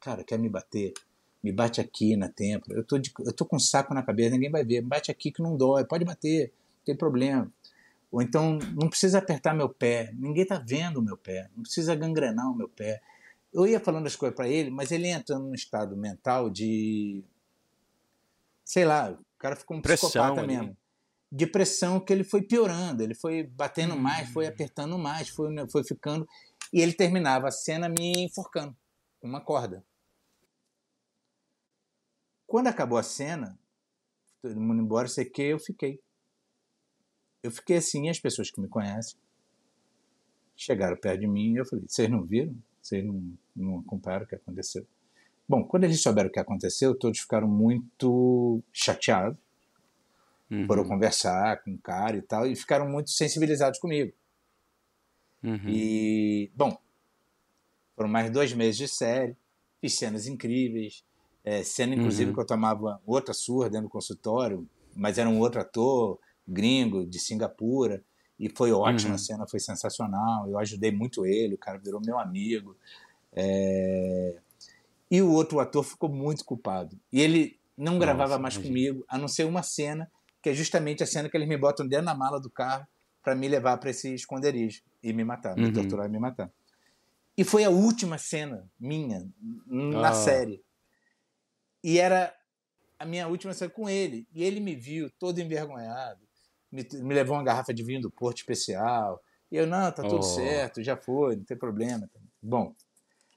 cara, 0.00 0.24
quer 0.24 0.40
me 0.40 0.48
bater? 0.48 0.92
Me 1.40 1.52
bate 1.52 1.80
aqui 1.80 2.16
na 2.16 2.28
têmpora. 2.28 2.76
Eu 2.76 2.84
tô, 2.84 2.98
de, 2.98 3.12
eu 3.20 3.32
tô 3.32 3.44
com 3.44 3.56
um 3.56 3.60
saco 3.60 3.94
na 3.94 4.02
cabeça, 4.02 4.30
ninguém 4.30 4.50
vai 4.50 4.64
ver. 4.64 4.82
Me 4.82 4.88
bate 4.88 5.08
aqui 5.08 5.30
que 5.30 5.40
não 5.40 5.56
dói, 5.56 5.84
pode 5.84 6.04
bater, 6.04 6.52
não 6.78 6.84
tem 6.84 6.96
problema. 6.96 7.48
Ou 8.10 8.22
então, 8.22 8.58
não 8.80 8.88
precisa 8.88 9.18
apertar 9.18 9.54
meu 9.54 9.68
pé, 9.68 10.10
ninguém 10.14 10.44
tá 10.44 10.58
vendo 10.58 10.98
o 10.98 11.02
meu 11.02 11.16
pé, 11.16 11.48
não 11.54 11.62
precisa 11.62 11.94
gangrenar 11.94 12.50
o 12.50 12.56
meu 12.56 12.68
pé. 12.68 13.00
Eu 13.52 13.66
ia 13.66 13.78
falando 13.78 14.06
as 14.06 14.16
coisas 14.16 14.34
para 14.34 14.48
ele, 14.48 14.70
mas 14.70 14.90
ele 14.90 15.08
entrando 15.08 15.44
num 15.44 15.54
estado 15.54 15.96
mental 15.96 16.50
de 16.50 17.22
sei 18.74 18.84
lá, 18.84 19.12
o 19.12 19.38
cara 19.38 19.54
ficou 19.54 19.76
um 19.76 19.80
pressão 19.80 20.10
psicopata 20.10 20.40
ali. 20.40 20.56
mesmo. 20.56 20.76
De 21.30 21.46
pressão 21.46 22.00
que 22.00 22.12
ele 22.12 22.24
foi 22.24 22.42
piorando, 22.42 23.04
ele 23.04 23.14
foi 23.14 23.44
batendo 23.44 23.94
hum. 23.94 24.00
mais, 24.00 24.28
foi 24.30 24.48
apertando 24.48 24.98
mais, 24.98 25.28
foi, 25.28 25.54
foi 25.70 25.84
ficando. 25.84 26.26
E 26.72 26.80
ele 26.80 26.92
terminava 26.92 27.46
a 27.46 27.52
cena 27.52 27.88
me 27.88 28.24
enforcando 28.24 28.76
com 29.20 29.28
uma 29.28 29.40
corda. 29.40 29.84
Quando 32.48 32.66
acabou 32.66 32.98
a 32.98 33.04
cena, 33.04 33.56
todo 34.42 34.60
mundo 34.60 34.82
embora, 34.82 35.06
sei 35.06 35.24
que 35.24 35.42
eu 35.42 35.60
fiquei. 35.60 36.00
Eu 37.44 37.52
fiquei 37.52 37.76
assim, 37.76 38.08
as 38.08 38.18
pessoas 38.18 38.50
que 38.50 38.60
me 38.60 38.68
conhecem 38.68 39.16
chegaram 40.56 40.96
perto 40.96 41.20
de 41.20 41.28
mim 41.28 41.52
e 41.52 41.56
eu 41.58 41.64
falei: 41.64 41.84
vocês 41.86 42.10
não 42.10 42.24
viram? 42.24 42.56
Vocês 42.82 43.04
não, 43.04 43.38
não 43.54 43.78
acompanharam 43.78 44.24
o 44.24 44.28
que 44.28 44.34
aconteceu? 44.34 44.84
Bom, 45.48 45.64
quando 45.64 45.84
eles 45.84 46.02
souberam 46.02 46.28
o 46.28 46.32
que 46.32 46.40
aconteceu, 46.40 46.94
todos 46.94 47.20
ficaram 47.20 47.46
muito 47.46 48.62
chateados. 48.72 49.38
Uhum. 50.50 50.66
Foram 50.66 50.84
conversar 50.84 51.62
com 51.62 51.74
o 51.74 51.78
cara 51.78 52.16
e 52.16 52.22
tal, 52.22 52.46
e 52.46 52.54
ficaram 52.54 52.88
muito 52.88 53.10
sensibilizados 53.10 53.78
comigo. 53.78 54.12
Uhum. 55.42 55.68
E, 55.68 56.50
bom, 56.54 56.76
foram 57.96 58.08
mais 58.08 58.30
dois 58.30 58.52
meses 58.52 58.76
de 58.76 58.88
série, 58.88 59.36
fiz 59.80 59.94
cenas 59.94 60.26
incríveis, 60.26 61.04
é, 61.44 61.62
cena 61.62 61.94
inclusive 61.94 62.30
uhum. 62.30 62.34
que 62.34 62.40
eu 62.40 62.46
tomava 62.46 63.00
outra 63.06 63.34
surra 63.34 63.68
dentro 63.68 63.86
do 63.86 63.90
consultório, 63.90 64.66
mas 64.96 65.18
era 65.18 65.28
um 65.28 65.38
outro 65.38 65.60
ator, 65.60 66.18
gringo, 66.46 67.06
de 67.06 67.18
Singapura, 67.18 68.02
e 68.38 68.48
foi 68.48 68.72
ótima 68.72 69.10
uhum. 69.10 69.14
a 69.14 69.18
cena, 69.18 69.46
foi 69.46 69.60
sensacional, 69.60 70.48
eu 70.48 70.58
ajudei 70.58 70.90
muito 70.90 71.26
ele, 71.26 71.54
o 71.54 71.58
cara 71.58 71.78
virou 71.78 72.00
meu 72.00 72.18
amigo. 72.18 72.76
É... 73.32 74.38
E 75.10 75.20
o 75.22 75.30
outro 75.30 75.60
ator 75.60 75.84
ficou 75.84 76.08
muito 76.08 76.44
culpado. 76.44 76.98
E 77.12 77.20
ele 77.20 77.58
não 77.76 77.98
gravava 77.98 78.30
Nossa, 78.30 78.42
mais 78.42 78.54
imagina. 78.54 78.74
comigo, 78.74 79.04
a 79.08 79.18
não 79.18 79.28
ser 79.28 79.44
uma 79.44 79.62
cena, 79.62 80.10
que 80.42 80.50
é 80.50 80.54
justamente 80.54 81.02
a 81.02 81.06
cena 81.06 81.28
que 81.28 81.36
eles 81.36 81.48
me 81.48 81.56
botam 81.56 81.86
dentro 81.86 82.06
da 82.06 82.14
mala 82.14 82.40
do 82.40 82.50
carro 82.50 82.86
para 83.22 83.34
me 83.34 83.48
levar 83.48 83.78
para 83.78 83.90
esse 83.90 84.14
esconderijo 84.14 84.82
e 85.02 85.12
me 85.12 85.24
matar, 85.24 85.56
me 85.56 85.66
uhum. 85.66 85.72
torturar 85.72 86.06
e 86.06 86.10
me 86.10 86.18
matar. 86.18 86.52
E 87.36 87.42
foi 87.42 87.64
a 87.64 87.70
última 87.70 88.18
cena 88.18 88.68
minha 88.78 89.26
na 89.66 90.10
oh. 90.10 90.14
série. 90.14 90.62
E 91.82 91.98
era 91.98 92.34
a 92.98 93.04
minha 93.04 93.26
última 93.26 93.52
cena 93.52 93.70
com 93.70 93.88
ele. 93.88 94.26
E 94.32 94.44
ele 94.44 94.60
me 94.60 94.76
viu 94.76 95.10
todo 95.18 95.40
envergonhado, 95.40 96.20
me, 96.70 96.86
me 96.92 97.14
levou 97.14 97.36
uma 97.36 97.42
garrafa 97.42 97.74
de 97.74 97.82
vinho 97.82 98.00
do 98.00 98.10
Porto 98.10 98.38
Especial. 98.38 99.20
E 99.50 99.56
eu, 99.56 99.66
não, 99.66 99.90
tá 99.90 100.02
tudo 100.02 100.18
oh. 100.18 100.22
certo, 100.22 100.82
já 100.82 100.96
foi, 100.96 101.36
não 101.36 101.44
tem 101.44 101.56
problema. 101.56 102.08
Bom, 102.42 102.74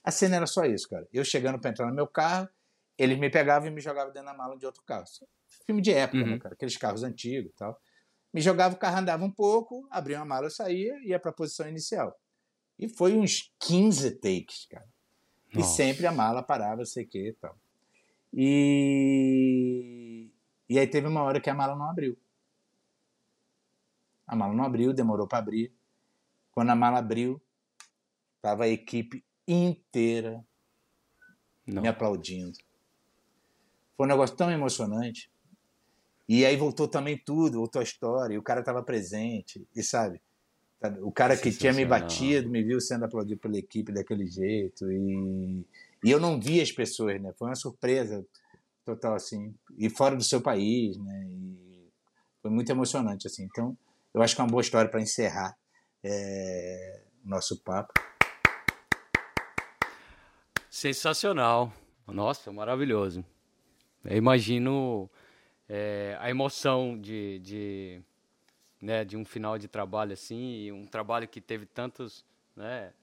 a 0.07 0.11
cena 0.11 0.37
era 0.37 0.47
só 0.47 0.63
isso, 0.63 0.87
cara. 0.87 1.05
Eu 1.11 1.25
chegando 1.25 1.59
para 1.59 1.69
entrar 1.69 1.85
no 1.85 1.93
meu 1.93 2.07
carro, 2.07 2.47
eles 2.97 3.19
me 3.19 3.29
pegavam 3.29 3.67
e 3.67 3.71
me 3.71 3.81
jogavam 3.81 4.13
dentro 4.13 4.29
da 4.29 4.33
mala 4.33 4.57
de 4.57 4.65
outro 4.65 4.81
carro. 4.83 5.03
Filme 5.65 5.81
de 5.81 5.91
época, 5.91 6.19
né, 6.19 6.23
uhum. 6.23 6.31
né, 6.31 6.39
cara? 6.39 6.55
Aqueles 6.55 6.77
carros 6.77 7.03
antigos 7.03 7.51
e 7.51 7.55
tal. 7.55 7.77
Me 8.33 8.39
jogava, 8.39 8.73
o 8.73 8.77
carro 8.77 8.99
andava 8.99 9.25
um 9.25 9.31
pouco, 9.31 9.85
abria 9.91 10.19
uma 10.19 10.25
mala, 10.25 10.45
eu 10.45 10.49
saía 10.49 10.97
e 10.99 11.09
ia 11.09 11.19
para 11.19 11.31
a 11.31 11.33
posição 11.33 11.67
inicial. 11.67 12.17
E 12.79 12.87
foi 12.87 13.17
uns 13.17 13.53
15 13.59 14.11
takes, 14.11 14.65
cara. 14.67 14.87
Nossa. 15.53 15.73
E 15.73 15.75
sempre 15.75 16.07
a 16.07 16.11
mala 16.13 16.41
parava, 16.41 16.85
sei 16.85 17.03
o 17.03 17.09
que 17.09 17.27
e 17.27 17.33
tal. 17.33 17.59
E... 18.33 19.51
e 20.69 20.79
aí 20.79 20.87
teve 20.87 21.05
uma 21.07 21.21
hora 21.21 21.41
que 21.41 21.49
a 21.49 21.53
mala 21.53 21.75
não 21.75 21.89
abriu. 21.89 22.17
A 24.25 24.37
mala 24.37 24.53
não 24.53 24.63
abriu, 24.63 24.93
demorou 24.93 25.27
para 25.27 25.39
abrir. 25.39 25.75
Quando 26.51 26.69
a 26.69 26.75
mala 26.77 26.99
abriu, 26.99 27.41
tava 28.41 28.63
a 28.63 28.69
equipe 28.69 29.26
inteira 29.47 30.43
Não. 31.65 31.81
me 31.81 31.87
aplaudindo. 31.87 32.57
Foi 33.95 34.05
um 34.05 34.09
negócio 34.09 34.35
tão 34.35 34.51
emocionante. 34.51 35.31
E 36.29 36.45
aí 36.45 36.57
voltou 36.57 36.87
também 36.87 37.17
tudo, 37.17 37.59
voltou 37.59 37.79
a 37.79 37.83
história, 37.83 38.33
e 38.33 38.37
o 38.37 38.43
cara 38.43 38.59
estava 38.59 38.83
presente, 38.83 39.65
e 39.75 39.81
sabe? 39.81 40.21
O 41.01 41.11
cara 41.11 41.35
que 41.37 41.51
tinha 41.51 41.73
me 41.73 41.85
batido 41.85 42.49
me 42.49 42.61
viu 42.61 42.79
sendo 42.81 43.05
aplaudido 43.05 43.39
pela 43.39 43.57
equipe 43.57 43.91
daquele 43.91 44.27
jeito, 44.27 44.91
e, 44.91 45.65
e 46.03 46.11
eu 46.11 46.19
não 46.19 46.39
vi 46.39 46.61
as 46.61 46.71
pessoas, 46.71 47.19
né? 47.21 47.33
Foi 47.37 47.47
uma 47.47 47.55
surpresa 47.55 48.25
total, 48.85 49.15
assim, 49.15 49.55
e 49.77 49.89
fora 49.89 50.15
do 50.15 50.23
seu 50.23 50.41
país, 50.41 50.97
né? 50.97 51.27
E 51.29 51.89
foi 52.41 52.51
muito 52.51 52.69
emocionante, 52.69 53.25
assim. 53.25 53.43
Então, 53.43 53.77
eu 54.13 54.21
acho 54.21 54.35
que 54.35 54.41
é 54.41 54.43
uma 54.43 54.51
boa 54.51 54.61
história 54.61 54.91
para 54.91 55.01
encerrar 55.01 55.57
é, 56.03 57.01
nosso 57.23 57.57
papo. 57.63 57.93
Sensacional. 60.77 61.73
Nossa, 62.05 62.51
maravilhoso. 62.51 63.25
Eu 64.05 64.15
imagino 64.15 65.09
é, 65.67 66.15
a 66.19 66.29
emoção 66.29 66.95
de, 67.01 67.39
de, 67.39 68.01
né, 68.79 69.03
de 69.03 69.17
um 69.17 69.25
final 69.25 69.57
de 69.57 69.67
trabalho 69.67 70.13
assim, 70.13 70.65
e 70.65 70.71
um 70.71 70.85
trabalho 70.85 71.27
que 71.27 71.41
teve 71.41 71.65
tantos, 71.65 72.23
né, 72.55 72.93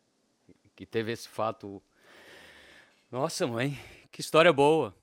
que 0.76 0.86
teve 0.86 1.10
esse 1.10 1.28
fato. 1.28 1.82
Nossa, 3.10 3.44
mãe, 3.44 3.76
Que 4.12 4.20
história 4.20 4.52
boa. 4.52 4.94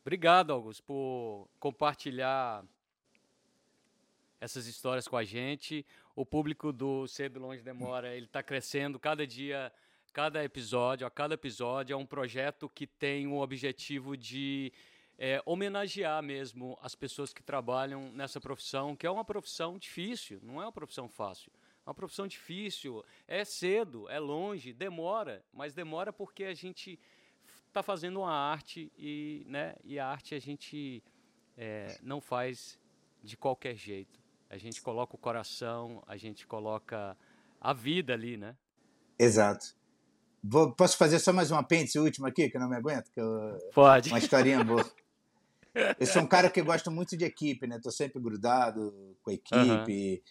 Obrigado, 0.00 0.54
Augusto, 0.54 0.82
por 0.84 1.46
compartilhar 1.60 2.64
essas 4.40 4.66
histórias 4.66 5.06
com 5.06 5.18
a 5.18 5.22
gente. 5.22 5.84
O 6.14 6.24
público 6.24 6.72
do 6.72 7.06
Cedo 7.06 7.38
Longe 7.38 7.62
Demora, 7.62 8.14
ele 8.16 8.24
está 8.24 8.42
crescendo 8.42 8.98
cada 8.98 9.26
dia, 9.26 9.70
cada 10.16 10.42
episódio, 10.42 11.06
a 11.06 11.10
cada 11.10 11.34
episódio 11.34 11.92
é 11.92 11.96
um 11.96 12.06
projeto 12.06 12.70
que 12.70 12.86
tem 12.86 13.26
o 13.26 13.36
objetivo 13.38 14.16
de 14.16 14.72
é, 15.18 15.42
homenagear 15.44 16.22
mesmo 16.22 16.78
as 16.80 16.94
pessoas 16.94 17.34
que 17.34 17.42
trabalham 17.42 18.10
nessa 18.12 18.40
profissão, 18.40 18.96
que 18.96 19.06
é 19.06 19.10
uma 19.10 19.26
profissão 19.26 19.76
difícil, 19.76 20.40
não 20.42 20.54
é 20.58 20.64
uma 20.64 20.72
profissão 20.72 21.06
fácil. 21.06 21.52
É 21.84 21.90
uma 21.90 21.94
profissão 21.94 22.26
difícil, 22.26 23.04
é 23.28 23.44
cedo, 23.44 24.08
é 24.08 24.18
longe, 24.18 24.72
demora, 24.72 25.44
mas 25.52 25.74
demora 25.74 26.14
porque 26.14 26.44
a 26.44 26.54
gente 26.54 26.98
está 27.68 27.82
fazendo 27.82 28.20
uma 28.20 28.32
arte 28.32 28.90
e, 28.96 29.44
né, 29.46 29.76
e 29.84 29.98
a 29.98 30.08
arte 30.08 30.34
a 30.34 30.38
gente 30.38 31.04
é, 31.58 31.98
não 32.02 32.22
faz 32.22 32.80
de 33.22 33.36
qualquer 33.36 33.76
jeito. 33.76 34.18
A 34.48 34.56
gente 34.56 34.80
coloca 34.80 35.14
o 35.14 35.18
coração, 35.18 36.02
a 36.06 36.16
gente 36.16 36.46
coloca 36.46 37.14
a 37.60 37.74
vida 37.74 38.14
ali, 38.14 38.38
né? 38.38 38.56
Exato. 39.18 39.76
Vou, 40.48 40.72
posso 40.72 40.96
fazer 40.96 41.18
só 41.18 41.32
mais 41.32 41.50
um 41.50 41.56
apêndice 41.56 41.98
último 41.98 42.26
aqui, 42.26 42.48
que 42.48 42.56
eu 42.56 42.60
não 42.60 42.68
me 42.68 42.76
aguento? 42.76 43.10
Que 43.10 43.20
eu, 43.20 43.58
Pode. 43.74 44.10
Uma 44.10 44.18
historinha 44.18 44.62
boa. 44.62 44.84
Eu 46.00 46.06
sou 46.06 46.22
um 46.22 46.26
cara 46.26 46.48
que 46.48 46.62
gosta 46.62 46.90
muito 46.90 47.18
de 47.18 47.24
equipe, 47.26 47.66
né? 47.66 47.78
Tô 47.82 47.90
sempre 47.90 48.18
grudado 48.18 49.14
com 49.22 49.30
a 49.30 49.34
equipe. 49.34 50.22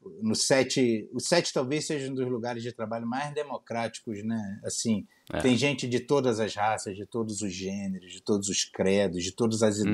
Uhum. 0.00 0.28
No 0.28 0.34
set, 0.36 1.08
o 1.12 1.18
set 1.18 1.52
talvez 1.52 1.86
seja 1.86 2.08
um 2.08 2.14
dos 2.14 2.28
lugares 2.28 2.62
de 2.62 2.72
trabalho 2.72 3.04
mais 3.04 3.34
democráticos, 3.34 4.22
né? 4.24 4.60
Assim, 4.64 5.04
é. 5.32 5.40
tem 5.40 5.56
gente 5.56 5.88
de 5.88 5.98
todas 5.98 6.38
as 6.38 6.54
raças, 6.54 6.96
de 6.96 7.04
todos 7.04 7.42
os 7.42 7.52
gêneros, 7.52 8.12
de 8.12 8.20
todos 8.20 8.48
os 8.48 8.64
credos, 8.64 9.24
de 9.24 9.32
todas 9.32 9.60
as 9.62 9.78
uhum. 9.78 9.92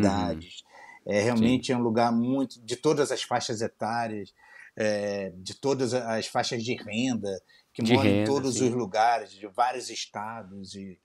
É 1.09 1.23
realmente 1.23 1.69
Sim. 1.69 1.73
é 1.73 1.77
um 1.77 1.83
lugar 1.83 2.13
muito 2.13 2.61
de 2.61 2.77
todas 2.77 3.11
as 3.11 3.23
faixas 3.23 3.63
etárias, 3.63 4.33
é, 4.77 5.33
de 5.37 5.55
todas 5.55 5.95
as 5.95 6.27
faixas 6.27 6.63
de 6.63 6.75
renda, 6.75 7.43
que 7.73 7.83
de 7.83 7.95
moram 7.95 8.09
renda, 8.09 8.21
em 8.21 8.25
todos 8.25 8.59
sim. 8.59 8.69
os 8.69 8.75
lugares, 8.75 9.33
de 9.33 9.47
vários 9.49 9.91
estados 9.91 10.75
e 10.75 10.99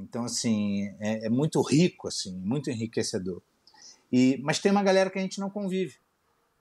então, 0.00 0.24
assim, 0.24 0.88
é, 0.98 1.26
é, 1.26 1.28
muito 1.28 1.60
rico, 1.60 2.08
assim, 2.08 2.34
muito 2.38 2.70
enriquecedor. 2.70 3.42
E, 4.10 4.40
mas 4.42 4.58
tem 4.58 4.72
uma 4.72 4.82
galera 4.82 5.10
que 5.10 5.18
a 5.18 5.22
gente 5.22 5.38
não 5.38 5.50
convive, 5.50 5.96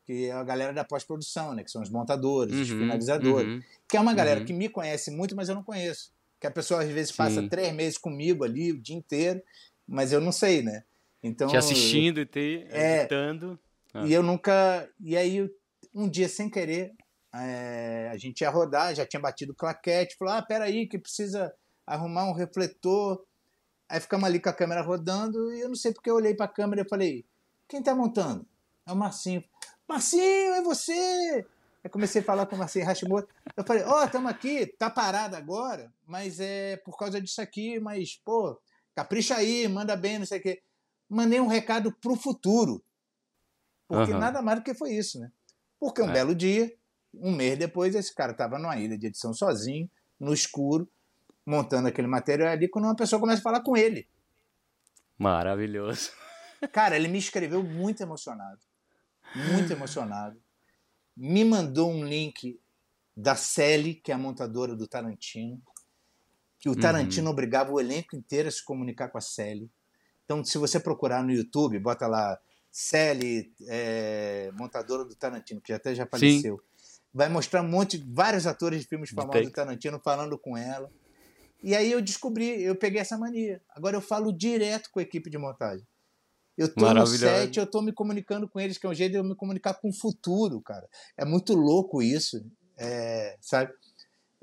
que 0.06 0.26
é 0.26 0.32
a 0.32 0.44
galera 0.44 0.74
da 0.74 0.84
pós-produção, 0.84 1.54
né? 1.54 1.64
Que 1.64 1.72
são 1.72 1.82
os 1.82 1.90
montadores, 1.90 2.54
uhum, 2.54 2.62
os 2.62 2.70
finalizadores. 2.70 3.50
Uhum, 3.50 3.62
que 3.88 3.98
é 3.98 4.00
uma 4.00 4.14
galera 4.14 4.42
uhum. 4.42 4.46
que 4.46 4.54
me 4.54 4.70
conhece 4.70 5.10
muito, 5.10 5.36
mas 5.36 5.50
eu 5.50 5.56
não 5.56 5.64
conheço. 5.64 6.12
Que 6.40 6.48
a 6.48 6.52
pessoa, 6.52 6.84
às 6.84 6.90
vezes, 6.90 7.12
passa 7.12 7.42
Sim. 7.42 7.50
três 7.50 7.74
meses 7.74 7.98
comigo 7.98 8.44
ali, 8.44 8.72
o 8.72 8.82
dia 8.82 8.96
inteiro, 8.96 9.42
mas 9.88 10.12
eu 10.12 10.22
não 10.22 10.32
sei, 10.32 10.62
né? 10.62 10.84
Então, 11.22 11.47
te 11.47 11.57
assistindo 11.57 12.20
e 12.20 12.26
te 12.26 12.65
é, 12.70 12.99
editando. 12.99 13.59
Ah. 13.93 14.05
E 14.05 14.13
eu 14.13 14.24
nunca... 14.24 14.89
E 14.99 15.17
aí, 15.17 15.49
um 15.93 16.09
dia, 16.09 16.30
sem 16.30 16.49
querer, 16.49 16.93
é, 17.34 18.09
a 18.11 18.17
gente 18.17 18.41
ia 18.41 18.49
rodar, 18.49 18.95
já 18.95 19.05
tinha 19.05 19.20
batido 19.20 19.53
claquete, 19.53 20.15
falou, 20.17 20.34
ah, 20.34 20.41
peraí, 20.41 20.88
que 20.88 20.97
precisa 20.97 21.53
arrumar 21.86 22.26
um 22.26 22.34
refletor 22.34 23.24
Aí 23.89 23.99
ficamos 23.99 24.26
ali 24.26 24.39
com 24.39 24.49
a 24.49 24.53
câmera 24.53 24.84
rodando 24.84 25.51
e 25.51 25.61
eu 25.61 25.67
não 25.67 25.76
sei 25.76 25.91
porque 25.91 26.11
eu 26.11 26.15
olhei 26.15 26.36
para 26.36 26.45
a 26.45 26.53
câmera 26.53 26.84
e 26.84 26.88
falei: 26.88 27.26
quem 27.67 27.80
está 27.80 27.95
montando? 27.95 28.45
É 28.86 28.91
o 28.91 28.95
Marcinho. 28.95 29.43
Marcinho, 29.88 30.53
é 30.53 30.61
você! 30.61 31.45
Aí 31.84 31.89
comecei 31.89 32.22
a 32.22 32.24
falar 32.24 32.45
com 32.45 32.55
o 32.55 32.59
Marcinho 32.59 32.86
Hashimoto. 32.86 33.34
Eu 33.57 33.63
falei: 33.63 33.84
ó, 33.84 34.01
oh, 34.01 34.05
estamos 34.05 34.30
aqui, 34.30 34.67
tá 34.67 34.91
parado 34.91 35.36
agora, 35.36 35.91
mas 36.05 36.39
é 36.39 36.78
por 36.78 36.95
causa 36.95 37.20
disso 37.20 37.41
aqui, 37.41 37.80
mas, 37.80 38.15
pô, 38.24 38.61
capricha 38.93 39.36
aí, 39.36 39.67
manda 39.67 39.95
bem, 39.95 40.20
não 40.20 40.26
sei 40.28 40.38
o 40.38 40.41
quê. 40.43 40.61
Mandei 41.10 41.39
um 41.39 41.47
recado 41.47 41.91
pro 41.91 42.16
futuro. 42.16 42.84
Porque 43.88 44.14
uhum. 44.14 44.20
nada 44.20 44.41
mais 44.41 44.60
do 44.60 44.64
que 44.64 44.74
foi 44.74 44.93
isso, 44.93 45.20
né? 45.20 45.32
Porque 45.80 46.01
um 46.01 46.10
é. 46.10 46.14
belo 46.14 46.36
dia, 46.36 46.72
um 47.14 47.36
mês 47.36 47.57
depois, 47.57 47.95
esse 47.95 48.14
cara 48.14 48.34
estava 48.34 48.60
numa 48.60 48.78
ilha 48.78 48.97
de 48.97 49.07
edição 49.07 49.34
sozinho, 49.34 49.89
no 50.20 50.34
escuro, 50.34 50.88
montando 51.45 51.88
aquele 51.88 52.07
material 52.07 52.49
ali 52.49 52.70
quando 52.70 52.86
uma 52.86 52.95
pessoa 52.95 53.20
começa 53.20 53.39
a 53.39 53.43
falar 53.43 53.62
com 53.62 53.76
ele. 53.76 54.07
Maravilhoso. 55.18 56.12
Cara, 56.72 56.95
ele 56.95 57.07
me 57.07 57.18
escreveu 57.18 57.64
muito 57.64 58.01
emocionado. 58.03 58.60
Muito 59.36 59.72
emocionado. 59.72 60.39
Me 61.16 61.43
mandou 61.43 61.89
um 61.89 62.05
link 62.05 62.60
da 63.16 63.36
Sally, 63.36 63.95
que 63.95 64.12
é 64.12 64.16
a 64.16 64.18
montadora 64.18 64.76
do 64.76 64.88
Tarantino, 64.88 65.62
que 66.60 66.70
o 66.70 66.76
Tarantino 66.76 67.28
uhum. 67.28 67.34
obrigava 67.34 67.72
o 67.72 67.80
elenco 67.80 68.16
inteiro 68.16 68.47
a 68.47 68.51
se 68.51 68.64
comunicar 68.64 69.10
com 69.10 69.18
a 69.18 69.22
Sally. 69.22 69.70
Então, 70.30 70.46
se 70.46 70.60
você 70.60 70.80
procurar 70.80 71.24
no 71.24 71.32
YouTube, 71.32 71.80
bota 71.80 72.06
lá 72.06 72.40
Sally, 72.72 73.52
é, 73.68 74.52
montadora 74.54 75.04
do 75.04 75.16
Tarantino, 75.16 75.60
que 75.60 75.74
até 75.74 75.96
já 75.96 76.06
faleceu. 76.06 76.58
Sim. 76.58 76.98
Vai 77.12 77.28
mostrar 77.28 77.64
um 77.64 77.68
monte, 77.68 77.98
vários 77.98 78.46
atores 78.46 78.82
de 78.82 78.88
filmes 78.88 79.10
famosos 79.10 79.42
do 79.42 79.52
Tarantino 79.52 80.00
falando 80.00 80.38
com 80.38 80.56
ela. 80.56 80.92
E 81.64 81.76
aí 81.76 81.92
eu 81.92 82.00
descobri, 82.00 82.62
eu 82.62 82.76
peguei 82.76 83.02
essa 83.02 83.18
mania. 83.18 83.60
Agora 83.72 83.98
eu 83.98 84.02
falo 84.02 84.32
direto 84.32 84.92
com 84.92 85.00
a 85.00 85.02
equipe 85.02 85.32
de 85.32 85.38
montagem. 85.40 85.84
Eu 86.56 86.72
tô 86.72 86.94
no 86.94 87.08
set, 87.08 87.58
eu 87.58 87.66
tô 87.66 87.82
me 87.82 87.92
comunicando 87.92 88.48
com 88.48 88.60
eles, 88.60 88.78
que 88.78 88.86
é 88.86 88.90
um 88.90 88.94
jeito 88.94 89.14
de 89.14 89.18
eu 89.18 89.24
me 89.24 89.34
comunicar 89.34 89.74
com 89.74 89.90
o 89.90 89.94
futuro, 89.94 90.62
cara. 90.62 90.88
É 91.18 91.26
muito 91.26 91.56
louco 91.56 92.04
isso, 92.04 92.46
é, 92.78 93.36
sabe? 93.42 93.74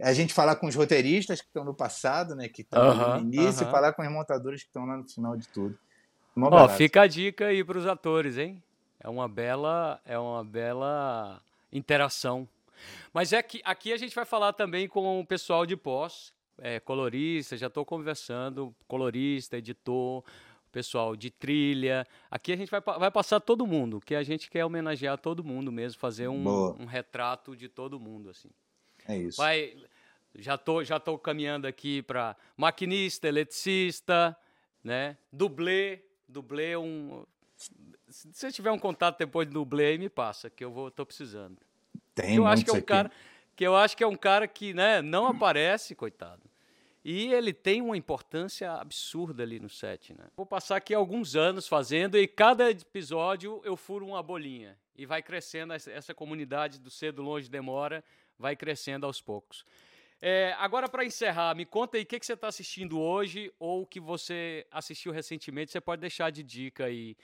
A 0.01 0.13
gente 0.13 0.35
falar 0.35 0.57
com 0.57 0.67
os 0.67 0.75
roteiristas 0.75 1.41
que 1.41 1.47
estão 1.47 1.65
no 1.65 1.75
passado, 1.75 2.35
né, 2.35 2.49
que 2.49 2.63
estão 2.63 2.91
uh 2.91 2.93
-huh, 2.93 3.15
no 3.15 3.21
início, 3.21 3.63
uh 3.63 3.67
-huh. 3.67 3.69
e 3.69 3.73
falar 3.73 3.93
com 3.95 4.03
os 4.03 4.11
montadores 4.11 4.63
que 4.63 4.69
estão 4.69 4.85
lá 4.85 4.97
no 4.97 5.09
final 5.09 5.37
de 5.37 5.49
tudo. 5.49 5.79
Ó, 6.37 6.69
fica 6.69 7.03
a 7.03 7.07
dica 7.07 7.47
aí 7.47 7.65
para 7.65 7.79
os 7.79 7.87
atores, 7.87 8.37
hein? 8.37 8.63
É 9.01 9.09
uma 9.09 9.27
bela, 9.27 10.01
é 10.05 10.19
uma 10.19 10.45
bela 10.45 11.41
interação. 11.73 12.47
Mas 13.13 13.33
é 13.33 13.43
que 13.43 13.63
aqui 13.65 13.93
a 13.93 13.97
gente 13.97 14.15
vai 14.15 14.27
falar 14.27 14.53
também 14.53 14.87
com 14.87 15.21
o 15.21 15.27
pessoal 15.27 15.65
de 15.65 15.77
pós, 15.77 16.35
é, 16.59 16.79
colorista, 16.81 17.57
já 17.57 17.69
estou 17.69 17.85
conversando, 17.85 18.75
colorista, 18.87 19.57
editor, 19.57 20.23
pessoal 20.71 21.17
de 21.17 21.31
trilha. 21.31 22.07
Aqui 22.31 22.53
a 22.53 22.57
gente 22.57 22.71
vai, 22.71 22.81
vai 22.81 23.11
passar 23.11 23.41
todo 23.41 23.67
mundo, 23.67 24.01
que 24.01 24.15
a 24.15 24.23
gente 24.23 24.51
quer 24.51 24.65
homenagear 24.65 25.17
todo 25.17 25.43
mundo 25.43 25.73
mesmo, 25.73 25.99
fazer 25.99 26.29
um, 26.29 26.77
um 26.79 26.85
retrato 26.85 27.57
de 27.57 27.69
todo 27.69 27.99
mundo, 27.99 28.29
assim. 28.29 28.51
É 29.09 29.17
isso. 29.17 29.39
Vai, 29.39 29.75
já 30.39 30.57
tô, 30.59 30.83
já 30.85 30.99
tô 30.99 31.19
caminhando 31.19 31.67
aqui 31.67 32.03
para 32.03 32.37
maquinista, 32.57 33.29
eletricista, 33.29 34.37
né? 34.83 35.17
Dublê, 35.33 36.03
dublê 36.29 36.77
um 36.77 37.25
se 38.09 38.29
você 38.33 38.53
tiver 38.53 38.71
um 38.71 38.79
contato 38.79 39.19
depois 39.19 39.49
de 39.49 39.55
dublê 39.55 39.87
aí 39.87 39.99
me 39.99 40.09
passa, 40.09 40.49
que 40.49 40.65
eu 40.65 40.71
vou 40.71 40.91
tô 40.91 41.05
precisando. 41.05 41.59
Tem, 42.15 42.37
eu 42.37 42.47
acho 42.47 42.65
que 42.65 42.71
é 42.71 42.75
um 42.75 42.77
aqui. 42.77 42.87
cara 42.87 43.11
que 43.57 43.67
eu 43.67 43.75
acho 43.75 43.97
que 43.97 44.05
é 44.05 44.07
um 44.07 44.17
cara 44.17 44.47
que 44.47 44.75
né, 44.75 45.01
não 45.01 45.27
aparece, 45.27 45.95
coitado. 45.95 46.43
E 47.03 47.33
ele 47.33 47.53
tem 47.53 47.81
uma 47.81 47.97
importância 47.97 48.73
absurda 48.73 49.43
ali 49.43 49.59
no 49.59 49.69
set, 49.69 50.13
né? 50.13 50.27
Vou 50.37 50.45
passar 50.45 50.77
aqui 50.77 50.93
alguns 50.93 51.37
anos 51.37 51.67
fazendo 51.67 52.19
e 52.19 52.27
cada 52.27 52.71
episódio 52.71 53.63
eu 53.65 53.77
furo 53.77 54.07
uma 54.07 54.23
bolinha. 54.23 54.77
E 54.95 55.07
vai 55.07 55.23
crescendo 55.23 55.73
essa 55.73 56.13
comunidade 56.13 56.79
do 56.79 56.91
cedo, 56.91 57.23
longe, 57.23 57.49
demora, 57.49 58.05
vai 58.39 58.57
crescendo 58.57 59.07
aos 59.07 59.21
poucos. 59.21 59.65
É, 60.21 60.55
agora, 60.59 60.89
para 60.89 61.05
encerrar, 61.05 61.55
me 61.55 61.67
conta 61.67 61.97
aí 61.97 62.03
o 62.03 62.07
que, 62.07 62.19
que 62.19 62.27
você 62.27 62.33
está 62.33 62.49
assistindo 62.49 62.99
hoje 62.99 63.53
ou 63.59 63.83
o 63.83 63.87
que 63.87 64.01
você 64.01 64.67
assistiu 64.71 65.13
recentemente. 65.13 65.71
Você 65.71 65.81
pode 65.81 66.01
deixar 66.01 66.31
de 66.31 66.43
dica 66.43 66.87
aí. 66.87 67.17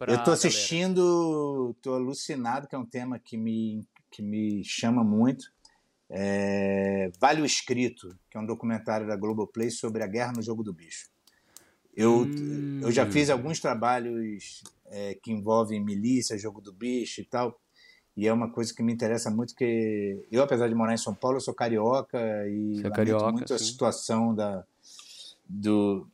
Eu 0.00 0.16
estou 0.16 0.34
assistindo, 0.34 1.74
estou 1.76 1.94
alucinado, 1.94 2.68
que 2.68 2.74
é 2.74 2.78
um 2.78 2.84
tema 2.84 3.18
que 3.18 3.36
me, 3.36 3.86
que 4.10 4.22
me 4.22 4.62
chama 4.64 5.02
muito. 5.02 5.50
É, 6.08 7.10
vale 7.18 7.40
o 7.40 7.46
Escrito, 7.46 8.16
que 8.30 8.36
é 8.36 8.40
um 8.40 8.46
documentário 8.46 9.06
da 9.06 9.16
Globoplay 9.16 9.70
sobre 9.70 10.02
a 10.02 10.06
guerra 10.06 10.32
no 10.32 10.42
jogo 10.42 10.62
do 10.62 10.72
bicho. 10.72 11.08
Eu, 11.96 12.24
hum. 12.24 12.80
eu 12.82 12.92
já 12.92 13.10
fiz 13.10 13.30
alguns 13.30 13.58
trabalhos 13.58 14.62
é, 14.86 15.14
que 15.14 15.32
envolvem 15.32 15.82
milícia, 15.82 16.36
jogo 16.36 16.60
do 16.60 16.72
bicho 16.72 17.22
e 17.22 17.24
tal, 17.24 17.58
e 18.16 18.26
é 18.26 18.32
uma 18.32 18.50
coisa 18.50 18.74
que 18.74 18.82
me 18.82 18.92
interessa 18.92 19.30
muito, 19.30 19.54
que 19.54 20.26
eu, 20.32 20.42
apesar 20.42 20.68
de 20.68 20.74
morar 20.74 20.94
em 20.94 20.98
São 20.98 21.14
Paulo, 21.14 21.36
eu 21.36 21.40
sou 21.40 21.52
carioca 21.52 22.18
e 22.48 22.76
Você 22.76 22.86
é 22.86 22.90
carioca, 22.90 23.30
muito 23.30 23.48
sim. 23.48 23.54
a 23.54 23.58
situação 23.58 24.34
da, 24.34 24.64
do, 25.46 26.08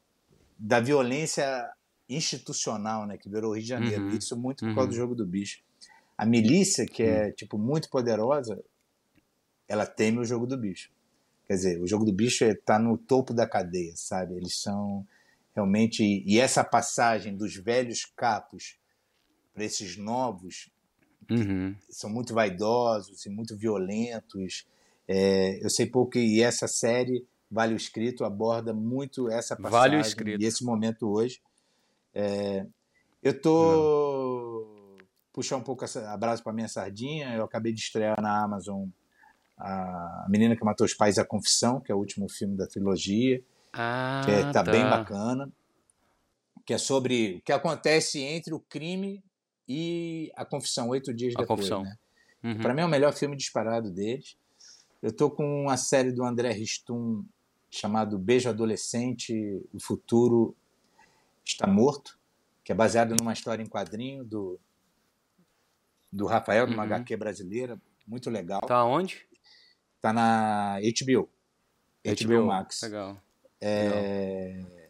da 0.58 0.80
violência 0.80 1.70
institucional, 2.08 3.06
né, 3.06 3.16
que 3.16 3.28
virou 3.28 3.52
o 3.52 3.54
Rio 3.54 3.62
de 3.62 3.68
Janeiro. 3.68 4.02
Uhum. 4.02 4.16
Isso 4.16 4.36
muito 4.36 4.66
por 4.66 4.74
causa 4.74 4.88
do 4.88 4.92
uhum. 4.92 4.98
jogo 4.98 5.14
do 5.14 5.24
bicho. 5.24 5.62
A 6.18 6.26
milícia, 6.26 6.84
que 6.86 7.04
é 7.04 7.30
tipo 7.30 7.56
muito 7.56 7.88
poderosa, 7.88 8.60
ela 9.68 9.86
teme 9.86 10.18
o 10.18 10.24
jogo 10.24 10.44
do 10.44 10.58
bicho. 10.58 10.90
Quer 11.46 11.54
dizer, 11.54 11.80
o 11.80 11.86
jogo 11.86 12.04
do 12.04 12.12
bicho 12.12 12.44
está 12.44 12.80
no 12.80 12.98
topo 12.98 13.32
da 13.32 13.48
cadeia, 13.48 13.92
sabe? 13.94 14.34
Eles 14.34 14.60
são 14.60 15.06
realmente. 15.54 16.02
E 16.26 16.40
essa 16.40 16.64
passagem 16.64 17.36
dos 17.36 17.54
velhos 17.54 18.04
capos 18.16 18.76
para 19.54 19.64
esses 19.64 19.96
novos 19.96 20.71
uhum. 21.34 21.74
são 21.88 22.10
muito 22.10 22.34
vaidosos 22.34 23.24
e 23.26 23.30
muito 23.30 23.56
violentos. 23.56 24.66
É, 25.06 25.64
eu 25.64 25.70
sei 25.70 25.86
pouco, 25.86 26.18
e 26.18 26.42
essa 26.42 26.66
série 26.68 27.26
Vale 27.52 27.74
o 27.74 27.76
Escrito 27.76 28.24
aborda 28.24 28.72
muito 28.72 29.28
essa 29.28 29.54
passagem 29.54 29.78
vale 29.78 29.96
o 29.96 30.00
escrito. 30.00 30.42
e 30.42 30.46
esse 30.46 30.64
momento 30.64 31.06
hoje. 31.12 31.38
É, 32.14 32.66
eu 33.22 33.38
tô 33.38 34.66
hum. 34.66 34.98
puxar 35.34 35.58
um 35.58 35.62
pouco 35.62 35.84
a 35.84 36.16
brasa 36.16 36.42
para 36.42 36.52
minha 36.52 36.68
sardinha. 36.68 37.34
Eu 37.34 37.44
acabei 37.44 37.72
de 37.72 37.80
estrear 37.80 38.20
na 38.22 38.42
Amazon 38.42 38.88
a 39.58 40.26
Menina 40.30 40.56
que 40.56 40.64
Matou 40.64 40.86
os 40.86 40.94
Pais 40.94 41.18
a 41.18 41.26
Confissão, 41.26 41.78
que 41.78 41.92
é 41.92 41.94
o 41.94 41.98
último 41.98 42.26
filme 42.26 42.56
da 42.56 42.66
trilogia, 42.66 43.42
ah, 43.72 44.22
que 44.24 44.30
é, 44.30 44.42
tá, 44.44 44.64
tá 44.64 44.72
bem 44.72 44.82
bacana, 44.82 45.48
que 46.64 46.72
é 46.72 46.78
sobre 46.78 47.36
o 47.36 47.42
que 47.42 47.52
acontece 47.52 48.20
entre 48.20 48.54
o 48.54 48.60
crime 48.60 49.22
e 49.68 50.32
a 50.36 50.44
confissão, 50.44 50.88
oito 50.88 51.12
dias 51.12 51.34
a 51.36 51.40
depois. 51.40 51.60
Confissão. 51.60 51.82
Né? 51.82 51.96
Uhum. 52.44 52.58
Para 52.58 52.74
mim 52.74 52.80
é 52.82 52.84
o 52.84 52.88
melhor 52.88 53.12
filme 53.12 53.36
disparado 53.36 53.90
deles. 53.90 54.36
Eu 55.00 55.12
tô 55.12 55.30
com 55.30 55.62
uma 55.62 55.76
série 55.76 56.12
do 56.12 56.24
André 56.24 56.52
Ristum 56.52 57.24
chamado 57.70 58.18
Beijo 58.18 58.48
Adolescente, 58.48 59.62
o 59.72 59.80
futuro 59.80 60.54
está 61.44 61.66
morto, 61.66 62.18
que 62.62 62.70
é 62.70 62.74
baseado 62.74 63.14
numa 63.18 63.32
história 63.32 63.62
em 63.62 63.66
quadrinho 63.66 64.24
do 64.24 64.60
do 66.12 66.26
Rafael, 66.26 66.66
de 66.66 66.74
uma 66.74 66.82
uhum. 66.82 66.92
HQ 66.92 67.16
brasileira, 67.16 67.80
muito 68.06 68.28
legal. 68.28 68.60
Tá 68.60 68.84
onde? 68.84 69.26
Tá 70.02 70.12
na 70.12 70.76
HBO. 70.78 71.26
HBO, 72.04 72.28
HBO 72.28 72.46
Max. 72.46 72.82
Legal. 72.82 73.16
É... 73.58 74.58
Legal. 74.58 74.81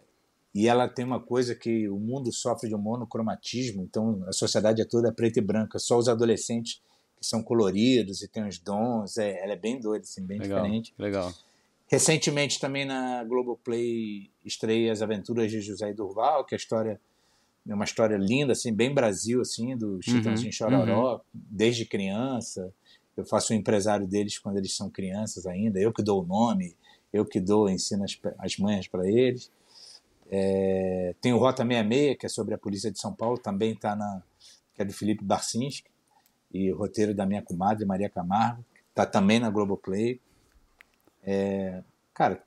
E 0.54 0.68
ela 0.68 0.86
tem 0.88 1.04
uma 1.04 1.20
coisa 1.20 1.54
que 1.54 1.88
o 1.88 1.98
mundo 1.98 2.30
sofre 2.32 2.68
de 2.68 2.74
um 2.74 2.78
monocromatismo, 2.78 3.82
então 3.82 4.22
a 4.26 4.32
sociedade 4.32 4.82
é 4.82 4.84
toda 4.84 5.12
preta 5.12 5.38
e 5.38 5.42
branca, 5.42 5.78
só 5.78 5.96
os 5.96 6.08
adolescentes 6.08 6.82
que 7.18 7.26
são 7.26 7.42
coloridos 7.42 8.22
e 8.22 8.28
têm 8.28 8.46
os 8.46 8.58
dons, 8.58 9.16
é, 9.16 9.42
ela 9.42 9.52
é 9.52 9.56
bem 9.56 9.80
doida, 9.80 10.04
assim, 10.04 10.24
bem 10.24 10.38
legal, 10.38 10.62
diferente. 10.62 10.94
Legal. 10.98 11.32
Recentemente 11.86 12.60
também 12.60 12.84
na 12.84 13.24
Globoplay 13.24 14.30
estreia 14.44 14.92
As 14.92 15.02
Aventuras 15.02 15.50
de 15.50 15.60
José 15.60 15.92
Durval, 15.92 16.44
que 16.44 16.54
é 16.54 16.56
a 16.56 16.58
história 16.58 17.00
é 17.68 17.74
uma 17.74 17.84
história 17.84 18.16
linda, 18.16 18.52
assim, 18.52 18.72
bem 18.72 18.92
Brasil, 18.92 19.40
assim, 19.40 19.76
do 19.76 20.02
Chitãozinho 20.02 20.48
uhum, 20.48 20.52
Chororó, 20.52 21.14
uhum. 21.14 21.20
desde 21.32 21.84
criança. 21.84 22.72
Eu 23.16 23.24
faço 23.24 23.52
o 23.52 23.56
empresário 23.56 24.06
deles 24.06 24.38
quando 24.38 24.56
eles 24.56 24.74
são 24.74 24.90
crianças 24.90 25.46
ainda. 25.46 25.78
Eu 25.78 25.92
que 25.92 26.02
dou 26.02 26.22
o 26.22 26.26
nome, 26.26 26.74
eu 27.12 27.24
que 27.24 27.40
dou, 27.40 27.70
ensino 27.70 28.04
as, 28.04 28.18
as 28.38 28.56
manhas 28.58 28.88
para 28.88 29.08
eles. 29.08 29.50
É, 30.34 31.14
tem 31.20 31.34
o 31.34 31.36
Rota 31.36 31.62
66, 31.62 32.16
que 32.18 32.24
é 32.24 32.28
sobre 32.28 32.54
a 32.54 32.58
polícia 32.58 32.90
de 32.90 32.98
São 32.98 33.12
Paulo, 33.12 33.36
também 33.36 33.72
está 33.72 33.94
na. 33.94 34.22
que 34.74 34.80
é 34.80 34.84
do 34.84 34.92
Felipe 34.92 35.22
Barcinski, 35.22 35.90
e 36.50 36.72
o 36.72 36.76
roteiro 36.76 37.14
da 37.14 37.26
minha 37.26 37.42
comadre, 37.42 37.84
Maria 37.84 38.08
Camargo, 38.08 38.64
está 38.88 39.04
também 39.04 39.38
na 39.38 39.50
Globoplay. 39.50 40.18
É, 41.22 41.82
cara. 42.14 42.42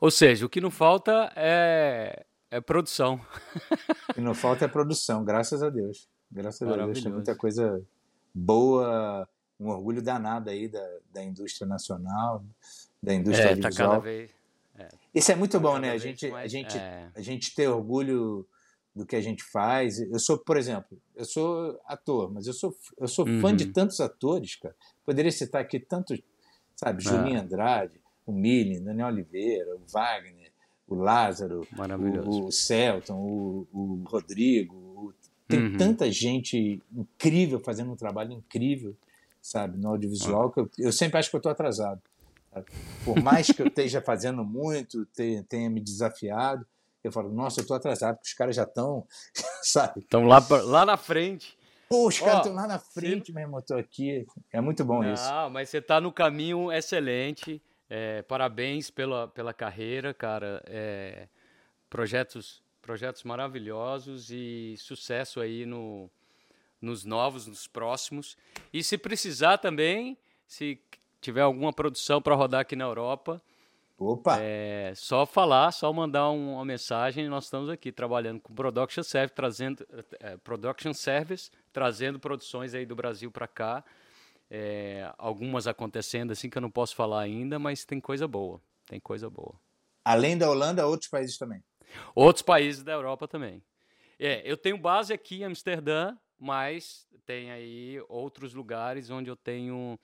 Ou 0.00 0.10
seja, 0.10 0.44
o 0.44 0.48
que 0.48 0.60
não 0.60 0.72
falta 0.72 1.32
é 1.36 2.26
é 2.54 2.60
produção. 2.60 3.20
E 4.16 4.20
não 4.20 4.32
falta 4.32 4.64
é 4.64 4.68
produção, 4.68 5.24
graças 5.24 5.60
a 5.60 5.68
Deus. 5.68 6.08
Graças 6.30 6.68
a 6.68 6.76
Deus. 6.76 7.02
Tem 7.02 7.12
muita 7.12 7.34
coisa 7.34 7.82
boa, 8.32 9.28
um 9.58 9.70
orgulho 9.70 10.00
danado 10.00 10.50
aí 10.50 10.68
da, 10.68 10.84
da 11.12 11.24
indústria 11.24 11.66
nacional, 11.66 12.44
da 13.02 13.12
indústria 13.12 13.46
é, 13.46 13.50
audiovisual. 13.50 13.88
Tá 13.88 13.94
cada 13.94 14.04
vez, 14.04 14.30
Isso 15.14 15.30
é 15.30 15.36
muito 15.36 15.60
bom, 15.60 15.78
né? 15.78 15.90
A 15.90 15.98
gente, 15.98 16.28
mais, 16.28 16.44
a, 16.44 16.48
gente, 16.48 16.76
é... 16.76 17.08
a 17.14 17.20
gente 17.20 17.54
ter 17.54 17.68
orgulho 17.68 18.46
do 18.94 19.06
que 19.06 19.16
a 19.16 19.20
gente 19.20 19.42
faz. 19.44 20.00
Eu 20.00 20.18
sou, 20.18 20.38
por 20.38 20.56
exemplo, 20.56 20.98
eu 21.14 21.24
sou 21.24 21.78
ator, 21.86 22.32
mas 22.32 22.46
eu 22.46 22.52
sou, 22.52 22.76
eu 22.98 23.08
sou 23.08 23.26
uhum. 23.26 23.40
fã 23.40 23.54
de 23.54 23.64
uhum. 23.64 23.72
tantos 23.72 24.00
atores, 24.00 24.56
cara. 24.56 24.74
Poderia 25.04 25.32
citar 25.32 25.60
aqui 25.60 25.80
tantos, 25.80 26.20
sabe, 26.76 27.02
Julinho 27.02 27.36
é. 27.36 27.40
Andrade, 27.40 28.00
o 28.26 28.32
Millen, 28.32 28.82
Daniel 28.82 29.08
Oliveira, 29.08 29.76
o 29.76 29.80
Wagner, 29.92 30.52
o 30.88 30.94
Lázaro, 30.94 31.66
o, 31.76 32.46
o 32.46 32.52
Celton, 32.52 33.16
o, 33.16 33.66
o 33.72 34.02
Rodrigo. 34.06 34.74
O... 34.76 35.14
Tem 35.48 35.60
uhum. 35.60 35.76
tanta 35.76 36.10
gente 36.10 36.80
incrível 36.92 37.60
fazendo 37.60 37.92
um 37.92 37.96
trabalho 37.96 38.32
incrível, 38.32 38.96
sabe, 39.42 39.76
no 39.76 39.90
audiovisual, 39.90 40.50
que 40.50 40.60
eu, 40.60 40.70
eu 40.78 40.92
sempre 40.92 41.18
acho 41.18 41.30
que 41.30 41.36
eu 41.36 41.38
estou 41.38 41.52
atrasado. 41.52 42.00
Sabe? 42.54 42.66
Por 43.04 43.20
mais 43.20 43.48
que 43.48 43.60
eu 43.60 43.66
esteja 43.66 44.00
fazendo 44.00 44.44
muito, 44.44 45.04
tenha, 45.06 45.42
tenha 45.42 45.68
me 45.68 45.80
desafiado, 45.80 46.64
eu 47.02 47.10
falo, 47.10 47.30
nossa, 47.32 47.58
eu 47.60 47.62
estou 47.62 47.76
atrasado, 47.76 48.14
porque 48.16 48.28
os 48.28 48.34
caras 48.34 48.54
já 48.54 48.62
estão, 48.62 49.06
sabe? 49.62 50.00
Estão 50.00 50.24
lá, 50.26 50.38
lá 50.62 50.86
na 50.86 50.96
frente. 50.96 51.58
Pô, 51.88 52.06
os 52.08 52.18
caras 52.18 52.38
estão 52.38 52.54
lá 52.54 52.66
na 52.66 52.78
frente, 52.78 53.32
meu 53.32 53.42
irmão, 53.42 53.58
estou 53.58 53.76
aqui. 53.76 54.24
É 54.52 54.60
muito 54.60 54.84
bom 54.84 55.02
Não, 55.02 55.12
isso. 55.12 55.24
Ah, 55.24 55.50
mas 55.50 55.68
você 55.68 55.78
está 55.78 56.00
no 56.00 56.12
caminho 56.12 56.72
excelente. 56.72 57.60
É, 57.90 58.22
parabéns 58.22 58.88
pela, 58.90 59.28
pela 59.28 59.52
carreira, 59.52 60.14
cara. 60.14 60.62
É, 60.66 61.28
projetos, 61.90 62.62
projetos 62.80 63.22
maravilhosos 63.24 64.30
e 64.30 64.76
sucesso 64.78 65.40
aí 65.40 65.66
no, 65.66 66.08
nos 66.80 67.04
novos, 67.04 67.46
nos 67.46 67.66
próximos. 67.66 68.36
E 68.72 68.82
se 68.82 68.96
precisar 68.96 69.58
também, 69.58 70.16
se 70.46 70.80
tiver 71.24 71.40
alguma 71.40 71.72
produção 71.72 72.20
para 72.20 72.34
rodar 72.34 72.60
aqui 72.60 72.76
na 72.76 72.84
Europa, 72.84 73.42
Opa! 73.96 74.38
É 74.40 74.92
só 74.96 75.24
falar, 75.24 75.70
só 75.70 75.92
mandar 75.92 76.30
um, 76.30 76.54
uma 76.54 76.64
mensagem. 76.64 77.28
Nós 77.28 77.44
estamos 77.44 77.70
aqui 77.70 77.92
trabalhando 77.92 78.40
com 78.40 78.52
Production 78.52 79.02
Service, 79.02 79.34
trazendo 79.34 79.86
é, 80.20 80.36
Production 80.36 80.92
Service, 80.92 81.50
trazendo 81.72 82.18
produções 82.18 82.74
aí 82.74 82.84
do 82.84 82.96
Brasil 82.96 83.30
para 83.30 83.46
cá. 83.46 83.84
É, 84.50 85.10
algumas 85.16 85.66
acontecendo 85.66 86.32
assim 86.32 86.50
que 86.50 86.58
eu 86.58 86.62
não 86.62 86.70
posso 86.70 86.94
falar 86.94 87.20
ainda, 87.20 87.58
mas 87.58 87.84
tem 87.84 88.00
coisa 88.00 88.26
boa. 88.26 88.60
Tem 88.86 88.98
coisa 88.98 89.30
boa. 89.30 89.54
Além 90.04 90.36
da 90.36 90.50
Holanda, 90.50 90.86
outros 90.86 91.08
países 91.08 91.38
também. 91.38 91.62
Outros 92.14 92.42
países 92.42 92.82
da 92.82 92.92
Europa 92.92 93.28
também. 93.28 93.62
É, 94.18 94.42
eu 94.44 94.56
tenho 94.56 94.76
base 94.76 95.12
aqui 95.12 95.40
em 95.40 95.44
Amsterdã, 95.44 96.16
mas 96.38 97.06
tem 97.24 97.50
aí 97.50 98.02
outros 98.08 98.54
lugares 98.54 99.08
onde 99.08 99.30
eu 99.30 99.36
tenho 99.36 99.98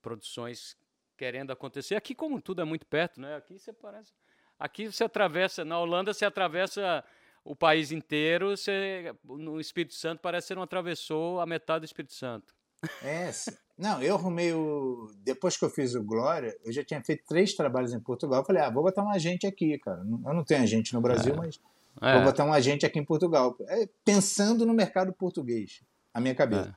produções 0.00 0.76
querendo 1.16 1.52
acontecer. 1.52 1.94
Aqui, 1.94 2.14
como 2.14 2.40
tudo 2.40 2.62
é 2.62 2.64
muito 2.64 2.86
perto, 2.86 3.20
né? 3.20 3.36
Aqui 3.36 3.58
você 3.58 3.72
parece. 3.72 4.12
Aqui 4.58 4.90
você 4.90 5.04
atravessa, 5.04 5.64
na 5.64 5.78
Holanda 5.78 6.12
você 6.12 6.24
atravessa 6.24 7.04
o 7.44 7.56
país 7.56 7.92
inteiro, 7.92 8.56
você, 8.56 9.14
no 9.24 9.60
Espírito 9.60 9.94
Santo 9.94 10.20
parece 10.20 10.46
que 10.46 10.48
você 10.48 10.54
não 10.54 10.62
atravessou 10.62 11.40
a 11.40 11.46
metade 11.46 11.80
do 11.80 11.86
Espírito 11.86 12.12
Santo. 12.12 12.54
É, 13.02 13.30
não, 13.76 14.02
eu 14.02 14.14
arrumei 14.14 14.52
o. 14.52 15.10
Depois 15.22 15.56
que 15.56 15.64
eu 15.64 15.70
fiz 15.70 15.94
o 15.94 16.02
Glória, 16.02 16.56
eu 16.64 16.72
já 16.72 16.84
tinha 16.84 17.02
feito 17.02 17.24
três 17.26 17.54
trabalhos 17.54 17.92
em 17.92 18.00
Portugal. 18.00 18.40
Eu 18.40 18.44
falei, 18.44 18.62
ah, 18.62 18.70
vou 18.70 18.82
botar 18.82 19.02
um 19.02 19.10
agente 19.10 19.46
aqui, 19.46 19.78
cara. 19.78 20.00
Eu 20.00 20.34
não 20.34 20.44
tenho 20.44 20.62
agente 20.62 20.94
no 20.94 21.00
Brasil, 21.00 21.34
é. 21.34 21.36
mas 21.36 21.60
é. 22.00 22.14
vou 22.14 22.24
botar 22.24 22.44
um 22.44 22.52
agente 22.52 22.86
aqui 22.86 22.98
em 22.98 23.04
Portugal. 23.04 23.56
É, 23.68 23.88
pensando 24.04 24.64
no 24.64 24.72
mercado 24.72 25.12
português, 25.12 25.82
a 26.12 26.20
minha 26.20 26.34
cabeça. 26.34 26.76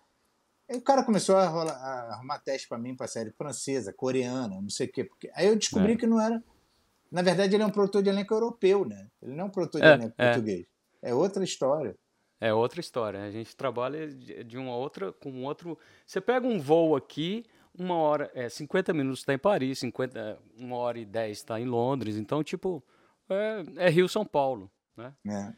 Aí 0.73 0.79
o 0.79 0.81
cara 0.81 1.03
começou 1.03 1.35
a, 1.35 1.47
rolar, 1.47 1.73
a 1.73 2.13
arrumar 2.15 2.39
teste 2.39 2.67
para 2.67 2.79
mim 2.79 2.95
para 2.95 3.05
série 3.05 3.29
francesa, 3.29 3.93
coreana, 3.93 4.59
não 4.59 4.69
sei 4.71 4.87
o 4.87 4.91
quê. 4.91 5.03
Porque... 5.03 5.29
Aí 5.35 5.45
eu 5.45 5.55
descobri 5.55 5.93
é. 5.93 5.95
que 5.95 6.07
não 6.07 6.19
era. 6.19 6.43
Na 7.11 7.21
verdade, 7.21 7.55
ele 7.55 7.61
é 7.61 7.65
um 7.65 7.69
produtor 7.69 8.01
de 8.01 8.09
elenco 8.09 8.33
europeu, 8.33 8.83
né? 8.83 9.07
Ele 9.21 9.35
não 9.35 9.43
é 9.43 9.47
um 9.47 9.51
produtor 9.51 9.79
de 9.79 9.87
é, 9.87 9.93
elenco 9.93 10.15
é. 10.17 10.25
português. 10.31 10.65
É 10.99 11.13
outra 11.13 11.43
história. 11.43 11.95
É 12.41 12.51
outra 12.51 12.79
história. 12.79 13.21
A 13.21 13.29
gente 13.29 13.55
trabalha 13.55 14.07
de 14.07 14.57
uma 14.57 14.75
outra, 14.75 15.13
com 15.13 15.43
outro. 15.43 15.77
Você 16.07 16.19
pega 16.19 16.47
um 16.47 16.59
voo 16.59 16.95
aqui, 16.95 17.45
uma 17.77 17.95
hora, 17.95 18.31
é, 18.33 18.49
50 18.49 18.93
minutos 18.93 19.19
está 19.19 19.31
em 19.31 19.37
Paris, 19.37 19.77
50, 19.77 20.39
uma 20.57 20.77
hora 20.77 20.97
e 20.97 21.05
10 21.05 21.37
está 21.37 21.59
em 21.59 21.65
Londres. 21.65 22.17
Então, 22.17 22.43
tipo, 22.43 22.83
é, 23.29 23.63
é 23.85 23.89
Rio 23.89 24.09
São 24.09 24.25
Paulo. 24.25 24.71
Né? 24.97 25.13
É. 25.29 25.53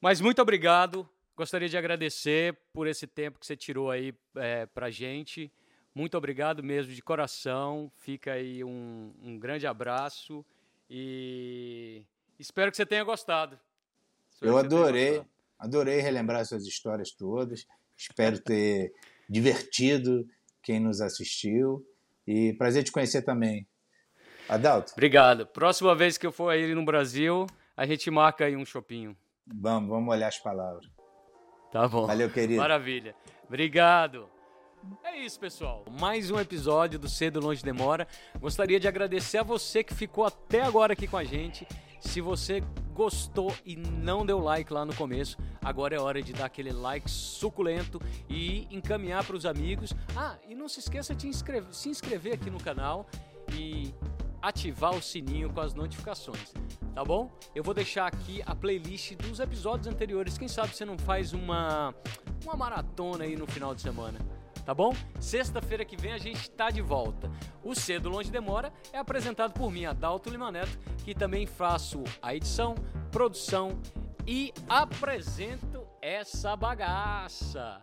Mas 0.00 0.20
muito 0.20 0.42
obrigado. 0.42 1.08
Gostaria 1.36 1.68
de 1.68 1.76
agradecer 1.76 2.56
por 2.72 2.86
esse 2.86 3.06
tempo 3.06 3.38
que 3.38 3.44
você 3.46 3.54
tirou 3.54 3.90
aí 3.90 4.14
é, 4.36 4.64
pra 4.64 4.90
gente. 4.90 5.52
Muito 5.94 6.16
obrigado 6.16 6.62
mesmo, 6.62 6.94
de 6.94 7.02
coração. 7.02 7.92
Fica 7.96 8.32
aí 8.32 8.64
um, 8.64 9.12
um 9.22 9.38
grande 9.38 9.66
abraço 9.66 10.44
e 10.88 12.02
espero 12.38 12.70
que 12.70 12.76
você 12.78 12.86
tenha 12.86 13.04
gostado. 13.04 13.58
Espero 14.32 14.52
Eu 14.52 14.58
adorei. 14.58 15.22
Adorei 15.58 16.00
relembrar 16.00 16.40
essas 16.40 16.64
histórias 16.64 17.10
todas. 17.10 17.66
Espero 17.96 18.38
ter 18.38 18.92
divertido 19.28 20.26
quem 20.62 20.80
nos 20.80 21.02
assistiu. 21.02 21.86
E 22.26 22.54
prazer 22.54 22.82
te 22.82 22.92
conhecer 22.92 23.22
também. 23.22 23.66
Adalto. 24.48 24.92
Obrigado. 24.92 25.46
Próxima 25.46 25.94
vez 25.94 26.16
que 26.16 26.26
eu 26.26 26.32
for 26.32 26.48
aí 26.48 26.74
no 26.74 26.84
Brasil, 26.84 27.46
a 27.76 27.84
gente 27.86 28.10
marca 28.10 28.46
aí 28.46 28.56
um 28.56 28.64
chopinho. 28.64 29.14
Vamos, 29.46 29.90
vamos 29.90 30.14
olhar 30.14 30.28
as 30.28 30.38
palavras. 30.38 30.95
Tá 31.76 31.86
bom. 31.86 32.06
Valeu, 32.06 32.30
querido. 32.30 32.58
Maravilha. 32.58 33.14
Obrigado. 33.46 34.30
É 35.04 35.18
isso, 35.18 35.38
pessoal. 35.38 35.84
Mais 36.00 36.30
um 36.30 36.40
episódio 36.40 36.98
do 36.98 37.06
Cedo 37.06 37.38
Longe 37.38 37.62
Demora. 37.62 38.08
Gostaria 38.40 38.80
de 38.80 38.88
agradecer 38.88 39.36
a 39.36 39.42
você 39.42 39.84
que 39.84 39.92
ficou 39.92 40.24
até 40.24 40.62
agora 40.62 40.94
aqui 40.94 41.06
com 41.06 41.18
a 41.18 41.24
gente. 41.24 41.68
Se 42.00 42.22
você 42.22 42.62
gostou 42.94 43.54
e 43.62 43.76
não 43.76 44.24
deu 44.24 44.38
like 44.38 44.72
lá 44.72 44.86
no 44.86 44.94
começo, 44.94 45.36
agora 45.62 45.94
é 45.94 46.00
hora 46.00 46.22
de 46.22 46.32
dar 46.32 46.46
aquele 46.46 46.72
like 46.72 47.10
suculento 47.10 48.00
e 48.26 48.66
encaminhar 48.74 49.22
para 49.22 49.36
os 49.36 49.44
amigos. 49.44 49.92
Ah, 50.16 50.36
e 50.48 50.54
não 50.54 50.70
se 50.70 50.80
esqueça 50.80 51.14
de 51.14 51.28
inscrever, 51.28 51.74
se 51.74 51.90
inscrever 51.90 52.36
aqui 52.36 52.48
no 52.48 52.58
canal 52.58 53.06
e 53.52 53.92
ativar 54.40 54.94
o 54.94 55.02
sininho 55.02 55.52
com 55.52 55.60
as 55.60 55.74
notificações, 55.74 56.52
tá 56.94 57.04
bom? 57.04 57.30
Eu 57.54 57.62
vou 57.62 57.74
deixar 57.74 58.06
aqui 58.06 58.42
a 58.46 58.54
playlist 58.54 59.14
dos 59.16 59.40
episódios 59.40 59.86
anteriores. 59.86 60.38
Quem 60.38 60.48
sabe 60.48 60.74
você 60.74 60.84
não 60.84 60.98
faz 60.98 61.32
uma 61.32 61.94
uma 62.44 62.54
maratona 62.54 63.24
aí 63.24 63.34
no 63.36 63.46
final 63.46 63.74
de 63.74 63.82
semana 63.82 64.18
tá 64.66 64.74
bom? 64.74 64.92
Sexta-feira 65.20 65.84
que 65.84 65.96
vem 65.96 66.12
a 66.12 66.18
gente 66.18 66.50
tá 66.50 66.70
de 66.70 66.82
volta. 66.82 67.30
O 67.62 67.72
Cedo 67.72 68.08
Longe 68.08 68.32
Demora 68.32 68.72
é 68.92 68.98
apresentado 68.98 69.52
por 69.52 69.70
mim, 69.70 69.84
Adalto 69.84 70.28
Limaneto, 70.28 70.76
que 71.04 71.14
também 71.14 71.46
faço 71.46 72.02
a 72.20 72.34
edição, 72.34 72.74
produção 73.12 73.80
e 74.26 74.52
apresento 74.68 75.86
essa 76.02 76.56
bagaça. 76.56 77.80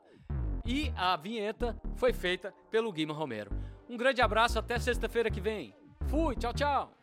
E 0.66 0.92
a 0.98 1.16
vinheta 1.16 1.80
foi 1.96 2.12
feita 2.12 2.54
pelo 2.70 2.92
Guima 2.92 3.14
Romero. 3.14 3.52
Um 3.90 3.96
grande 3.96 4.22
abraço, 4.22 4.60
até 4.60 4.78
sexta-feira 4.78 5.32
que 5.32 5.40
vem. 5.40 5.74
Fui, 6.10 6.36
tchau, 6.36 6.54
tchau. 6.54 7.03